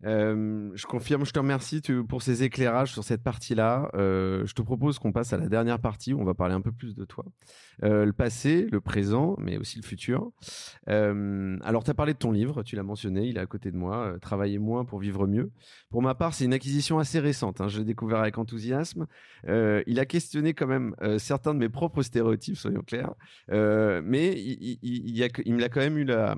Euh, 0.04 0.70
je 0.74 0.86
confirme, 0.86 1.24
je 1.24 1.32
te 1.32 1.38
remercie 1.38 1.80
pour 2.08 2.22
ces 2.22 2.42
éclairages 2.42 2.92
sur 2.92 3.02
cette 3.02 3.22
partie-là. 3.22 3.90
Euh, 3.94 4.44
je 4.46 4.54
te 4.54 4.62
propose 4.62 4.98
qu'on 4.98 5.12
passe 5.12 5.32
à 5.32 5.38
la 5.38 5.48
dernière 5.48 5.78
partie 5.78 6.12
où 6.12 6.20
on 6.20 6.24
va 6.24 6.34
parler 6.34 6.54
un 6.54 6.60
peu 6.60 6.72
plus 6.72 6.94
de 6.94 7.04
toi. 7.04 7.24
Euh, 7.82 8.04
le 8.04 8.12
passé, 8.12 8.66
le 8.70 8.80
présent, 8.80 9.36
mais 9.38 9.56
aussi 9.56 9.78
le 9.78 9.84
futur. 9.84 10.30
alors, 10.86 11.84
tu 11.84 11.90
as 11.90 11.94
parlé 11.94 12.12
de 12.12 12.18
ton 12.18 12.32
livre, 12.32 12.62
tu 12.62 12.76
l'as 12.76 12.82
mentionné, 12.82 13.26
il 13.26 13.36
est 13.36 13.40
à 13.40 13.46
côté 13.46 13.70
de 13.70 13.76
moi, 13.76 14.16
Travailler 14.20 14.58
moins 14.58 14.84
pour 14.84 14.98
vivre 14.98 15.26
mieux. 15.26 15.50
Pour 15.90 16.02
ma 16.02 16.14
part, 16.14 16.34
c'est 16.34 16.44
une 16.44 16.54
acquisition 16.54 16.98
assez 16.98 17.20
récent, 17.20 17.52
hein, 17.58 17.68
je 17.68 17.78
l'ai 17.78 17.84
découvert 17.84 18.18
avec 18.18 18.38
enthousiasme. 18.38 19.06
il 19.46 20.00
a 20.00 20.04
questionné 20.04 20.54
quand 20.54 20.66
même 20.66 20.94
certains 21.18 21.54
de 21.54 21.58
mes 21.58 21.68
propres 21.68 22.02
stéréotypes, 22.02 22.56
soyons 22.56 22.82
clairs, 22.82 23.14
mais 23.48 24.32
il, 24.36 24.78
il 24.82 25.54
me 25.54 25.60
l'a 25.60 25.68
quand 25.68 25.80
même 25.80 25.98
eu 25.98 26.04
la 26.04 26.36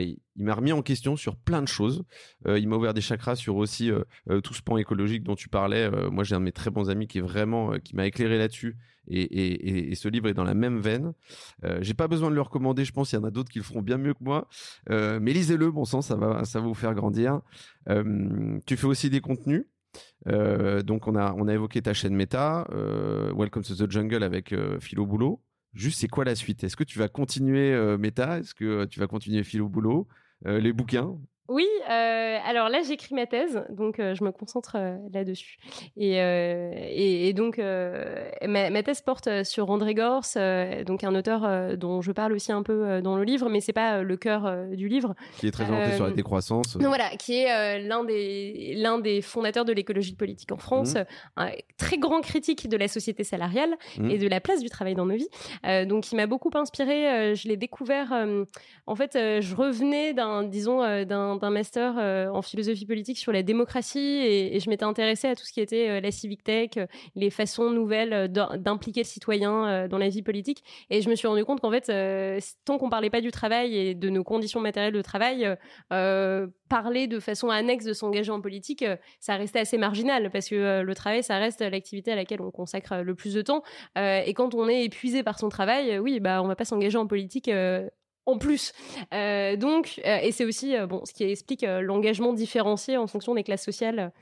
il, 0.00 0.18
m'a 0.36 0.54
remis 0.54 0.72
en 0.72 0.82
question 0.82 1.16
sur 1.16 1.36
plein 1.36 1.62
de 1.62 1.68
choses. 1.68 2.04
Euh, 2.46 2.58
il 2.58 2.68
m'a 2.68 2.76
ouvert 2.76 2.94
des 2.94 3.00
chakras 3.00 3.36
sur 3.36 3.56
aussi 3.56 3.90
euh, 3.90 4.02
euh, 4.30 4.40
tout 4.40 4.54
ce 4.54 4.62
pan 4.62 4.76
écologique 4.76 5.22
dont 5.22 5.34
tu 5.34 5.48
parlais. 5.48 5.90
moi, 6.10 6.24
j'ai 6.24 6.34
un 6.34 6.40
de 6.40 6.44
mes 6.44 6.52
très 6.52 6.70
bons 6.70 6.90
amis 6.90 7.06
qui 7.06 7.18
est 7.18 7.22
vraiment 7.22 7.78
qui 7.78 7.96
m'a 7.96 8.06
éclairé 8.06 8.38
là-dessus. 8.38 8.76
Et, 9.08 9.94
ce 9.96 10.08
livre 10.08 10.28
est 10.28 10.34
dans 10.34 10.44
la 10.44 10.54
même 10.54 10.78
veine. 10.78 11.12
j'ai 11.80 11.94
pas 11.94 12.08
besoin 12.08 12.30
de 12.30 12.34
le 12.34 12.40
recommander. 12.40 12.84
Je 12.84 12.92
pense 12.92 13.10
qu'il 13.10 13.18
y 13.18 13.22
en 13.22 13.24
a 13.24 13.30
d'autres 13.30 13.50
qui 13.50 13.58
le 13.58 13.64
feront 13.64 13.82
bien 13.82 13.98
mieux 13.98 14.14
que 14.14 14.22
moi. 14.22 14.48
mais 14.88 15.32
lisez-le, 15.32 15.70
bon 15.70 15.84
sang, 15.84 16.02
ça 16.02 16.16
va, 16.16 16.44
ça 16.44 16.60
va 16.60 16.66
vous 16.66 16.74
faire 16.74 16.94
grandir. 16.94 17.40
tu 18.66 18.76
fais 18.76 18.86
aussi 18.86 19.10
des 19.10 19.20
contenus. 19.20 19.66
donc 20.26 21.08
on 21.08 21.16
a 21.16 21.34
on 21.36 21.48
a 21.48 21.54
évoqué 21.54 21.82
ta 21.82 21.94
chaîne 21.94 22.14
Meta, 22.14 22.66
Welcome 23.36 23.64
to 23.64 23.74
the 23.74 23.90
Jungle 23.90 24.22
avec 24.22 24.54
Philo 24.80 25.04
Boulot. 25.06 25.42
Juste, 25.74 26.00
c'est 26.00 26.08
quoi 26.08 26.24
la 26.24 26.34
suite? 26.34 26.64
Est-ce 26.64 26.76
que 26.76 26.84
tu 26.84 26.98
vas 26.98 27.08
continuer 27.08 27.72
euh, 27.72 27.96
Meta? 27.98 28.38
Est-ce 28.38 28.54
que 28.54 28.64
euh, 28.64 28.86
tu 28.86 29.00
vas 29.00 29.06
continuer 29.06 29.42
Philo 29.42 29.68
Boulot? 29.68 30.06
Euh, 30.46 30.60
Les 30.60 30.72
bouquins? 30.72 31.18
Oui, 31.48 31.66
euh, 31.90 32.38
alors 32.46 32.68
là 32.68 32.82
j'écris 32.86 33.14
ma 33.14 33.26
thèse, 33.26 33.64
donc 33.68 33.98
euh, 33.98 34.14
je 34.14 34.22
me 34.22 34.30
concentre 34.30 34.76
euh, 34.76 34.96
là-dessus. 35.12 35.56
Et, 35.96 36.16
et, 36.16 37.32
donc 37.32 37.58
ma, 37.58 38.82
thèse 38.82 39.00
porte 39.00 39.42
sur 39.42 39.70
André 39.70 39.94
Gors, 39.94 40.22
donc 40.86 41.04
un 41.04 41.14
auteur 41.14 41.76
dont 41.76 42.00
je 42.00 42.12
parle 42.12 42.32
aussi 42.32 42.52
un 42.52 42.62
peu 42.62 43.02
dans 43.02 43.16
le 43.16 43.24
livre, 43.24 43.48
mais 43.48 43.60
c'est 43.60 43.72
pas 43.72 44.02
le 44.02 44.16
cœur 44.16 44.66
du 44.68 44.88
livre. 44.88 45.14
Qui 45.38 45.48
est 45.48 45.50
très 45.50 45.68
orienté 45.68 45.96
sur 45.96 46.06
la 46.06 46.12
décroissance. 46.12 46.76
voilà, 46.76 47.10
qui 47.18 47.34
est 47.34 47.80
l'un 47.80 48.04
des 48.04 48.74
l'un 48.76 48.98
des 48.98 49.20
fondateurs 49.20 49.64
de 49.64 49.72
l'écologie 49.72 50.14
politique 50.14 50.52
en 50.52 50.58
France, 50.58 50.94
mmh. 50.94 51.04
un 51.36 51.50
très 51.76 51.98
grand 51.98 52.20
critique 52.20 52.68
de 52.68 52.76
la 52.76 52.88
société 52.88 53.24
salariale 53.24 53.76
mmh. 53.98 54.10
et 54.10 54.18
de 54.18 54.28
la 54.28 54.40
place 54.40 54.60
du 54.60 54.68
travail 54.68 54.94
dans 54.94 55.06
nos 55.06 55.16
vies. 55.16 55.86
donc 55.86 56.12
il 56.12 56.16
m'a 56.16 56.26
beaucoup 56.26 56.50
inspiré. 56.54 57.34
je 57.34 57.48
l'ai 57.48 57.56
découvert. 57.56 58.12
en 58.86 58.94
fait, 58.94 59.12
je 59.14 59.54
revenais 59.54 60.14
d'un 60.14 60.44
disons 60.44 61.04
d'un 61.04 61.31
d'un 61.40 61.50
master 61.50 61.94
euh, 61.98 62.28
en 62.28 62.42
philosophie 62.42 62.86
politique 62.86 63.18
sur 63.18 63.32
la 63.32 63.42
démocratie 63.42 63.98
et, 63.98 64.60
je 64.60 64.68
m'étais 64.70 64.84
intéressée 64.84 65.28
à 65.28 65.34
tout 65.34 65.44
ce 65.44 65.52
qui 65.52 65.60
était 65.60 65.88
euh, 65.88 66.00
la 66.00 66.10
civic 66.10 66.44
tech, 66.44 66.70
euh, 66.76 66.86
les 67.14 67.30
façons 67.30 67.70
nouvelles 67.70 68.30
d'impliquer 68.30 69.00
le 69.00 69.06
citoyen 69.06 69.88
dans 69.88 69.98
la 69.98 70.08
vie 70.08 70.22
politique. 70.22 70.62
Et 70.90 71.00
je 71.00 71.08
me 71.08 71.14
suis 71.14 71.26
rendu 71.26 71.44
compte 71.44 71.60
qu'en 71.60 71.70
fait, 71.70 71.90
tant 72.64 72.78
qu'on 72.78 72.90
parlait 72.90 73.10
pas 73.10 73.20
du 73.20 73.30
travail 73.30 73.76
et 73.76 73.94
de 73.94 74.08
nos 74.08 74.24
conditions 74.24 74.60
matérielles 74.60 74.92
de 74.92 75.02
travail, 75.02 75.56
parler 75.88 77.06
de 77.06 77.20
façon 77.20 77.50
annexe 77.50 77.84
de 77.84 77.92
s'engager 77.92 78.30
en 78.30 78.40
politique, 78.40 78.84
ça 79.20 79.36
restait 79.36 79.60
assez 79.60 79.78
marginal 79.78 80.30
parce 80.30 80.48
que 80.48 80.82
le 80.82 80.94
travail, 80.94 81.22
ça 81.22 81.38
reste 81.38 81.60
l'activité 81.60 82.12
à 82.12 82.16
laquelle 82.16 82.40
on 82.40 82.50
consacre 82.50 82.96
le 82.96 83.14
plus 83.14 83.34
de 83.34 83.42
temps. 83.42 83.62
et 83.96 84.32
quand 84.34 84.54
on 84.54 84.68
est 84.68 84.84
épuisé 84.84 85.22
par 85.22 85.38
son 85.38 85.48
travail, 85.48 85.98
oui, 85.98 86.20
bah, 86.20 86.42
on 86.42 86.46
va 86.46 86.56
pas 86.56 86.64
s'engager 86.64 86.98
en 86.98 87.06
politique 87.06 87.50
en 88.26 88.38
plus. 88.38 88.72
Euh, 89.12 89.56
donc, 89.56 90.00
euh, 90.06 90.18
et 90.22 90.32
c'est 90.32 90.44
aussi 90.44 90.76
euh, 90.76 90.86
bon, 90.86 91.04
ce 91.04 91.12
qui 91.12 91.24
explique 91.24 91.62
l'engagement 91.62 92.32
différencié 92.32 92.96
en 92.96 93.06
fonction 93.06 93.34
des 93.34 93.42
classes 93.42 93.64
sociales 93.64 94.12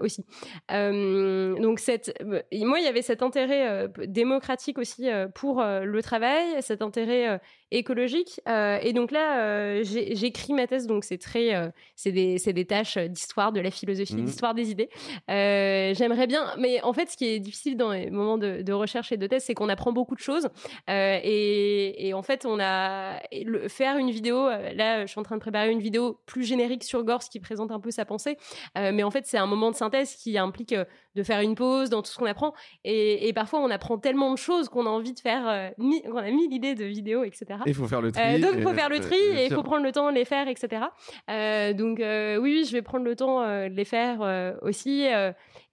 aussi. 0.00 0.24
donc, 0.68 1.80
cette, 1.80 2.22
moi, 2.24 2.78
il 2.78 2.84
y 2.84 2.88
avait 2.88 3.02
cet 3.02 3.22
intérêt 3.22 3.88
démocratique 4.06 4.78
aussi 4.78 5.08
pour 5.34 5.62
le 5.62 6.00
travail, 6.02 6.44
cet 6.60 6.82
intérêt 6.82 7.40
écologique. 7.70 8.40
et 8.46 8.92
donc 8.92 9.10
là, 9.10 9.82
j'écris 9.82 10.52
ma 10.52 10.66
thèse, 10.66 10.86
donc 10.86 11.04
c'est 11.04 11.18
très, 11.18 11.72
c'est 11.96 12.12
des, 12.12 12.38
des, 12.38 12.64
tâches 12.64 12.98
d'histoire, 12.98 13.52
de 13.52 13.60
la 13.60 13.70
philosophie, 13.70 14.16
mmh. 14.16 14.24
d'histoire 14.24 14.54
des 14.54 14.70
idées. 14.70 14.88
J'aimerais 15.28 16.26
bien, 16.26 16.54
mais 16.58 16.82
en 16.82 16.92
fait, 16.92 17.10
ce 17.10 17.16
qui 17.16 17.26
est 17.26 17.40
difficile 17.40 17.76
dans 17.76 17.92
les 17.92 18.10
moments 18.10 18.38
de, 18.38 18.72
recherche 18.72 19.12
et 19.12 19.16
de 19.16 19.26
thèse, 19.26 19.44
c'est 19.44 19.54
qu'on 19.54 19.68
apprend 19.68 19.92
beaucoup 19.92 20.14
de 20.14 20.20
choses. 20.20 20.48
Et, 20.88 22.08
et, 22.08 22.14
en 22.14 22.22
fait, 22.22 22.46
on 22.46 22.58
a 22.60 23.20
faire 23.68 23.96
une 23.96 24.10
vidéo, 24.10 24.46
euh, 24.46 24.72
là, 24.74 25.06
je 25.06 25.10
suis 25.10 25.20
en 25.20 25.22
train 25.22 25.36
de 25.36 25.40
préparer 25.40 25.70
une 25.70 25.80
vidéo 25.80 26.20
plus 26.26 26.44
générique 26.44 26.84
sur 26.84 27.04
Gors 27.04 27.20
qui 27.20 27.40
présente 27.40 27.70
un 27.70 27.80
peu 27.80 27.90
sa 27.90 28.04
pensée. 28.04 28.36
Euh, 28.76 28.92
mais 28.92 29.02
en 29.02 29.10
fait, 29.10 29.26
c'est 29.26 29.38
un 29.38 29.46
moment 29.46 29.70
de 29.70 29.76
synthèse 29.76 30.14
qui 30.14 30.38
implique 30.38 30.72
euh, 30.72 30.84
de 31.14 31.22
faire 31.22 31.40
une 31.40 31.54
pause 31.54 31.90
dans 31.90 32.02
tout 32.02 32.10
ce 32.10 32.18
qu'on 32.18 32.26
apprend. 32.26 32.54
Et, 32.84 33.32
parfois, 33.32 33.60
on 33.60 33.70
apprend 33.70 33.98
tellement 33.98 34.32
de 34.32 34.38
choses 34.38 34.68
qu'on 34.68 34.86
a 34.86 34.88
envie 34.88 35.12
de 35.12 35.20
faire, 35.20 35.72
qu'on 35.76 36.16
a 36.16 36.30
mis 36.30 36.48
l'idée 36.48 36.74
de 36.74 36.84
vidéo, 36.84 37.24
etc. 37.24 37.57
Il 37.66 37.74
faut 37.74 37.86
faire 37.86 38.00
le 38.00 38.12
tri. 38.12 38.40
donc, 38.40 38.52
il 38.56 38.62
faut 38.62 38.74
faire 38.74 38.88
le 38.88 39.00
tri 39.08 39.16
et 39.16 39.46
il 39.46 39.52
faut 39.52 39.62
prendre 39.62 39.82
le 39.82 39.92
temps 39.92 40.10
de 40.10 40.14
les 40.14 40.24
faire, 40.24 40.48
etc. 40.48 40.82
donc, 41.28 41.98
oui, 41.98 42.64
je 42.64 42.72
vais 42.72 42.82
prendre 42.82 43.04
le 43.04 43.16
temps 43.16 43.40
de 43.40 43.74
les 43.74 43.84
faire 43.84 44.56
aussi. 44.62 45.06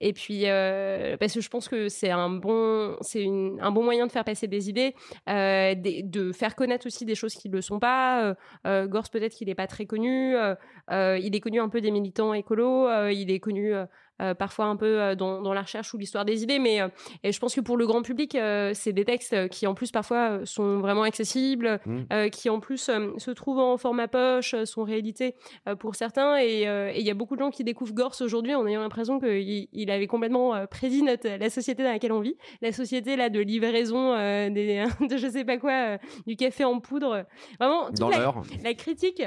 et 0.00 0.12
puis, 0.12 0.44
parce 1.18 1.34
que 1.34 1.40
je 1.40 1.48
pense 1.48 1.68
que 1.68 1.88
c'est 1.88 2.10
un 2.10 2.30
bon, 2.30 2.96
c'est 3.00 3.26
un 3.60 3.70
bon 3.70 3.82
moyen 3.82 4.06
de 4.06 4.12
faire 4.12 4.24
passer 4.24 4.46
des 4.46 4.68
idées, 4.68 4.94
de 5.26 6.32
faire 6.32 6.54
connaître 6.54 6.86
aussi 6.86 7.04
des 7.04 7.14
choses 7.14 7.34
qui 7.34 7.48
le 7.48 7.60
sont 7.60 7.78
pas. 7.78 8.22
Euh, 8.22 8.34
euh, 8.66 8.86
Gors, 8.86 9.08
peut-être 9.10 9.34
qu'il 9.34 9.48
n'est 9.48 9.54
pas 9.54 9.66
très 9.66 9.86
connu. 9.86 10.36
Euh, 10.36 11.18
il 11.22 11.34
est 11.34 11.40
connu 11.40 11.60
un 11.60 11.68
peu 11.68 11.80
des 11.80 11.90
militants 11.90 12.34
écolos. 12.34 12.88
il 13.10 13.30
est 13.30 13.40
connu 13.40 13.72
parfois 14.38 14.66
un 14.66 14.76
peu 14.76 15.14
dans, 15.16 15.52
la 15.52 15.62
recherche 15.62 15.92
ou 15.94 15.98
l'histoire 15.98 16.24
des 16.24 16.42
idées. 16.42 16.58
Mais 16.58 16.80
et 17.22 17.32
je 17.32 17.38
pense 17.40 17.54
que 17.54 17.60
pour 17.60 17.76
le 17.76 17.86
grand 17.86 18.02
public, 18.02 18.36
c'est 18.74 18.92
des 18.92 19.04
textes 19.04 19.48
qui 19.48 19.66
en 19.66 19.74
plus 19.74 19.90
parfois 19.90 20.40
sont 20.44 20.78
vraiment 20.78 21.02
accessibles, 21.02 21.80
mmh. 21.84 22.30
qui 22.30 22.50
en 22.50 22.60
plus 22.60 22.78
se 22.78 23.30
trouvent 23.30 23.58
en 23.58 23.76
format 23.76 24.08
poche, 24.08 24.54
sont 24.64 24.84
réédités 24.84 25.34
pour 25.78 25.94
certains. 25.94 26.38
Et 26.40 26.62
il 26.96 27.06
y 27.06 27.10
a 27.10 27.14
beaucoup 27.14 27.36
de 27.36 27.40
gens 27.40 27.50
qui 27.50 27.64
découvrent 27.64 27.94
Gors 27.94 28.16
aujourd'hui 28.20 28.54
en 28.54 28.66
ayant 28.66 28.80
l'impression 28.80 29.18
qu'il 29.18 29.68
il 29.72 29.90
avait 29.90 30.06
complètement 30.06 30.66
prédit 30.66 31.02
notre, 31.02 31.28
la 31.28 31.50
société 31.50 31.82
dans 31.82 31.92
laquelle 31.92 32.12
on 32.12 32.20
vit, 32.20 32.36
la 32.62 32.72
société 32.72 33.16
là 33.16 33.30
de 33.30 33.40
livraison 33.40 34.14
des, 34.50 34.84
de 35.08 35.16
je 35.16 35.28
sais 35.28 35.44
pas 35.44 35.58
quoi, 35.58 35.98
du 36.26 36.36
café 36.36 36.64
en 36.64 36.80
poudre. 36.80 37.26
Vraiment, 37.58 37.86
toute 37.88 38.10
la, 38.10 38.34
la 38.62 38.74
critique 38.74 39.22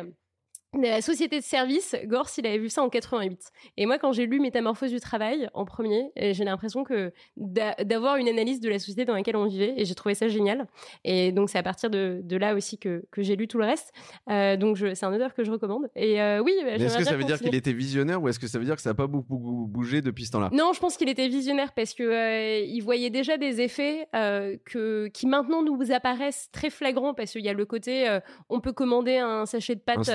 de 0.78 0.84
la 0.84 1.02
société 1.02 1.40
de 1.40 1.44
service, 1.44 1.96
Gors, 2.06 2.30
il 2.38 2.46
avait 2.46 2.60
vu 2.60 2.70
ça 2.70 2.84
en 2.84 2.90
88. 2.90 3.40
Et 3.78 3.86
moi, 3.88 3.98
quand 3.98 4.12
j'ai 4.12 4.28
lu 4.28 4.40
Métamorphose 4.40 4.92
du 4.92 5.00
travail 5.00 5.50
en 5.56 5.66
premier, 5.66 6.12
euh, 6.20 6.32
j'ai 6.34 6.44
l'impression 6.44 6.84
que 6.84 7.12
d'avoir 7.38 8.18
une 8.18 8.28
analyse 8.28 8.60
de 8.60 8.70
la 8.70 8.78
société 8.78 9.06
dans 9.06 9.16
laquelle 9.16 9.36
on 9.36 9.48
vivait, 9.48 9.74
et 9.78 9.86
j'ai 9.86 9.96
trouvé 9.96 10.14
ça 10.14 10.28
génial. 10.28 10.68
Et 11.04 11.32
donc, 11.32 11.50
c'est 11.50 11.58
à 11.58 11.64
partir 11.64 11.90
de, 11.90 12.22
de 12.24 12.38
là 12.38 12.54
aussi 12.54 12.78
que, 12.78 13.04
que 13.12 13.24
j'ai 13.24 13.36
lu 13.36 13.48
tout 13.48 13.58
le 13.58 13.66
reste. 13.66 13.92
Euh, 14.30 14.58
donc, 14.58 14.78
c'est 14.78 15.04
un 15.04 15.14
auteur 15.14 15.34
que 15.34 15.44
je 15.44 15.52
recommande. 15.52 15.90
Et 15.96 16.22
euh, 16.22 16.40
oui, 16.40 16.54
est-ce 16.68 16.98
que 16.98 17.04
ça 17.04 17.16
veut 17.16 17.24
dire 17.24 17.40
qu'il 17.40 17.56
était 17.56 17.74
visionnaire 17.74 18.22
ou 18.22 18.30
est-ce 18.30 18.40
que 18.40 18.48
ça 18.48 18.60
veut 18.60 18.66
dire 18.66 18.76
que 18.76 18.82
ça 18.82 18.92
n'a 18.92 18.96
pas 18.96 19.08
beaucoup 19.08 19.68
bougé 19.68 20.02
depuis 20.02 20.26
ce 20.26 20.32
temps-là? 20.32 20.50
Non, 20.54 20.74
je 20.74 20.80
pense 20.80 20.98
qu'il 20.98 21.10
était 21.10 21.28
visionnaire 21.28 21.74
parce 21.74 21.96
que 21.96 22.64
il 22.64 22.82
voyait 22.82 23.10
déjà 23.10 23.38
des 23.38 23.62
effets 23.62 24.08
que, 24.14 25.08
qui 25.08 25.26
maintenant 25.26 25.64
nous 25.64 25.92
apparaissent 25.92 26.50
très 26.52 26.70
flagrants 26.70 27.14
parce 27.16 27.32
qu'il 27.32 27.44
y 27.44 27.50
a 27.50 27.54
le 27.54 27.66
côté 27.66 28.20
on 28.50 28.60
peut 28.60 28.74
commander 28.74 29.18
un 29.18 29.46
sachet 29.46 29.76
de 29.76 29.82
pâtes 29.82 30.10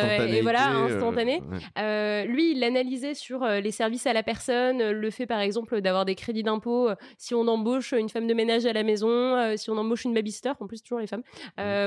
voilà, 0.45 0.77
euh, 0.77 0.87
instantané. 0.87 1.43
Euh, 1.79 2.25
lui, 2.25 2.53
il 2.53 2.61
l'analysait 2.61 3.15
sur 3.15 3.43
euh, 3.43 3.61
les 3.61 3.71
services 3.71 4.07
à 4.07 4.13
la 4.13 4.23
personne, 4.23 4.91
le 4.91 5.11
fait 5.11 5.27
par 5.27 5.41
exemple 5.41 5.81
d'avoir 5.81 6.05
des 6.05 6.15
crédits 6.15 6.43
d'impôt 6.43 6.91
si 7.19 7.35
on 7.35 7.47
embauche 7.49 7.93
une 7.93 8.09
femme 8.09 8.27
de 8.27 8.35
ménage 8.35 8.67
à 8.67 8.73
la 8.73 8.83
maison, 8.83 9.57
si 9.57 9.71
on 9.71 9.77
embauche 9.77 10.05
une 10.05 10.15
babysitter, 10.15 10.53
en 10.61 10.67
plus 10.67 10.83
toujours 10.83 11.01
les 11.01 11.07
femmes. 11.07 11.23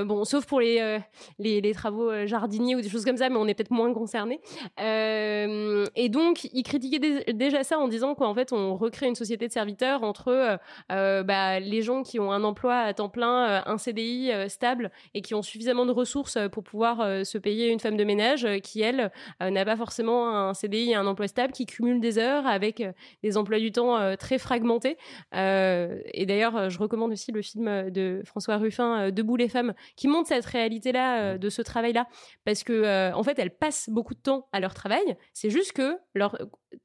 bon, 0.06 0.26
sauf 0.26 0.46
pour 0.46 0.60
les, 0.60 1.00
les, 1.40 1.74
travaux 1.74 2.26
jardiniers 2.26 2.76
ou 2.76 2.82
des 2.82 2.90
choses 2.90 3.06
comme 3.06 3.18
ça, 3.18 3.30
mais 3.30 3.38
on 3.38 3.48
est 3.48 3.54
peut-être 3.54 3.72
moins 3.72 3.94
concernés. 3.94 4.40
et 4.78 6.10
donc, 6.10 6.46
il 6.46 6.64
critiquait 6.64 7.34
déjà 7.34 7.64
ça 7.64 7.78
en 7.78 7.88
disant 7.88 8.16
qu'en 8.16 8.34
fait, 8.34 8.52
on 8.52 8.76
recrée 8.76 9.08
une 9.08 9.16
société 9.16 9.48
de 9.48 9.54
serviteurs 9.54 10.04
entre 10.04 10.60
bah, 10.90 11.60
les 11.60 11.82
gens 11.82 12.04
qui 12.04 12.20
ont 12.20 12.32
un 12.32 12.44
emploi 12.44 12.78
à 12.78 12.94
temps 12.94 13.10
plein, 13.10 13.64
un 13.66 13.78
CDI 13.78 14.32
stable 14.48 14.92
et 15.14 15.22
qui 15.22 15.36
ont 15.36 15.42
suffisamment 15.42 15.86
de 15.86 15.92
ressources 15.92 16.38
pour 16.52 16.64
pouvoir 16.64 17.26
se 17.26 17.38
payer 17.38 17.70
une 17.70 17.80
femme 17.80 17.98
de 17.98 18.04
ménage 18.04 18.47
qui, 18.60 18.82
elle, 18.82 19.12
euh, 19.42 19.50
n'a 19.50 19.66
pas 19.66 19.76
forcément 19.76 20.30
un 20.30 20.54
CDI 20.54 20.92
et 20.92 20.96
un 20.96 21.06
emploi 21.06 21.28
stable, 21.28 21.54
qui 21.54 21.66
cumule 21.66 22.00
des 22.00 22.18
heures 22.18 22.48
avec 22.48 22.82
euh, 22.82 22.92
des 23.24 23.38
emplois 23.38 23.60
du 23.60 23.72
temps 23.72 24.16
très 24.18 24.38
fragmentés. 24.38 24.98
et 25.34 26.26
d'ailleurs, 26.26 26.70
je 26.70 26.80
recommande 26.80 27.12
aussi 27.12 27.32
le 27.32 27.42
film 27.42 27.90
de 27.90 28.22
François 28.26 28.58
Ruffin, 28.58 29.12
Debout 29.12 29.36
les 29.36 29.50
femmes, 29.50 29.74
qui 29.96 30.08
montre 30.08 30.28
cette 30.30 30.46
réalité-là, 30.46 31.38
de 31.38 31.50
ce 31.50 31.62
travail-là, 31.62 32.08
parce 32.46 32.64
que 32.64 33.14
en 33.14 33.24
fait, 33.24 33.40
elles 33.40 33.56
passent 33.56 33.90
beaucoup 33.90 34.14
de 34.14 34.20
temps 34.20 34.48
à 34.52 34.60
leur 34.60 34.74
travail. 34.74 35.18
C'est 35.34 35.50
juste 35.50 35.74
que 35.74 35.98
leur 36.14 36.38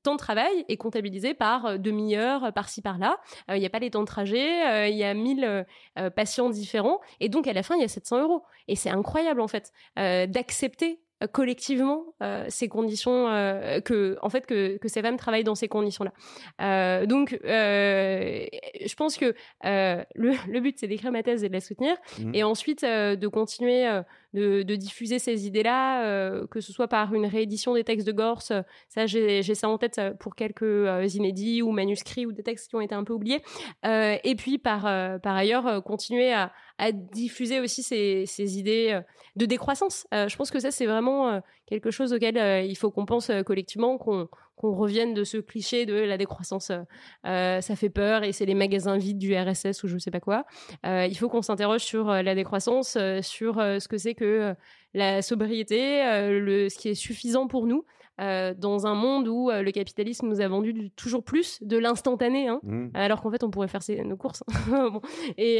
temps 0.02 0.14
de 0.14 0.18
travail 0.18 0.64
est 0.68 0.76
comptabilisé 0.76 1.34
par 1.34 1.78
demi-heure, 1.78 2.52
par-ci, 2.52 2.82
par-là. 2.82 3.18
Il 3.48 3.58
n'y 3.58 3.66
a 3.66 3.70
pas 3.70 3.78
les 3.78 3.90
temps 3.90 4.00
de 4.00 4.06
trajet, 4.06 4.90
il 4.90 4.96
y 4.96 5.04
a 5.04 5.14
1000 5.14 5.66
patients 6.14 6.50
différents. 6.50 7.00
Et 7.20 7.28
donc, 7.28 7.46
à 7.46 7.52
la 7.52 7.62
fin, 7.62 7.76
il 7.76 7.82
y 7.82 7.84
a 7.84 7.88
700 7.88 8.22
euros. 8.22 8.42
Et 8.68 8.76
c'est 8.76 8.90
incroyable, 8.90 9.40
en 9.40 9.48
fait, 9.48 9.72
d'accepter 9.96 10.92
euh, 10.92 11.01
collectivement 11.26 12.04
euh, 12.22 12.44
ces 12.48 12.68
conditions 12.68 13.28
euh, 13.28 13.80
que 13.80 14.16
en 14.22 14.30
fait 14.30 14.46
que, 14.46 14.76
que, 14.78 14.88
ces 14.88 15.02
femmes 15.02 15.16
travaillent 15.16 15.44
dans 15.44 15.54
ces 15.54 15.68
conditions 15.68 16.04
là 16.04 17.06
donc 17.06 17.38
je 17.44 18.94
pense 18.94 19.16
que 19.16 19.34
le, 19.62 20.04
le, 20.48 20.60
but 20.60 20.78
c'est 20.78 20.88
d'écrire 20.88 21.12
ma 21.12 21.22
thèse 21.22 21.44
et 21.44 21.48
de 21.48 21.52
la 21.52 21.60
soutenir 21.60 21.96
mmh. 22.18 22.34
et 22.34 22.44
ensuite 22.44 22.84
de 22.84 23.26
continuer 23.28 24.02
de, 24.34 24.62
diffuser 24.76 25.18
ces 25.18 25.46
idées-là, 25.46 26.04
euh, 26.06 26.46
que 26.46 26.60
ce 26.60 26.72
soit 26.72 26.88
par 26.88 27.12
une 27.14 27.26
réédition 27.26 27.74
des 27.74 27.84
textes 27.84 28.06
de 28.06 28.12
Gorse, 28.12 28.52
ça 28.88 29.06
j'ai 29.06 29.42
ça 29.42 29.68
en 29.68 29.78
tête 29.78 30.00
pour 30.18 30.34
quelques 30.34 30.62
euh, 30.62 31.06
inédits 31.14 31.62
ou 31.62 31.70
manuscrits 31.72 32.26
ou 32.26 32.32
des 32.32 32.42
textes 32.42 32.68
qui 32.68 32.76
ont 32.76 32.80
été 32.80 32.94
un 32.94 33.04
peu 33.04 33.12
oubliés, 33.12 33.42
euh, 33.84 34.16
et 34.24 34.34
puis 34.34 34.58
par, 34.58 34.82
par 35.20 35.36
ailleurs 35.36 35.82
continuer 35.82 36.32
à, 36.32 36.50
diffuser 36.92 37.60
aussi 37.60 37.82
ces, 37.82 38.24
ces 38.26 38.58
idées 38.58 39.00
de 39.36 39.46
décroissance. 39.46 40.04
je 40.10 40.34
pense 40.34 40.50
que 40.50 40.58
ça 40.58 40.72
c'est 40.72 40.86
vraiment 40.86 41.40
quelque 41.66 41.92
chose 41.92 42.12
auquel 42.12 42.66
il 42.66 42.74
faut 42.74 42.90
qu'on 42.90 43.06
pense 43.06 43.30
collectivement, 43.46 43.98
qu'on 43.98 44.28
qu'on 44.62 44.74
revienne 44.74 45.12
de 45.12 45.24
ce 45.24 45.38
cliché 45.38 45.86
de 45.86 45.94
la 45.94 46.16
décroissance, 46.16 46.70
euh, 46.70 46.82
euh, 47.26 47.60
ça 47.60 47.74
fait 47.74 47.90
peur 47.90 48.22
et 48.22 48.30
c'est 48.32 48.46
les 48.46 48.54
magasins 48.54 48.96
vides 48.96 49.18
du 49.18 49.36
RSS 49.36 49.82
ou 49.82 49.88
je 49.88 49.98
sais 49.98 50.12
pas 50.12 50.20
quoi. 50.20 50.44
Euh, 50.86 51.06
il 51.06 51.18
faut 51.18 51.28
qu'on 51.28 51.42
s'interroge 51.42 51.80
sur 51.80 52.06
la 52.06 52.34
décroissance, 52.34 52.96
sur 53.22 53.56
ce 53.56 53.88
que 53.88 53.98
c'est 53.98 54.14
que 54.14 54.54
la 54.94 55.20
sobriété, 55.20 56.02
le, 56.30 56.68
ce 56.68 56.78
qui 56.78 56.90
est 56.90 56.94
suffisant 56.94 57.48
pour 57.48 57.66
nous. 57.66 57.84
dans 58.18 58.86
un 58.86 58.94
monde 58.94 59.26
où 59.26 59.50
le 59.50 59.70
capitalisme 59.72 60.28
nous 60.28 60.40
a 60.40 60.46
vendu 60.46 60.90
toujours 60.90 61.24
plus 61.24 61.60
de 61.62 61.76
l'instantané, 61.76 62.46
hein, 62.46 62.60
mmh. 62.62 62.88
alors 62.94 63.20
qu'en 63.20 63.30
fait 63.30 63.42
on 63.42 63.50
pourrait 63.50 63.68
faire 63.68 63.82
nos 64.04 64.16
courses. 64.16 64.44
et, 65.38 65.58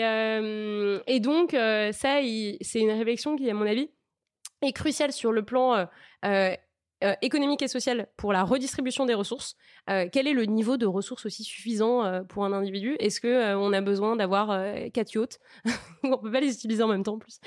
et, 1.06 1.20
donc 1.20 1.52
ça, 1.52 2.20
c'est 2.60 2.80
une 2.80 2.90
réflexion 2.90 3.34
qui, 3.36 3.50
à 3.50 3.54
mon 3.54 3.66
avis, 3.66 3.90
est 4.60 4.72
cruciale 4.72 5.12
sur 5.12 5.32
le 5.32 5.42
plan 5.42 5.88
économique 7.20 7.62
et 7.62 7.68
sociale 7.68 8.08
pour 8.16 8.32
la 8.32 8.42
redistribution 8.44 9.06
des 9.06 9.14
ressources. 9.14 9.56
quel 9.86 10.26
est 10.26 10.32
le 10.32 10.44
niveau 10.44 10.76
de 10.76 10.86
ressources 10.86 11.26
aussi 11.26 11.44
suffisant 11.44 12.24
pour 12.28 12.44
un 12.44 12.52
individu? 12.52 12.96
Est-ce 12.98 13.20
que 13.20 13.54
on 13.56 13.72
a 13.72 13.80
besoin 13.80 14.16
d'avoir 14.16 14.48
quatre 14.92 15.14
yachts? 15.14 15.38
On 16.04 16.18
peut 16.18 16.32
pas 16.32 16.40
les 16.40 16.52
utiliser 16.54 16.82
en 16.82 16.88
même 16.88 17.04
temps 17.04 17.14
en 17.14 17.18
plus. 17.18 17.38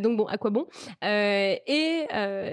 donc 0.00 0.16
bon, 0.16 0.26
à 0.26 0.38
quoi 0.38 0.50
bon? 0.50 0.66
Et 1.02 2.06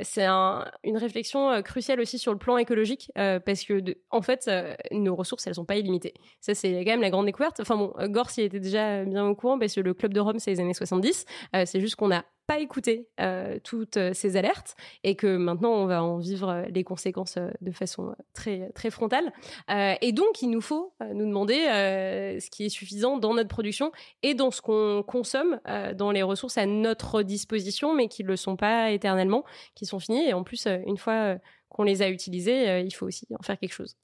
c'est 0.03 0.25
une 0.25 0.97
réflexion 0.97 1.61
cruciale 1.61 1.99
aussi 1.99 2.19
sur 2.19 2.31
le 2.31 2.37
plan 2.37 2.57
écologique 2.57 3.11
parce 3.15 3.63
que 3.63 3.81
en 4.09 4.21
fait, 4.21 4.49
nos 4.91 5.15
ressources 5.15 5.47
elles 5.47 5.55
sont 5.55 5.65
pas 5.65 5.77
illimitées. 5.77 6.13
Ça 6.41 6.53
c'est 6.53 6.83
quand 6.85 6.91
même 6.91 7.01
la 7.01 7.09
grande 7.09 7.25
découverte. 7.25 7.59
Enfin 7.59 7.75
bon, 7.77 7.93
Gors 8.07 8.29
y 8.37 8.41
était 8.41 8.59
déjà 8.59 9.03
bien 9.05 9.25
au 9.27 9.35
courant 9.35 9.59
parce 9.59 9.75
que 9.75 9.81
le 9.81 9.93
club 9.93 10.13
de 10.13 10.19
Rome 10.19 10.39
c'est 10.39 10.51
les 10.51 10.59
années 10.59 10.73
70. 10.73 11.25
c'est 11.65 11.79
juste 11.79 11.95
qu'on 11.95 12.11
a 12.11 12.23
pas 12.47 12.59
écouté 12.59 13.09
euh, 13.19 13.59
toutes 13.61 13.97
euh, 13.97 14.13
ces 14.13 14.37
alertes 14.37 14.77
et 15.03 15.15
que 15.15 15.35
maintenant 15.35 15.73
on 15.73 15.85
va 15.85 16.01
en 16.01 16.17
vivre 16.17 16.49
euh, 16.49 16.63
les 16.69 16.85
conséquences 16.85 17.37
de 17.59 17.71
façon 17.71 18.15
très 18.33 18.71
très 18.71 18.89
frontale. 18.89 19.33
et 19.67 20.11
donc 20.13 20.41
il 20.41 20.49
nous 20.49 20.61
faut 20.61 20.93
nous 21.13 21.25
demander 21.25 21.55
ce 21.55 22.49
qui 22.49 22.65
est 22.65 22.69
suffisant 22.69 23.17
dans 23.17 23.33
notre 23.33 23.49
production 23.49 23.91
et 24.23 24.33
dans 24.33 24.51
ce 24.51 24.61
qu'on 24.61 25.03
consomme, 25.05 25.59
dans 25.95 26.11
les 26.11 26.23
ressources 26.23 26.57
à 26.57 26.65
notre 26.65 27.21
disposition, 27.23 27.93
mais 27.93 28.07
qui 28.07 28.23
ne 28.23 28.29
le 28.29 28.35
sont 28.37 28.55
pas 28.55 28.91
éternellement, 28.91 29.43
qui 29.75 29.85
sont 29.85 29.99
finies. 29.99 30.25
Et 30.29 30.33
en 30.33 30.43
plus, 30.43 30.67
une 30.67 30.97
fois 30.97 31.37
qu'on 31.69 31.83
les 31.83 32.01
a 32.01 32.09
utilisées, 32.09 32.81
il 32.81 32.91
faut 32.91 33.07
aussi 33.07 33.27
en 33.37 33.43
faire 33.43 33.59
quelque 33.59 33.73
chose. 33.73 33.97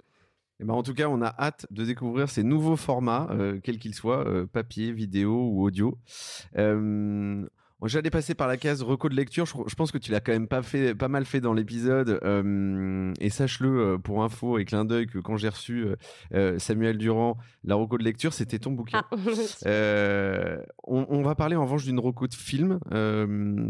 Eh 0.60 0.66
ben 0.66 0.74
en 0.74 0.84
tout 0.84 0.94
cas, 0.94 1.08
on 1.08 1.22
a 1.22 1.34
hâte 1.40 1.66
de 1.72 1.86
découvrir 1.86 2.30
ces 2.30 2.44
nouveaux 2.44 2.76
formats, 2.76 3.30
quels 3.64 3.80
qu'ils 3.80 3.96
soient, 3.96 4.26
papier, 4.52 4.92
vidéo 4.92 5.50
ou 5.50 5.64
audio. 5.64 5.98
J'allais 7.86 8.10
passer 8.10 8.34
par 8.34 8.48
la 8.48 8.58
case 8.58 8.82
reco 8.82 9.10
de 9.10 9.16
lecture. 9.16 9.46
Je, 9.46 9.76
pense 9.76 9.92
que 9.92 9.98
tu 9.98 10.12
l'as 10.12 10.20
quand 10.20 10.32
même 10.32 10.48
pas 10.48 10.62
fait, 10.62 10.96
pas 10.96 11.08
mal 11.08 11.26
fait 11.26 11.42
dans 11.42 11.54
l'épisode. 11.54 12.20
Euh, 12.24 13.14
et 13.20 13.30
sache-le 13.30 13.70
euh, 13.70 13.98
pour 13.98 14.24
info 14.24 14.58
et 14.58 14.66
clin 14.66 14.86
d'œil 14.86 15.08
que 15.08 15.20
quand 15.20 15.38
j'ai 15.38 15.50
reçu 15.50 15.88
euh, 16.34 16.60
Samuel 16.60 16.98
Durand, 16.98 17.38
la 17.64 17.76
reco 17.76 17.98
de 17.98 18.04
lecture, 18.04 18.34
c'était 18.34 18.60
ton 18.60 18.72
bouquin. 18.72 19.04
Ah. 19.12 19.16
on, 20.84 21.22
va 21.24 21.36
parler 21.36 21.56
en 21.56 21.64
revanche 21.64 21.84
d'une 21.84 22.00
reco 22.00 22.28
de 22.28 22.34
film. 22.34 22.80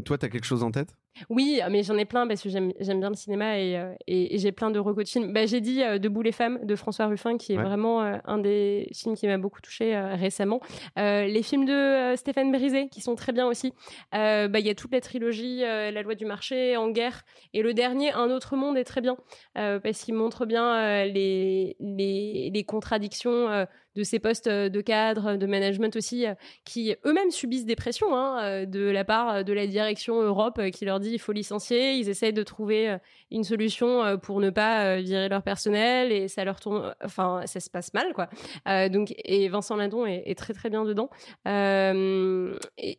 toi, 0.06 0.18
tu 0.18 0.26
as 0.26 0.30
quelque 0.30 0.46
chose 0.46 0.64
en 0.64 0.72
tête? 0.72 0.96
Oui, 1.30 1.62
mais 1.70 1.84
j'en 1.84 1.98
ai 1.98 2.06
plein 2.06 2.28
parce 2.28 2.42
que 2.42 2.50
j'aime 2.50 2.74
bien 2.80 3.10
le 3.10 3.16
cinéma 3.16 3.60
et, 3.60 3.80
et, 4.08 4.38
j'ai 4.38 4.52
plein 4.52 4.72
de 4.72 4.82
films. 5.06 5.34
Bah, 5.34 5.46
j'ai 5.46 5.62
dit 5.62 5.82
Debout 6.00 6.22
les 6.22 6.32
femmes 6.32 6.60
de 6.64 6.76
François 6.76 7.08
Ruffin, 7.08 7.38
qui 7.38 7.54
est 7.54 7.58
vraiment 7.58 8.02
un 8.02 8.38
des 8.38 8.90
films 8.94 9.16
qui 9.16 9.28
m'a 9.28 9.38
beaucoup 9.38 9.62
touché 9.62 9.96
récemment. 9.96 10.60
les 10.98 11.44
films 11.44 11.66
de 11.66 12.16
Stéphane 12.16 12.52
Brisé, 12.52 12.90
qui 12.90 13.02
sont 13.02 13.16
très 13.16 13.32
bien 13.32 13.48
aussi. 13.48 13.74
Euh, 14.16 14.48
bah, 14.48 14.60
il 14.60 14.66
y 14.66 14.70
a 14.70 14.76
toute 14.76 14.92
la 14.92 15.02
trilogie 15.02 15.64
euh, 15.64 15.92
La 15.92 16.02
loi 16.02 16.16
du 16.16 16.26
marché, 16.26 16.78
En 16.78 16.90
guerre, 16.90 17.24
et 17.54 17.62
le 17.62 17.74
dernier, 17.74 18.12
Un 18.14 18.30
autre 18.30 18.56
monde, 18.56 18.78
est 18.78 18.84
très 18.84 19.02
bien, 19.02 19.18
euh, 19.58 19.80
parce 19.80 20.04
qu'il 20.04 20.14
montre 20.14 20.46
bien 20.46 21.06
les, 21.06 21.76
les, 21.80 22.50
les, 22.54 22.64
contradictions 22.64 23.66
de 23.96 24.04
ces 24.04 24.20
postes 24.20 24.50
de 24.50 24.82
cadre, 24.82 25.36
de 25.36 25.46
management 25.46 25.96
aussi, 25.96 26.26
qui 26.66 26.96
eux-mêmes 27.06 27.32
subissent 27.32 27.66
des 27.66 27.76
pressions 27.76 28.16
hein, 28.16 28.66
de 28.66 28.90
la 28.90 29.04
part 29.04 29.44
de 29.44 29.54
la 29.54 29.68
direction 29.68 30.22
Europe 30.22 30.62
qui 30.72 30.86
leur 30.86 31.00
dit 31.00 31.12
il 31.12 31.20
faut 31.20 31.32
licencier. 31.32 31.94
Ils 31.94 32.10
essayent 32.10 32.34
de 32.34 32.44
trouver 32.44 32.98
une 33.32 33.44
solution 33.44 34.18
pour 34.20 34.40
ne 34.40 34.50
pas 34.50 34.98
virer 34.98 35.30
leur 35.30 35.44
personnel 35.44 36.12
et 36.12 36.28
ça 36.28 36.44
leur 36.44 36.60
tourne, 36.60 36.96
enfin 37.04 37.42
ça 37.46 37.60
se 37.60 37.70
passe 37.70 37.94
mal 37.94 38.14
quoi. 38.14 38.30
donc 38.90 39.14
et 39.24 39.48
Vincent 39.50 39.76
Lindon 39.76 40.06
est, 40.06 40.38
très 40.38 40.54
très 40.54 40.70
bien 40.70 40.84
dedans. 40.86 41.10
et, 41.46 41.50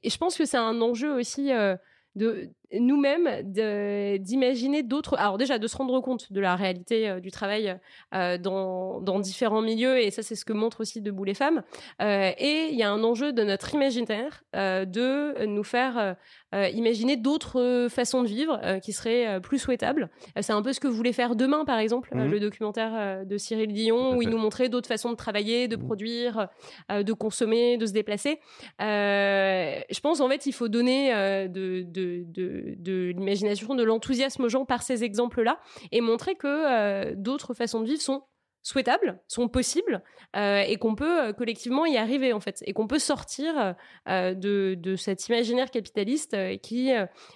je 0.05 0.17
pense 0.17 0.37
que 0.37 0.45
c'est 0.45 0.57
un 0.57 0.81
enjeu 0.81 1.13
aussi 1.13 1.53
euh, 1.53 1.77
de 2.15 2.51
nous-mêmes 2.73 3.43
d'imaginer 3.43 4.83
d'autres. 4.83 5.17
Alors 5.19 5.39
déjà 5.39 5.59
de 5.59 5.67
se 5.67 5.77
rendre 5.77 6.01
compte 6.01 6.33
de 6.33 6.41
la 6.41 6.57
réalité 6.57 7.09
euh, 7.09 7.21
du 7.21 7.31
travail 7.31 7.79
euh, 8.15 8.39
dans, 8.39 9.01
dans, 9.01 9.21
différents 9.21 9.63
milieux 9.63 9.99
et 9.99 10.11
ça 10.11 10.23
c'est 10.23 10.35
ce 10.35 10.45
que 10.45 10.53
montre 10.53 10.81
aussi 10.81 11.01
Debout 11.01 11.25
les 11.25 11.35
femmes. 11.35 11.63
Euh, 12.03 12.31
et 12.39 12.69
il 12.71 12.77
y 12.77 12.83
a 12.83 12.91
un 12.91 13.03
enjeu 13.03 13.33
de 13.33 13.43
notre 13.43 13.75
imaginaire 13.75 14.45
de 14.55 15.45
nous 15.47 15.65
faire 15.65 16.17
imaginer 16.53 17.17
d'autres 17.17 17.89
façons 17.91 18.23
de 18.23 18.29
vivre 18.29 18.61
qui 18.81 18.93
seraient 18.93 19.41
plus 19.41 19.59
souhaitables. 19.59 20.09
c'est 20.41 20.53
un 20.53 20.63
peu 20.63 20.73
ce 20.73 20.81
que 20.81 20.89
voulait 20.89 21.13
faire 21.13 21.37
demain 21.37 21.65
par 21.65 21.79
exemple 21.79 22.11
mhm. 22.15 22.31
le 22.31 22.41
documentaire 22.41 23.27
de 23.27 23.37
Cyril 23.37 23.73
Dion 23.73 24.17
où 24.17 24.23
il 24.23 24.31
nous 24.31 24.39
montrait 24.39 24.69
d'autres 24.69 24.89
façons 24.89 25.11
de 25.11 25.17
travailler, 25.17 25.69
de 25.69 25.77
mhm. 25.77 25.85
produire, 25.85 26.49
de 26.91 27.13
consommer, 27.13 27.77
de 27.77 27.87
se 27.87 27.93
déplacer. 27.93 28.41
je 28.79 30.01
pense 30.01 30.21
en 30.21 30.29
fait 30.29 30.47
il 30.47 30.53
faut 30.53 30.69
donner 30.69 31.13
de, 31.49 31.83
de, 31.83 32.25
de 32.27 32.54
de, 32.77 33.13
l'imagination, 33.17 33.75
de 33.75 33.83
l'enthousiasme 33.83 34.45
aux 34.45 34.49
gens 34.49 34.65
par 34.65 34.83
ces 34.83 35.05
exemples-là 35.05 35.59
et 35.93 36.01
montrer 36.01 36.35
que 36.35 36.47
euh, 36.47 37.15
d'autres 37.17 37.55
façons 37.55 37.81
de 37.81 37.87
vivre 37.87 38.01
sont 38.01 38.23
souhaitables, 38.65 39.21
sont 39.29 39.47
possibles 39.47 40.03
euh, 40.37 40.63
et 40.67 40.77
qu'on 40.79 40.95
peut 40.95 41.27
euh, 41.27 41.33
collectivement 41.35 41.85
y 41.85 41.99
arriver 41.99 42.33
en 42.33 42.41
fait 42.41 42.65
et 42.67 42.73
qu'on 42.73 42.87
peut 42.87 42.99
sortir 42.99 43.75
euh, 44.09 44.35
de, 44.35 44.75
de, 44.75 44.97
cet 44.97 45.29
imaginaire 45.29 45.71
capitaliste 45.71 46.35
qui 46.63 46.91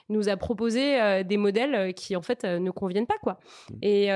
nous 0.09 0.31
a 0.31 0.37
proposé 0.39 1.23
des 1.25 1.37
modèles 1.37 1.93
qui 1.93 2.17
en 2.17 2.23
fait 2.23 2.45
ne 2.45 2.71
conviennent 2.71 3.07
pas 3.07 3.19
quoi. 3.23 3.39
Mmh. 3.71 3.75
et, 3.83 4.07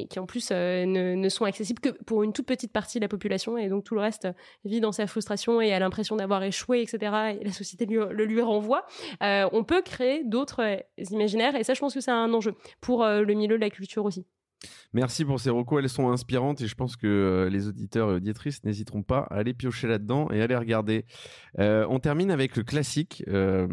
et 0.00 0.08
qui 0.08 0.18
en 0.18 0.26
plus 0.26 0.50
ne, 0.50 1.14
ne, 1.14 1.28
sont 1.28 1.44
accessibles 1.44 1.80
que 1.80 1.90
pour 1.90 2.24
une 2.24 2.32
toute 2.32 2.46
petite 2.46 2.72
partie 2.72 2.98
de 2.98 3.04
la 3.04 3.08
population 3.08 3.56
et 3.56 3.68
donc 3.68 3.84
tout 3.84 3.94
le 3.94 4.00
reste 4.00 4.26
vit 4.64 4.80
dans 4.80 4.90
sa 4.92 5.06
frustration 5.06 5.60
et 5.60 5.72
a 5.72 5.78
l'impression 5.78 6.16
d'avoir 6.16 6.42
échoué 6.42 6.82
etc 6.82 7.38
et 7.40 7.44
la 7.44 7.52
société 7.52 7.86
le 7.86 8.24
lui 8.24 8.42
renvoie. 8.42 8.84
On 9.20 9.62
peut 9.62 9.82
créer 9.82 10.24
d'autres 10.24 10.82
imaginaires 10.98 11.54
et 11.54 11.62
ça 11.62 11.74
je 11.74 11.80
pense 11.80 11.94
que 11.94 12.00
c'est 12.00 12.10
un 12.10 12.32
enjeu 12.34 12.56
pour 12.80 13.06
le 13.06 13.34
milieu 13.34 13.56
de 13.56 13.62
la 13.62 13.70
culture 13.70 14.04
aussi 14.04 14.26
Merci 14.92 15.24
pour 15.24 15.38
ces 15.38 15.50
recos, 15.50 15.80
elles 15.82 15.88
sont 15.88 16.10
inspirantes 16.10 16.60
et 16.60 16.66
je 16.66 16.74
pense 16.74 16.96
que 16.96 17.06
euh, 17.06 17.50
les 17.50 17.68
auditeurs 17.68 18.10
et 18.10 18.14
auditrices 18.14 18.64
n'hésiteront 18.64 19.02
pas 19.02 19.20
à 19.30 19.36
aller 19.36 19.54
piocher 19.54 19.86
là-dedans 19.86 20.30
et 20.30 20.40
à 20.40 20.46
les 20.46 20.56
regarder. 20.56 21.04
Euh, 21.58 21.86
on 21.88 21.98
termine 21.98 22.30
avec 22.30 22.56
le 22.56 22.62
classique. 22.62 23.22
Euh, 23.28 23.68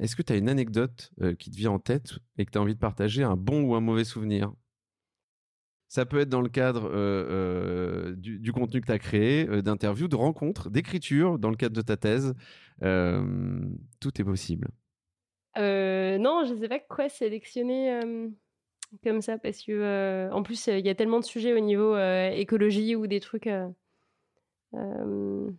est-ce 0.00 0.16
que 0.16 0.22
tu 0.22 0.32
as 0.32 0.36
une 0.36 0.48
anecdote 0.48 1.12
qui 1.38 1.50
te 1.50 1.56
vient 1.56 1.72
en 1.72 1.78
tête 1.78 2.18
et 2.36 2.44
que 2.44 2.50
tu 2.50 2.58
as 2.58 2.60
envie 2.60 2.74
de 2.74 2.80
partager, 2.80 3.22
un 3.22 3.36
bon 3.36 3.62
ou 3.62 3.74
un 3.74 3.80
mauvais 3.80 4.04
souvenir? 4.04 4.52
Ça 5.88 6.06
peut 6.06 6.20
être 6.20 6.28
dans 6.28 6.40
le 6.40 6.48
cadre 6.48 8.12
du, 8.12 8.52
contenu 8.52 8.80
que 8.80 8.86
tu 8.86 8.92
as 8.92 8.98
créé, 8.98 9.46
d'interviews, 9.62 10.06
de 10.06 10.14
rencontres, 10.14 10.70
d'écriture, 10.70 11.38
dans 11.38 11.50
le 11.50 11.56
cadre 11.56 11.74
de 11.74 11.82
ta 11.82 11.96
thèse. 11.96 12.34
tout 12.80 14.20
est 14.20 14.24
possible. 14.24 14.68
non, 15.56 16.44
je 16.44 16.54
ne 16.54 16.60
sais 16.60 16.68
pas 16.68 16.78
quoi 16.78 17.08
sélectionner 17.08 18.00
comme 19.04 19.22
ça 19.22 19.38
parce 19.38 19.62
que 19.62 19.72
euh, 19.72 20.30
en 20.32 20.42
plus 20.42 20.66
il 20.66 20.84
y 20.84 20.88
a 20.88 20.94
tellement 20.94 21.20
de 21.20 21.24
sujets 21.24 21.54
au 21.54 21.60
niveau 21.60 21.94
euh, 21.94 22.30
écologie 22.30 22.96
ou 22.96 23.06
des 23.06 23.20
trucs. 23.20 23.46
Euh, 23.46 23.68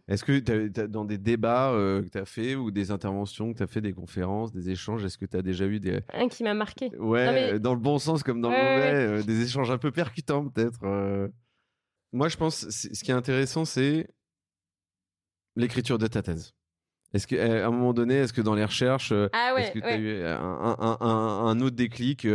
est-ce 0.07 0.23
que 0.23 0.39
dans 0.85 1.03
des 1.03 1.17
débats 1.17 1.71
que 1.73 2.07
tu 2.09 2.17
as 2.17 2.25
fait 2.25 2.55
ou 2.55 2.71
des 2.71 2.91
interventions 2.91 3.51
que 3.51 3.57
tu 3.57 3.63
as 3.63 3.67
fait, 3.67 3.81
des 3.81 3.91
conférences, 3.91 4.53
des 4.53 4.69
échanges, 4.69 5.03
est-ce 5.03 5.17
que 5.17 5.25
tu 5.25 5.35
as 5.35 5.41
déjà 5.41 5.65
eu 5.65 5.81
des. 5.81 5.99
Un 6.13 6.29
qui 6.29 6.43
m'a 6.43 6.53
marqué. 6.53 6.95
Ouais, 6.97 7.59
dans 7.59 7.73
le 7.73 7.79
bon 7.79 7.99
sens 7.99 8.23
comme 8.23 8.41
dans 8.41 8.51
le 8.51 8.55
mauvais, 8.55 9.23
des 9.23 9.43
échanges 9.43 9.69
un 9.69 9.77
peu 9.77 9.91
percutants 9.91 10.47
peut-être. 10.47 10.79
Moi 12.13 12.27
je 12.27 12.37
pense, 12.37 12.69
ce 12.69 13.03
qui 13.03 13.11
est 13.11 13.15
intéressant, 13.15 13.65
c'est 13.65 14.07
l'écriture 15.55 15.97
de 15.97 16.07
ta 16.07 16.21
thèse. 16.21 16.53
Est-ce 17.13 17.27
qu'à 17.27 17.67
un 17.67 17.71
moment 17.71 17.93
donné, 17.93 18.15
est-ce 18.15 18.31
que 18.31 18.41
dans 18.41 18.55
les 18.55 18.63
recherches, 18.63 19.11
ah 19.33 19.53
est-ce 19.57 19.71
que 19.71 19.79
tu 19.79 19.85
as 19.85 19.97
eu 19.97 20.23
un, 20.23 20.97
un, 21.01 21.59
autre 21.59 21.75
déclic 21.75 22.25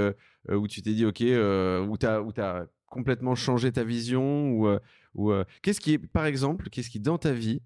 euh, 0.51 0.57
où 0.57 0.69
tu 0.69 0.83
t'es 0.83 0.93
dit, 0.93 1.05
OK, 1.05 1.23
euh, 1.23 1.85
où 1.85 1.97
tu 1.97 2.07
as, 2.07 2.23
as, 2.39 2.67
complètement 2.87 3.35
changé 3.35 3.73
ta 3.73 3.85
vision 3.85 4.51
ou, 4.51 4.69
euh, 4.69 4.79
ou 5.15 5.33
Qu'est-ce 5.63 5.81
qui 5.81 5.95
est, 5.95 5.99
par 5.99 6.27
exemple, 6.27 6.69
qu'est-ce 6.71 6.91
qui, 6.91 7.01
dans 7.01 7.19
ta 7.19 7.33
vie, 7.33 7.63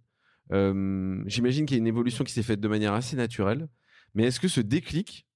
j'imagine 0.50 1.66
qu'il 1.66 1.76
y 1.76 1.80
a 1.80 1.82
une 1.82 1.86
évolution 1.86 2.24
qui 2.24 2.32
s'est 2.32 2.42
faite 2.42 2.60
de 2.60 2.68
manière 2.68 2.94
assez 2.94 3.16
naturelle, 3.16 3.68
mais 4.14 4.24
est-ce 4.24 4.40
que 4.40 4.48
ce 4.48 4.60
déclic 4.60 5.26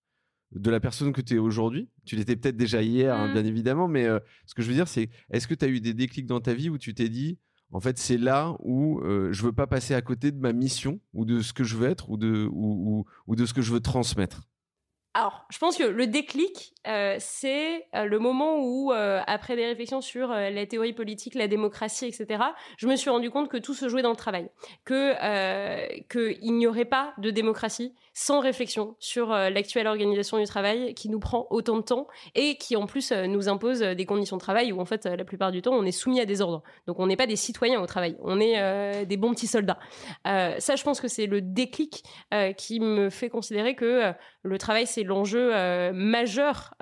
de 0.53 0.71
la 0.71 0.79
personne 0.79 1.13
que 1.13 1.21
tu 1.21 1.35
es 1.35 1.39
aujourd'hui, 1.39 1.89
tu 2.05 2.15
l'étais 2.15 2.37
peut-être 2.37 2.57
déjà 2.57 2.81
hier, 2.81 3.15
hein, 3.15 3.29
mmh. 3.29 3.33
bien 3.33 3.45
évidemment, 3.45 3.89
mais 3.89 4.07
ce 4.47 4.55
que 4.55 4.63
je 4.63 4.69
veux 4.69 4.75
dire, 4.75 4.89
c'est 4.89 5.11
est-ce 5.33 5.49
que 5.49 5.55
tu 5.55 5.65
as 5.65 5.69
eu 5.69 5.81
des 5.81 5.95
déclics 5.95 6.27
dans 6.27 6.41
ta 6.41 6.55
vie 6.55 6.71
où 6.71 6.79
tu 6.79 6.95
t'es 6.95 7.09
dit, 7.09 7.39
en 7.73 7.81
fait, 7.81 7.99
c'est 7.99 8.19
là 8.19 8.57
où 8.61 9.01
je 9.05 9.43
veux 9.43 9.53
pas 9.53 9.67
passer 9.67 9.95
à 9.95 10.03
côté 10.03 10.31
de 10.31 10.39
ma 10.39 10.53
mission 10.53 11.01
ou 11.13 11.25
de 11.25 11.41
ce 11.41 11.53
que 11.53 11.65
je 11.65 11.77
veux 11.77 11.89
être 11.89 12.11
ou 12.11 12.17
de, 12.17 12.49
ou 12.53 13.05
de 13.29 13.47
ce 13.47 13.55
que 13.55 13.63
je 13.63 13.73
veux 13.73 13.81
transmettre. 13.81 14.43
Alors, 15.15 15.47
je 15.51 15.59
pense 15.59 15.77
que 15.77 15.85
le 15.85 16.07
déclic, 16.07 16.74
euh, 16.87 17.17
c'est 17.19 17.87
euh, 17.95 18.05
le 18.05 18.19
moment 18.19 18.59
où, 18.59 18.93
euh, 18.93 19.21
après 19.27 19.57
des 19.57 19.65
réflexions 19.65 20.01
sur 20.01 20.29
la 20.29 20.67
théorie 20.67 20.93
politique, 20.93 21.35
la 21.35 21.49
démocratie, 21.49 22.07
etc., 22.07 22.43
je 22.77 22.87
me 22.87 22.97
suis 22.97 23.11
rendu 23.11 23.31
compte 23.31 23.49
que 23.49 23.57
tout 23.57 23.75
se 23.75 23.89
jouait 23.89 24.03
dans 24.03 24.11
le 24.11 24.17
travail, 24.17 24.49
que 24.85 25.15
qu'il 26.09 26.57
n'y 26.57 26.67
aurait 26.67 26.85
pas 26.85 27.15
de 27.19 27.31
démocratie 27.31 27.95
sans 28.13 28.41
réflexion 28.41 28.95
sur 28.99 29.29
l'actuelle 29.31 29.87
organisation 29.87 30.39
du 30.39 30.45
travail 30.45 30.95
qui 30.95 31.09
nous 31.09 31.19
prend 31.19 31.47
autant 31.51 31.77
de 31.77 31.83
temps 31.83 32.07
et 32.35 32.57
qui 32.57 32.77
en 32.77 32.87
plus 32.87 33.13
nous 33.13 33.49
impose 33.49 33.81
des 33.81 34.07
conditions 34.07 34.37
de 34.37 34.41
travail 34.41 34.73
où 34.73 34.81
en 34.81 34.85
fait 34.85 35.07
la 35.07 35.25
plupart 35.25 35.51
du 35.51 35.63
temps 35.63 35.73
on 35.73 35.85
est 35.85 35.93
soumis 35.93 36.21
à 36.21 36.27
des 36.27 36.41
ordres. 36.41 36.63
Donc 36.87 37.01
on 37.01 37.07
n'est 37.07 37.17
pas 37.17 37.27
des 37.27 37.37
citoyens 37.37 37.81
au 37.81 37.87
travail, 37.87 38.17
on 38.23 38.41
est 38.41 39.07
des 39.07 39.17
bons 39.17 39.33
petits 39.33 39.47
soldats. 39.47 39.79
ça, 40.25 40.77
je 40.77 40.83
pense 40.83 41.01
que 41.01 41.09
c'est 41.09 41.27
le 41.27 41.41
déclic 41.41 42.05
qui 42.57 42.81
me 42.81 43.11
fait 43.11 43.29
considérer 43.29 43.75
que 43.75 44.13
le 44.43 44.59
travail 44.59 44.87
c'est 44.87 45.03
l'enjeu 45.03 45.53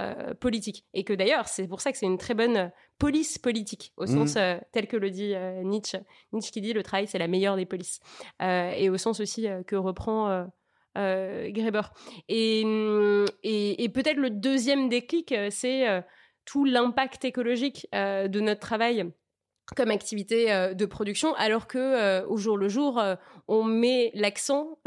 euh, 0.03 0.35
politique. 0.35 0.85
Et 0.95 1.05
que 1.05 1.13
d'ailleurs, 1.13 1.49
c'est 1.49 1.69
pour 1.69 1.81
ça 1.81 1.93
que 1.93 1.99
c'est 1.99 2.07
une 2.07 2.19
très 2.19 2.35
bonne 2.35 2.71
police 2.99 3.39
politique, 3.39 3.93
au 3.97 4.07
sens 4.07 4.37
mmh. 4.37 4.61
tel 4.73 4.87
que 4.87 4.97
le 4.97 5.11
dit 5.11 5.35
Nietzsche. 5.65 5.99
Nietzsche 6.33 6.53
qui 6.53 6.61
dit 6.61 6.73
le 6.73 6.83
travail, 6.83 7.07
c'est 7.07 7.19
la 7.19 7.29
meilleure 7.29 7.57
des 7.57 7.67
polices. 7.67 8.01
et 8.41 8.89
au 8.91 8.97
sens 8.97 9.21
aussi 9.21 9.47
que 9.67 9.75
reprend 9.75 10.47
euh, 10.99 11.51
Greber. 11.51 11.83
Mm, 12.29 13.25
et, 13.43 13.85
et, 13.85 13.89
peut-être 13.89 14.19
le 14.19 14.31
deuxième 14.31 14.89
déclic, 14.89 15.33
euh, 15.33 15.49
c'est 15.51 15.89
euh, 15.89 16.01
tout 16.45 16.65
l'impact 16.65 17.25
écologique 17.25 17.87
de 17.93 18.41
notre 18.41 18.61
travail 18.61 19.11
comme 19.77 19.91
activité 19.91 20.75
de 20.75 20.87
production, 20.87 21.35
alors 21.35 21.67
que 21.67 22.25
au 22.27 22.37
jour 22.37 22.57
le 22.57 22.69
jour, 22.69 23.03
on 23.49 23.65
met 23.65 24.11
l'accent 24.15 24.79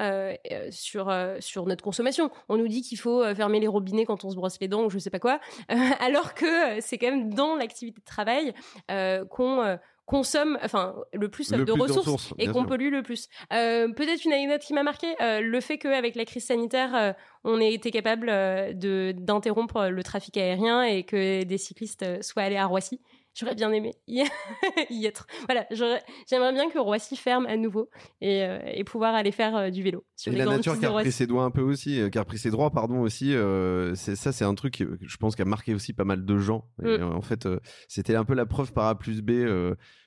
sur 0.70 1.14
sur 1.40 1.66
notre 1.66 1.84
consommation. 1.84 2.30
On 2.50 2.58
nous 2.58 2.68
dit 2.68 2.82
qu'il 2.82 2.98
faut 2.98 3.24
fermer 3.36 3.60
les 3.60 3.68
robinets 3.68 4.06
quand 4.06 4.24
on 4.26 4.30
se 4.30 4.36
brosse 4.36 4.58
les 4.60 4.68
dents 4.68 4.86
ou 4.86 4.90
je 4.90 5.00
sais 5.00 5.10
pas 5.10 5.20
quoi, 5.20 5.40
alors 6.00 6.34
que 6.34 6.80
c'est 6.82 6.98
quand 6.98 7.10
même 7.10 7.34
dans 7.34 7.56
l'activité 7.56 8.00
de 8.00 8.06
travail 8.06 8.54
qu'on 9.30 9.78
consomme 10.06 10.58
enfin 10.64 10.96
le 11.14 11.30
plus 11.30 11.50
de 11.50 11.72
ressources, 11.72 12.34
et 12.38 12.48
qu'on 12.48 12.66
pollue 12.66 12.92
le 12.92 13.02
plus. 13.02 13.28
Euh, 13.54 13.92
peut-être 13.92 14.24
une 14.26 14.34
anecdote 14.34 14.62
qui 14.62 14.74
m'a 14.74 14.84
marqué, 14.84 15.08
euh, 15.22 15.42
le 15.42 15.62
fait 15.62 15.78
qu'avec 15.78 16.16
la 16.16 16.26
crise 16.26 16.46
sanitaire, 16.46 16.96
euh, 16.96 17.14
on 17.44 17.60
ait 17.60 17.74
été 17.74 17.92
capable 17.92 18.28
de 18.28 19.14
d'interrompre 19.18 19.88
le 19.88 20.04
trafic 20.04 20.38
aérien 20.38 20.84
et 20.84 21.04
que 21.04 21.44
des 21.44 21.58
cyclistes 21.58 22.22
soient 22.22 22.44
allés 22.44 22.58
à 22.58 22.66
Roissy. 22.66 23.02
J'aurais 23.36 23.56
bien 23.56 23.72
aimé 23.72 23.94
y 24.08 24.22
être. 25.06 25.28
Voilà, 25.46 25.68
j'aimerais 25.72 26.54
bien 26.54 26.70
que 26.70 26.80
Roissy 26.80 27.16
ferme 27.18 27.46
à 27.46 27.58
nouveau 27.58 27.90
et, 28.22 28.84
pouvoir 28.86 29.14
aller 29.14 29.32
faire 29.32 29.72
du 29.72 29.84
vélo. 29.84 30.06
Sur 30.16 30.34
et 30.34 30.38
la 30.38 30.46
nature 30.46 30.80
qui 30.80 30.86
a 30.86 30.92
pris 30.92 31.12
ses 31.12 31.28
doigts 31.28 31.44
un 31.44 31.52
peu 31.52 31.62
aussi, 31.62 32.02
qui 32.12 32.18
a 32.18 32.26
pris 32.26 32.38
ses 32.38 32.50
droits, 32.50 32.72
pardon 32.72 33.02
aussi. 33.02 33.36
c'est 33.96 34.16
ça, 34.16 34.32
c'est 34.32 34.46
un 34.46 34.56
truc, 34.56 34.74
qui, 34.74 34.86
je 35.02 35.18
pense, 35.18 35.36
qui 35.36 35.42
a 35.42 35.46
marqué 35.46 35.74
aussi 35.74 35.94
pas 35.94 36.06
mal 36.06 36.26
de 36.26 36.38
gens. 36.38 36.70
Mm. 36.82 37.04
en 37.04 37.22
fait, 37.22 37.48
c'était 37.88 38.16
un 38.16 38.26
peu 38.26 38.34
la 38.34 38.46
preuve 38.46 38.74
par 38.74 38.88
A 38.88 38.98
plus 38.98 39.22
B 39.22 39.32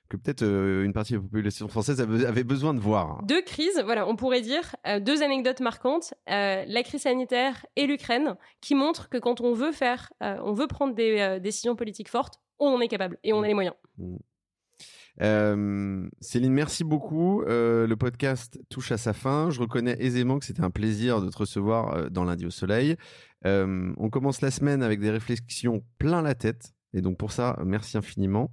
que 0.08 0.16
peut-être 0.16 0.42
euh, 0.42 0.84
une 0.84 0.92
partie 0.92 1.12
de 1.12 1.18
la 1.18 1.22
population 1.22 1.68
française 1.68 2.00
avait 2.00 2.44
besoin 2.44 2.74
de 2.74 2.80
voir. 2.80 3.22
Deux 3.24 3.42
crises, 3.42 3.80
voilà, 3.84 4.08
on 4.08 4.16
pourrait 4.16 4.40
dire, 4.40 4.74
euh, 4.86 5.00
deux 5.00 5.22
anecdotes 5.22 5.60
marquantes, 5.60 6.14
euh, 6.30 6.64
la 6.66 6.82
crise 6.82 7.02
sanitaire 7.02 7.66
et 7.76 7.86
l'Ukraine, 7.86 8.36
qui 8.60 8.74
montrent 8.74 9.08
que 9.08 9.18
quand 9.18 9.40
on 9.40 9.52
veut 9.52 9.72
faire, 9.72 10.12
on 10.20 10.52
veut 10.52 10.66
prendre 10.66 10.94
des 10.94 11.38
décisions 11.40 11.76
politiques 11.76 12.08
fortes, 12.08 12.40
on 12.58 12.68
en 12.68 12.80
est 12.80 12.88
capable 12.88 13.18
et 13.22 13.32
on 13.32 13.42
a 13.42 13.46
les 13.46 13.54
moyens. 13.54 13.74
Mmh. 13.98 14.16
Céline, 16.20 16.52
merci 16.52 16.84
beaucoup. 16.84 17.42
le 17.46 17.94
podcast 17.94 18.60
touche 18.68 18.92
à 18.92 18.98
sa 18.98 19.12
fin. 19.12 19.50
Je 19.50 19.60
reconnais 19.60 19.96
aisément 19.98 20.38
que 20.38 20.44
c'était 20.44 20.62
un 20.62 20.70
plaisir 20.70 21.20
de 21.20 21.28
te 21.28 21.38
recevoir 21.38 22.10
dans 22.10 22.24
Lundi 22.24 22.46
au 22.46 22.50
Soleil. 22.50 22.96
on 23.44 24.10
commence 24.10 24.40
la 24.40 24.50
semaine 24.50 24.82
avec 24.82 25.00
des 25.00 25.10
réflexions 25.10 25.82
plein 25.98 26.22
la 26.22 26.34
tête 26.34 26.72
et 26.94 27.00
donc 27.00 27.18
pour 27.18 27.32
ça, 27.32 27.58
merci 27.64 27.98
infiniment. 27.98 28.50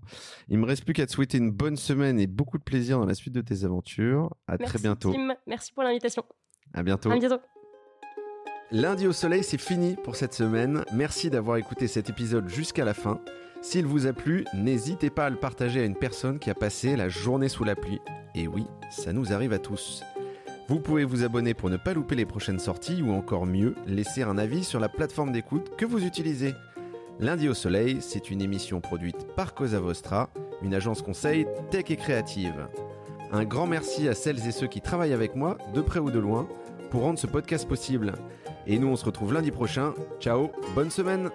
Il 0.50 0.58
me 0.60 0.66
reste 0.66 0.84
plus 0.84 0.94
qu'à 0.94 1.06
te 1.06 1.12
souhaiter 1.12 1.38
une 1.38 1.52
bonne 1.52 1.78
semaine 1.78 2.20
et 2.20 2.28
beaucoup 2.28 2.58
de 2.58 2.64
plaisir 2.64 3.00
dans 3.00 3.06
la 3.06 3.14
suite 3.14 3.34
de 3.34 3.42
tes 3.42 3.64
aventures. 3.64 4.36
À 4.48 4.58
très 4.58 4.80
bientôt. 4.80 5.14
Tim. 5.14 5.36
Merci 5.48 5.72
pour 5.72 5.84
l'invitation. 5.84 6.24
À 6.74 6.84
bientôt. 6.84 7.12
À 7.12 7.18
bientôt. 7.18 7.40
Lundi 8.72 9.08
au 9.08 9.14
soleil, 9.14 9.44
c'est 9.44 9.60
fini 9.60 9.96
pour 10.04 10.16
cette 10.16 10.34
semaine. 10.34 10.84
Merci 10.92 11.30
d'avoir 11.30 11.58
écouté 11.58 11.88
cet 11.88 12.10
épisode 12.10 12.50
jusqu'à 12.50 12.84
la 12.84 12.94
fin. 12.94 13.22
S'il 13.62 13.86
vous 13.86 14.06
a 14.06 14.14
plu, 14.14 14.44
n'hésitez 14.54 15.10
pas 15.10 15.26
à 15.26 15.30
le 15.30 15.38
partager 15.38 15.82
à 15.82 15.86
une 15.86 15.96
personne 15.96 16.40
qui 16.40 16.50
a 16.50 16.56
passé 16.56 16.96
la 16.96 17.08
journée 17.08 17.48
sous 17.48 17.64
la 17.64 17.76
pluie. 17.76 18.02
Et 18.34 18.48
oui, 18.48 18.66
ça 18.90 19.14
nous 19.14 19.34
arrive 19.34 19.54
à 19.54 19.60
tous. 19.60 20.04
Vous 20.68 20.80
pouvez 20.80 21.04
vous 21.04 21.24
abonner 21.24 21.54
pour 21.54 21.70
ne 21.70 21.78
pas 21.78 21.94
louper 21.94 22.16
les 22.16 22.26
prochaines 22.26 22.60
sorties 22.60 23.02
ou 23.02 23.12
encore 23.12 23.46
mieux, 23.46 23.76
laisser 23.86 24.24
un 24.24 24.38
avis 24.38 24.64
sur 24.64 24.80
la 24.80 24.90
plateforme 24.90 25.32
d'écoute 25.32 25.76
que 25.78 25.86
vous 25.86 26.04
utilisez. 26.04 26.54
Lundi 27.20 27.48
au 27.48 27.54
Soleil, 27.54 27.98
c'est 28.02 28.30
une 28.30 28.42
émission 28.42 28.82
produite 28.82 29.28
par 29.36 29.54
Cosa 29.54 29.80
Vostra, 29.80 30.30
une 30.62 30.74
agence 30.74 31.02
conseil 31.02 31.48
tech 31.72 31.86
et 31.90 31.96
créative. 31.96 32.68
Un 33.32 33.46
grand 33.46 33.68
merci 33.68 34.10
à 34.10 34.14
celles 34.14 34.46
et 34.46 34.52
ceux 34.52 34.68
qui 34.68 34.82
travaillent 34.82 35.14
avec 35.14 35.36
moi, 35.36 35.58
de 35.74 35.82
près 35.82 36.00
ou 36.00 36.12
de 36.12 36.20
loin, 36.20 36.48
pour 36.92 37.04
rendre 37.04 37.20
ce 37.20 37.28
podcast 37.28 37.68
possible. 37.68 38.14
Et 38.68 38.80
nous, 38.80 38.88
on 38.88 38.96
se 38.98 39.06
retrouve 39.06 39.34
lundi 39.34 39.52
prochain. 39.52 39.94
Ciao, 40.20 40.52
bonne 40.76 40.92
semaine 40.92 41.30